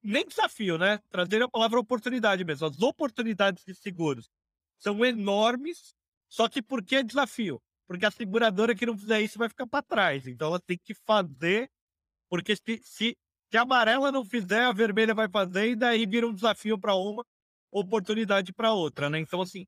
nem 0.06 0.26
desafio, 0.26 0.78
né? 0.78 1.00
Trazer 1.10 1.42
a 1.42 1.50
palavra 1.50 1.80
oportunidade 1.80 2.46
mesmo. 2.46 2.68
As 2.68 2.80
oportunidades 2.82 3.66
de 3.66 3.74
seguros 3.74 4.30
são 4.78 5.04
enormes, 5.04 5.96
só 6.30 6.48
que 6.48 6.62
por 6.62 6.84
que 6.84 7.02
desafio? 7.02 7.62
Porque 7.88 8.06
a 8.06 8.12
seguradora 8.12 8.76
que 8.76 8.86
não 8.86 8.98
fizer 8.98 9.22
isso 9.22 9.40
vai 9.40 9.50
ficar 9.50 9.66
para 9.66 9.82
trás. 9.82 10.28
Então 10.28 10.50
ela 10.50 10.60
tem 10.60 10.78
que 10.78 10.94
fazer 10.94 11.70
porque 12.30 12.56
se, 12.56 12.82
se, 12.84 13.18
se 13.52 13.58
a 13.58 13.62
amarela 13.62 14.12
não 14.12 14.26
fizer, 14.26 14.64
a 14.64 14.72
vermelha 14.72 15.14
vai 15.14 15.30
fazer, 15.30 15.72
e 15.72 15.76
daí 15.76 16.06
vira 16.06 16.28
um 16.28 16.34
desafio 16.34 16.78
para 16.80 16.96
uma, 16.96 17.26
oportunidade 17.80 18.54
para 18.54 18.74
outra, 18.74 19.10
né? 19.10 19.20
Então, 19.20 19.42
assim, 19.42 19.68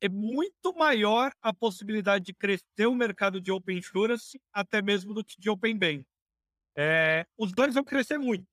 é 0.00 0.08
muito 0.08 0.74
maior 0.76 1.32
a 1.40 1.52
possibilidade 1.52 2.26
de 2.26 2.34
crescer 2.34 2.86
o 2.86 2.94
mercado 2.94 3.40
de 3.40 3.50
Open 3.50 3.78
Insurance, 3.78 4.40
até 4.52 4.82
mesmo 4.82 5.14
do 5.14 5.24
que 5.24 5.40
de 5.40 5.48
Open 5.48 5.76
Bank. 5.76 6.04
É, 6.76 7.26
os 7.36 7.52
dois 7.52 7.74
vão 7.74 7.82
crescer 7.82 8.18
muito, 8.18 8.46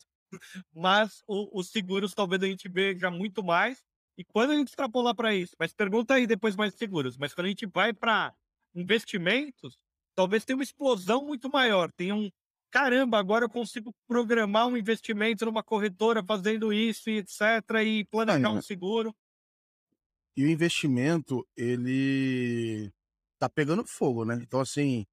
mas 0.74 1.22
os 1.28 1.70
seguros 1.70 2.14
talvez 2.14 2.42
a 2.42 2.48
gente 2.48 2.68
veja 2.70 3.12
muito 3.12 3.44
mais. 3.44 3.84
E 4.18 4.24
quando 4.24 4.52
a 4.52 4.56
gente 4.56 4.70
extrapolar 4.70 5.14
para 5.14 5.36
isso, 5.36 5.54
mas 5.60 5.74
pergunta 5.74 6.14
aí 6.14 6.26
depois 6.26 6.56
mais 6.56 6.74
seguros, 6.74 7.18
mas 7.18 7.34
quando 7.34 7.48
a 7.48 7.50
gente 7.50 7.66
vai 7.66 7.94
para 7.94 8.34
investimentos, 8.74 9.78
talvez 10.16 10.46
tenha 10.46 10.56
uma 10.56 10.64
explosão 10.64 11.26
muito 11.26 11.50
maior, 11.50 11.92
tenha 11.92 12.16
um, 12.16 12.32
caramba, 12.72 13.18
agora 13.18 13.46
eu 13.46 13.50
consigo 13.50 13.94
programar 14.08 14.68
um 14.68 14.78
investimento 14.78 15.46
numa 15.46 15.64
corretora 15.64 16.24
fazendo 16.24 16.74
isso 16.74 17.10
e 17.10 17.18
etc. 17.18 17.42
e 17.86 18.06
planejar 18.06 18.52
um 18.52 18.62
seguro. 18.62 19.16
E 20.36 20.44
o 20.44 20.50
investimento, 20.50 21.48
ele 21.56 22.92
tá 23.40 23.50
pegando 23.50 23.86
fogo, 23.86 24.26
né? 24.26 24.36
Então, 24.42 24.60
assim, 24.60 25.06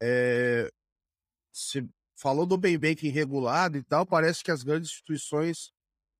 é... 0.00 0.70
você 1.52 1.84
falou 2.16 2.46
do 2.46 2.56
bem 2.56 2.78
banking 2.78 3.08
regulado 3.08 3.76
e 3.76 3.82
tal, 3.82 4.06
parece 4.06 4.44
que 4.44 4.50
as 4.50 4.62
grandes 4.62 4.90
instituições 4.90 5.72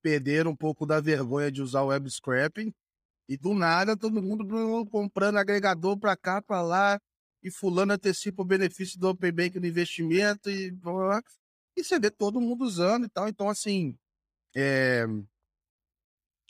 perderam 0.02 0.50
um 0.50 0.56
pouco 0.56 0.84
da 0.84 1.00
vergonha 1.00 1.50
de 1.50 1.62
usar 1.62 1.82
o 1.82 1.86
web 1.86 2.08
scrapping 2.10 2.72
e 3.28 3.36
do 3.36 3.54
nada 3.54 3.96
todo 3.96 4.22
mundo 4.22 4.46
comprando 4.86 5.36
agregador 5.36 5.98
para 5.98 6.16
cá, 6.16 6.40
para 6.42 6.62
lá, 6.62 7.00
e 7.46 7.50
fulano 7.50 7.92
antecipa 7.92 8.42
o 8.42 8.44
benefício 8.44 8.98
do 8.98 9.08
Open 9.08 9.30
Bank 9.30 9.60
no 9.60 9.66
investimento 9.66 10.50
e, 10.50 10.76
e 11.76 11.84
você 11.84 12.00
vê 12.00 12.10
todo 12.10 12.40
mundo 12.40 12.64
usando 12.64 13.06
e 13.06 13.08
tal. 13.08 13.28
Então, 13.28 13.48
assim, 13.48 13.96
é, 14.56 15.04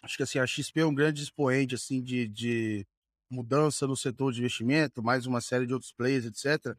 acho 0.03 0.17
que 0.17 0.23
assim, 0.23 0.39
a 0.39 0.47
XP 0.47 0.81
é 0.81 0.87
um 0.87 0.95
grande 0.95 1.23
expoente 1.23 1.75
assim, 1.75 2.03
de, 2.03 2.27
de 2.27 2.87
mudança 3.29 3.87
no 3.87 3.95
setor 3.95 4.33
de 4.33 4.39
investimento, 4.39 5.03
mais 5.03 5.27
uma 5.27 5.43
série 5.43 5.67
de 5.67 5.75
outros 5.75 5.93
players, 5.93 6.25
etc. 6.25 6.75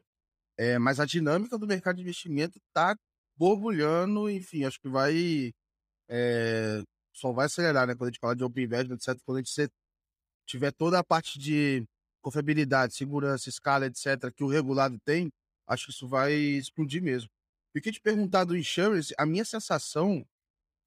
É, 0.56 0.80
mas 0.80 0.98
a 0.98 1.04
dinâmica 1.04 1.56
do 1.56 1.66
mercado 1.66 1.96
de 1.96 2.02
investimento 2.02 2.58
está 2.58 2.98
borbulhando, 3.36 4.28
enfim, 4.28 4.64
acho 4.64 4.80
que 4.80 4.88
vai. 4.88 5.54
É, 6.08 6.82
só 7.14 7.32
vai 7.32 7.46
acelerar, 7.46 7.86
né? 7.86 7.94
Quando 7.94 8.08
a 8.08 8.10
gente 8.10 8.20
fala 8.20 8.34
de 8.34 8.42
Open 8.42 8.64
Investment, 8.64 8.96
etc. 8.96 9.16
Quando 9.24 9.38
a 9.38 9.42
gente 9.42 9.70
tiver 10.44 10.72
toda 10.72 10.98
a 10.98 11.04
parte 11.04 11.38
de 11.38 11.86
confiabilidade, 12.28 12.94
segurança, 12.94 13.48
escala, 13.48 13.86
etc., 13.86 14.30
que 14.34 14.44
o 14.44 14.48
regulado 14.48 14.98
tem, 15.04 15.30
acho 15.66 15.86
que 15.86 15.92
isso 15.92 16.06
vai 16.06 16.34
explodir 16.34 17.02
mesmo. 17.02 17.30
E 17.74 17.78
o 17.78 17.82
que 17.82 17.90
te 17.90 18.00
perguntar 18.00 18.44
do 18.44 18.56
insurance, 18.56 19.14
a 19.18 19.24
minha 19.24 19.44
sensação 19.44 20.26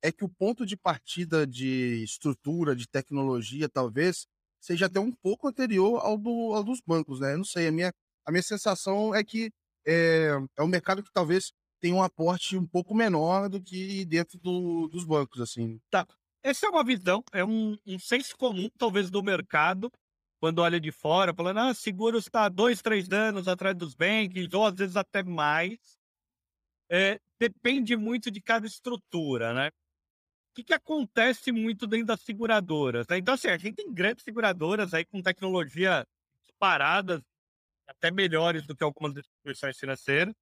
é 0.03 0.11
que 0.11 0.23
o 0.23 0.29
ponto 0.29 0.65
de 0.65 0.77
partida 0.77 1.45
de 1.45 2.03
estrutura, 2.03 2.75
de 2.75 2.87
tecnologia, 2.87 3.67
talvez, 3.67 4.27
seja 4.59 4.85
até 4.85 4.99
um 4.99 5.11
pouco 5.11 5.47
anterior 5.47 5.99
ao, 6.03 6.17
do, 6.17 6.53
ao 6.53 6.63
dos 6.63 6.79
bancos, 6.79 7.19
né? 7.19 7.33
Eu 7.33 7.39
não 7.39 7.45
sei, 7.45 7.67
a 7.67 7.71
minha, 7.71 7.91
a 8.25 8.31
minha 8.31 8.43
sensação 8.43 9.13
é 9.13 9.23
que 9.23 9.51
é, 9.85 10.29
é 10.57 10.63
um 10.63 10.67
mercado 10.67 11.03
que 11.03 11.11
talvez 11.11 11.51
tenha 11.79 11.95
um 11.95 12.03
aporte 12.03 12.55
um 12.55 12.65
pouco 12.65 12.93
menor 12.93 13.49
do 13.49 13.59
que 13.59 14.05
dentro 14.05 14.37
do, 14.37 14.87
dos 14.87 15.03
bancos, 15.03 15.41
assim. 15.41 15.79
Tá. 15.89 16.07
Essa 16.43 16.67
é 16.67 16.69
uma 16.69 16.83
visão, 16.83 17.23
é 17.31 17.43
um, 17.43 17.77
um 17.85 17.99
senso 17.99 18.35
comum, 18.37 18.69
talvez, 18.77 19.09
do 19.09 19.23
mercado, 19.23 19.91
quando 20.41 20.59
olha 20.59 20.79
de 20.79 20.91
fora, 20.91 21.35
falando, 21.35 21.59
ah, 21.59 21.73
seguro 21.73 22.17
está 22.17 22.49
dois, 22.49 22.81
três 22.81 23.07
anos 23.11 23.47
atrás 23.47 23.77
dos 23.77 23.93
bancos, 23.93 24.51
ou 24.51 24.65
às 24.65 24.73
vezes 24.73 24.97
até 24.97 25.21
mais. 25.21 25.77
É, 26.89 27.19
depende 27.39 27.95
muito 27.95 28.31
de 28.31 28.41
cada 28.41 28.65
estrutura, 28.65 29.53
né? 29.53 29.67
O 29.67 30.55
que, 30.55 30.63
que 30.63 30.73
acontece 30.73 31.51
muito 31.51 31.85
dentro 31.85 32.07
das 32.07 32.21
seguradoras? 32.21 33.07
Né? 33.07 33.19
Então, 33.19 33.35
assim, 33.35 33.49
a 33.49 33.57
gente 33.57 33.75
tem 33.75 33.93
grandes 33.93 34.23
seguradoras 34.23 34.93
aí 34.93 35.05
com 35.05 35.21
tecnologia 35.21 36.05
paradas, 36.59 37.21
até 37.87 38.11
melhores 38.11 38.65
do 38.65 38.75
que 38.75 38.83
algumas 38.83 39.15
instituições 39.15 39.77
financeiras. 39.77 40.33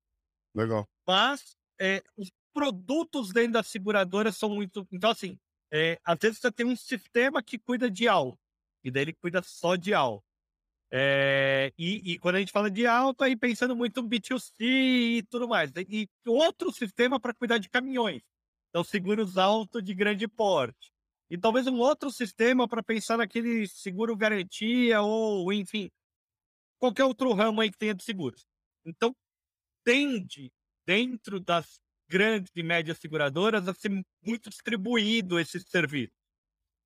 Legal. 0.56 0.88
Mas 1.06 1.56
é, 1.80 2.02
os 2.18 2.32
produtos 2.54 3.32
dentro 3.32 3.54
da 3.54 3.64
seguradora 3.64 4.32
são 4.32 4.50
muito. 4.50 4.88
Então, 4.92 5.12
assim, 5.12 5.38
é, 5.72 6.00
às 6.04 6.18
vezes 6.20 6.40
você 6.40 6.52
tem 6.52 6.66
um 6.66 6.76
sistema 6.76 7.44
que 7.44 7.60
cuida 7.60 7.92
de 7.92 8.08
alto, 8.08 8.40
e 8.84 8.92
daí 8.92 9.04
ele 9.04 9.14
cuida 9.14 9.42
só 9.44 9.76
de 9.76 9.94
alto. 9.94 10.24
É, 10.92 11.72
e, 11.78 12.14
e, 12.14 12.20
quando 12.20 12.36
a 12.36 12.40
gente 12.40 12.52
fala 12.52 12.70
de 12.70 12.88
alto, 12.88 13.24
aí 13.24 13.36
pensando 13.36 13.76
muito 13.76 14.02
no 14.02 14.10
B2C 14.10 14.60
e 14.60 15.24
tudo 15.30 15.48
mais. 15.48 15.72
E 15.88 16.10
outro 16.26 16.72
sistema 16.72 17.20
para 17.20 17.34
cuidar 17.34 17.60
de 17.60 17.70
caminhões. 17.70 18.24
Então, 18.70 18.84
seguros 18.84 19.38
alto 19.38 19.82
de 19.82 19.94
grande 19.94 20.28
porte. 20.28 20.92
E 21.30 21.38
talvez 21.38 21.68
um 21.68 21.78
outro 21.80 22.12
sistema 22.12 22.68
para 22.68 22.82
pensar 22.82 23.18
naquele 23.18 23.68
seguro 23.68 24.16
garantia 24.16 25.02
ou, 25.02 25.54
enfim, 25.54 25.92
qualquer 26.80 27.06
outro 27.06 27.34
ramo 27.34 27.62
aí 27.62 27.72
que 27.72 27.78
tenha 27.78 27.94
de 27.94 28.04
seguros. 28.04 28.46
Então, 28.86 29.16
tende, 29.84 30.52
dentro 30.86 31.40
das 31.40 31.80
grandes 32.08 32.52
e 32.56 32.64
médias 32.64 32.98
seguradoras, 32.98 33.68
a 33.68 33.74
ser 33.74 33.92
muito 34.24 34.50
distribuído 34.50 35.40
esse 35.40 35.60
serviço. 35.60 36.19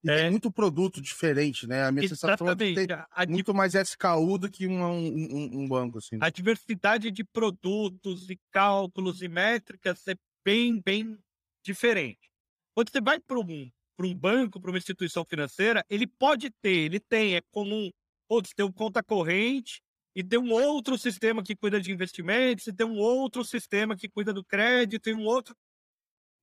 E 0.03 0.11
é. 0.11 0.17
tem 0.17 0.31
muito 0.31 0.51
produto 0.51 1.01
diferente, 1.01 1.65
né? 1.65 1.85
A 1.85 1.91
minha 1.91 2.07
sensação 2.07 2.49
é 2.49 2.55
que 2.55 2.73
tem 2.73 2.87
a, 3.11 3.25
muito 3.25 3.53
mais 3.53 3.73
SKU 3.73 4.37
do 4.37 4.51
que 4.51 4.67
um, 4.67 4.83
um, 4.83 5.61
um 5.61 5.67
banco. 5.67 5.99
Assim. 5.99 6.17
A 6.19 6.29
diversidade 6.29 7.09
de 7.09 7.23
produtos 7.23 8.29
e 8.29 8.37
cálculos 8.51 9.21
e 9.21 9.27
métricas 9.27 10.05
é 10.07 10.15
bem, 10.43 10.81
bem 10.83 11.17
diferente. 11.63 12.29
Quando 12.75 12.89
você 12.89 12.99
vai 12.99 13.19
para 13.19 13.39
um, 13.39 13.71
um 14.01 14.15
banco, 14.15 14.59
para 14.59 14.71
uma 14.71 14.77
instituição 14.77 15.23
financeira, 15.23 15.85
ele 15.89 16.05
pode 16.05 16.49
ter, 16.61 16.85
ele 16.85 16.99
tem, 16.99 17.35
é 17.35 17.41
comum, 17.51 17.89
pode 18.27 18.53
ter 18.53 18.63
uma 18.63 18.73
conta 18.73 19.01
corrente 19.01 19.81
e 20.15 20.23
tem 20.23 20.37
um 20.37 20.51
outro 20.51 20.97
sistema 20.97 21.41
que 21.41 21.55
cuida 21.55 21.81
de 21.81 21.91
investimentos, 21.91 22.67
e 22.67 22.73
tem 22.73 22.85
um 22.85 22.97
outro 22.97 23.43
sistema 23.43 23.95
que 23.95 24.07
cuida 24.07 24.31
do 24.31 24.43
crédito, 24.43 25.09
e 25.09 25.13
um 25.13 25.25
outro. 25.25 25.55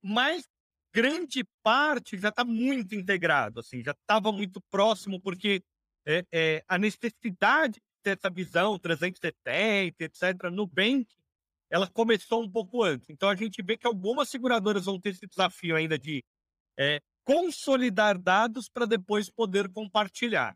Mas 0.03 0.45
grande 0.93 1.43
parte 1.63 2.17
já 2.17 2.29
está 2.29 2.43
muito 2.43 2.95
integrado, 2.95 3.59
assim, 3.59 3.83
já 3.83 3.91
estava 3.91 4.31
muito 4.31 4.61
próximo, 4.69 5.19
porque 5.19 5.63
é, 6.05 6.25
é, 6.31 6.63
a 6.67 6.77
necessidade 6.77 7.75
de 7.75 7.81
ter 8.03 8.17
essa 8.17 8.29
visão 8.29 8.77
370, 8.77 10.03
etc., 10.03 10.49
no 10.51 10.67
Bank, 10.67 11.07
ela 11.69 11.87
começou 11.87 12.43
um 12.43 12.51
pouco 12.51 12.83
antes. 12.83 13.09
Então 13.09 13.29
a 13.29 13.35
gente 13.35 13.61
vê 13.63 13.77
que 13.77 13.87
algumas 13.87 14.29
seguradoras 14.29 14.85
vão 14.85 14.99
ter 14.99 15.09
esse 15.09 15.25
desafio 15.25 15.75
ainda 15.75 15.97
de 15.97 16.23
é, 16.77 16.99
consolidar 17.23 18.17
dados 18.19 18.67
para 18.67 18.85
depois 18.85 19.29
poder 19.29 19.69
compartilhar. 19.69 20.55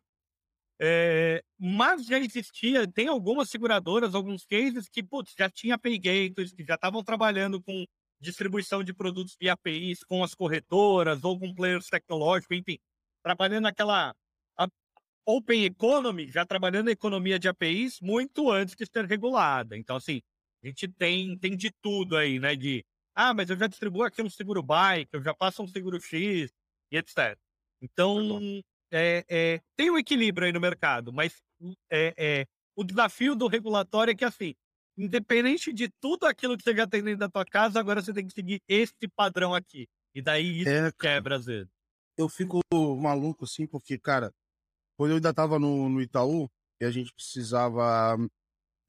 É, 0.77 1.41
mas 1.57 2.05
já 2.05 2.19
existia, 2.19 2.85
tem 2.85 3.07
algumas 3.07 3.49
seguradoras, 3.49 4.13
alguns 4.13 4.45
cases 4.45 4.89
que 4.89 5.01
putz, 5.01 5.33
já 5.37 5.49
tinha 5.49 5.77
pay 5.77 5.97
gators, 5.97 6.51
que 6.51 6.65
já 6.65 6.75
estavam 6.75 7.01
trabalhando 7.01 7.61
com 7.61 7.85
distribuição 8.19 8.83
de 8.83 8.93
produtos 8.93 9.35
via 9.39 9.53
APIs 9.53 10.03
com 10.03 10.23
as 10.23 10.33
corretoras 10.33 11.23
ou 11.23 11.39
com 11.39 11.53
players 11.53 11.87
tecnológicos, 11.87 12.57
enfim, 12.57 12.77
trabalhando 13.23 13.63
naquela 13.63 14.15
Open 15.27 15.65
Economy, 15.65 16.27
já 16.27 16.45
trabalhando 16.45 16.85
na 16.85 16.91
economia 16.91 17.39
de 17.39 17.47
APIs 17.47 17.99
muito 17.99 18.51
antes 18.51 18.75
de 18.75 18.85
ser 18.85 19.05
regulada. 19.05 19.75
Então, 19.75 19.95
assim, 19.95 20.21
a 20.63 20.67
gente 20.67 20.87
tem, 20.87 21.35
tem 21.37 21.57
de 21.57 21.71
tudo 21.81 22.15
aí, 22.15 22.39
né? 22.39 22.55
De, 22.55 22.85
ah, 23.15 23.33
mas 23.33 23.49
eu 23.49 23.57
já 23.57 23.65
distribuo 23.65 24.03
aqui 24.03 24.21
um 24.21 24.29
seguro 24.29 24.61
bike, 24.61 25.09
eu 25.13 25.23
já 25.23 25.33
passo 25.33 25.63
um 25.63 25.67
seguro 25.67 25.99
X 25.99 26.53
e 26.91 26.97
etc. 26.97 27.35
Então, 27.81 28.39
é, 28.91 29.25
é, 29.27 29.61
tem 29.75 29.89
um 29.89 29.97
equilíbrio 29.97 30.45
aí 30.45 30.53
no 30.53 30.61
mercado, 30.61 31.11
mas 31.11 31.41
é, 31.89 32.13
é, 32.17 32.47
o 32.75 32.83
desafio 32.83 33.35
do 33.35 33.47
regulatório 33.47 34.11
é 34.11 34.15
que, 34.15 34.25
assim, 34.25 34.53
independente 34.97 35.73
de 35.73 35.89
tudo 35.99 36.25
aquilo 36.25 36.57
que 36.57 36.63
você 36.63 36.75
já 36.75 36.87
tem 36.87 37.03
dentro 37.03 37.19
da 37.19 37.29
tua 37.29 37.45
casa, 37.45 37.79
agora 37.79 38.01
você 38.01 38.13
tem 38.13 38.25
que 38.25 38.33
seguir 38.33 38.61
este 38.67 39.07
padrão 39.07 39.53
aqui. 39.53 39.87
E 40.13 40.21
daí 40.21 40.61
isso 40.61 40.69
é, 40.69 40.91
quebra 40.91 41.37
às 41.37 41.45
vezes. 41.45 41.69
Eu 42.17 42.29
fico 42.29 42.61
maluco, 42.71 43.43
assim, 43.43 43.67
porque, 43.67 43.97
cara, 43.97 44.33
quando 44.97 45.11
eu 45.11 45.15
ainda 45.17 45.33
tava 45.33 45.59
no, 45.59 45.89
no 45.89 46.01
Itaú, 46.01 46.49
e 46.79 46.85
a 46.85 46.91
gente 46.91 47.13
precisava. 47.13 48.17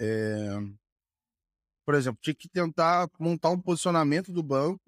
É... 0.01 0.59
Por 1.85 1.95
exemplo, 1.95 2.21
tinha 2.21 2.35
que 2.35 2.49
tentar 2.49 3.09
montar 3.19 3.51
um 3.51 3.61
posicionamento 3.61 4.33
do 4.33 4.43
banco 4.43 4.83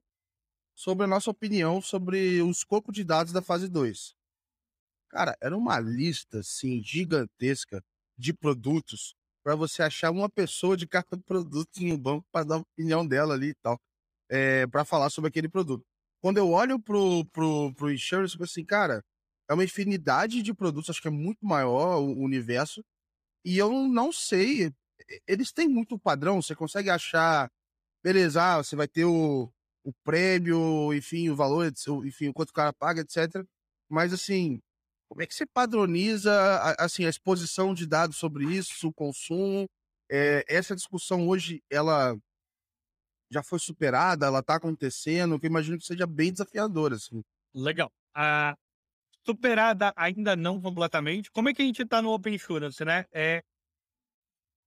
sobre 0.75 1.05
a 1.05 1.09
nossa 1.09 1.31
opinião 1.31 1.81
sobre 1.81 2.43
o 2.43 2.51
escopo 2.51 2.93
de 2.93 3.05
dados 3.05 3.33
da 3.33 3.41
fase 3.41 3.69
2. 3.69 4.15
Cara, 5.11 5.37
era 5.41 5.57
uma 5.57 5.79
lista, 5.79 6.41
assim, 6.41 6.83
gigantesca 6.83 7.83
de 8.17 8.33
produtos 8.33 9.15
para 9.49 9.57
você 9.57 9.83
achar 9.83 10.11
uma 10.11 10.29
pessoa 10.29 10.77
de 10.77 10.87
carta 10.87 11.17
de 11.17 11.23
produto 11.23 11.71
um 11.81 11.97
banco 11.97 12.27
para 12.31 12.45
dar 12.45 12.57
a 12.57 12.59
opinião 12.59 13.07
dela 13.07 13.33
ali 13.33 13.49
e 13.49 13.55
tal, 13.55 13.81
é, 14.31 14.61
eh, 14.61 14.67
para 14.67 14.85
falar 14.85 15.09
sobre 15.09 15.29
aquele 15.29 15.49
produto. 15.49 15.83
Quando 16.21 16.37
eu 16.37 16.51
olho 16.51 16.79
pro, 16.79 17.25
pro, 17.33 17.73
pro 17.75 17.91
insurance, 17.91 18.39
eu 18.39 18.45
assim, 18.45 18.63
cara, 18.63 19.03
é 19.49 19.55
uma 19.55 19.65
infinidade 19.65 20.43
de 20.43 20.53
produtos, 20.53 20.91
acho 20.91 21.01
que 21.01 21.09
é 21.09 21.11
muito 21.11 21.47
maior 21.47 21.99
o 21.99 22.19
universo, 22.23 22.85
e 23.43 23.57
eu 23.57 23.73
não 23.89 24.13
sei, 24.13 24.71
eles 25.27 25.51
têm 25.51 25.67
muito 25.67 25.99
padrão, 25.99 26.43
você 26.43 26.55
consegue 26.55 26.91
achar, 26.91 27.51
beleza, 28.05 28.43
ah, 28.43 28.63
você 28.63 28.77
vai 28.77 28.87
ter 28.87 29.07
o, 29.07 29.51
o 29.83 29.95
prêmio, 30.05 30.93
enfim, 30.93 31.31
o 31.31 31.37
valor, 31.37 31.73
enfim, 32.05 32.29
o 32.29 32.35
quanto 32.35 32.51
o 32.51 32.53
cara 32.53 32.75
paga, 32.75 33.01
etc. 33.01 33.43
Mas 33.89 34.13
assim, 34.13 34.61
como 35.09 35.23
é 35.23 35.27
que 35.27 35.35
você 35.35 35.47
padroniza 35.47 36.33
assim 36.79 37.05
a 37.05 37.09
exposição 37.09 37.73
de 37.73 37.87
dados 37.87 38.17
sobre 38.17 38.45
isso, 38.45 38.89
o 38.89 38.93
consumo? 38.93 39.67
É, 40.11 40.45
essa 40.49 40.77
discussão 40.77 41.27
hoje 41.27 41.63
ela 41.71 42.17
já 43.31 43.43
foi 43.43 43.59
superada, 43.59 44.27
ela 44.27 44.41
está 44.41 44.57
acontecendo, 44.57 45.39
que 45.39 45.47
eu 45.47 45.51
imagino 45.51 45.79
que 45.79 45.85
seja 45.85 46.07
bem 46.07 46.33
desafiadora. 46.33 46.97
Assim. 46.97 47.23
Legal. 47.55 47.91
Uh, 48.17 48.57
superada 49.27 49.93
ainda 49.97 50.35
não 50.35 50.61
completamente. 50.61 51.31
Como 51.31 51.49
é 51.49 51.55
que 51.55 51.63
a 51.63 51.65
gente 51.65 51.83
está 51.83 52.01
no 52.01 52.13
Open 52.13 52.35
Insurance, 52.35 52.83
né? 52.85 53.05
É 53.13 53.43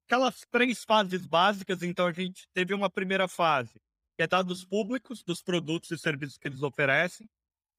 aquelas 0.06 0.46
três 0.52 0.84
fases 0.84 1.26
básicas. 1.26 1.82
Então 1.82 2.06
a 2.06 2.14
gente 2.14 2.48
teve 2.54 2.74
uma 2.74 2.90
primeira 2.90 3.28
fase 3.28 3.82
que 4.16 4.24
é 4.24 4.28
dados 4.28 4.66
públicos 4.66 5.24
dos 5.24 5.42
produtos 5.42 5.90
e 5.92 5.98
serviços 5.98 6.38
que 6.38 6.48
eles 6.48 6.62
oferecem. 6.62 7.28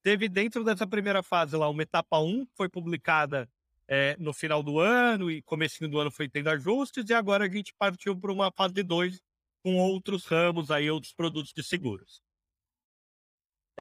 Teve 0.02 0.28
dentro 0.28 0.64
dessa 0.64 0.86
primeira 0.86 1.22
fase 1.22 1.56
lá 1.56 1.68
uma 1.68 1.82
etapa 1.82 2.18
1, 2.18 2.46
que 2.46 2.52
foi 2.56 2.68
publicada 2.68 3.48
é, 3.86 4.16
no 4.18 4.32
final 4.32 4.62
do 4.62 4.78
ano 4.78 5.30
e 5.30 5.42
começo 5.42 5.86
do 5.88 5.98
ano 6.00 6.10
foi 6.10 6.28
tendo 6.28 6.48
ajustes, 6.50 7.08
e 7.08 7.14
agora 7.14 7.44
a 7.44 7.48
gente 7.48 7.74
partiu 7.74 8.16
para 8.18 8.32
uma 8.32 8.50
fase 8.50 8.82
2 8.82 9.20
com 9.62 9.76
outros 9.76 10.26
ramos 10.26 10.70
aí, 10.70 10.90
outros 10.90 11.12
produtos 11.12 11.52
de 11.52 11.62
seguros. 11.62 12.20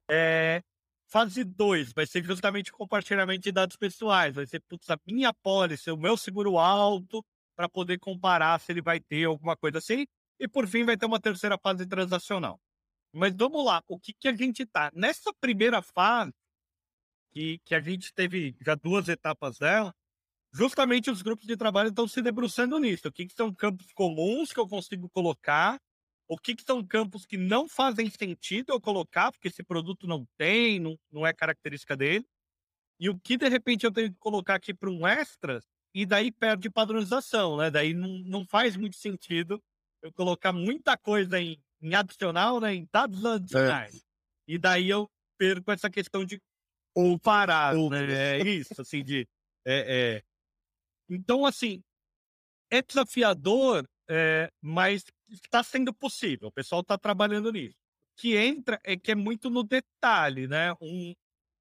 É, 0.09 0.61
fase 1.07 1.43
2 1.43 1.93
vai 1.93 2.05
ser 2.05 2.24
justamente 2.24 2.72
compartilhamento 2.72 3.41
de 3.41 3.51
dados 3.51 3.76
pessoais, 3.76 4.36
vai 4.36 4.45
ser 4.45 4.59
putz, 4.61 4.89
a 4.89 4.99
minha 5.07 5.34
pólice, 5.34 5.89
o 5.89 5.97
meu 5.97 6.15
seguro 6.17 6.57
alto, 6.57 7.26
para 7.55 7.67
poder 7.67 7.97
comparar 7.99 8.59
se 8.59 8.72
ele 8.72 8.82
vai 8.82 8.99
ter 8.99 9.26
alguma 9.26 9.55
coisa 9.55 9.78
assim. 9.80 10.05
E 10.39 10.47
por 10.47 10.67
fim 10.67 10.84
vai 10.84 10.97
ter 10.97 11.05
uma 11.05 11.19
terceira 11.19 11.57
fase 11.57 11.86
transacional. 11.86 12.59
Mas 13.14 13.36
vamos 13.36 13.66
lá, 13.66 13.84
o 13.88 13.99
que, 13.99 14.14
que 14.14 14.28
a 14.28 14.36
gente 14.36 14.66
tá? 14.66 14.91
Nessa 14.93 15.34
primeira 15.39 15.82
fase, 15.82 16.34
que, 17.32 17.59
que 17.66 17.76
a 17.76 17.80
gente 17.80 18.14
teve 18.14 18.55
já 18.62 18.76
duas 18.76 19.09
etapas 19.09 19.57
dela, 19.57 19.93
justamente 20.53 21.09
os 21.09 21.22
grupos 21.22 21.45
de 21.47 21.57
trabalho 21.57 21.89
estão 21.89 22.07
se 22.07 22.22
debruçando 22.22 22.78
nisso. 22.80 23.07
O 23.07 23.12
que, 23.12 23.26
que 23.26 23.34
são 23.34 23.53
campos 23.53 23.91
comuns 23.93 24.51
que 24.51 24.59
eu 24.59 24.68
consigo 24.68 25.09
colocar? 25.09 25.80
O 26.28 26.38
que, 26.38 26.55
que 26.55 26.64
são 26.64 26.86
campos 26.86 27.26
que 27.26 27.38
não 27.38 27.68
fazem 27.68 28.09
sentido 28.09 28.72
eu 28.72 28.82
colocar, 28.82 29.32
porque 29.32 29.49
esse 29.49 29.64
produto 29.64 30.07
não 30.07 30.26
tem, 30.38 30.80
não, 30.80 30.97
não 31.12 31.28
é 31.28 31.34
característica 31.34 31.95
dele? 31.95 32.26
e 33.01 33.09
o 33.09 33.18
que 33.18 33.36
de 33.36 33.49
repente 33.49 33.84
eu 33.84 33.91
tenho 33.91 34.12
que 34.12 34.20
colocar 34.20 34.53
aqui 34.53 34.76
para 34.76 34.88
um 34.88 35.07
extras, 35.07 35.66
e 35.91 36.05
daí 36.05 36.32
perde 36.32 36.70
padronização, 36.70 37.57
né? 37.57 37.72
Daí 37.72 37.95
não, 37.95 38.20
não 38.20 38.45
faz 38.45 38.78
muito 38.78 38.95
sentido 38.95 39.62
eu 40.03 40.14
colocar 40.14 40.53
muita 40.53 40.95
coisa 40.95 41.39
em, 41.39 41.59
em 41.82 41.96
adicional, 41.96 42.60
né? 42.60 42.76
Em 42.76 42.88
dados 42.92 43.26
adicionais. 43.26 43.96
É. 43.96 44.00
E 44.48 44.58
daí 44.58 44.90
eu 44.90 45.10
perco 45.38 45.72
essa 45.72 45.90
questão 45.90 46.24
de 46.26 46.42
ou 46.94 47.18
parar, 47.18 47.74
né? 47.76 48.06
É 48.40 48.40
isso, 48.42 48.82
assim, 48.82 49.04
de. 49.04 49.28
É, 49.66 50.18
é... 50.18 50.24
Então, 51.10 51.46
assim, 51.46 51.82
é 52.70 52.82
desafiador, 52.82 53.88
é, 54.10 54.52
mas 54.62 55.04
está 55.30 55.64
sendo 55.64 55.94
possível. 55.94 56.50
O 56.50 56.52
pessoal 56.52 56.82
está 56.82 56.98
trabalhando 56.98 57.52
nisso. 57.52 57.78
O 58.14 58.22
que 58.22 58.36
entra 58.36 58.80
é 58.84 58.96
que 58.96 59.12
é 59.12 59.16
muito 59.16 59.50
no 59.50 59.64
detalhe, 59.64 60.48
né? 60.48 60.74
Um, 60.82 61.14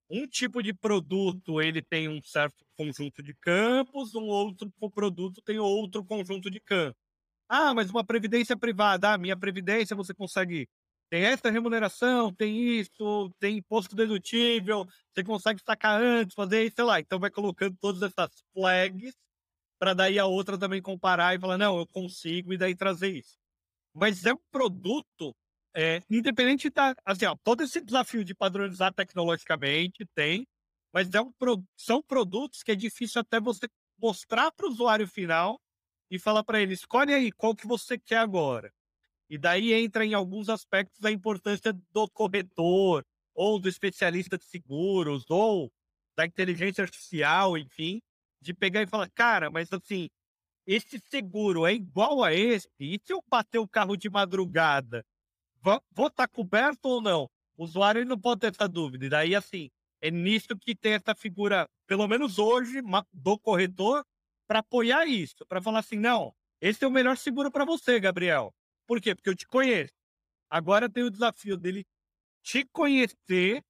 um 0.09 0.27
tipo 0.27 0.62
de 0.62 0.73
produto 0.75 1.61
ele 1.61 1.81
tem 1.81 2.09
um 2.09 2.23
certo 2.23 2.64
conjunto 2.77 3.23
de 3.23 3.35
campos, 3.35 4.14
um 4.14 4.25
outro 4.25 4.71
produto 4.93 5.41
tem 5.43 5.59
outro 5.59 6.05
conjunto 6.05 6.51
de 6.51 6.61
campos. 6.61 7.01
Ah, 7.53 7.74
mas 7.74 7.90
uma 7.90 8.05
previdência 8.05 8.57
privada, 8.57 9.12
ah, 9.14 9.18
minha 9.18 9.36
previdência 9.36 9.96
você 9.96 10.14
consegue 10.14 10.68
tem 11.11 11.24
essa 11.24 11.51
remuneração, 11.51 12.32
tem 12.32 12.78
isso, 12.78 13.32
tem 13.40 13.57
imposto 13.59 13.96
dedutível, 13.96 14.86
você 15.12 15.24
consegue 15.24 15.61
sacar 15.66 16.01
antes, 16.01 16.36
fazer 16.36 16.64
isso, 16.64 16.76
sei 16.76 16.84
lá. 16.84 17.01
Então 17.01 17.18
vai 17.18 17.30
colocando 17.30 17.76
todas 17.80 18.01
essas 18.03 18.30
flags 18.55 19.12
para 19.78 19.94
daí 19.94 20.18
a 20.18 20.26
outra 20.26 20.59
também 20.59 20.82
comparar 20.82 21.34
e 21.34 21.40
falar, 21.40 21.59
não, 21.59 21.78
eu 21.78 21.86
consigo, 21.88 22.53
e 22.53 22.59
daí 22.59 22.76
trazer 22.76 23.11
isso. 23.16 23.36
Mas 23.94 24.24
é 24.26 24.34
um 24.34 24.40
produto 24.53 25.34
é, 25.76 26.03
independente 26.11 26.70
da. 26.70 26.94
Assim, 27.05 27.26
ó, 27.26 27.36
todo 27.44 27.62
esse 27.64 27.80
desafio 27.80 28.24
de 28.24 28.34
padronizar 28.34 28.94
tecnologicamente 28.94 30.07
tem, 30.14 30.46
mas 30.92 31.12
é 31.14 31.20
um, 31.22 31.32
são 31.76 32.03
produtos 32.03 32.62
que 32.62 32.72
é 32.72 32.76
difícil 32.76 33.20
até 33.20 33.40
você 33.40 33.68
mostrar 34.01 34.53
para 34.53 34.66
o 34.66 34.70
usuário 34.70 35.09
final 35.09 35.61
e 36.11 36.18
falar 36.18 36.44
para 36.44 36.61
ele: 36.61 36.74
escolhe 36.74 37.14
aí 37.14 37.32
qual 37.32 37.54
que 37.54 37.66
você 37.66 37.98
quer 37.98 38.18
agora. 38.18 38.72
E 39.28 39.38
daí 39.38 39.72
entra 39.72 40.04
em 40.04 40.14
alguns 40.14 40.48
aspectos 40.48 41.04
a 41.04 41.11
importância 41.11 41.72
do 41.92 42.08
corretor, 42.08 43.04
ou 43.34 43.61
do 43.61 43.68
especialista 43.68 44.36
de 44.36 44.44
seguros, 44.44 45.24
ou 45.28 45.70
da 46.16 46.26
inteligência 46.26 46.82
artificial, 46.82 47.56
enfim, 47.56 48.00
de 48.40 48.52
pegar 48.52 48.82
e 48.82 48.86
falar: 48.86 49.08
cara, 49.11 49.50
mas 49.50 49.72
assim, 49.72 50.08
esse 50.66 50.98
seguro 50.98 51.66
é 51.66 51.74
igual 51.74 52.24
a 52.24 52.34
esse, 52.34 52.68
e 52.78 52.98
se 53.04 53.12
eu 53.12 53.22
bater 53.28 53.58
o 53.58 53.68
carro 53.68 53.96
de 53.96 54.11
madrugada 54.11 55.04
vou 55.62 56.06
estar 56.06 56.26
tá 56.26 56.28
coberto 56.28 56.86
ou 56.86 57.00
não? 57.00 57.28
O 57.56 57.64
usuário 57.64 58.04
não 58.04 58.18
pode 58.18 58.40
ter 58.40 58.48
essa 58.48 58.68
dúvida. 58.68 59.06
E 59.06 59.08
daí, 59.08 59.34
assim, 59.34 59.70
é 60.00 60.11
nisso 60.11 60.56
que 60.58 60.74
tem 60.74 60.94
essa 60.94 61.14
figura, 61.14 61.68
pelo 61.86 62.06
menos 62.08 62.38
hoje, 62.38 62.80
do 63.12 63.38
corretor, 63.38 64.04
para 64.51 64.59
apoiar 64.59 65.07
isso, 65.07 65.46
para 65.46 65.62
falar 65.62 65.78
assim, 65.78 65.96
não, 65.96 66.34
esse 66.61 66.84
é 66.84 66.88
o 66.88 66.90
melhor 66.90 67.16
seguro 67.16 67.53
para 67.53 67.64
você, 67.64 68.01
Gabriel. 68.01 68.53
Por 68.84 69.01
quê? 69.01 69.14
Porque 69.14 69.30
eu 69.30 69.36
te 69.36 69.46
conheço. 69.46 69.94
Agora 70.51 70.90
tem 70.90 71.05
o 71.05 71.11
desafio 71.11 71.57
dele 71.57 71.86
te 72.42 72.64
conhecer 72.72 73.62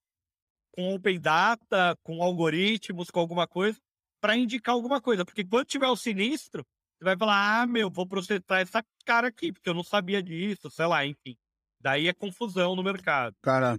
com 0.72 0.95
Open 0.95 1.20
Data, 1.20 1.95
com 2.03 2.22
algoritmos, 2.22 3.11
com 3.11 3.20
alguma 3.20 3.47
coisa, 3.47 3.78
para 4.22 4.39
indicar 4.39 4.74
alguma 4.74 5.03
coisa. 5.03 5.22
Porque 5.22 5.45
quando 5.45 5.66
tiver 5.66 5.87
o 5.87 5.97
sinistro, 5.97 6.64
você 6.97 7.05
vai 7.05 7.14
falar, 7.14 7.61
ah, 7.61 7.66
meu, 7.66 7.91
vou 7.91 8.07
processar 8.07 8.61
essa 8.61 8.83
cara 9.05 9.28
aqui, 9.28 9.53
porque 9.53 9.68
eu 9.68 9.74
não 9.74 9.85
sabia 9.85 10.22
disso, 10.22 10.70
sei 10.70 10.87
lá, 10.87 11.05
enfim. 11.05 11.37
Daí 11.78 12.09
é 12.09 12.14
confusão 12.14 12.74
no 12.74 12.83
mercado. 12.83 13.37
Cara, 13.43 13.78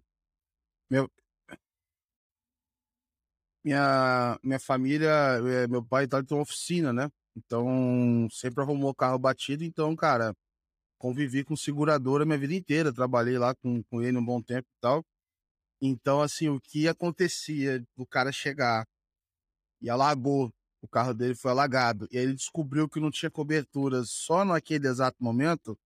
meu. 0.87 1.09
Minha, 3.63 4.39
minha 4.43 4.59
família, 4.59 5.09
eh, 5.45 5.67
meu 5.67 5.83
pai 5.83 6.07
tá 6.07 6.23
tem 6.23 6.35
uma 6.35 6.43
oficina, 6.43 6.91
né? 6.91 7.09
Então, 7.35 8.27
sempre 8.31 8.63
arrumou 8.63 8.93
carro 8.93 9.19
batido. 9.19 9.63
Então, 9.63 9.95
cara, 9.95 10.33
convivi 10.99 11.43
com 11.43 11.55
seguradora 11.57 12.25
minha 12.25 12.37
vida 12.37 12.55
inteira. 12.55 12.93
Trabalhei 12.93 13.37
lá 13.39 13.55
com, 13.55 13.83
com 13.85 14.01
ele 14.03 14.17
um 14.17 14.25
bom 14.25 14.41
tempo 14.41 14.67
e 14.69 14.81
tal. 14.81 15.05
Então, 15.81 16.21
assim, 16.21 16.49
o 16.49 16.59
que 16.61 16.87
acontecia 16.87 17.83
do 17.97 18.05
cara 18.07 18.31
chegar 18.31 18.85
e 19.81 19.89
alagou, 19.89 20.53
o 20.81 20.87
carro 20.87 21.13
dele 21.13 21.35
foi 21.35 21.51
alagado, 21.51 22.07
e 22.11 22.17
aí 22.17 22.23
ele 22.23 22.35
descobriu 22.35 22.87
que 22.89 22.99
não 22.99 23.11
tinha 23.11 23.29
cobertura 23.31 24.03
só 24.05 24.45
naquele 24.45 24.87
exato 24.87 25.17
momento, 25.23 25.77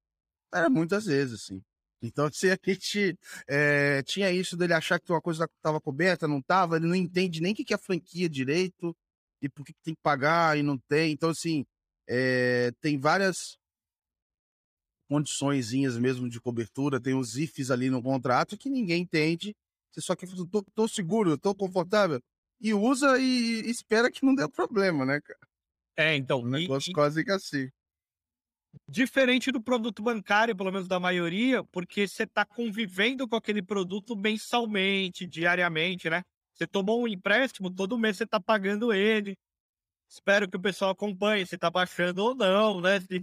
era 0.53 0.69
muitas 0.69 1.05
vezes, 1.05 1.43
assim. 1.43 1.63
Então, 2.07 2.31
se 2.31 2.51
a 2.51 2.57
gente 2.65 3.17
é, 3.47 4.01
tinha 4.03 4.31
isso 4.31 4.55
dele 4.55 4.73
achar 4.73 4.99
que 4.99 5.11
uma 5.11 5.21
coisa 5.21 5.45
estava 5.45 5.81
coberta, 5.81 6.27
não 6.27 6.39
estava, 6.39 6.77
ele 6.77 6.87
não 6.87 6.95
entende 6.95 7.41
nem 7.41 7.53
o 7.53 7.55
que 7.55 7.73
é 7.73 7.77
franquia 7.77 8.29
direito 8.29 8.95
e 9.41 9.49
por 9.49 9.65
que 9.65 9.73
tem 9.83 9.93
que 9.93 10.01
pagar 10.01 10.57
e 10.57 10.63
não 10.63 10.77
tem. 10.77 11.11
Então, 11.11 11.29
assim, 11.29 11.65
é, 12.07 12.71
tem 12.81 12.99
várias 12.99 13.57
condiçõezinhas 15.07 15.97
mesmo 15.97 16.29
de 16.29 16.41
cobertura, 16.41 16.99
tem 16.99 17.13
os 17.13 17.37
IFs 17.37 17.69
ali 17.69 17.89
no 17.89 18.01
contrato 18.01 18.57
que 18.57 18.69
ninguém 18.69 19.03
entende. 19.03 19.55
Você 19.91 20.01
só 20.01 20.15
quer 20.15 20.27
tô, 20.51 20.63
tô 20.73 20.87
seguro, 20.87 21.37
tô 21.37 21.55
confortável. 21.55 22.19
E 22.59 22.73
usa 22.73 23.17
e, 23.19 23.61
e 23.65 23.69
espera 23.69 24.11
que 24.11 24.25
não 24.25 24.33
dê 24.33 24.47
problema, 24.47 25.05
né, 25.05 25.21
cara? 25.21 25.39
É, 25.95 26.15
então. 26.15 26.41
Um 26.41 26.49
negócio 26.49 26.91
e, 26.91 26.93
quase 26.93 27.23
que 27.23 27.31
assim. 27.31 27.69
Diferente 28.89 29.51
do 29.51 29.61
produto 29.61 30.03
bancário, 30.03 30.55
pelo 30.55 30.71
menos 30.71 30.87
da 30.87 30.99
maioria, 30.99 31.63
porque 31.65 32.07
você 32.07 32.23
está 32.23 32.45
convivendo 32.45 33.27
com 33.27 33.35
aquele 33.35 33.61
produto 33.61 34.15
mensalmente, 34.15 35.25
diariamente, 35.25 36.09
né? 36.09 36.21
Você 36.53 36.65
tomou 36.65 37.03
um 37.03 37.07
empréstimo, 37.07 37.73
todo 37.73 37.97
mês 37.97 38.17
você 38.17 38.23
está 38.23 38.39
pagando 38.39 38.93
ele. 38.93 39.35
Espero 40.09 40.49
que 40.49 40.55
o 40.55 40.61
pessoal 40.61 40.91
acompanhe 40.91 41.45
se 41.45 41.55
está 41.55 41.69
baixando 41.69 42.23
ou 42.23 42.35
não, 42.35 42.79
né? 42.79 42.99
Se, 43.09 43.19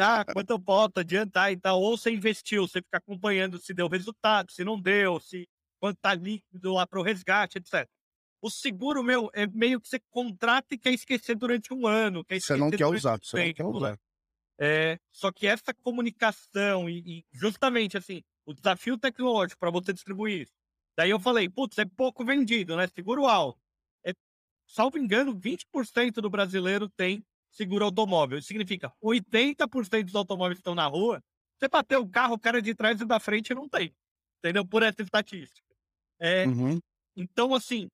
ah, 0.00 0.24
quanto 0.24 0.50
eu 0.50 0.60
posso 0.60 0.92
adiantar 0.96 1.52
e 1.52 1.56
tal. 1.56 1.80
Ou 1.80 1.96
você 1.96 2.10
investiu, 2.10 2.66
você 2.66 2.82
fica 2.82 2.98
acompanhando 2.98 3.58
se 3.58 3.72
deu 3.72 3.88
resultado, 3.88 4.50
se 4.50 4.64
não 4.64 4.78
deu, 4.78 5.20
se 5.20 5.48
quanto 5.80 5.96
está 5.96 6.14
líquido 6.14 6.74
lá 6.74 6.86
para 6.86 6.98
o 6.98 7.02
resgate, 7.02 7.58
etc. 7.58 7.88
O 8.40 8.50
seguro, 8.50 9.02
meu, 9.02 9.30
é 9.32 9.46
meio 9.46 9.80
que 9.80 9.88
você 9.88 10.00
contrata 10.10 10.74
e 10.74 10.78
quer 10.78 10.92
esquecer 10.92 11.36
durante 11.36 11.72
um 11.72 11.86
ano. 11.86 12.24
Quer 12.24 12.40
você 12.40 12.56
não 12.56 12.70
quer 12.70 12.86
usar, 12.86 13.18
você 13.22 13.46
não 13.46 13.54
quer 13.54 13.64
usar. 13.64 13.98
É, 14.60 14.98
só 15.12 15.30
que 15.30 15.46
essa 15.46 15.72
comunicação 15.72 16.90
e, 16.90 16.98
e, 17.06 17.24
justamente 17.32 17.96
assim, 17.96 18.22
o 18.44 18.52
desafio 18.52 18.98
tecnológico 18.98 19.60
para 19.60 19.70
você 19.70 19.92
distribuir 19.92 20.42
isso. 20.42 20.52
Daí 20.96 21.10
eu 21.10 21.20
falei, 21.20 21.48
putz, 21.48 21.78
é 21.78 21.84
pouco 21.84 22.24
vendido, 22.24 22.76
né? 22.76 22.88
Seguro 22.88 23.26
alto. 23.26 23.60
É, 24.04 24.12
salvo 24.66 24.98
engano, 24.98 25.32
20% 25.32 26.14
do 26.14 26.28
brasileiro 26.28 26.88
tem 26.88 27.24
seguro 27.52 27.84
automóvel. 27.84 28.38
Isso 28.38 28.48
significa 28.48 28.92
80% 29.02 30.04
dos 30.04 30.14
automóveis 30.16 30.58
estão 30.58 30.74
na 30.74 30.86
rua, 30.86 31.22
você 31.56 31.68
bateu 31.68 32.00
o 32.00 32.08
carro, 32.08 32.34
o 32.34 32.38
cara 32.38 32.60
de 32.60 32.74
trás 32.74 33.00
e 33.00 33.04
da 33.04 33.20
frente 33.20 33.54
não 33.54 33.68
tem. 33.68 33.94
Entendeu? 34.38 34.66
Por 34.66 34.82
essa 34.82 35.02
estatística. 35.02 35.68
É, 36.20 36.46
uhum. 36.46 36.80
Então, 37.16 37.54
assim, 37.54 37.88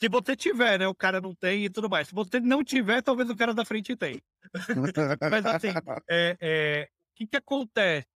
se 0.00 0.08
você 0.08 0.36
tiver, 0.36 0.78
né? 0.78 0.86
O 0.86 0.94
cara 0.94 1.20
não 1.20 1.34
tem 1.34 1.64
e 1.64 1.70
tudo 1.70 1.90
mais. 1.90 2.08
Se 2.08 2.14
você 2.14 2.38
não 2.40 2.62
tiver, 2.62 3.02
talvez 3.02 3.28
o 3.28 3.36
cara 3.36 3.52
da 3.52 3.64
frente 3.64 3.96
tenha. 3.96 4.20
Mas 5.30 5.46
assim, 5.46 5.68
é, 6.08 6.36
é, 6.40 6.84
o 6.84 7.14
que, 7.16 7.26
que 7.26 7.36
acontece? 7.36 8.06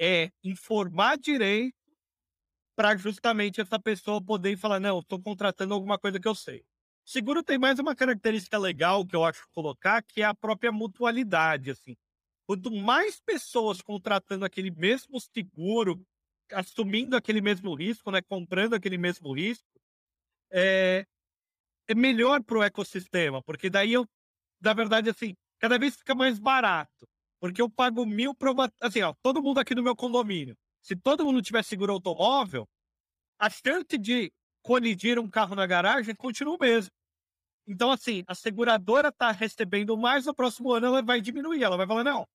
É 0.00 0.30
informar 0.42 1.18
direito 1.18 1.76
para 2.74 2.96
justamente 2.96 3.60
essa 3.60 3.78
pessoa 3.78 4.24
poder 4.24 4.56
falar, 4.56 4.80
não, 4.80 5.00
estou 5.00 5.20
contratando 5.20 5.74
alguma 5.74 5.98
coisa 5.98 6.18
que 6.18 6.26
eu 6.26 6.34
sei. 6.34 6.64
Seguro 7.04 7.42
tem 7.42 7.58
mais 7.58 7.78
uma 7.78 7.94
característica 7.94 8.56
legal 8.56 9.06
que 9.06 9.14
eu 9.14 9.24
acho 9.24 9.46
colocar, 9.52 10.02
que 10.02 10.22
é 10.22 10.24
a 10.24 10.34
própria 10.34 10.72
mutualidade, 10.72 11.70
assim. 11.70 11.96
Quanto 12.46 12.70
mais 12.70 13.20
pessoas 13.20 13.80
contratando 13.82 14.44
aquele 14.44 14.70
mesmo 14.70 15.20
seguro, 15.20 16.04
assumindo 16.52 17.16
aquele 17.16 17.40
mesmo 17.40 17.74
risco, 17.74 18.10
né, 18.10 18.22
comprando 18.22 18.74
aquele 18.74 18.98
mesmo 18.98 19.32
risco, 19.32 19.71
é, 20.52 21.04
é 21.88 21.94
melhor 21.94 22.42
para 22.42 22.58
o 22.58 22.62
ecossistema, 22.62 23.42
porque 23.42 23.70
daí 23.70 23.92
eu, 23.92 24.06
na 24.60 24.72
verdade, 24.72 25.10
assim, 25.10 25.34
cada 25.58 25.78
vez 25.78 25.96
fica 25.96 26.14
mais 26.14 26.38
barato. 26.38 27.06
Porque 27.40 27.60
eu 27.60 27.68
pago 27.68 28.06
mil 28.06 28.32
para 28.34 28.52
Assim, 28.80 29.02
ó, 29.02 29.12
todo 29.20 29.42
mundo 29.42 29.58
aqui 29.58 29.74
no 29.74 29.82
meu 29.82 29.96
condomínio. 29.96 30.56
Se 30.80 30.94
todo 30.94 31.24
mundo 31.24 31.42
tiver 31.42 31.64
seguro 31.64 31.92
automóvel, 31.92 32.68
a 33.36 33.50
chance 33.50 33.98
de 33.98 34.32
colidir 34.62 35.18
um 35.18 35.28
carro 35.28 35.56
na 35.56 35.66
garagem 35.66 36.14
continua 36.14 36.54
o 36.54 36.58
mesmo. 36.60 36.92
Então, 37.66 37.90
assim, 37.90 38.22
a 38.28 38.34
seguradora 38.34 39.08
está 39.08 39.32
recebendo 39.32 39.96
mais, 39.96 40.26
no 40.26 40.34
próximo 40.34 40.72
ano 40.72 40.86
ela 40.86 41.02
vai 41.02 41.20
diminuir. 41.20 41.62
Ela 41.62 41.76
vai 41.76 41.86
falar, 41.86 42.04
não, 42.04 42.28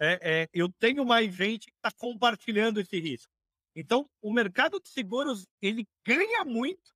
é, 0.00 0.42
é, 0.42 0.48
eu 0.52 0.68
tenho 0.78 1.04
mais 1.04 1.34
gente 1.34 1.66
que 1.66 1.76
está 1.76 1.90
compartilhando 1.90 2.80
esse 2.80 3.00
risco. 3.00 3.32
Então, 3.74 4.08
o 4.20 4.32
mercado 4.32 4.80
de 4.80 4.88
seguros, 4.88 5.44
ele 5.60 5.86
ganha 6.06 6.44
muito 6.44 6.92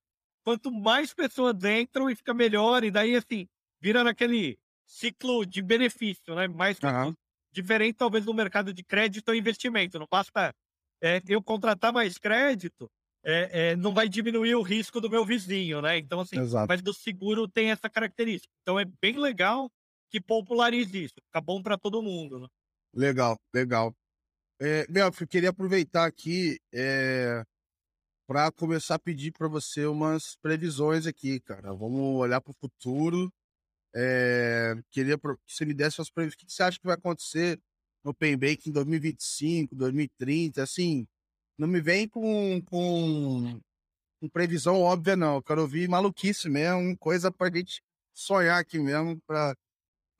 quanto 0.47 0.71
mais 0.71 1.13
pessoas 1.13 1.61
entram 1.65 2.09
e 2.09 2.15
fica 2.15 2.33
melhor, 2.33 2.81
e 2.81 2.89
daí 2.89 3.17
assim, 3.17 3.49
vira 3.81 4.01
naquele 4.01 4.57
ciclo 4.85 5.45
de 5.45 5.61
benefício, 5.61 6.33
né? 6.33 6.47
Mais 6.47 6.79
uhum. 6.81 7.13
diferente, 7.51 7.97
talvez, 7.97 8.23
do 8.23 8.33
mercado 8.33 8.73
de 8.73 8.81
crédito 8.81 9.27
ou 9.27 9.35
investimento. 9.35 9.99
Não 9.99 10.07
basta 10.09 10.55
é, 11.03 11.21
eu 11.27 11.43
contratar 11.43 11.91
mais 11.91 12.17
crédito, 12.17 12.89
é, 13.25 13.71
é, 13.71 13.75
não 13.75 13.93
vai 13.93 14.07
diminuir 14.07 14.55
o 14.55 14.61
risco 14.61 15.01
do 15.01 15.09
meu 15.09 15.25
vizinho, 15.25 15.81
né? 15.81 15.97
Então, 15.97 16.21
assim, 16.21 16.39
Exato. 16.39 16.65
mas 16.69 16.81
do 16.81 16.93
seguro 16.93 17.45
tem 17.45 17.71
essa 17.71 17.89
característica. 17.89 18.53
Então, 18.61 18.79
é 18.79 18.85
bem 19.01 19.19
legal 19.19 19.69
que 20.09 20.21
popularize 20.21 21.03
isso. 21.03 21.15
Fica 21.25 21.41
bom 21.41 21.61
para 21.61 21.77
todo 21.77 22.01
mundo, 22.01 22.39
né? 22.39 22.47
Legal, 22.95 23.37
legal. 23.53 23.93
É, 24.61 24.87
meu, 24.89 25.07
eu 25.07 25.27
queria 25.27 25.49
aproveitar 25.49 26.05
aqui 26.05 26.57
é, 26.73 27.43
para 28.27 28.51
começar 28.51 28.95
a 28.95 28.99
pedir 28.99 29.31
para 29.31 29.47
você 29.47 29.85
umas 29.85 30.35
previsões 30.35 31.07
aqui, 31.07 31.39
cara. 31.39 31.73
Vamos 31.73 32.19
olhar 32.19 32.41
para 32.41 32.51
o 32.51 32.55
futuro. 32.59 33.31
É, 33.95 34.75
queria 34.91 35.17
que 35.17 35.27
você 35.47 35.65
me 35.65 35.73
desse 35.73 35.99
umas 35.99 36.09
previsões. 36.09 36.35
O 36.35 36.45
que 36.45 36.51
você 36.53 36.61
acha 36.61 36.77
que 36.77 36.85
vai 36.85 36.95
acontecer 36.95 37.59
no 38.03 38.11
Open 38.11 38.37
Bank 38.37 38.69
em 38.69 38.71
2025, 38.73 39.73
2030? 39.73 40.61
Assim, 40.61 41.07
não 41.57 41.67
me 41.69 41.79
vem 41.79 42.07
com, 42.07 42.61
com, 42.65 43.61
com 44.19 44.29
previsão 44.29 44.81
óbvia, 44.81 45.15
não. 45.15 45.35
Eu 45.35 45.43
quero 45.43 45.61
ouvir 45.61 45.87
maluquice 45.87 46.49
mesmo, 46.49 46.97
coisa 46.97 47.31
para 47.31 47.55
gente 47.55 47.81
sonhar 48.13 48.59
aqui 48.59 48.77
mesmo, 48.77 49.21
para 49.25 49.55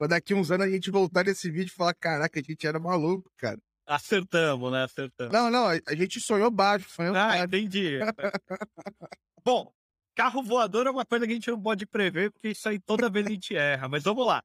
daqui 0.08 0.32
uns 0.34 0.50
anos 0.50 0.66
a 0.66 0.70
gente 0.70 0.90
voltar 0.90 1.24
nesse 1.26 1.50
vídeo 1.50 1.70
e 1.70 1.76
falar: 1.76 1.94
caraca, 1.94 2.40
a 2.40 2.42
gente 2.42 2.66
era 2.66 2.78
maluco, 2.80 3.30
cara. 3.36 3.60
Acertamos, 3.88 4.70
né? 4.70 4.84
Acertamos. 4.84 5.32
Não, 5.32 5.50
não, 5.50 5.66
a 5.66 5.94
gente 5.94 6.20
sonhou 6.20 6.50
baixo. 6.50 6.90
Sonhou 6.90 7.16
ah, 7.16 7.28
baixo. 7.28 7.44
entendi. 7.44 7.98
Bom, 9.42 9.72
carro 10.14 10.42
voador 10.42 10.86
é 10.86 10.90
uma 10.90 11.06
coisa 11.06 11.26
que 11.26 11.32
a 11.32 11.34
gente 11.34 11.50
não 11.50 11.60
pode 11.60 11.86
prever, 11.86 12.30
porque 12.30 12.50
isso 12.50 12.68
aí 12.68 12.78
toda 12.78 13.08
vez 13.08 13.26
a 13.26 13.30
gente 13.30 13.56
erra. 13.56 13.88
Mas 13.88 14.02
vamos 14.02 14.26
lá. 14.26 14.44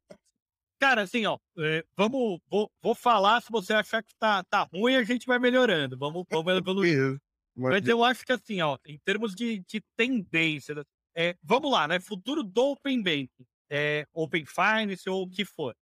Cara, 0.80 1.02
assim, 1.02 1.26
ó, 1.26 1.38
é, 1.60 1.84
vamos, 1.94 2.40
vou, 2.50 2.72
vou 2.82 2.96
falar, 2.96 3.42
se 3.42 3.52
você 3.52 3.74
achar 3.74 4.02
que 4.02 4.16
tá, 4.16 4.46
tá 4.46 4.64
ruim, 4.74 4.96
a 4.96 5.04
gente 5.04 5.26
vai 5.26 5.38
melhorando. 5.40 5.98
Vamos, 5.98 6.26
vamos 6.30 6.58
evoluir. 6.58 7.20
Mas 7.56 7.86
eu 7.86 8.02
acho 8.02 8.26
que 8.26 8.32
assim, 8.32 8.62
ó, 8.62 8.78
em 8.88 8.98
termos 9.00 9.36
de, 9.36 9.60
de 9.68 9.82
tendência, 9.98 10.74
é, 11.14 11.36
vamos 11.44 11.70
lá, 11.70 11.86
né? 11.86 12.00
Futuro 12.00 12.44
do 12.44 12.72
Open 12.72 13.04
Banking, 13.04 13.46
é, 13.70 14.08
Open 14.14 14.46
Finance 14.46 15.10
ou 15.10 15.24
o 15.24 15.30
que 15.30 15.44
for. 15.44 15.76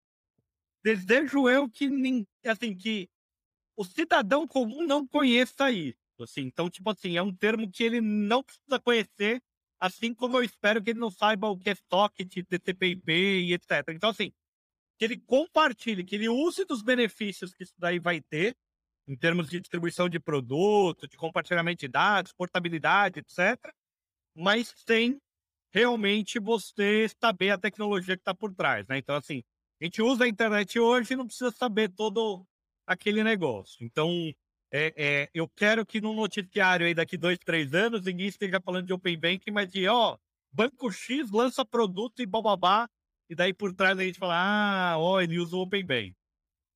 Desejo 0.83 1.49
eu 1.49 1.69
que, 1.69 2.25
assim, 2.47 2.75
que 2.75 3.09
o 3.79 3.85
cidadão 3.85 4.45
comum 4.45 4.85
não 4.85 5.07
conheça 5.07 5.71
isso. 5.71 5.97
Assim. 6.21 6.41
Então, 6.43 6.69
tipo 6.69 6.91
assim, 6.91 7.17
é 7.17 7.23
um 7.23 7.33
termo 7.33 7.71
que 7.71 7.85
ele 7.85 8.01
não 8.01 8.43
precisa 8.43 8.81
conhecer, 8.81 9.41
assim 9.79 10.13
como 10.13 10.37
eu 10.37 10.43
espero 10.43 10.83
que 10.83 10.91
ele 10.91 10.99
não 10.99 11.13
saiba 11.13 11.49
o 11.49 11.57
que 11.57 11.71
é 11.71 11.77
socket, 11.89 12.45
TCP/IP 12.45 13.13
e 13.13 13.55
etc. 13.55 13.89
Então, 13.91 14.11
assim, 14.11 14.33
que 14.99 15.05
ele 15.05 15.17
compartilhe, 15.17 16.03
que 16.03 16.17
ele 16.17 16.29
use 16.29 16.65
dos 16.65 16.83
benefícios 16.83 17.55
que 17.55 17.63
isso 17.63 17.75
daí 17.79 18.01
vai 18.01 18.21
ter, 18.21 18.57
em 19.07 19.17
termos 19.17 19.49
de 19.49 19.61
distribuição 19.61 20.09
de 20.09 20.19
produto, 20.19 21.07
de 21.07 21.17
compartilhamento 21.17 21.79
de 21.79 21.89
dados, 21.89 22.33
portabilidade, 22.33 23.21
etc. 23.21 23.73
Mas 24.35 24.75
sem 24.89 25.21
realmente 25.73 26.41
você 26.41 27.09
saber 27.21 27.51
a 27.51 27.59
tecnologia 27.59 28.17
que 28.17 28.23
está 28.23 28.35
por 28.35 28.53
trás, 28.53 28.89
né? 28.89 28.99
Então, 28.99 29.15
assim, 29.15 29.45
a 29.81 29.85
gente 29.85 30.03
usa 30.03 30.25
a 30.25 30.29
internet 30.29 30.81
hoje 30.81 31.13
e 31.13 31.17
não 31.17 31.27
precisa 31.27 31.53
saber 31.53 31.91
todo 31.91 32.45
aquele 32.89 33.23
negócio. 33.23 33.85
Então, 33.85 34.11
é, 34.73 34.93
é, 34.97 35.31
eu 35.35 35.49
quero 35.49 35.85
que 35.87 36.01
no 36.01 36.15
noticiário 36.15 36.87
aí 36.87 36.95
daqui 36.95 37.17
dois, 37.17 37.39
três 37.39 37.75
anos, 37.75 38.05
ninguém 38.05 38.27
esteja 38.27 38.61
falando 38.61 38.87
de 38.87 38.93
Open 38.93 39.19
Banking, 39.19 39.51
mas 39.51 39.71
de, 39.71 39.87
ó, 39.87 40.19
Banco 40.53 40.91
X 40.91 41.31
lança 41.31 41.65
produto 41.65 42.21
e 42.23 42.27
bababá, 42.27 42.89
e 43.31 43.35
daí 43.35 43.53
por 43.53 43.75
trás 43.75 43.99
a 43.99 44.03
gente 44.03 44.19
fala, 44.19 44.35
ah, 44.37 44.99
ó, 44.99 45.21
ele 45.21 45.39
usa 45.39 45.57
o 45.57 45.61
Open 45.61 45.85
Banking. 45.85 46.17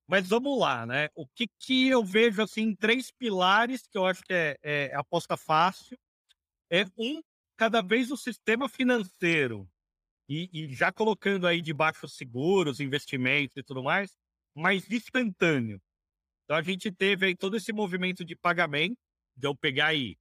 Mas 0.07 0.27
vamos 0.27 0.59
lá, 0.59 0.85
né? 0.85 1.09
O 1.15 1.27
que, 1.27 1.47
que 1.59 1.87
eu 1.87 2.03
vejo, 2.03 2.41
assim, 2.41 2.75
três 2.75 3.09
pilares 3.11 3.87
que 3.87 3.97
eu 3.97 4.05
acho 4.05 4.21
que 4.23 4.33
é, 4.33 4.57
é 4.61 4.95
aposta 4.95 5.37
fácil. 5.37 5.97
É 6.69 6.85
um, 6.97 7.21
cada 7.57 7.81
vez 7.81 8.11
o 8.11 8.17
sistema 8.17 8.67
financeiro, 8.67 9.67
e, 10.27 10.49
e 10.51 10.73
já 10.73 10.91
colocando 10.91 11.47
aí 11.47 11.61
debaixo 11.61 12.07
seguros, 12.07 12.79
investimentos 12.79 13.55
e 13.57 13.63
tudo 13.63 13.83
mais, 13.83 14.15
mais 14.55 14.89
instantâneo. 14.89 15.81
Então 16.53 16.59
a 16.59 16.61
gente 16.61 16.91
teve 16.91 17.25
aí 17.25 17.35
todo 17.35 17.57
esse 17.57 17.73
movimento 17.73 18.23
de 18.23 18.35
pagamento, 18.35 18.95
de 19.35 19.47
eu 19.47 19.55
pegar 19.55 19.87
aí, 19.87 20.15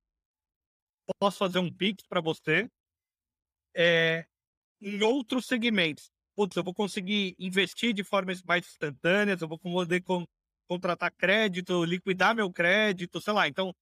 posso 1.20 1.36
fazer 1.36 1.58
um 1.58 1.70
Pix 1.70 2.06
para 2.08 2.22
você, 2.22 2.70
é, 3.76 4.24
em 4.80 5.02
outros 5.02 5.44
segmentos. 5.44 6.10
Putz, 6.34 6.56
eu 6.56 6.64
vou 6.64 6.72
conseguir 6.72 7.36
investir 7.38 7.92
de 7.92 8.02
formas 8.02 8.42
mais 8.42 8.66
instantâneas, 8.66 9.42
eu 9.42 9.48
vou 9.48 9.58
poder 9.58 10.00
con 10.00 10.24
contratar 10.66 11.12
crédito, 11.12 11.84
liquidar 11.84 12.34
meu 12.34 12.50
crédito, 12.50 13.20
sei 13.20 13.34
lá. 13.34 13.46
Então, 13.46 13.74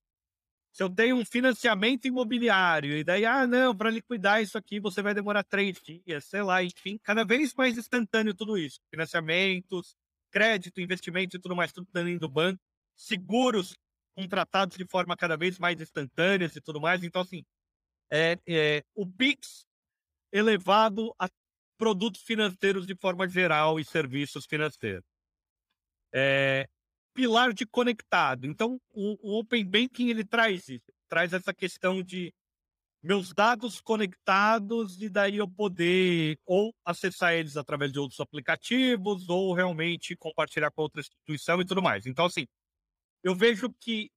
se 0.73 0.83
eu 0.83 0.89
tenho 0.89 1.15
um 1.15 1.23
financiamento 1.23 2.05
imobiliário, 2.05 2.97
e 2.97 3.03
daí, 3.05 3.23
ah, 3.23 3.47
não, 3.47 3.73
para 3.73 3.89
liquidar 3.89 4.41
isso 4.41 4.57
aqui 4.57 4.77
você 4.77 5.01
vai 5.01 5.13
demorar 5.13 5.45
três 5.45 5.79
dias, 5.81 6.25
sei 6.25 6.41
lá, 6.43 6.61
enfim, 6.61 6.99
cada 7.01 7.23
vez 7.23 7.53
mais 7.53 7.77
instantâneo 7.77 8.33
tudo 8.33 8.57
isso. 8.57 8.81
Financiamentos, 8.89 9.95
crédito, 10.31 10.81
investimento 10.81 11.35
e 11.35 11.39
tudo 11.39 11.55
mais, 11.55 11.71
tudo 11.71 11.87
dentro 11.93 12.19
do 12.19 12.29
banco, 12.29 12.59
seguros 12.95 13.75
contratados 14.15 14.77
de 14.77 14.85
forma 14.85 15.15
cada 15.15 15.37
vez 15.37 15.59
mais 15.59 15.79
instantânea 15.79 16.49
e 16.53 16.61
tudo 16.61 16.79
mais. 16.79 17.03
Então, 17.03 17.21
assim, 17.21 17.43
é, 18.11 18.37
é, 18.47 18.83
o 18.93 19.05
Pix 19.05 19.65
elevado 20.31 21.13
a 21.19 21.29
produtos 21.77 22.21
financeiros 22.21 22.85
de 22.85 22.95
forma 22.95 23.27
geral 23.27 23.79
e 23.79 23.85
serviços 23.85 24.45
financeiros. 24.45 25.05
É, 26.13 26.67
pilar 27.13 27.53
de 27.53 27.65
conectado. 27.65 28.45
Então, 28.45 28.79
o, 28.91 29.17
o 29.21 29.39
Open 29.39 29.65
Banking 29.65 30.09
ele 30.09 30.23
traz 30.23 30.67
isso, 30.67 30.91
traz 31.09 31.33
essa 31.33 31.53
questão 31.53 32.01
de 32.03 32.33
meus 33.03 33.33
dados 33.33 33.81
conectados 33.81 35.01
e 35.01 35.09
daí 35.09 35.37
eu 35.37 35.47
poder 35.49 36.37
ou 36.45 36.73
acessar 36.85 37.33
eles 37.33 37.57
através 37.57 37.91
de 37.91 37.99
outros 37.99 38.19
aplicativos 38.19 39.27
ou 39.27 39.53
realmente 39.53 40.15
compartilhar 40.15 40.71
com 40.71 40.83
outra 40.83 41.01
instituição 41.01 41.59
e 41.59 41.65
tudo 41.65 41.81
mais. 41.81 42.05
Então, 42.05 42.25
assim, 42.25 42.45
eu 43.23 43.35
vejo 43.35 43.73
que 43.79 44.11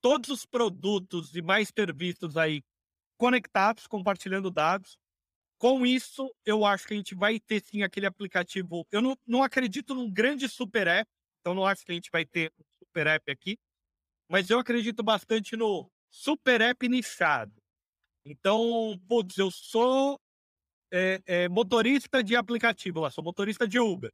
todos 0.00 0.30
os 0.30 0.46
produtos 0.46 1.34
e 1.34 1.42
mais 1.42 1.68
serviços 1.68 2.36
aí 2.36 2.62
conectados, 3.18 3.86
compartilhando 3.86 4.50
dados. 4.50 4.98
Com 5.58 5.84
isso, 5.84 6.32
eu 6.44 6.64
acho 6.64 6.86
que 6.86 6.94
a 6.94 6.96
gente 6.96 7.14
vai 7.14 7.40
ter 7.40 7.62
sim 7.62 7.82
aquele 7.82 8.06
aplicativo. 8.06 8.86
Eu 8.92 9.02
não, 9.02 9.16
não 9.26 9.42
acredito 9.42 9.94
num 9.94 10.10
grande 10.10 10.48
super 10.48 10.86
app, 10.86 11.10
então 11.40 11.54
não 11.54 11.66
acho 11.66 11.84
que 11.84 11.92
a 11.92 11.94
gente 11.94 12.10
vai 12.12 12.24
ter 12.24 12.52
um 12.58 12.64
super 12.84 13.06
app 13.08 13.30
aqui, 13.30 13.58
mas 14.30 14.50
eu 14.50 14.58
acredito 14.58 15.02
bastante 15.02 15.56
no 15.56 15.90
super 16.10 16.60
app 16.60 16.88
nichado. 16.88 17.52
Então, 18.30 19.00
putz, 19.08 19.38
eu 19.38 19.50
sou 19.50 20.20
é, 20.92 21.20
é, 21.26 21.48
motorista 21.48 22.22
de 22.22 22.36
aplicativo 22.36 23.00
lá, 23.00 23.10
sou 23.10 23.24
motorista 23.24 23.66
de 23.66 23.80
Uber. 23.80 24.12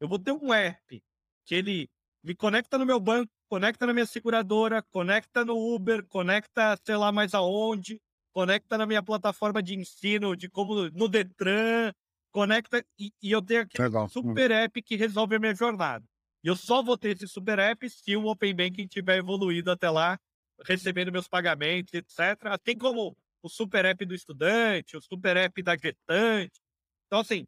Eu 0.00 0.08
vou 0.08 0.18
ter 0.18 0.32
um 0.32 0.52
app 0.52 1.02
que 1.44 1.54
ele 1.54 1.88
me 2.24 2.34
conecta 2.34 2.76
no 2.76 2.84
meu 2.84 2.98
banco, 2.98 3.30
conecta 3.48 3.86
na 3.86 3.92
minha 3.92 4.06
seguradora, 4.06 4.82
conecta 4.82 5.44
no 5.44 5.56
Uber, 5.74 6.04
conecta 6.08 6.76
sei 6.84 6.96
lá 6.96 7.12
mais 7.12 7.34
aonde, 7.34 8.00
conecta 8.32 8.76
na 8.76 8.84
minha 8.84 9.02
plataforma 9.02 9.62
de 9.62 9.76
ensino, 9.76 10.36
de 10.36 10.48
como 10.48 10.90
no 10.90 11.06
Detran, 11.06 11.92
conecta 12.32 12.84
e, 12.98 13.12
e 13.22 13.30
eu 13.30 13.40
tenho 13.40 13.62
aqui 13.62 13.80
um 13.80 14.08
super 14.08 14.50
app 14.50 14.82
que 14.82 14.96
resolve 14.96 15.36
a 15.36 15.38
minha 15.38 15.54
jornada. 15.54 16.04
E 16.42 16.48
eu 16.48 16.56
só 16.56 16.82
vou 16.82 16.98
ter 16.98 17.16
esse 17.16 17.28
super 17.28 17.60
app 17.60 17.88
se 17.88 18.16
o 18.16 18.26
Open 18.26 18.54
Banking 18.56 18.88
tiver 18.88 19.18
evoluído 19.18 19.70
até 19.70 19.88
lá, 19.88 20.18
recebendo 20.64 21.12
meus 21.12 21.28
pagamentos, 21.28 21.94
etc. 21.94 22.18
Assim 22.46 22.76
como 22.76 23.16
o 23.42 23.48
super 23.48 23.84
app 23.84 24.04
do 24.04 24.14
estudante, 24.14 24.96
o 24.96 25.02
super 25.02 25.36
app 25.36 25.62
da 25.62 25.76
gestante. 25.76 26.60
Então, 27.06 27.20
assim, 27.20 27.44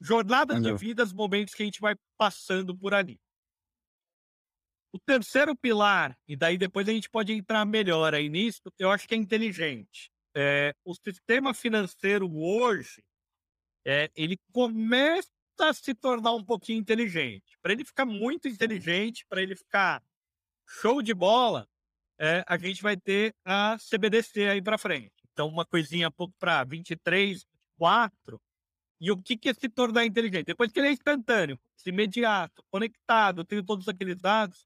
jornadas 0.00 0.56
Entendeu. 0.56 0.76
de 0.76 0.84
vidas, 0.84 1.12
momentos 1.12 1.54
que 1.54 1.62
a 1.62 1.66
gente 1.66 1.80
vai 1.80 1.94
passando 2.16 2.76
por 2.76 2.94
ali. 2.94 3.20
O 4.92 4.98
terceiro 4.98 5.56
pilar, 5.56 6.16
e 6.28 6.36
daí 6.36 6.58
depois 6.58 6.88
a 6.88 6.92
gente 6.92 7.08
pode 7.08 7.32
entrar 7.32 7.64
melhor 7.64 8.14
aí 8.14 8.28
nisso, 8.28 8.60
eu 8.78 8.90
acho 8.90 9.08
que 9.08 9.14
é 9.14 9.18
inteligente. 9.18 10.10
É, 10.34 10.74
o 10.84 10.94
sistema 10.94 11.54
financeiro 11.54 12.30
hoje, 12.30 13.02
é, 13.86 14.10
ele 14.14 14.38
começa 14.52 15.30
a 15.60 15.72
se 15.72 15.94
tornar 15.94 16.32
um 16.34 16.44
pouquinho 16.44 16.78
inteligente. 16.78 17.56
Para 17.62 17.72
ele 17.72 17.84
ficar 17.84 18.04
muito 18.04 18.48
inteligente, 18.48 19.24
para 19.28 19.42
ele 19.42 19.56
ficar 19.56 20.02
show 20.66 21.02
de 21.02 21.14
bola, 21.14 21.66
é, 22.18 22.44
a 22.46 22.56
gente 22.56 22.82
vai 22.82 22.96
ter 22.96 23.34
a 23.44 23.76
CBDC 23.78 24.48
aí 24.48 24.62
para 24.62 24.78
frente. 24.78 25.21
Então, 25.32 25.48
uma 25.48 25.64
coisinha 25.64 26.10
pouco 26.10 26.34
para 26.38 26.64
23, 26.64 27.46
24. 27.78 28.40
E 29.00 29.10
o 29.10 29.16
que, 29.16 29.36
que 29.36 29.48
é 29.48 29.54
se 29.54 29.68
tornar 29.68 30.04
inteligente? 30.04 30.46
Depois 30.46 30.70
que 30.70 30.78
ele 30.78 30.88
é 30.88 30.92
instantâneo, 30.92 31.58
imediato, 31.84 32.62
conectado, 32.70 33.44
tenho 33.44 33.64
todos 33.64 33.88
aqueles 33.88 34.16
dados, 34.16 34.64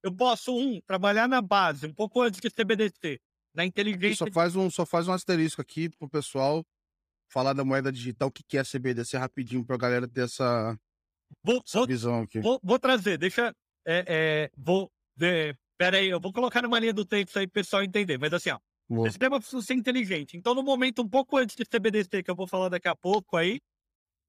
eu 0.00 0.14
posso, 0.14 0.56
um, 0.56 0.80
trabalhar 0.82 1.26
na 1.26 1.42
base, 1.42 1.86
um 1.86 1.92
pouco 1.92 2.22
antes 2.22 2.38
de 2.38 2.48
CBDC, 2.50 3.20
na 3.52 3.64
inteligência. 3.64 4.26
Só 4.26 4.32
faz 4.32 4.54
um, 4.54 4.70
só 4.70 4.86
faz 4.86 5.08
um 5.08 5.12
asterisco 5.12 5.60
aqui 5.60 5.88
pro 5.88 6.08
pessoal 6.08 6.64
falar 7.28 7.52
da 7.52 7.64
moeda 7.64 7.90
digital, 7.90 8.28
o 8.28 8.30
que, 8.30 8.44
que 8.44 8.56
é 8.56 8.62
CBDC 8.62 9.16
rapidinho 9.16 9.64
para 9.64 9.74
a 9.74 9.78
galera 9.78 10.06
ter 10.06 10.22
essa, 10.22 10.78
vou, 11.42 11.60
essa 11.64 11.78
vou, 11.78 11.86
visão 11.86 12.22
aqui. 12.22 12.38
Vou, 12.40 12.60
vou 12.62 12.78
trazer, 12.78 13.18
deixa. 13.18 13.52
É, 13.84 14.04
é, 14.06 14.50
vou. 14.56 14.88
É, 15.20 15.52
pera 15.76 15.96
aí, 15.96 16.08
eu 16.08 16.20
vou 16.20 16.32
colocar 16.32 16.62
numa 16.62 16.78
linha 16.78 16.92
do 16.92 17.04
tempo 17.04 17.30
aí 17.36 17.46
pro 17.46 17.54
pessoal 17.54 17.82
entender. 17.82 18.18
Mas 18.18 18.32
assim, 18.32 18.50
ó, 18.50 18.58
O 18.88 19.06
sistema 19.06 19.38
precisa 19.38 19.62
ser 19.62 19.74
inteligente. 19.74 20.36
Então, 20.36 20.54
no 20.54 20.62
momento 20.62 21.02
um 21.02 21.08
pouco 21.08 21.36
antes 21.36 21.56
de 21.56 21.64
CBDC, 21.64 22.22
que 22.22 22.30
eu 22.30 22.36
vou 22.36 22.46
falar 22.46 22.68
daqui 22.68 22.88
a 22.88 22.94
pouco 22.94 23.36
aí, 23.36 23.60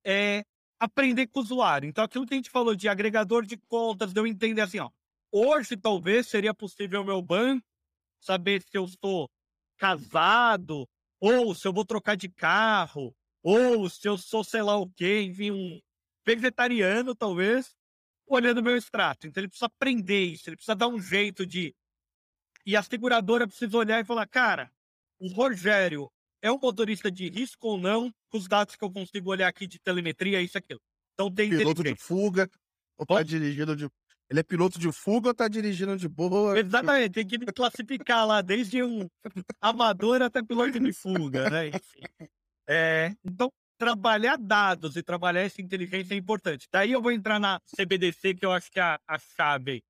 é 0.05 0.43
aprender 0.79 1.27
com 1.27 1.39
o 1.39 1.43
usuário. 1.43 1.87
Então, 1.87 2.03
aquilo 2.03 2.25
que 2.25 2.33
a 2.33 2.37
gente 2.37 2.49
falou 2.49 2.75
de 2.75 2.87
agregador 2.87 3.45
de 3.45 3.57
contas, 3.57 4.13
eu 4.15 4.25
entender 4.25 4.61
assim, 4.61 4.79
ó. 4.79 4.89
Hoje, 5.31 5.75
talvez, 5.75 6.27
seria 6.27 6.53
possível 6.53 7.01
o 7.01 7.05
meu 7.05 7.21
banco 7.21 7.65
saber 8.21 8.61
se 8.61 8.77
eu 8.77 8.85
estou 8.85 9.29
casado, 9.77 10.87
ou 11.19 11.53
se 11.53 11.67
eu 11.67 11.73
vou 11.73 11.85
trocar 11.85 12.15
de 12.15 12.29
carro, 12.29 13.13
ou 13.43 13.89
se 13.89 14.07
eu 14.07 14.17
sou 14.17 14.43
sei 14.43 14.61
lá 14.61 14.77
o 14.77 14.89
quê, 14.89 15.21
enfim, 15.23 15.51
um 15.51 15.79
vegetariano, 16.25 17.13
talvez, 17.13 17.75
olhando 18.27 18.63
meu 18.63 18.77
extrato. 18.77 19.27
Então, 19.27 19.41
ele 19.41 19.49
precisa 19.49 19.67
aprender 19.67 20.23
isso, 20.23 20.49
ele 20.49 20.55
precisa 20.55 20.75
dar 20.75 20.87
um 20.87 20.99
jeito 20.99 21.45
de 21.45 21.75
e 22.65 22.75
a 22.75 22.81
seguradora 22.81 23.47
precisa 23.47 23.77
olhar 23.77 24.01
e 24.01 24.05
falar, 24.05 24.25
cara, 24.25 24.71
o 25.19 25.27
Rogério 25.27 26.09
é 26.41 26.51
um 26.51 26.59
motorista 26.59 27.11
de 27.11 27.29
risco 27.29 27.67
ou 27.67 27.77
não, 27.77 28.11
com 28.29 28.37
os 28.37 28.47
dados 28.47 28.75
que 28.75 28.83
eu 28.83 28.91
consigo 28.91 29.29
olhar 29.29 29.47
aqui 29.47 29.67
de 29.67 29.79
telemetria, 29.79 30.41
isso 30.41 30.57
aquilo. 30.57 30.81
Então 31.13 31.31
tem 31.31 31.49
piloto 31.49 31.83
de 31.83 31.95
fuga, 31.95 32.49
ou 32.97 33.05
tá 33.05 33.23
dirigindo 33.23 33.75
de. 33.75 33.87
Ele 34.29 34.39
é 34.39 34.43
piloto 34.43 34.79
de 34.79 34.91
fuga 34.91 35.29
ou 35.29 35.33
tá 35.33 35.47
dirigindo 35.47 35.95
de 35.95 36.07
boa? 36.07 36.57
Exatamente, 36.57 37.11
tem 37.11 37.27
que 37.27 37.37
classificar 37.53 38.25
lá, 38.25 38.41
desde 38.41 38.83
um 38.83 39.07
amador 39.61 40.21
até 40.21 40.41
piloto 40.43 40.79
de 40.79 40.91
fuga, 40.91 41.49
né? 41.49 41.71
É, 42.67 43.15
então, 43.23 43.51
trabalhar 43.77 44.37
dados 44.37 44.95
e 44.95 45.03
trabalhar 45.03 45.41
essa 45.41 45.61
inteligência 45.61 46.15
é 46.15 46.17
importante. 46.17 46.67
Daí 46.71 46.91
eu 46.91 47.01
vou 47.01 47.11
entrar 47.11 47.39
na 47.39 47.59
CBDC, 47.75 48.33
que 48.33 48.45
eu 48.45 48.51
acho 48.51 48.71
que 48.71 48.79
é 48.79 48.83
a, 48.83 48.99
a 49.07 49.19
chave 49.19 49.83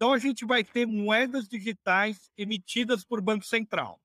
então, 0.00 0.14
a 0.14 0.18
gente 0.18 0.46
vai 0.46 0.64
ter 0.64 0.86
moedas 0.86 1.46
digitais 1.46 2.30
emitidas 2.34 3.04
por 3.04 3.20
Banco 3.20 3.44
Central. 3.44 4.00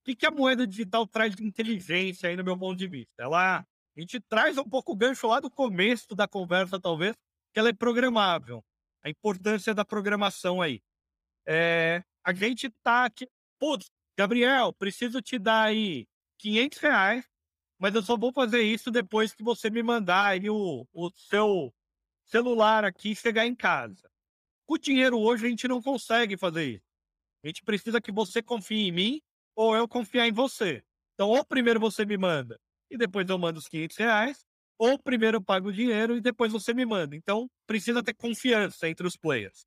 O 0.00 0.14
que, 0.16 0.24
a 0.24 0.30
moeda 0.30 0.66
digital 0.66 1.06
traz 1.06 1.36
de 1.36 1.44
inteligência 1.44 2.30
aí, 2.30 2.34
no 2.34 2.42
meu 2.42 2.58
ponto 2.58 2.78
de 2.78 2.88
vista? 2.88 3.24
Ela, 3.24 3.58
a 3.58 4.00
gente 4.00 4.18
traz 4.20 4.56
um 4.56 4.64
pouco 4.64 4.92
o 4.92 4.96
gancho 4.96 5.26
lá 5.26 5.38
do 5.38 5.50
começo 5.50 6.14
da 6.14 6.26
conversa, 6.26 6.80
talvez, 6.80 7.14
que 7.52 7.60
ela 7.60 7.68
é 7.68 7.74
programável. 7.74 8.64
A 9.02 9.10
importância 9.10 9.74
da 9.74 9.84
programação 9.84 10.62
aí. 10.62 10.80
É, 11.46 12.02
a 12.24 12.32
gente 12.32 12.70
tá 12.82 13.04
aqui, 13.04 13.28
putz, 13.58 13.90
Gabriel, 14.16 14.72
preciso 14.72 15.20
te 15.20 15.38
dar 15.38 15.64
aí 15.64 16.06
500 16.38 16.78
reais, 16.78 17.28
mas 17.78 17.94
eu 17.94 18.02
só 18.02 18.16
vou 18.16 18.32
fazer 18.32 18.62
isso 18.62 18.90
depois 18.90 19.34
que 19.34 19.42
você 19.42 19.68
me 19.68 19.82
mandar 19.82 20.24
aí 20.24 20.48
o, 20.48 20.86
o 20.90 21.10
seu 21.10 21.70
celular 22.24 22.82
aqui 22.82 23.14
chegar 23.14 23.46
em 23.46 23.54
casa. 23.54 24.08
Com 24.68 24.74
o 24.74 24.78
dinheiro 24.78 25.18
hoje 25.18 25.46
a 25.46 25.48
gente 25.48 25.66
não 25.66 25.80
consegue 25.80 26.36
fazer 26.36 26.64
isso. 26.66 26.84
A 27.42 27.46
gente 27.46 27.62
precisa 27.62 28.02
que 28.02 28.12
você 28.12 28.42
confie 28.42 28.88
em 28.88 28.92
mim 28.92 29.20
ou 29.56 29.74
eu 29.74 29.88
confiar 29.88 30.28
em 30.28 30.32
você. 30.32 30.84
Então, 31.14 31.30
ou 31.30 31.42
primeiro 31.42 31.80
você 31.80 32.04
me 32.04 32.18
manda 32.18 32.60
e 32.90 32.98
depois 32.98 33.26
eu 33.30 33.38
mando 33.38 33.58
os 33.58 33.66
500 33.66 33.96
reais, 33.96 34.46
ou 34.78 34.98
primeiro 34.98 35.38
eu 35.38 35.42
pago 35.42 35.68
o 35.68 35.72
dinheiro 35.72 36.16
e 36.16 36.20
depois 36.20 36.52
você 36.52 36.74
me 36.74 36.84
manda. 36.84 37.16
Então, 37.16 37.50
precisa 37.66 38.02
ter 38.02 38.12
confiança 38.12 38.86
entre 38.86 39.06
os 39.06 39.16
players. 39.16 39.66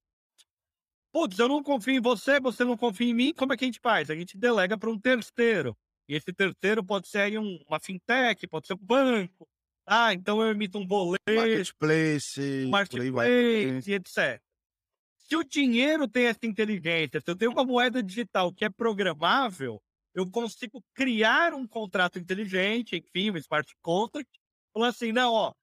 Putz, 1.11 1.39
eu 1.39 1.47
não 1.47 1.63
confio 1.63 1.95
em 1.95 1.99
você, 1.99 2.39
você 2.39 2.63
não 2.63 2.77
confia 2.77 3.09
em 3.09 3.13
mim, 3.13 3.33
como 3.33 3.53
é 3.53 3.57
que 3.57 3.65
a 3.65 3.67
gente 3.67 3.79
faz? 3.81 4.09
A 4.11 4.15
gente 4.15 4.37
delega 4.37 4.77
para 4.77 4.89
um 4.89 4.99
terceiro. 4.99 5.75
E 6.07 6.15
esse 6.15 6.31
terceiro 6.31 6.83
pode 6.83 7.07
ser 7.07 7.21
aí 7.21 7.37
um, 7.39 7.59
uma 7.67 7.79
fintech, 7.79 8.47
pode 8.47 8.67
ser 8.67 8.75
um 8.75 8.85
banco. 8.85 9.47
Ah, 9.85 10.13
então 10.13 10.41
eu 10.41 10.51
emito 10.51 10.77
um 10.77 10.85
boleto. 10.85 11.21
Marketplace. 11.27 12.67
Marketplace, 12.69 13.93
etc. 13.93 14.41
Se 15.31 15.37
o 15.37 15.45
dinheiro 15.45 16.09
tem 16.09 16.25
essa 16.25 16.45
inteligência, 16.45 17.21
se 17.21 17.31
eu 17.31 17.37
tenho 17.37 17.51
uma 17.51 17.63
moeda 17.63 18.03
digital 18.03 18.53
que 18.53 18.65
é 18.65 18.69
programável, 18.69 19.81
eu 20.13 20.29
consigo 20.29 20.83
criar 20.93 21.53
um 21.53 21.65
contrato 21.65 22.19
inteligente, 22.19 22.97
enfim, 22.97 23.31
um 23.31 23.37
smart 23.37 23.73
contract, 23.81 24.29
falando 24.73 24.89
assim, 24.89 25.13
não, 25.13 25.31
ó, 25.31 25.53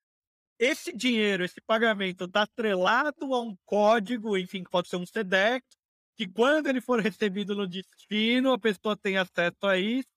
esse 0.59 0.91
dinheiro, 0.91 1.45
esse 1.45 1.61
pagamento 1.61 2.25
está 2.25 2.45
atrelado 2.45 3.35
a 3.35 3.43
um 3.43 3.55
código, 3.67 4.39
enfim, 4.39 4.65
que 4.65 4.71
pode 4.71 4.89
ser 4.89 4.97
um 4.97 5.05
SEDEC, 5.05 5.63
que 6.17 6.27
quando 6.27 6.69
ele 6.69 6.81
for 6.81 6.99
recebido 6.99 7.55
no 7.55 7.69
destino, 7.69 8.55
a 8.55 8.59
pessoa 8.59 8.97
tem 8.97 9.19
acesso 9.19 9.67
a 9.67 9.77
isso, 9.77 10.09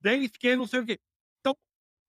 desde 0.00 0.38
que 0.38 0.54
não 0.54 0.68
sei 0.68 0.78
o 0.78 0.86
quê. 0.86 1.00
Então, 1.40 1.56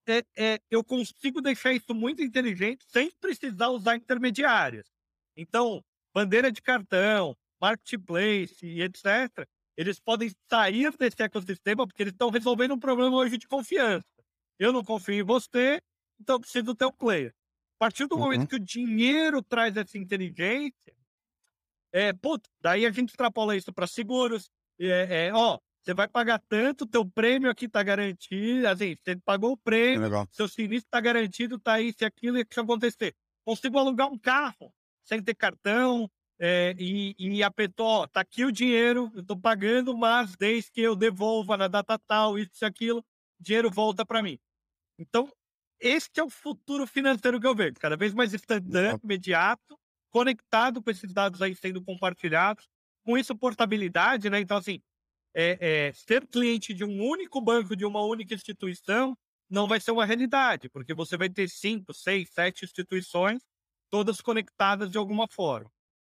é, 0.06 0.22
é, 0.36 0.60
eu 0.70 0.84
consigo 0.84 1.42
deixar 1.42 1.72
isso 1.72 1.92
muito 1.92 2.22
inteligente 2.22 2.84
sem 2.86 3.10
precisar 3.10 3.70
usar 3.70 3.96
intermediários. 3.96 4.86
Então, 5.36 5.84
bandeira 6.16 6.50
de 6.50 6.62
cartão, 6.62 7.36
marketplace 7.60 8.64
e 8.64 8.80
etc., 8.80 9.46
eles 9.76 10.00
podem 10.00 10.30
sair 10.50 10.90
desse 10.96 11.22
ecossistema 11.22 11.86
porque 11.86 12.02
eles 12.02 12.14
estão 12.14 12.30
resolvendo 12.30 12.72
um 12.72 12.78
problema 12.78 13.14
hoje 13.14 13.36
de 13.36 13.46
confiança. 13.46 14.06
Eu 14.58 14.72
não 14.72 14.82
confio 14.82 15.16
em 15.16 15.22
você, 15.22 15.78
então 16.18 16.40
preciso 16.40 16.64
do 16.64 16.74
teu 16.74 16.90
player. 16.90 17.34
A 17.74 17.78
partir 17.80 18.06
do 18.06 18.14
uhum. 18.14 18.22
momento 18.22 18.48
que 18.48 18.56
o 18.56 18.58
dinheiro 18.58 19.42
traz 19.42 19.76
essa 19.76 19.98
inteligência, 19.98 20.96
é, 21.92 22.14
putz, 22.14 22.48
daí 22.62 22.86
a 22.86 22.90
gente 22.90 23.10
extrapola 23.10 23.54
isso 23.54 23.70
para 23.70 23.86
seguros. 23.86 24.48
É, 24.80 25.26
é, 25.26 25.34
ó, 25.34 25.58
você 25.82 25.92
vai 25.92 26.08
pagar 26.08 26.42
tanto, 26.48 26.86
teu 26.86 27.04
prêmio 27.04 27.50
aqui 27.50 27.66
está 27.66 27.82
garantido, 27.82 28.66
assim, 28.68 28.96
você 29.04 29.16
pagou 29.16 29.52
o 29.52 29.58
prêmio, 29.58 30.06
é 30.06 30.26
seu 30.32 30.48
sinistro 30.48 30.88
está 30.88 31.00
garantido, 31.02 31.60
tá 31.60 31.74
aí, 31.74 31.92
se 31.92 32.06
aquilo 32.06 32.42
que 32.42 32.58
acontecer. 32.58 33.14
Consigo 33.44 33.78
alugar 33.78 34.10
um 34.10 34.18
carro, 34.18 34.72
sem 35.06 35.22
ter 35.22 35.34
cartão, 35.34 36.10
é, 36.38 36.74
e, 36.78 37.14
e 37.18 37.42
apertou, 37.42 37.86
ó, 37.86 38.06
tá 38.06 38.20
aqui 38.20 38.44
o 38.44 38.52
dinheiro, 38.52 39.10
eu 39.14 39.24
tô 39.24 39.36
pagando, 39.36 39.96
mas 39.96 40.36
desde 40.36 40.70
que 40.70 40.82
eu 40.82 40.94
devolva 40.94 41.56
na 41.56 41.68
data 41.68 41.98
tal, 41.98 42.38
isso 42.38 42.50
e 42.62 42.64
aquilo, 42.64 43.04
dinheiro 43.40 43.70
volta 43.70 44.04
para 44.04 44.22
mim. 44.22 44.38
Então, 44.98 45.30
este 45.80 46.20
é 46.20 46.24
o 46.24 46.30
futuro 46.30 46.86
financeiro 46.86 47.40
que 47.40 47.46
eu 47.46 47.54
vejo, 47.54 47.74
cada 47.80 47.96
vez 47.96 48.12
mais 48.12 48.34
instantâneo, 48.34 49.00
imediato, 49.02 49.78
conectado 50.10 50.82
com 50.82 50.90
esses 50.90 51.12
dados 51.12 51.40
aí 51.40 51.54
sendo 51.54 51.82
compartilhados, 51.82 52.68
com 53.04 53.16
isso 53.16 53.36
portabilidade, 53.36 54.28
né? 54.28 54.40
Então, 54.40 54.56
assim, 54.56 54.80
é, 55.34 55.88
é, 55.88 55.92
ser 55.92 56.26
cliente 56.26 56.74
de 56.74 56.84
um 56.84 57.02
único 57.02 57.40
banco, 57.40 57.76
de 57.76 57.84
uma 57.84 58.02
única 58.02 58.34
instituição, 58.34 59.16
não 59.48 59.66
vai 59.66 59.80
ser 59.80 59.92
uma 59.92 60.04
realidade, 60.04 60.68
porque 60.70 60.92
você 60.92 61.16
vai 61.16 61.28
ter 61.28 61.48
cinco, 61.48 61.94
seis, 61.94 62.30
sete 62.32 62.64
instituições 62.64 63.42
todas 63.90 64.20
conectadas 64.20 64.90
de 64.90 64.98
alguma 64.98 65.26
forma. 65.28 65.70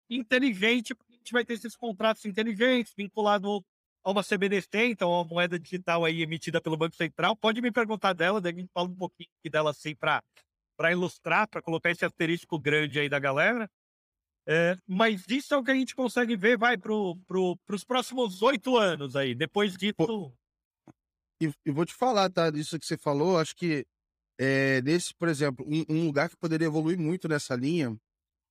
Inteligente, 0.10 0.94
porque 0.94 1.14
a 1.14 1.18
gente 1.18 1.32
vai 1.32 1.45
ter 1.45 1.54
esses 1.54 1.76
contratos 1.76 2.26
inteligentes 2.26 2.94
vinculados 2.95 3.62
a 4.04 4.12
uma 4.12 4.24
CBDC, 4.24 4.88
então 4.88 5.12
uma 5.12 5.24
moeda 5.24 5.58
digital 5.58 6.04
aí 6.04 6.22
emitida 6.22 6.60
pelo 6.62 6.78
Banco 6.78 6.95
Central. 6.95 7.36
Pode 7.36 7.62
me 7.62 7.72
perguntar 7.72 8.14
dela, 8.14 8.41
daí 8.41 8.54
a 8.54 8.56
gente 8.56 8.72
fala 8.74 8.90
um 8.90 8.95
pouquinho 8.95 9.30
dela 9.50 9.72
assim 9.72 9.95
para 9.95 10.22
ilustrar, 10.91 11.48
para 11.48 11.62
colocar 11.62 11.90
esse 11.90 12.04
asterisco 12.04 12.60
grande 12.60 13.00
aí 13.00 13.08
da 13.08 13.20
galera. 13.20 13.70
É, 14.45 14.78
mas 14.86 15.26
isso 15.30 15.54
é 15.54 15.58
o 15.58 15.64
que 15.64 15.72
a 15.72 15.76
gente 15.76 15.95
consegue 15.95 16.36
ver, 16.36 16.58
vai 16.58 16.78
para 16.78 16.91
pro, 17.26 17.58
os 17.70 17.84
próximos 17.86 18.41
oito 18.41 18.78
anos 18.78 19.16
aí. 19.16 19.34
Depois 19.34 19.78
disso. 19.78 20.34
E, 21.41 21.52
e, 21.66 21.72
vou 21.72 21.86
te 21.86 21.94
falar, 21.94 22.30
tá? 22.30 22.50
Disso 22.50 22.78
que 22.78 22.86
você 22.86 22.98
falou, 22.98 23.40
acho 23.40 23.56
que 23.56 23.86
é, 24.38 24.82
nesse, 24.82 25.14
por 25.14 25.28
exemplo, 25.28 25.66
um, 25.68 25.86
um, 25.90 26.06
lugar 26.06 26.30
que 26.30 26.38
poderia 26.38 26.66
evoluir 26.66 26.98
muito 26.98 27.28
nessa 27.28 27.56
linha 27.56 27.96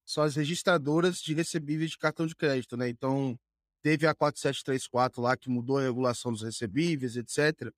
são 0.05 0.23
as 0.23 0.37
registradoras 0.37 1.21
de 1.21 1.35
recebíveis 1.35 1.91
de 1.93 1.99
cartão 1.99 2.27
de 2.27 2.35
crédito, 2.35 2.77
né? 2.77 2.89
Então, 2.89 3.39
teve 3.83 4.07
a 4.07 4.15
4734 4.15 5.21
lá 5.21 5.37
que 5.37 5.49
mudou 5.49 5.79
a 5.79 5.83
regulação 5.83 6.33
dos 6.33 6.43
recebíveis, 6.43 7.17
etc. 7.17 7.73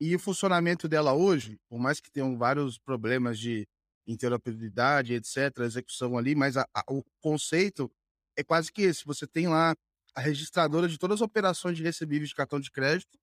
E 0.00 0.14
o 0.14 0.18
funcionamento 0.18 0.88
dela 0.88 1.12
hoje, 1.12 1.58
por 1.68 1.78
mais 1.78 2.00
que 2.00 2.10
tenham 2.10 2.36
vários 2.36 2.78
problemas 2.78 3.38
de 3.38 3.66
interoperabilidade, 4.06 5.14
etc., 5.14 5.58
execução 5.60 6.18
ali, 6.18 6.34
mas 6.34 6.56
a, 6.56 6.66
a, 6.74 6.82
o 6.88 7.04
conceito 7.20 7.90
é 8.36 8.42
quase 8.42 8.72
que 8.72 8.82
esse. 8.82 9.04
Você 9.04 9.26
tem 9.26 9.48
lá 9.48 9.74
a 10.14 10.20
registradora 10.20 10.88
de 10.88 10.98
todas 10.98 11.16
as 11.16 11.22
operações 11.22 11.76
de 11.76 11.82
recebíveis 11.82 12.30
de 12.30 12.34
cartão 12.34 12.60
de 12.60 12.70
crédito 12.70 13.18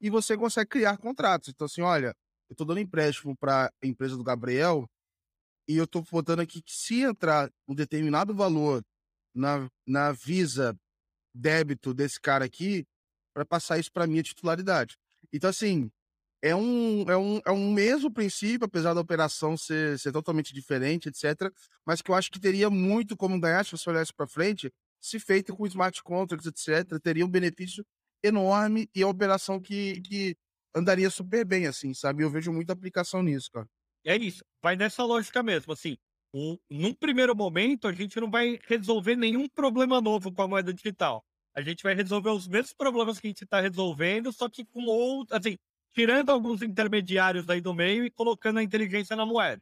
e 0.00 0.08
você 0.08 0.36
consegue 0.36 0.70
criar 0.70 0.96
contratos. 0.98 1.48
Então, 1.48 1.66
assim, 1.66 1.82
olha, 1.82 2.14
eu 2.50 2.54
estou 2.54 2.66
dando 2.66 2.80
empréstimo 2.80 3.36
para 3.36 3.72
a 3.82 3.86
empresa 3.86 4.16
do 4.16 4.24
Gabriel 4.24 4.90
e 5.68 5.76
eu 5.76 5.84
estou 5.84 6.04
botando 6.10 6.40
aqui 6.40 6.60
que 6.60 6.72
se 6.72 7.02
entrar 7.02 7.48
um 7.68 7.74
determinado 7.74 8.34
valor 8.34 8.84
na, 9.32 9.70
na 9.86 10.10
Visa 10.10 10.76
débito 11.32 11.94
desse 11.94 12.20
cara 12.20 12.44
aqui, 12.44 12.84
para 13.32 13.44
passar 13.44 13.78
isso 13.78 13.92
para 13.92 14.06
minha 14.06 14.22
titularidade. 14.22 14.96
Então, 15.32 15.48
assim, 15.48 15.88
é 16.42 16.56
um, 16.56 17.08
é, 17.08 17.16
um, 17.16 17.40
é 17.46 17.50
um 17.52 17.72
mesmo 17.72 18.12
princípio, 18.12 18.64
apesar 18.64 18.94
da 18.94 19.00
operação 19.00 19.56
ser, 19.56 19.96
ser 19.98 20.10
totalmente 20.10 20.52
diferente, 20.52 21.08
etc. 21.08 21.52
Mas 21.86 22.02
que 22.02 22.10
eu 22.10 22.16
acho 22.16 22.32
que 22.32 22.40
teria 22.40 22.68
muito 22.68 23.16
como 23.16 23.38
ganhar, 23.38 23.64
se 23.64 23.70
você 23.70 23.90
olhasse 23.90 24.12
para 24.12 24.26
frente, 24.26 24.72
se 25.00 25.20
feito 25.20 25.54
com 25.54 25.66
smart 25.66 26.02
contracts, 26.02 26.46
etc., 26.46 26.98
teria 27.00 27.24
um 27.24 27.30
benefício 27.30 27.86
enorme 28.24 28.90
e 28.92 29.02
a 29.02 29.08
operação 29.08 29.60
que, 29.60 30.00
que 30.00 30.36
andaria 30.74 31.10
super 31.10 31.44
bem, 31.44 31.66
assim, 31.66 31.94
sabe? 31.94 32.22
Eu 32.24 32.30
vejo 32.30 32.52
muita 32.52 32.72
aplicação 32.72 33.22
nisso, 33.22 33.50
cara. 33.52 33.68
É 34.04 34.16
isso, 34.16 34.42
vai 34.62 34.76
nessa 34.76 35.04
lógica 35.04 35.42
mesmo, 35.42 35.72
assim. 35.72 35.96
Um, 36.34 36.56
num 36.70 36.94
primeiro 36.94 37.34
momento, 37.36 37.86
a 37.88 37.92
gente 37.92 38.18
não 38.20 38.30
vai 38.30 38.58
resolver 38.66 39.16
nenhum 39.16 39.48
problema 39.48 40.00
novo 40.00 40.32
com 40.32 40.42
a 40.42 40.48
moeda 40.48 40.72
digital. 40.72 41.22
a 41.54 41.60
gente 41.62 41.82
vai 41.82 41.94
resolver 41.94 42.30
os 42.30 42.46
mesmos 42.48 42.72
problemas 42.74 43.18
que 43.20 43.26
a 43.26 43.30
gente 43.30 43.42
está 43.44 43.60
resolvendo, 43.60 44.32
só 44.32 44.48
que 44.48 44.64
com 44.64 44.84
outro, 44.86 45.36
assim, 45.36 45.56
tirando 45.92 46.30
alguns 46.30 46.62
intermediários 46.62 47.48
aí 47.50 47.60
do 47.60 47.74
meio 47.74 48.04
e 48.04 48.10
colocando 48.10 48.58
a 48.60 48.62
inteligência 48.62 49.16
na 49.16 49.26
moeda. 49.26 49.60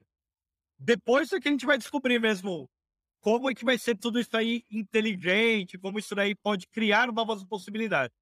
Depois 0.78 1.32
é 1.32 1.40
que 1.40 1.48
a 1.48 1.50
gente 1.52 1.66
vai 1.66 1.78
descobrir 1.78 2.20
mesmo 2.20 2.68
como 3.20 3.50
é 3.50 3.54
que 3.54 3.64
vai 3.64 3.78
ser 3.78 3.96
tudo 3.98 4.20
isso 4.20 4.36
aí 4.36 4.64
inteligente, 4.70 5.78
como 5.78 5.98
isso 5.98 6.18
aí 6.20 6.34
pode 6.36 6.66
criar 6.68 7.12
novas 7.12 7.44
possibilidades. 7.44 8.14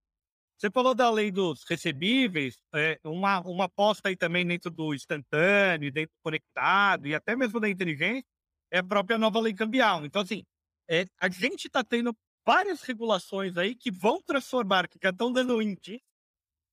Você 0.59 0.71
falou 0.71 0.95
da 0.95 1.11
lei 1.11 1.31
dos 1.31 1.65
recebíveis, 1.69 2.57
é, 2.75 2.99
uma, 3.05 3.41
uma 3.41 3.65
aposta 3.65 4.09
aí 4.09 4.17
também 4.17 4.47
dentro 4.47 4.71
do 4.71 4.95
instantâneo, 4.95 5.93
dentro 5.93 6.15
do 6.17 6.23
conectado 6.23 7.07
e 7.07 7.15
até 7.15 7.37
mesmo 7.37 7.61
da 7.61 7.69
inteligência, 7.69 8.25
é 8.71 8.79
a 8.79 8.85
própria 8.85 9.19
nova 9.19 9.39
lei 9.39 9.53
cambial. 9.55 10.05
Então, 10.07 10.23
assim, 10.23 10.45
é, 10.89 11.05
a 11.21 11.29
gente 11.29 11.67
está 11.67 11.85
tendo 11.85 12.17
várias 12.47 12.83
regulações 12.83 13.57
aí 13.57 13.75
que 13.75 13.91
vão 13.91 14.23
transformar, 14.23 14.89
que 14.89 14.99
já 15.03 15.11
estão 15.11 15.33
dando 15.33 15.61
indício 15.61 16.01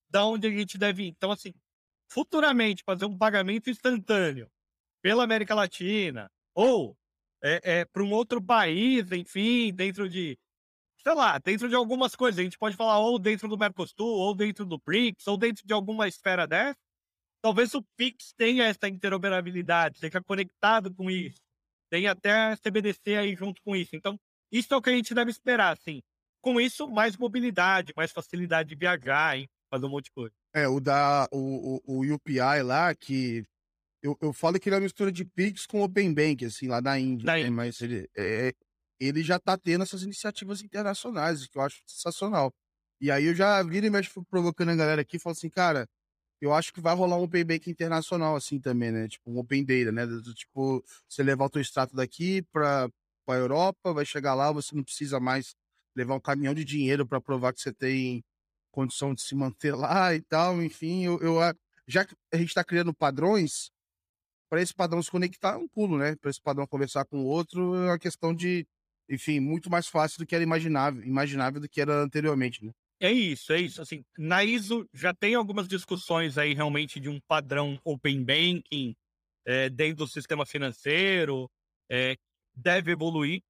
da 0.09 0.25
onde 0.25 0.47
a 0.47 0.51
gente 0.51 0.77
deve 0.77 1.03
ir. 1.03 1.07
Então, 1.07 1.31
assim, 1.31 1.53
futuramente 2.09 2.83
fazer 2.85 3.05
um 3.05 3.17
pagamento 3.17 3.69
instantâneo 3.69 4.49
pela 5.01 5.23
América 5.23 5.55
Latina 5.55 6.29
ou 6.55 6.95
é, 7.43 7.79
é, 7.79 7.85
para 7.85 8.03
um 8.03 8.11
outro 8.11 8.41
país, 8.41 9.11
enfim, 9.11 9.73
dentro 9.73 10.07
de, 10.07 10.37
sei 11.03 11.13
lá, 11.13 11.37
dentro 11.37 11.67
de 11.69 11.75
algumas 11.75 12.15
coisas. 12.15 12.39
A 12.39 12.43
gente 12.43 12.57
pode 12.57 12.75
falar 12.75 12.99
ou 12.99 13.19
dentro 13.19 13.47
do 13.47 13.57
Mercosul, 13.57 14.07
ou 14.07 14.33
dentro 14.33 14.65
do 14.65 14.79
BRICS, 14.79 15.27
ou 15.27 15.37
dentro 15.37 15.65
de 15.65 15.73
alguma 15.73 16.07
esfera 16.07 16.47
dessa. 16.47 16.79
Talvez 17.41 17.73
o 17.73 17.83
Pix 17.97 18.33
tenha 18.37 18.63
essa 18.63 18.87
interoperabilidade, 18.87 19.99
seja 19.99 20.21
conectado 20.21 20.93
com 20.93 21.11
isso. 21.11 21.41
Tem 21.91 22.07
até 22.07 22.31
a 22.31 22.57
CBDC 22.57 23.15
aí 23.15 23.35
junto 23.35 23.61
com 23.61 23.75
isso. 23.75 23.95
Então, 23.95 24.17
isso 24.51 24.73
é 24.73 24.77
o 24.77 24.81
que 24.81 24.89
a 24.89 24.95
gente 24.95 25.13
deve 25.13 25.29
esperar, 25.29 25.73
assim. 25.73 26.01
Com 26.41 26.59
isso, 26.59 26.89
mais 26.89 27.17
mobilidade, 27.17 27.93
mais 27.95 28.11
facilidade 28.11 28.69
de 28.69 28.75
viajar, 28.75 29.37
hein? 29.37 29.47
fazer 29.73 29.85
um 29.87 29.89
monte 29.89 30.05
de 30.05 30.11
coisa. 30.11 30.33
É, 30.53 30.67
o 30.67 30.79
da 30.79 31.27
o, 31.31 31.81
o, 31.85 32.01
o 32.01 32.13
UPI 32.13 32.61
lá, 32.63 32.93
que 32.93 33.43
eu, 34.03 34.15
eu 34.21 34.31
falo 34.31 34.59
que 34.59 34.69
ele 34.69 34.75
é 34.75 34.77
uma 34.77 34.83
mistura 34.83 35.11
de 35.11 35.25
Pix 35.25 35.65
com 35.65 35.81
Open 35.81 36.13
Bank, 36.13 36.45
assim, 36.45 36.67
lá 36.67 36.79
da 36.79 36.99
Índia. 36.99 37.25
Da 37.25 37.37
né? 37.37 37.49
Mas 37.49 37.81
ele, 37.81 38.07
é, 38.15 38.53
ele 39.05 39.23
já 39.23 39.39
tá 39.39 39.57
tendo 39.57 39.83
essas 39.83 40.03
iniciativas 40.03 40.61
internacionais, 40.61 41.47
que 41.47 41.57
eu 41.57 41.61
acho 41.61 41.81
sensacional. 41.85 42.53
E 43.01 43.11
aí 43.11 43.25
eu 43.25 43.35
já 43.35 43.61
vira 43.63 43.87
e 43.87 43.89
mexe 43.89 44.09
provocando 44.29 44.69
a 44.69 44.75
galera 44.75 45.01
aqui 45.01 45.19
falo 45.19 45.33
assim, 45.33 45.49
cara, 45.49 45.87
eu 46.41 46.53
acho 46.53 46.73
que 46.73 46.81
vai 46.81 46.95
rolar 46.95 47.17
um 47.17 47.23
Open 47.23 47.45
Bank 47.45 47.69
internacional 47.69 48.35
assim 48.35 48.59
também, 48.59 48.91
né? 48.91 49.07
Tipo, 49.07 49.31
um 49.31 49.39
Open 49.39 49.63
Data, 49.65 49.91
né? 49.91 50.03
Tipo, 50.35 50.83
você 51.07 51.23
levar 51.23 51.45
o 51.45 51.49
teu 51.49 51.61
extrato 51.61 51.95
daqui 51.95 52.41
para 52.51 52.89
a 53.27 53.33
Europa, 53.33 53.93
vai 53.93 54.05
chegar 54.05 54.33
lá, 54.35 54.51
você 54.51 54.75
não 54.75 54.83
precisa 54.83 55.19
mais 55.19 55.55
levar 55.95 56.15
um 56.15 56.19
caminhão 56.19 56.53
de 56.53 56.65
dinheiro 56.65 57.05
para 57.07 57.21
provar 57.21 57.53
que 57.53 57.61
você 57.61 57.73
tem 57.73 58.23
condição 58.71 59.13
de 59.13 59.21
se 59.21 59.35
manter 59.35 59.73
lá 59.75 60.13
e 60.13 60.21
tal. 60.21 60.61
Enfim, 60.61 61.05
eu, 61.05 61.19
eu 61.21 61.35
já 61.87 62.05
que 62.05 62.15
a 62.33 62.37
gente 62.37 62.49
está 62.49 62.63
criando 62.63 62.93
padrões, 62.93 63.71
para 64.49 64.61
esse 64.61 64.73
padrão 64.73 65.01
se 65.01 65.09
conectar 65.09 65.53
é 65.53 65.57
um 65.57 65.67
pulo, 65.67 65.97
né? 65.97 66.15
Para 66.15 66.29
esse 66.29 66.41
padrão 66.41 66.67
conversar 66.67 67.05
com 67.05 67.17
o 67.17 67.25
outro 67.25 67.75
é 67.75 67.87
uma 67.87 67.99
questão 67.99 68.33
de, 68.33 68.67
enfim, 69.09 69.39
muito 69.39 69.69
mais 69.69 69.87
fácil 69.87 70.19
do 70.19 70.25
que 70.25 70.35
era 70.35 70.43
imaginável, 70.43 71.03
imaginável 71.03 71.59
do 71.59 71.69
que 71.69 71.81
era 71.81 72.01
anteriormente, 72.01 72.63
né? 72.63 72.71
É 72.99 73.11
isso, 73.11 73.51
é 73.51 73.59
isso. 73.59 73.81
Assim, 73.81 74.03
na 74.17 74.43
ISO 74.45 74.87
já 74.93 75.13
tem 75.13 75.35
algumas 75.35 75.67
discussões 75.67 76.37
aí 76.37 76.53
realmente 76.53 76.99
de 76.99 77.09
um 77.09 77.19
padrão 77.27 77.77
open 77.83 78.23
banking 78.23 78.95
é, 79.45 79.69
dentro 79.69 80.05
do 80.05 80.07
sistema 80.07 80.45
financeiro, 80.45 81.49
é, 81.89 82.15
deve 82.55 82.91
evoluir. 82.91 83.41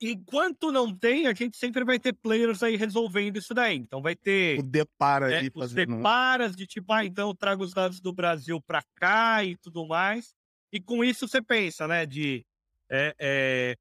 Enquanto 0.00 0.72
não 0.72 0.96
tem, 0.96 1.26
a 1.26 1.34
gente 1.34 1.56
sempre 1.56 1.84
vai 1.84 1.98
ter 1.98 2.14
players 2.14 2.62
aí 2.62 2.76
resolvendo 2.76 3.36
isso 3.36 3.54
daí. 3.54 3.76
Então 3.76 4.02
vai 4.02 4.16
ter. 4.16 4.58
O 4.58 4.62
depara 4.62 5.30
é, 5.30 5.50
os 5.54 5.72
deparas 5.72 6.56
de 6.56 6.66
tipo, 6.66 6.92
ah, 6.92 7.04
então 7.04 7.28
eu 7.28 7.34
trago 7.34 7.62
os 7.62 7.72
dados 7.72 8.00
do 8.00 8.12
Brasil 8.12 8.60
para 8.62 8.82
cá 8.96 9.44
e 9.44 9.56
tudo 9.56 9.86
mais. 9.86 10.34
E 10.72 10.80
com 10.80 11.04
isso 11.04 11.28
você 11.28 11.40
pensa, 11.40 11.86
né, 11.86 12.04
de 12.04 12.44
é, 12.90 13.76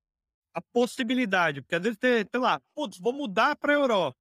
a 0.54 0.62
possibilidade, 0.62 1.62
porque 1.62 1.76
às 1.76 1.82
vezes 1.82 1.98
tem, 1.98 2.26
sei 2.30 2.40
lá, 2.40 2.62
putz, 2.76 3.00
vou 3.00 3.14
mudar 3.14 3.56
para 3.56 3.74
a 3.74 3.76
Europa. 3.76 4.18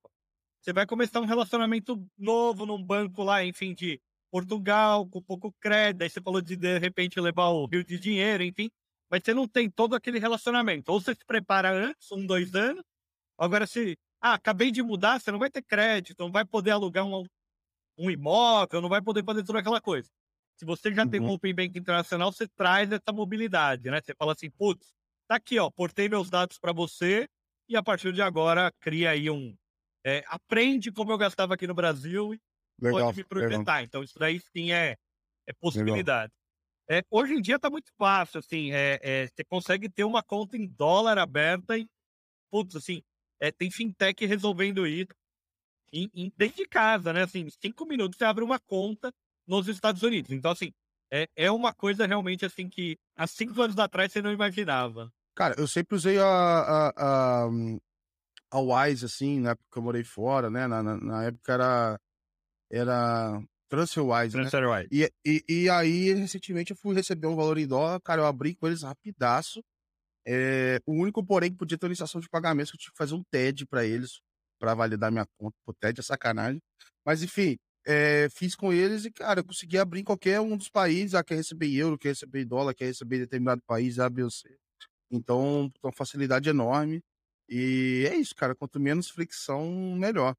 Você 0.61 0.73
vai 0.73 0.87
começar 0.87 1.21
um 1.21 1.27
relacionamento 1.27 2.05
novo 2.17 2.65
num 2.65 2.83
banco 2.83 3.23
lá, 3.23 3.45
enfim, 3.45 3.75
de 3.75 4.01
Portugal, 4.31 5.07
com 5.09 5.21
pouco 5.21 5.53
crédito. 5.61 6.03
Aí 6.03 6.11
você 6.11 6.21
falou 6.21 6.41
de 6.41 6.57
de 6.57 6.79
repente 6.79 7.21
levar 7.21 7.49
o 7.49 7.67
rio 7.67 7.85
de 7.85 7.99
dinheiro, 7.99 8.43
enfim 8.43 8.71
mas 9.13 9.21
você 9.23 9.35
não 9.35 9.47
tem 9.47 9.69
todo 9.69 9.95
aquele 9.95 10.19
relacionamento. 10.19 10.91
Ou 10.91 10.99
você 10.99 11.15
se 11.15 11.23
prepara 11.27 11.71
antes, 11.71 12.11
um, 12.11 12.25
dois 12.25 12.55
anos. 12.55 12.83
Agora, 13.37 13.67
se. 13.67 13.95
Ah, 14.19 14.35
acabei 14.35 14.71
de 14.71 14.83
mudar, 14.83 15.21
você 15.21 15.31
não 15.31 15.39
vai 15.39 15.51
ter 15.51 15.61
crédito, 15.63 16.19
não 16.21 16.33
vai 16.33 16.47
poder 16.47 16.71
alugar 16.71 17.05
um, 17.05 17.27
um 17.99 18.11
imóvel, 18.11 18.81
não 18.81 18.89
vai 18.89 19.03
poder 19.03 19.23
fazer 19.23 19.45
toda 19.45 19.59
aquela 19.59 19.83
coisa. 19.83 20.09
Se 20.57 20.65
você 20.65 20.95
já 20.95 21.03
uhum. 21.03 21.11
tem 21.11 21.21
um 21.21 21.29
Open 21.29 21.55
Bank 21.55 21.79
internacional, 21.79 22.33
você 22.33 22.49
traz 22.49 22.91
essa 22.91 23.13
mobilidade, 23.13 23.91
né? 23.91 24.01
Você 24.01 24.15
fala 24.15 24.33
assim, 24.33 24.49
putz, 24.49 24.95
tá 25.29 25.37
aqui, 25.37 25.59
ó, 25.59 25.71
portei 25.71 26.09
meus 26.09 26.31
dados 26.31 26.59
para 26.59 26.73
você 26.73 27.29
e 27.69 27.77
a 27.77 27.83
partir 27.83 28.13
de 28.13 28.23
agora 28.23 28.73
cria 28.81 29.11
aí 29.11 29.31
um. 29.31 29.57
É, 30.05 30.25
aprende 30.27 30.91
como 30.91 31.13
eu 31.13 31.19
gastava 31.19 31.55
aqui 31.55 31.67
no 31.67 31.75
Brasil 31.75 32.35
e 32.35 32.41
legal, 32.81 33.07
pode 33.07 33.19
me 33.19 33.25
projetar. 33.25 33.59
Legal. 33.59 33.85
Então, 33.85 34.03
isso 34.03 34.19
daí 34.19 34.41
sim 34.41 34.73
é, 34.73 34.97
é 35.47 35.53
possibilidade. 35.61 36.33
É, 36.91 37.03
hoje 37.11 37.35
em 37.35 37.41
dia 37.41 37.59
tá 37.59 37.71
muito 37.71 37.91
fácil, 37.97 38.41
assim, 38.41 38.73
é, 38.73 38.99
é, 39.03 39.27
você 39.27 39.45
consegue 39.45 39.89
ter 39.89 40.05
uma 40.05 40.23
conta 40.23 40.57
em 40.57 40.67
dólar 40.67 41.17
aberta 41.17 41.79
e, 41.79 41.87
putz, 42.51 42.75
assim, 42.75 43.03
é, 43.41 43.51
tem 43.51 43.71
fintech 43.71 44.27
resolvendo 44.27 44.87
isso 44.87 45.15
em, 45.93 46.11
em, 46.15 46.33
dentro 46.37 46.57
de 46.57 46.69
casa, 46.69 47.13
né? 47.13 47.23
Assim, 47.23 47.49
cinco 47.51 47.87
minutos 47.87 48.19
você 48.19 48.25
abre 48.25 48.43
uma 48.43 48.59
conta 48.59 49.13
nos 49.47 49.69
Estados 49.69 50.03
Unidos. 50.03 50.31
Então, 50.33 50.51
assim, 50.51 50.73
é, 51.13 51.29
é 51.37 51.51
uma 51.51 51.75
coisa 51.75 52.07
realmente, 52.07 52.47
assim, 52.47 52.71
que 52.71 52.99
há 53.15 53.27
cinco 53.27 53.61
anos 53.61 53.79
atrás 53.79 54.11
você 54.11 54.23
não 54.23 54.33
imaginava. 54.33 55.13
Cara, 55.35 55.55
eu 55.59 55.69
sempre 55.69 55.95
usei 55.95 56.19
a, 56.19 56.25
a, 56.25 56.93
a, 56.97 57.49
a 58.51 58.59
Wise, 58.59 59.05
assim, 59.05 59.41
na 59.41 59.51
época 59.51 59.69
que 59.71 59.79
eu 59.79 59.83
morei 59.83 60.05
fora, 60.05 60.49
né? 60.49 60.67
Na, 60.67 60.83
na, 60.83 60.97
na 60.97 61.25
época 61.25 61.53
era, 61.53 62.01
era 62.71 63.43
TransferWise. 63.69 64.33
TransferWise. 64.33 64.89
Né? 64.91 65.09
E, 65.25 65.43
e, 65.49 65.65
e, 65.65 65.71
aí, 65.71 66.15
recentemente, 66.15 66.71
eu 66.71 66.77
fui 66.79 66.95
receber 66.95 67.27
um 67.27 67.37
valor 67.37 67.59
em 67.59 67.67
dólar, 67.67 68.01
cara, 68.01 68.23
eu 68.23 68.27
abri 68.27 68.55
com 68.55 68.67
eles 68.67 68.83
rapidaço. 68.83 69.63
É, 70.27 70.81
o 70.87 70.93
único, 70.93 71.23
porém, 71.23 71.51
que 71.51 71.59
podia 71.59 71.77
ter 71.77 71.85
uma 71.85 71.91
iniciação 71.91 72.23
de 72.23 72.29
pagamento, 72.29 72.71
que 72.71 72.77
eu 72.77 72.81
tinha 72.81 72.93
que 72.93 72.99
fazer 72.99 73.15
um 73.15 73.23
TED 73.31 73.67
para 73.67 73.85
eles, 73.85 74.23
para 74.59 74.75
validar 74.75 75.13
minha 75.13 75.27
conta. 75.37 75.57
O 75.67 75.75
TED 75.75 76.01
é 76.01 76.03
sacanagem. 76.03 76.63
Mas, 77.05 77.23
enfim, 77.23 77.59
é, 77.87 78.29
fiz 78.31 78.55
com 78.55 78.73
eles 78.73 79.05
e, 79.05 79.11
cara, 79.11 79.41
eu 79.41 79.45
consegui 79.45 79.79
abrir 79.79 80.01
em 80.01 80.05
qualquer 80.05 80.41
um 80.41 80.57
dos 80.57 80.69
países. 80.69 81.15
Ah, 81.15 81.25
quer 81.25 81.37
receber 81.37 81.75
euro, 81.75 81.99
quer 81.99 82.11
receber 82.11 82.45
dólar, 82.45 82.75
quer 82.75 82.87
receber 82.87 83.19
determinado 83.19 83.63
país, 83.67 83.99
A, 83.99 84.09
B 84.09 84.23
ou 84.25 84.31
C. 84.31 84.57
Então, 85.11 85.71
uma 85.83 85.93
facilidade 85.93 86.49
enorme. 86.49 87.03
E 87.49 88.07
é 88.11 88.17
isso, 88.17 88.35
cara. 88.35 88.55
Quanto 88.55 88.81
menos 88.81 89.11
fricção, 89.11 89.71
melhor. 89.97 90.35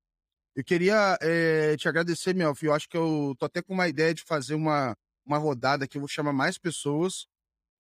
Eu 0.56 0.64
queria 0.64 1.18
é, 1.22 1.76
te 1.78 1.88
agradecer, 1.88 2.36
meu 2.36 2.56
filho. 2.56 2.72
Eu 2.72 2.76
acho 2.76 2.90
que 2.90 2.98
eu 2.98 3.36
tô 3.40 3.46
até 3.46 3.62
com 3.62 3.74
uma 3.74 3.88
ideia 3.88 4.14
de 4.14 4.24
fazer 4.24 4.56
uma, 4.56 4.96
uma 5.26 5.38
rodada 5.38 5.88
que 5.88 5.98
eu 5.98 6.02
vou 6.02 6.08
chamar 6.08 6.34
mais 6.34 6.58
pessoas 6.58 7.28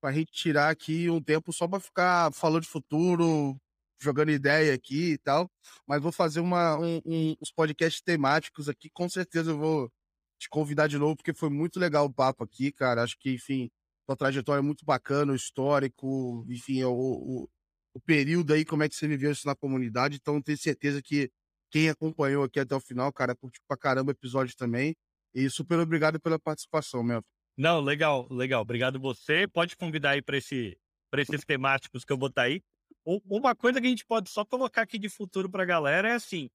para 0.01 0.09
a 0.11 0.13
gente 0.13 0.31
tirar 0.33 0.69
aqui 0.69 1.09
um 1.09 1.21
tempo 1.21 1.53
só 1.53 1.67
para 1.67 1.79
ficar 1.79 2.33
falando 2.33 2.63
de 2.63 2.67
futuro, 2.69 3.57
jogando 4.03 4.31
ideia 4.31 4.73
aqui 4.73 5.13
e 5.13 5.17
tal. 5.17 5.49
Mas 5.87 6.01
vou 6.01 6.11
fazer 6.11 6.39
uma, 6.39 6.77
um, 6.77 7.01
um, 7.05 7.35
uns 7.41 7.51
podcasts 7.51 8.01
temáticos 8.01 8.69
aqui. 8.69 8.89
Com 8.91 9.09
certeza 9.09 9.51
eu 9.51 9.57
vou 9.57 9.91
te 10.39 10.49
convidar 10.49 10.87
de 10.87 10.97
novo, 10.97 11.15
porque 11.15 11.33
foi 11.33 11.49
muito 11.49 11.79
legal 11.79 12.05
o 12.05 12.13
papo 12.13 12.43
aqui, 12.43 12.71
cara. 12.71 13.03
Acho 13.03 13.17
que, 13.17 13.31
enfim, 13.33 13.71
tua 14.05 14.15
trajetória 14.15 14.59
é 14.59 14.63
muito 14.63 14.85
bacana, 14.85 15.31
o 15.31 15.35
histórico, 15.35 16.45
enfim, 16.49 16.83
o, 16.83 16.91
o, 16.93 17.49
o 17.93 17.99
período 18.01 18.53
aí, 18.53 18.65
como 18.65 18.83
é 18.83 18.89
que 18.89 18.95
você 18.95 19.07
viveu 19.07 19.31
isso 19.31 19.47
na 19.47 19.55
comunidade. 19.55 20.17
Então, 20.21 20.41
tenho 20.41 20.57
certeza 20.57 21.01
que 21.01 21.31
quem 21.71 21.89
acompanhou 21.89 22.43
aqui 22.43 22.59
até 22.59 22.75
o 22.75 22.79
final, 22.79 23.11
cara, 23.11 23.35
curtiu 23.35 23.61
pra 23.67 23.77
caramba 23.77 24.09
o 24.09 24.13
episódio 24.13 24.55
também. 24.55 24.95
E 25.33 25.49
super 25.49 25.79
obrigado 25.79 26.19
pela 26.19 26.37
participação, 26.37 27.01
meu. 27.01 27.23
Não, 27.57 27.81
legal, 27.81 28.27
legal. 28.29 28.61
Obrigado 28.61 28.99
você. 28.99 29.47
Pode 29.47 29.75
convidar 29.75 30.11
aí 30.11 30.21
para 30.21 30.37
esse, 30.37 30.77
esses 31.17 31.43
temáticos 31.45 32.03
que 32.03 32.11
eu 32.11 32.17
botar 32.17 32.43
aí. 32.43 32.61
Uma 33.05 33.53
coisa 33.55 33.81
que 33.81 33.87
a 33.87 33.89
gente 33.89 34.05
pode 34.05 34.29
só 34.29 34.45
colocar 34.45 34.83
aqui 34.83 34.97
de 34.97 35.09
futuro 35.09 35.49
pra 35.49 35.65
galera 35.65 36.09
é 36.09 36.13
assim: 36.13 36.49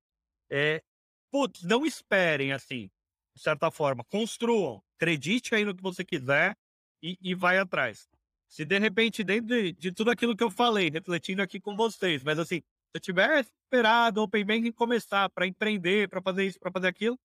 é, 0.51 0.83
putz, 1.31 1.63
não 1.63 1.85
esperem 1.85 2.53
assim, 2.53 2.91
de 3.35 3.43
certa 3.43 3.71
forma. 3.71 4.05
Construam, 4.05 4.83
acredite 4.97 5.55
aí 5.55 5.65
no 5.65 5.75
que 5.75 5.83
você 5.83 6.05
quiser 6.05 6.57
e, 7.03 7.19
e 7.21 7.35
vai 7.35 7.59
atrás. 7.59 8.09
Se 8.49 8.65
de 8.65 8.79
repente, 8.79 9.23
dentro 9.23 9.49
de, 9.49 9.73
de, 9.73 9.93
tudo 9.93 10.11
aquilo 10.11 10.35
que 10.35 10.43
eu 10.43 10.51
falei, 10.51 10.89
refletindo 10.89 11.43
aqui 11.43 11.61
com 11.61 11.77
vocês, 11.77 12.23
mas 12.23 12.39
assim, 12.39 12.61
se 12.61 12.95
eu 12.95 13.01
tivesse 13.01 13.51
esperado 13.65 14.21
o 14.21 14.25
Open 14.25 14.45
Banking 14.45 14.73
começar 14.73 15.29
para 15.29 15.47
empreender, 15.47 16.09
para 16.09 16.23
fazer 16.23 16.47
isso, 16.47 16.59
para 16.59 16.73
fazer 16.73 16.89
aquilo, 16.89 17.19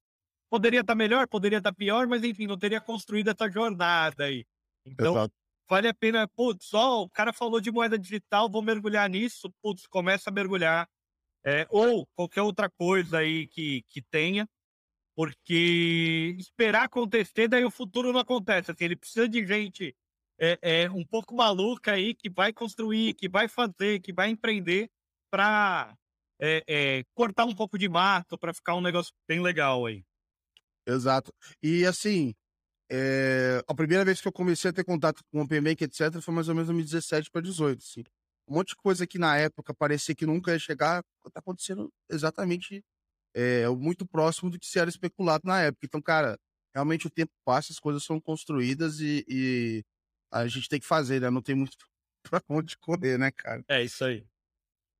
poderia 0.49 0.81
estar 0.81 0.91
tá 0.91 0.97
melhor, 0.97 1.25
poderia 1.27 1.59
estar 1.59 1.71
tá 1.71 1.75
pior, 1.75 2.07
mas 2.07 2.23
enfim, 2.25 2.45
não 2.45 2.57
teria 2.57 2.81
construído 2.81 3.29
essa 3.29 3.49
jornada 3.49 4.25
aí. 4.25 4.45
Então, 4.85 5.13
Exato. 5.13 5.33
Vale 5.69 5.87
a 5.87 5.93
pena, 5.93 6.27
putz, 6.27 6.73
ó, 6.73 7.03
o 7.03 7.09
cara 7.09 7.33
falou 7.33 7.59
de 7.59 7.71
moeda 7.71 7.97
digital, 7.97 8.49
vou 8.49 8.61
mergulhar 8.61 9.09
nisso, 9.09 9.51
putz, 9.61 9.87
começa 9.87 10.29
a 10.29 10.33
mergulhar, 10.33 10.89
é, 11.45 11.67
ou 11.69 12.07
qualquer 12.15 12.41
outra 12.41 12.69
coisa 12.69 13.19
aí 13.19 13.47
que, 13.47 13.83
que 13.89 14.01
tenha, 14.01 14.47
porque 15.15 16.35
esperar 16.39 16.85
acontecer, 16.85 17.47
daí 17.47 17.65
o 17.65 17.71
futuro 17.71 18.11
não 18.11 18.19
acontece. 18.19 18.71
Assim, 18.71 18.85
ele 18.85 18.95
precisa 18.95 19.27
de 19.27 19.45
gente 19.45 19.95
é, 20.39 20.57
é, 20.61 20.89
um 20.89 21.05
pouco 21.05 21.35
maluca 21.35 21.91
aí 21.91 22.13
que 22.13 22.29
vai 22.29 22.51
construir, 22.51 23.13
que 23.13 23.29
vai 23.29 23.47
fazer, 23.47 23.99
que 24.01 24.11
vai 24.11 24.29
empreender 24.29 24.89
para 25.29 25.95
é, 26.39 26.63
é, 26.67 27.03
cortar 27.13 27.45
um 27.45 27.55
pouco 27.55 27.77
de 27.77 27.87
mato, 27.87 28.37
para 28.37 28.53
ficar 28.53 28.75
um 28.75 28.81
negócio 28.81 29.13
bem 29.27 29.41
legal 29.41 29.85
aí. 29.85 30.03
Exato. 30.85 31.31
E 31.61 31.85
assim, 31.85 32.33
é, 32.95 33.63
a 33.67 33.73
primeira 33.73 34.05
vez 34.05 34.21
que 34.21 34.27
eu 34.27 34.31
comecei 34.31 34.69
a 34.69 34.73
ter 34.73 34.83
contato 34.83 35.23
com 35.31 35.39
o 35.39 35.43
OpenBank, 35.43 35.83
etc., 35.83 36.21
foi 36.21 36.31
mais 36.31 36.47
ou 36.47 36.53
menos 36.53 36.69
em 36.69 36.73
2017 36.73 37.31
para 37.31 37.41
2018. 37.41 37.79
Assim. 37.79 38.03
Um 38.47 38.53
monte 38.53 38.69
de 38.69 38.75
coisa 38.75 39.07
que 39.07 39.17
na 39.17 39.35
época 39.35 39.73
parecia 39.73 40.13
que 40.13 40.27
nunca 40.27 40.51
ia 40.51 40.59
chegar, 40.59 41.03
está 41.25 41.39
acontecendo 41.39 41.91
exatamente 42.07 42.83
é, 43.33 43.67
muito 43.69 44.05
próximo 44.05 44.51
do 44.51 44.59
que 44.59 44.67
se 44.67 44.77
era 44.77 44.91
especulado 44.91 45.41
na 45.43 45.59
época. 45.59 45.87
Então, 45.87 45.99
cara, 45.99 46.37
realmente 46.71 47.07
o 47.07 47.09
tempo 47.09 47.31
passa, 47.43 47.71
as 47.71 47.79
coisas 47.79 48.03
são 48.03 48.21
construídas 48.21 48.99
e, 48.99 49.25
e 49.27 49.83
a 50.31 50.45
gente 50.45 50.69
tem 50.69 50.79
que 50.79 50.85
fazer, 50.85 51.19
né? 51.19 51.31
Não 51.31 51.41
tem 51.41 51.55
muito 51.55 51.75
pra 52.29 52.43
onde 52.47 52.77
correr, 52.77 53.17
né, 53.17 53.31
cara? 53.31 53.63
É 53.69 53.83
isso 53.83 54.05
aí. 54.05 54.23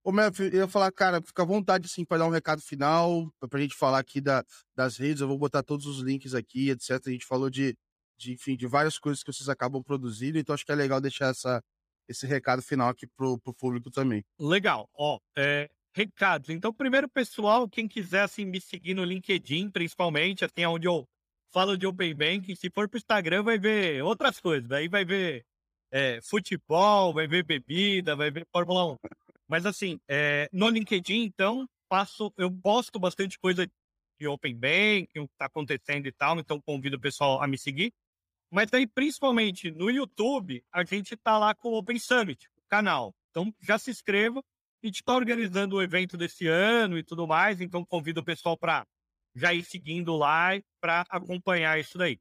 Ô, 0.06 0.12
Mef, 0.12 0.38
eu 0.42 0.52
ia 0.52 0.68
falar, 0.68 0.92
cara, 0.92 1.22
fica 1.22 1.44
à 1.44 1.46
vontade, 1.46 1.86
assim, 1.86 2.04
para 2.04 2.18
dar 2.18 2.26
um 2.26 2.30
recado 2.30 2.62
final, 2.62 3.34
pra 3.50 3.62
gente 3.62 3.74
falar 3.74 4.00
aqui 4.00 4.20
da, 4.20 4.44
das 4.76 4.98
redes, 4.98 5.22
eu 5.22 5.28
vou 5.30 5.38
botar 5.38 5.64
todos 5.64 5.86
os 5.86 6.00
links 6.00 6.34
aqui, 6.34 6.70
etc. 6.72 7.02
A 7.08 7.10
gente 7.10 7.26
falou 7.26 7.50
de, 7.50 7.74
de, 8.18 8.34
enfim, 8.34 8.58
de 8.58 8.68
várias 8.68 9.00
coisas 9.00 9.24
que 9.24 9.32
vocês 9.32 9.48
acabam 9.48 9.82
produzindo, 9.82 10.38
então 10.38 10.54
acho 10.54 10.66
que 10.66 10.74
é 10.74 10.76
legal 10.76 11.00
deixar 11.00 11.28
essa, 11.28 11.64
esse 12.06 12.28
recado 12.28 12.62
final 12.62 12.90
aqui 12.90 13.08
pro, 13.08 13.40
pro 13.40 13.54
público 13.54 13.90
também. 13.90 14.26
Legal, 14.38 14.90
ó, 14.94 15.20
é, 15.38 15.70
recados. 15.94 16.50
Então, 16.50 16.74
primeiro, 16.74 17.08
pessoal, 17.08 17.70
quem 17.70 17.88
quiser, 17.88 18.24
assim, 18.24 18.44
me 18.44 18.60
seguir 18.60 18.94
no 18.94 19.06
LinkedIn, 19.06 19.70
principalmente, 19.70 20.44
assim, 20.44 20.66
onde 20.66 20.86
eu 20.86 21.08
falo 21.50 21.78
de 21.78 21.88
Open 21.88 22.14
Banking, 22.14 22.56
se 22.56 22.70
for 22.70 22.90
pro 22.90 22.98
Instagram, 22.98 23.44
vai 23.44 23.58
ver 23.58 24.04
outras 24.04 24.38
coisas, 24.40 24.70
aí 24.70 24.90
vai 24.90 25.06
ver 25.06 25.46
é, 25.92 26.20
futebol, 26.22 27.14
vai 27.14 27.26
ver 27.26 27.46
bebida, 27.46 28.18
vai 28.18 28.32
ver 28.32 28.46
Fórmula 28.52 28.94
1. 28.94 28.98
Mas 29.48 29.66
assim, 29.66 30.00
é, 30.08 30.50
no 30.52 30.70
LinkedIn, 30.70 31.24
então, 31.24 31.68
faço, 31.90 32.34
eu 32.38 32.52
posto 32.52 33.00
bastante 33.00 33.38
coisa 33.38 33.70
de 34.20 34.28
Open 34.28 34.56
Bank, 34.56 35.20
o 35.20 35.28
que 35.28 35.34
está 35.34 35.46
acontecendo 35.46 36.08
e 36.08 36.12
tal, 36.12 36.40
então 36.40 36.62
convido 36.62 36.98
o 36.98 37.00
pessoal 37.00 37.42
a 37.42 37.48
me 37.48 37.58
seguir. 37.58 37.94
Mas 38.52 38.72
aí, 38.74 38.86
principalmente 38.86 39.72
no 39.72 39.90
YouTube, 39.90 40.64
a 40.72 40.84
gente 40.84 41.16
está 41.16 41.38
lá 41.38 41.56
com 41.56 41.70
o 41.70 41.78
Open 41.78 41.98
Summit, 41.98 42.48
o 42.56 42.62
canal. 42.70 43.14
Então, 43.32 43.54
já 43.60 43.80
se 43.80 43.90
inscreva. 43.90 44.40
A 44.40 44.86
gente 44.86 44.98
está 44.98 45.16
organizando 45.16 45.78
o 45.78 45.82
evento 45.82 46.16
desse 46.18 46.46
ano 46.48 46.98
e 46.98 47.04
tudo 47.04 47.26
mais, 47.26 47.62
então 47.62 47.84
convido 47.86 48.22
o 48.22 48.24
pessoal 48.24 48.58
para 48.58 48.86
já 49.36 49.54
ir 49.54 49.64
seguindo 49.64 50.16
lá 50.16 50.50
para 50.80 51.02
acompanhar 51.10 51.80
isso 51.80 51.98
daí. 51.98 52.20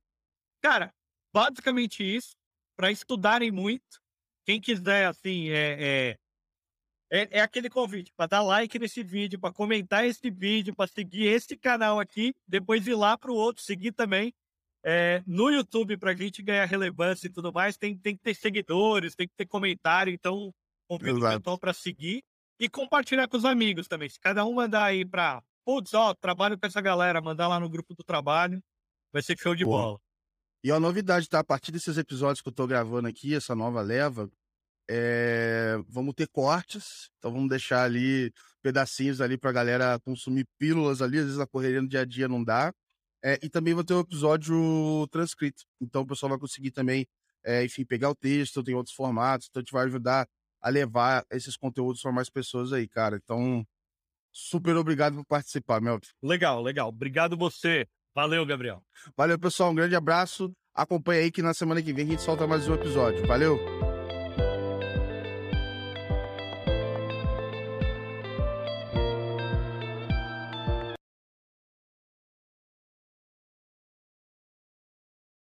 Cara, 0.63 0.95
basicamente 1.35 2.03
isso, 2.03 2.35
para 2.77 2.91
estudarem 2.91 3.51
muito. 3.51 4.01
Quem 4.45 4.61
quiser, 4.61 5.07
assim, 5.07 5.51
é, 5.51 5.77
é 5.81 6.19
é, 7.13 7.29
é 7.39 7.41
aquele 7.43 7.69
convite 7.69 8.11
para 8.17 8.27
dar 8.27 8.43
like 8.43 8.79
nesse 8.79 9.03
vídeo, 9.03 9.39
para 9.39 9.53
comentar 9.53 10.07
esse 10.07 10.31
vídeo, 10.31 10.75
para 10.75 10.87
seguir 10.87 11.27
esse 11.27 11.55
canal 11.59 12.01
aqui, 12.01 12.35
depois 12.49 12.87
ir 12.87 12.95
lá 12.95 13.19
para 13.19 13.31
o 13.31 13.35
outro, 13.35 13.63
seguir 13.63 13.93
também 13.93 14.33
é, 14.83 15.23
no 15.27 15.51
YouTube 15.51 15.99
para 15.99 16.13
a 16.13 16.15
gente 16.15 16.43
ganhar 16.43 16.65
relevância 16.65 17.27
e 17.27 17.31
tudo 17.31 17.53
mais. 17.53 17.77
Tem, 17.77 17.95
tem 17.99 18.17
que 18.17 18.23
ter 18.23 18.35
seguidores, 18.35 19.15
tem 19.15 19.29
que 19.29 19.35
ter 19.37 19.45
comentário, 19.45 20.11
então 20.11 20.55
convido 20.89 21.19
Exato. 21.19 21.37
o 21.37 21.41
pessoal 21.41 21.59
para 21.59 21.75
seguir 21.75 22.25
e 22.59 22.67
compartilhar 22.67 23.29
com 23.29 23.37
os 23.37 23.45
amigos 23.45 23.87
também. 23.87 24.09
Se 24.09 24.19
cada 24.19 24.47
um 24.47 24.55
mandar 24.55 24.85
aí 24.85 25.05
para, 25.05 25.43
putz, 25.67 25.93
ó, 25.93 26.15
trabalho 26.15 26.59
com 26.59 26.67
essa 26.67 26.81
galera, 26.81 27.21
mandar 27.21 27.47
lá 27.47 27.61
no 27.61 27.69
grupo 27.69 27.95
do 27.95 28.03
trabalho, 28.03 28.63
vai 29.13 29.23
ser 29.23 29.39
show 29.39 29.55
de 29.55 29.65
Pô. 29.65 29.71
bola. 29.71 30.01
E 30.65 30.71
a 30.71 30.81
novidade, 30.81 31.29
tá? 31.29 31.41
A 31.41 31.45
partir 31.45 31.73
desses 31.73 31.99
episódios 31.99 32.41
que 32.41 32.49
eu 32.49 32.53
tô 32.53 32.67
gravando 32.67 33.09
aqui, 33.09 33.35
essa 33.35 33.55
nova 33.55 33.83
leva, 33.83 34.31
é, 34.89 35.77
vamos 35.89 36.15
ter 36.15 36.29
cortes, 36.29 37.11
então 37.19 37.33
vamos 37.33 37.49
deixar 37.49 37.85
ali 37.85 38.33
pedacinhos 38.63 39.21
ali 39.21 39.37
para 39.37 39.51
a 39.51 39.53
galera 39.53 40.01
consumir 40.01 40.47
pílulas 40.59 41.03
ali, 41.03 41.19
às 41.19 41.25
vezes 41.25 41.41
a 41.41 41.47
correria 41.47 41.83
no 41.83 41.89
dia 41.89 42.01
a 42.01 42.05
dia 42.05 42.29
não 42.29 42.43
dá. 42.43 42.73
É, 43.25 43.39
e 43.43 43.49
também 43.49 43.73
vai 43.73 43.85
ter 43.85 43.95
um 43.95 44.01
episódio 44.01 45.07
transcrito, 45.11 45.63
então 45.81 46.03
o 46.03 46.07
pessoal 46.07 46.31
vai 46.31 46.39
conseguir 46.39 46.73
também, 46.73 47.07
é, 47.45 47.65
enfim, 47.65 47.85
pegar 47.85 48.11
o 48.11 48.15
texto, 48.15 48.63
tem 48.63 48.75
outros 48.75 48.95
formatos, 48.95 49.47
então 49.49 49.61
a 49.61 49.63
gente 49.63 49.73
vai 49.73 49.85
ajudar 49.85 50.29
a 50.61 50.69
levar 50.69 51.25
esses 51.31 51.57
conteúdos 51.57 52.01
para 52.01 52.13
mais 52.13 52.31
pessoas 52.31 52.73
aí, 52.73 52.89
cara. 52.89 53.21
Então, 53.23 53.67
super 54.33 54.77
obrigado 54.77 55.17
por 55.17 55.25
participar, 55.25 55.81
Melvin. 55.81 56.07
Legal, 56.23 56.63
legal. 56.63 56.89
Obrigado 56.89 57.37
você. 57.37 57.87
Valeu, 58.15 58.47
Gabriel. 58.47 58.83
Valeu, 59.17 59.39
pessoal. 59.39 59.73
Um 59.73 59.75
grande 59.75 59.97
abraço. 59.97 60.53
Acompanha 60.75 61.23
aí 61.23 61.31
que 61.31 61.43
na 61.43 61.53
semana 61.53 61.83
que 61.83 61.93
vem 61.93 62.07
a 62.07 62.09
gente 62.11 62.23
solta 62.23 62.47
mais 62.47 62.69
um 62.69 62.75
episódio. 62.75 63.27
Valeu! 63.27 63.82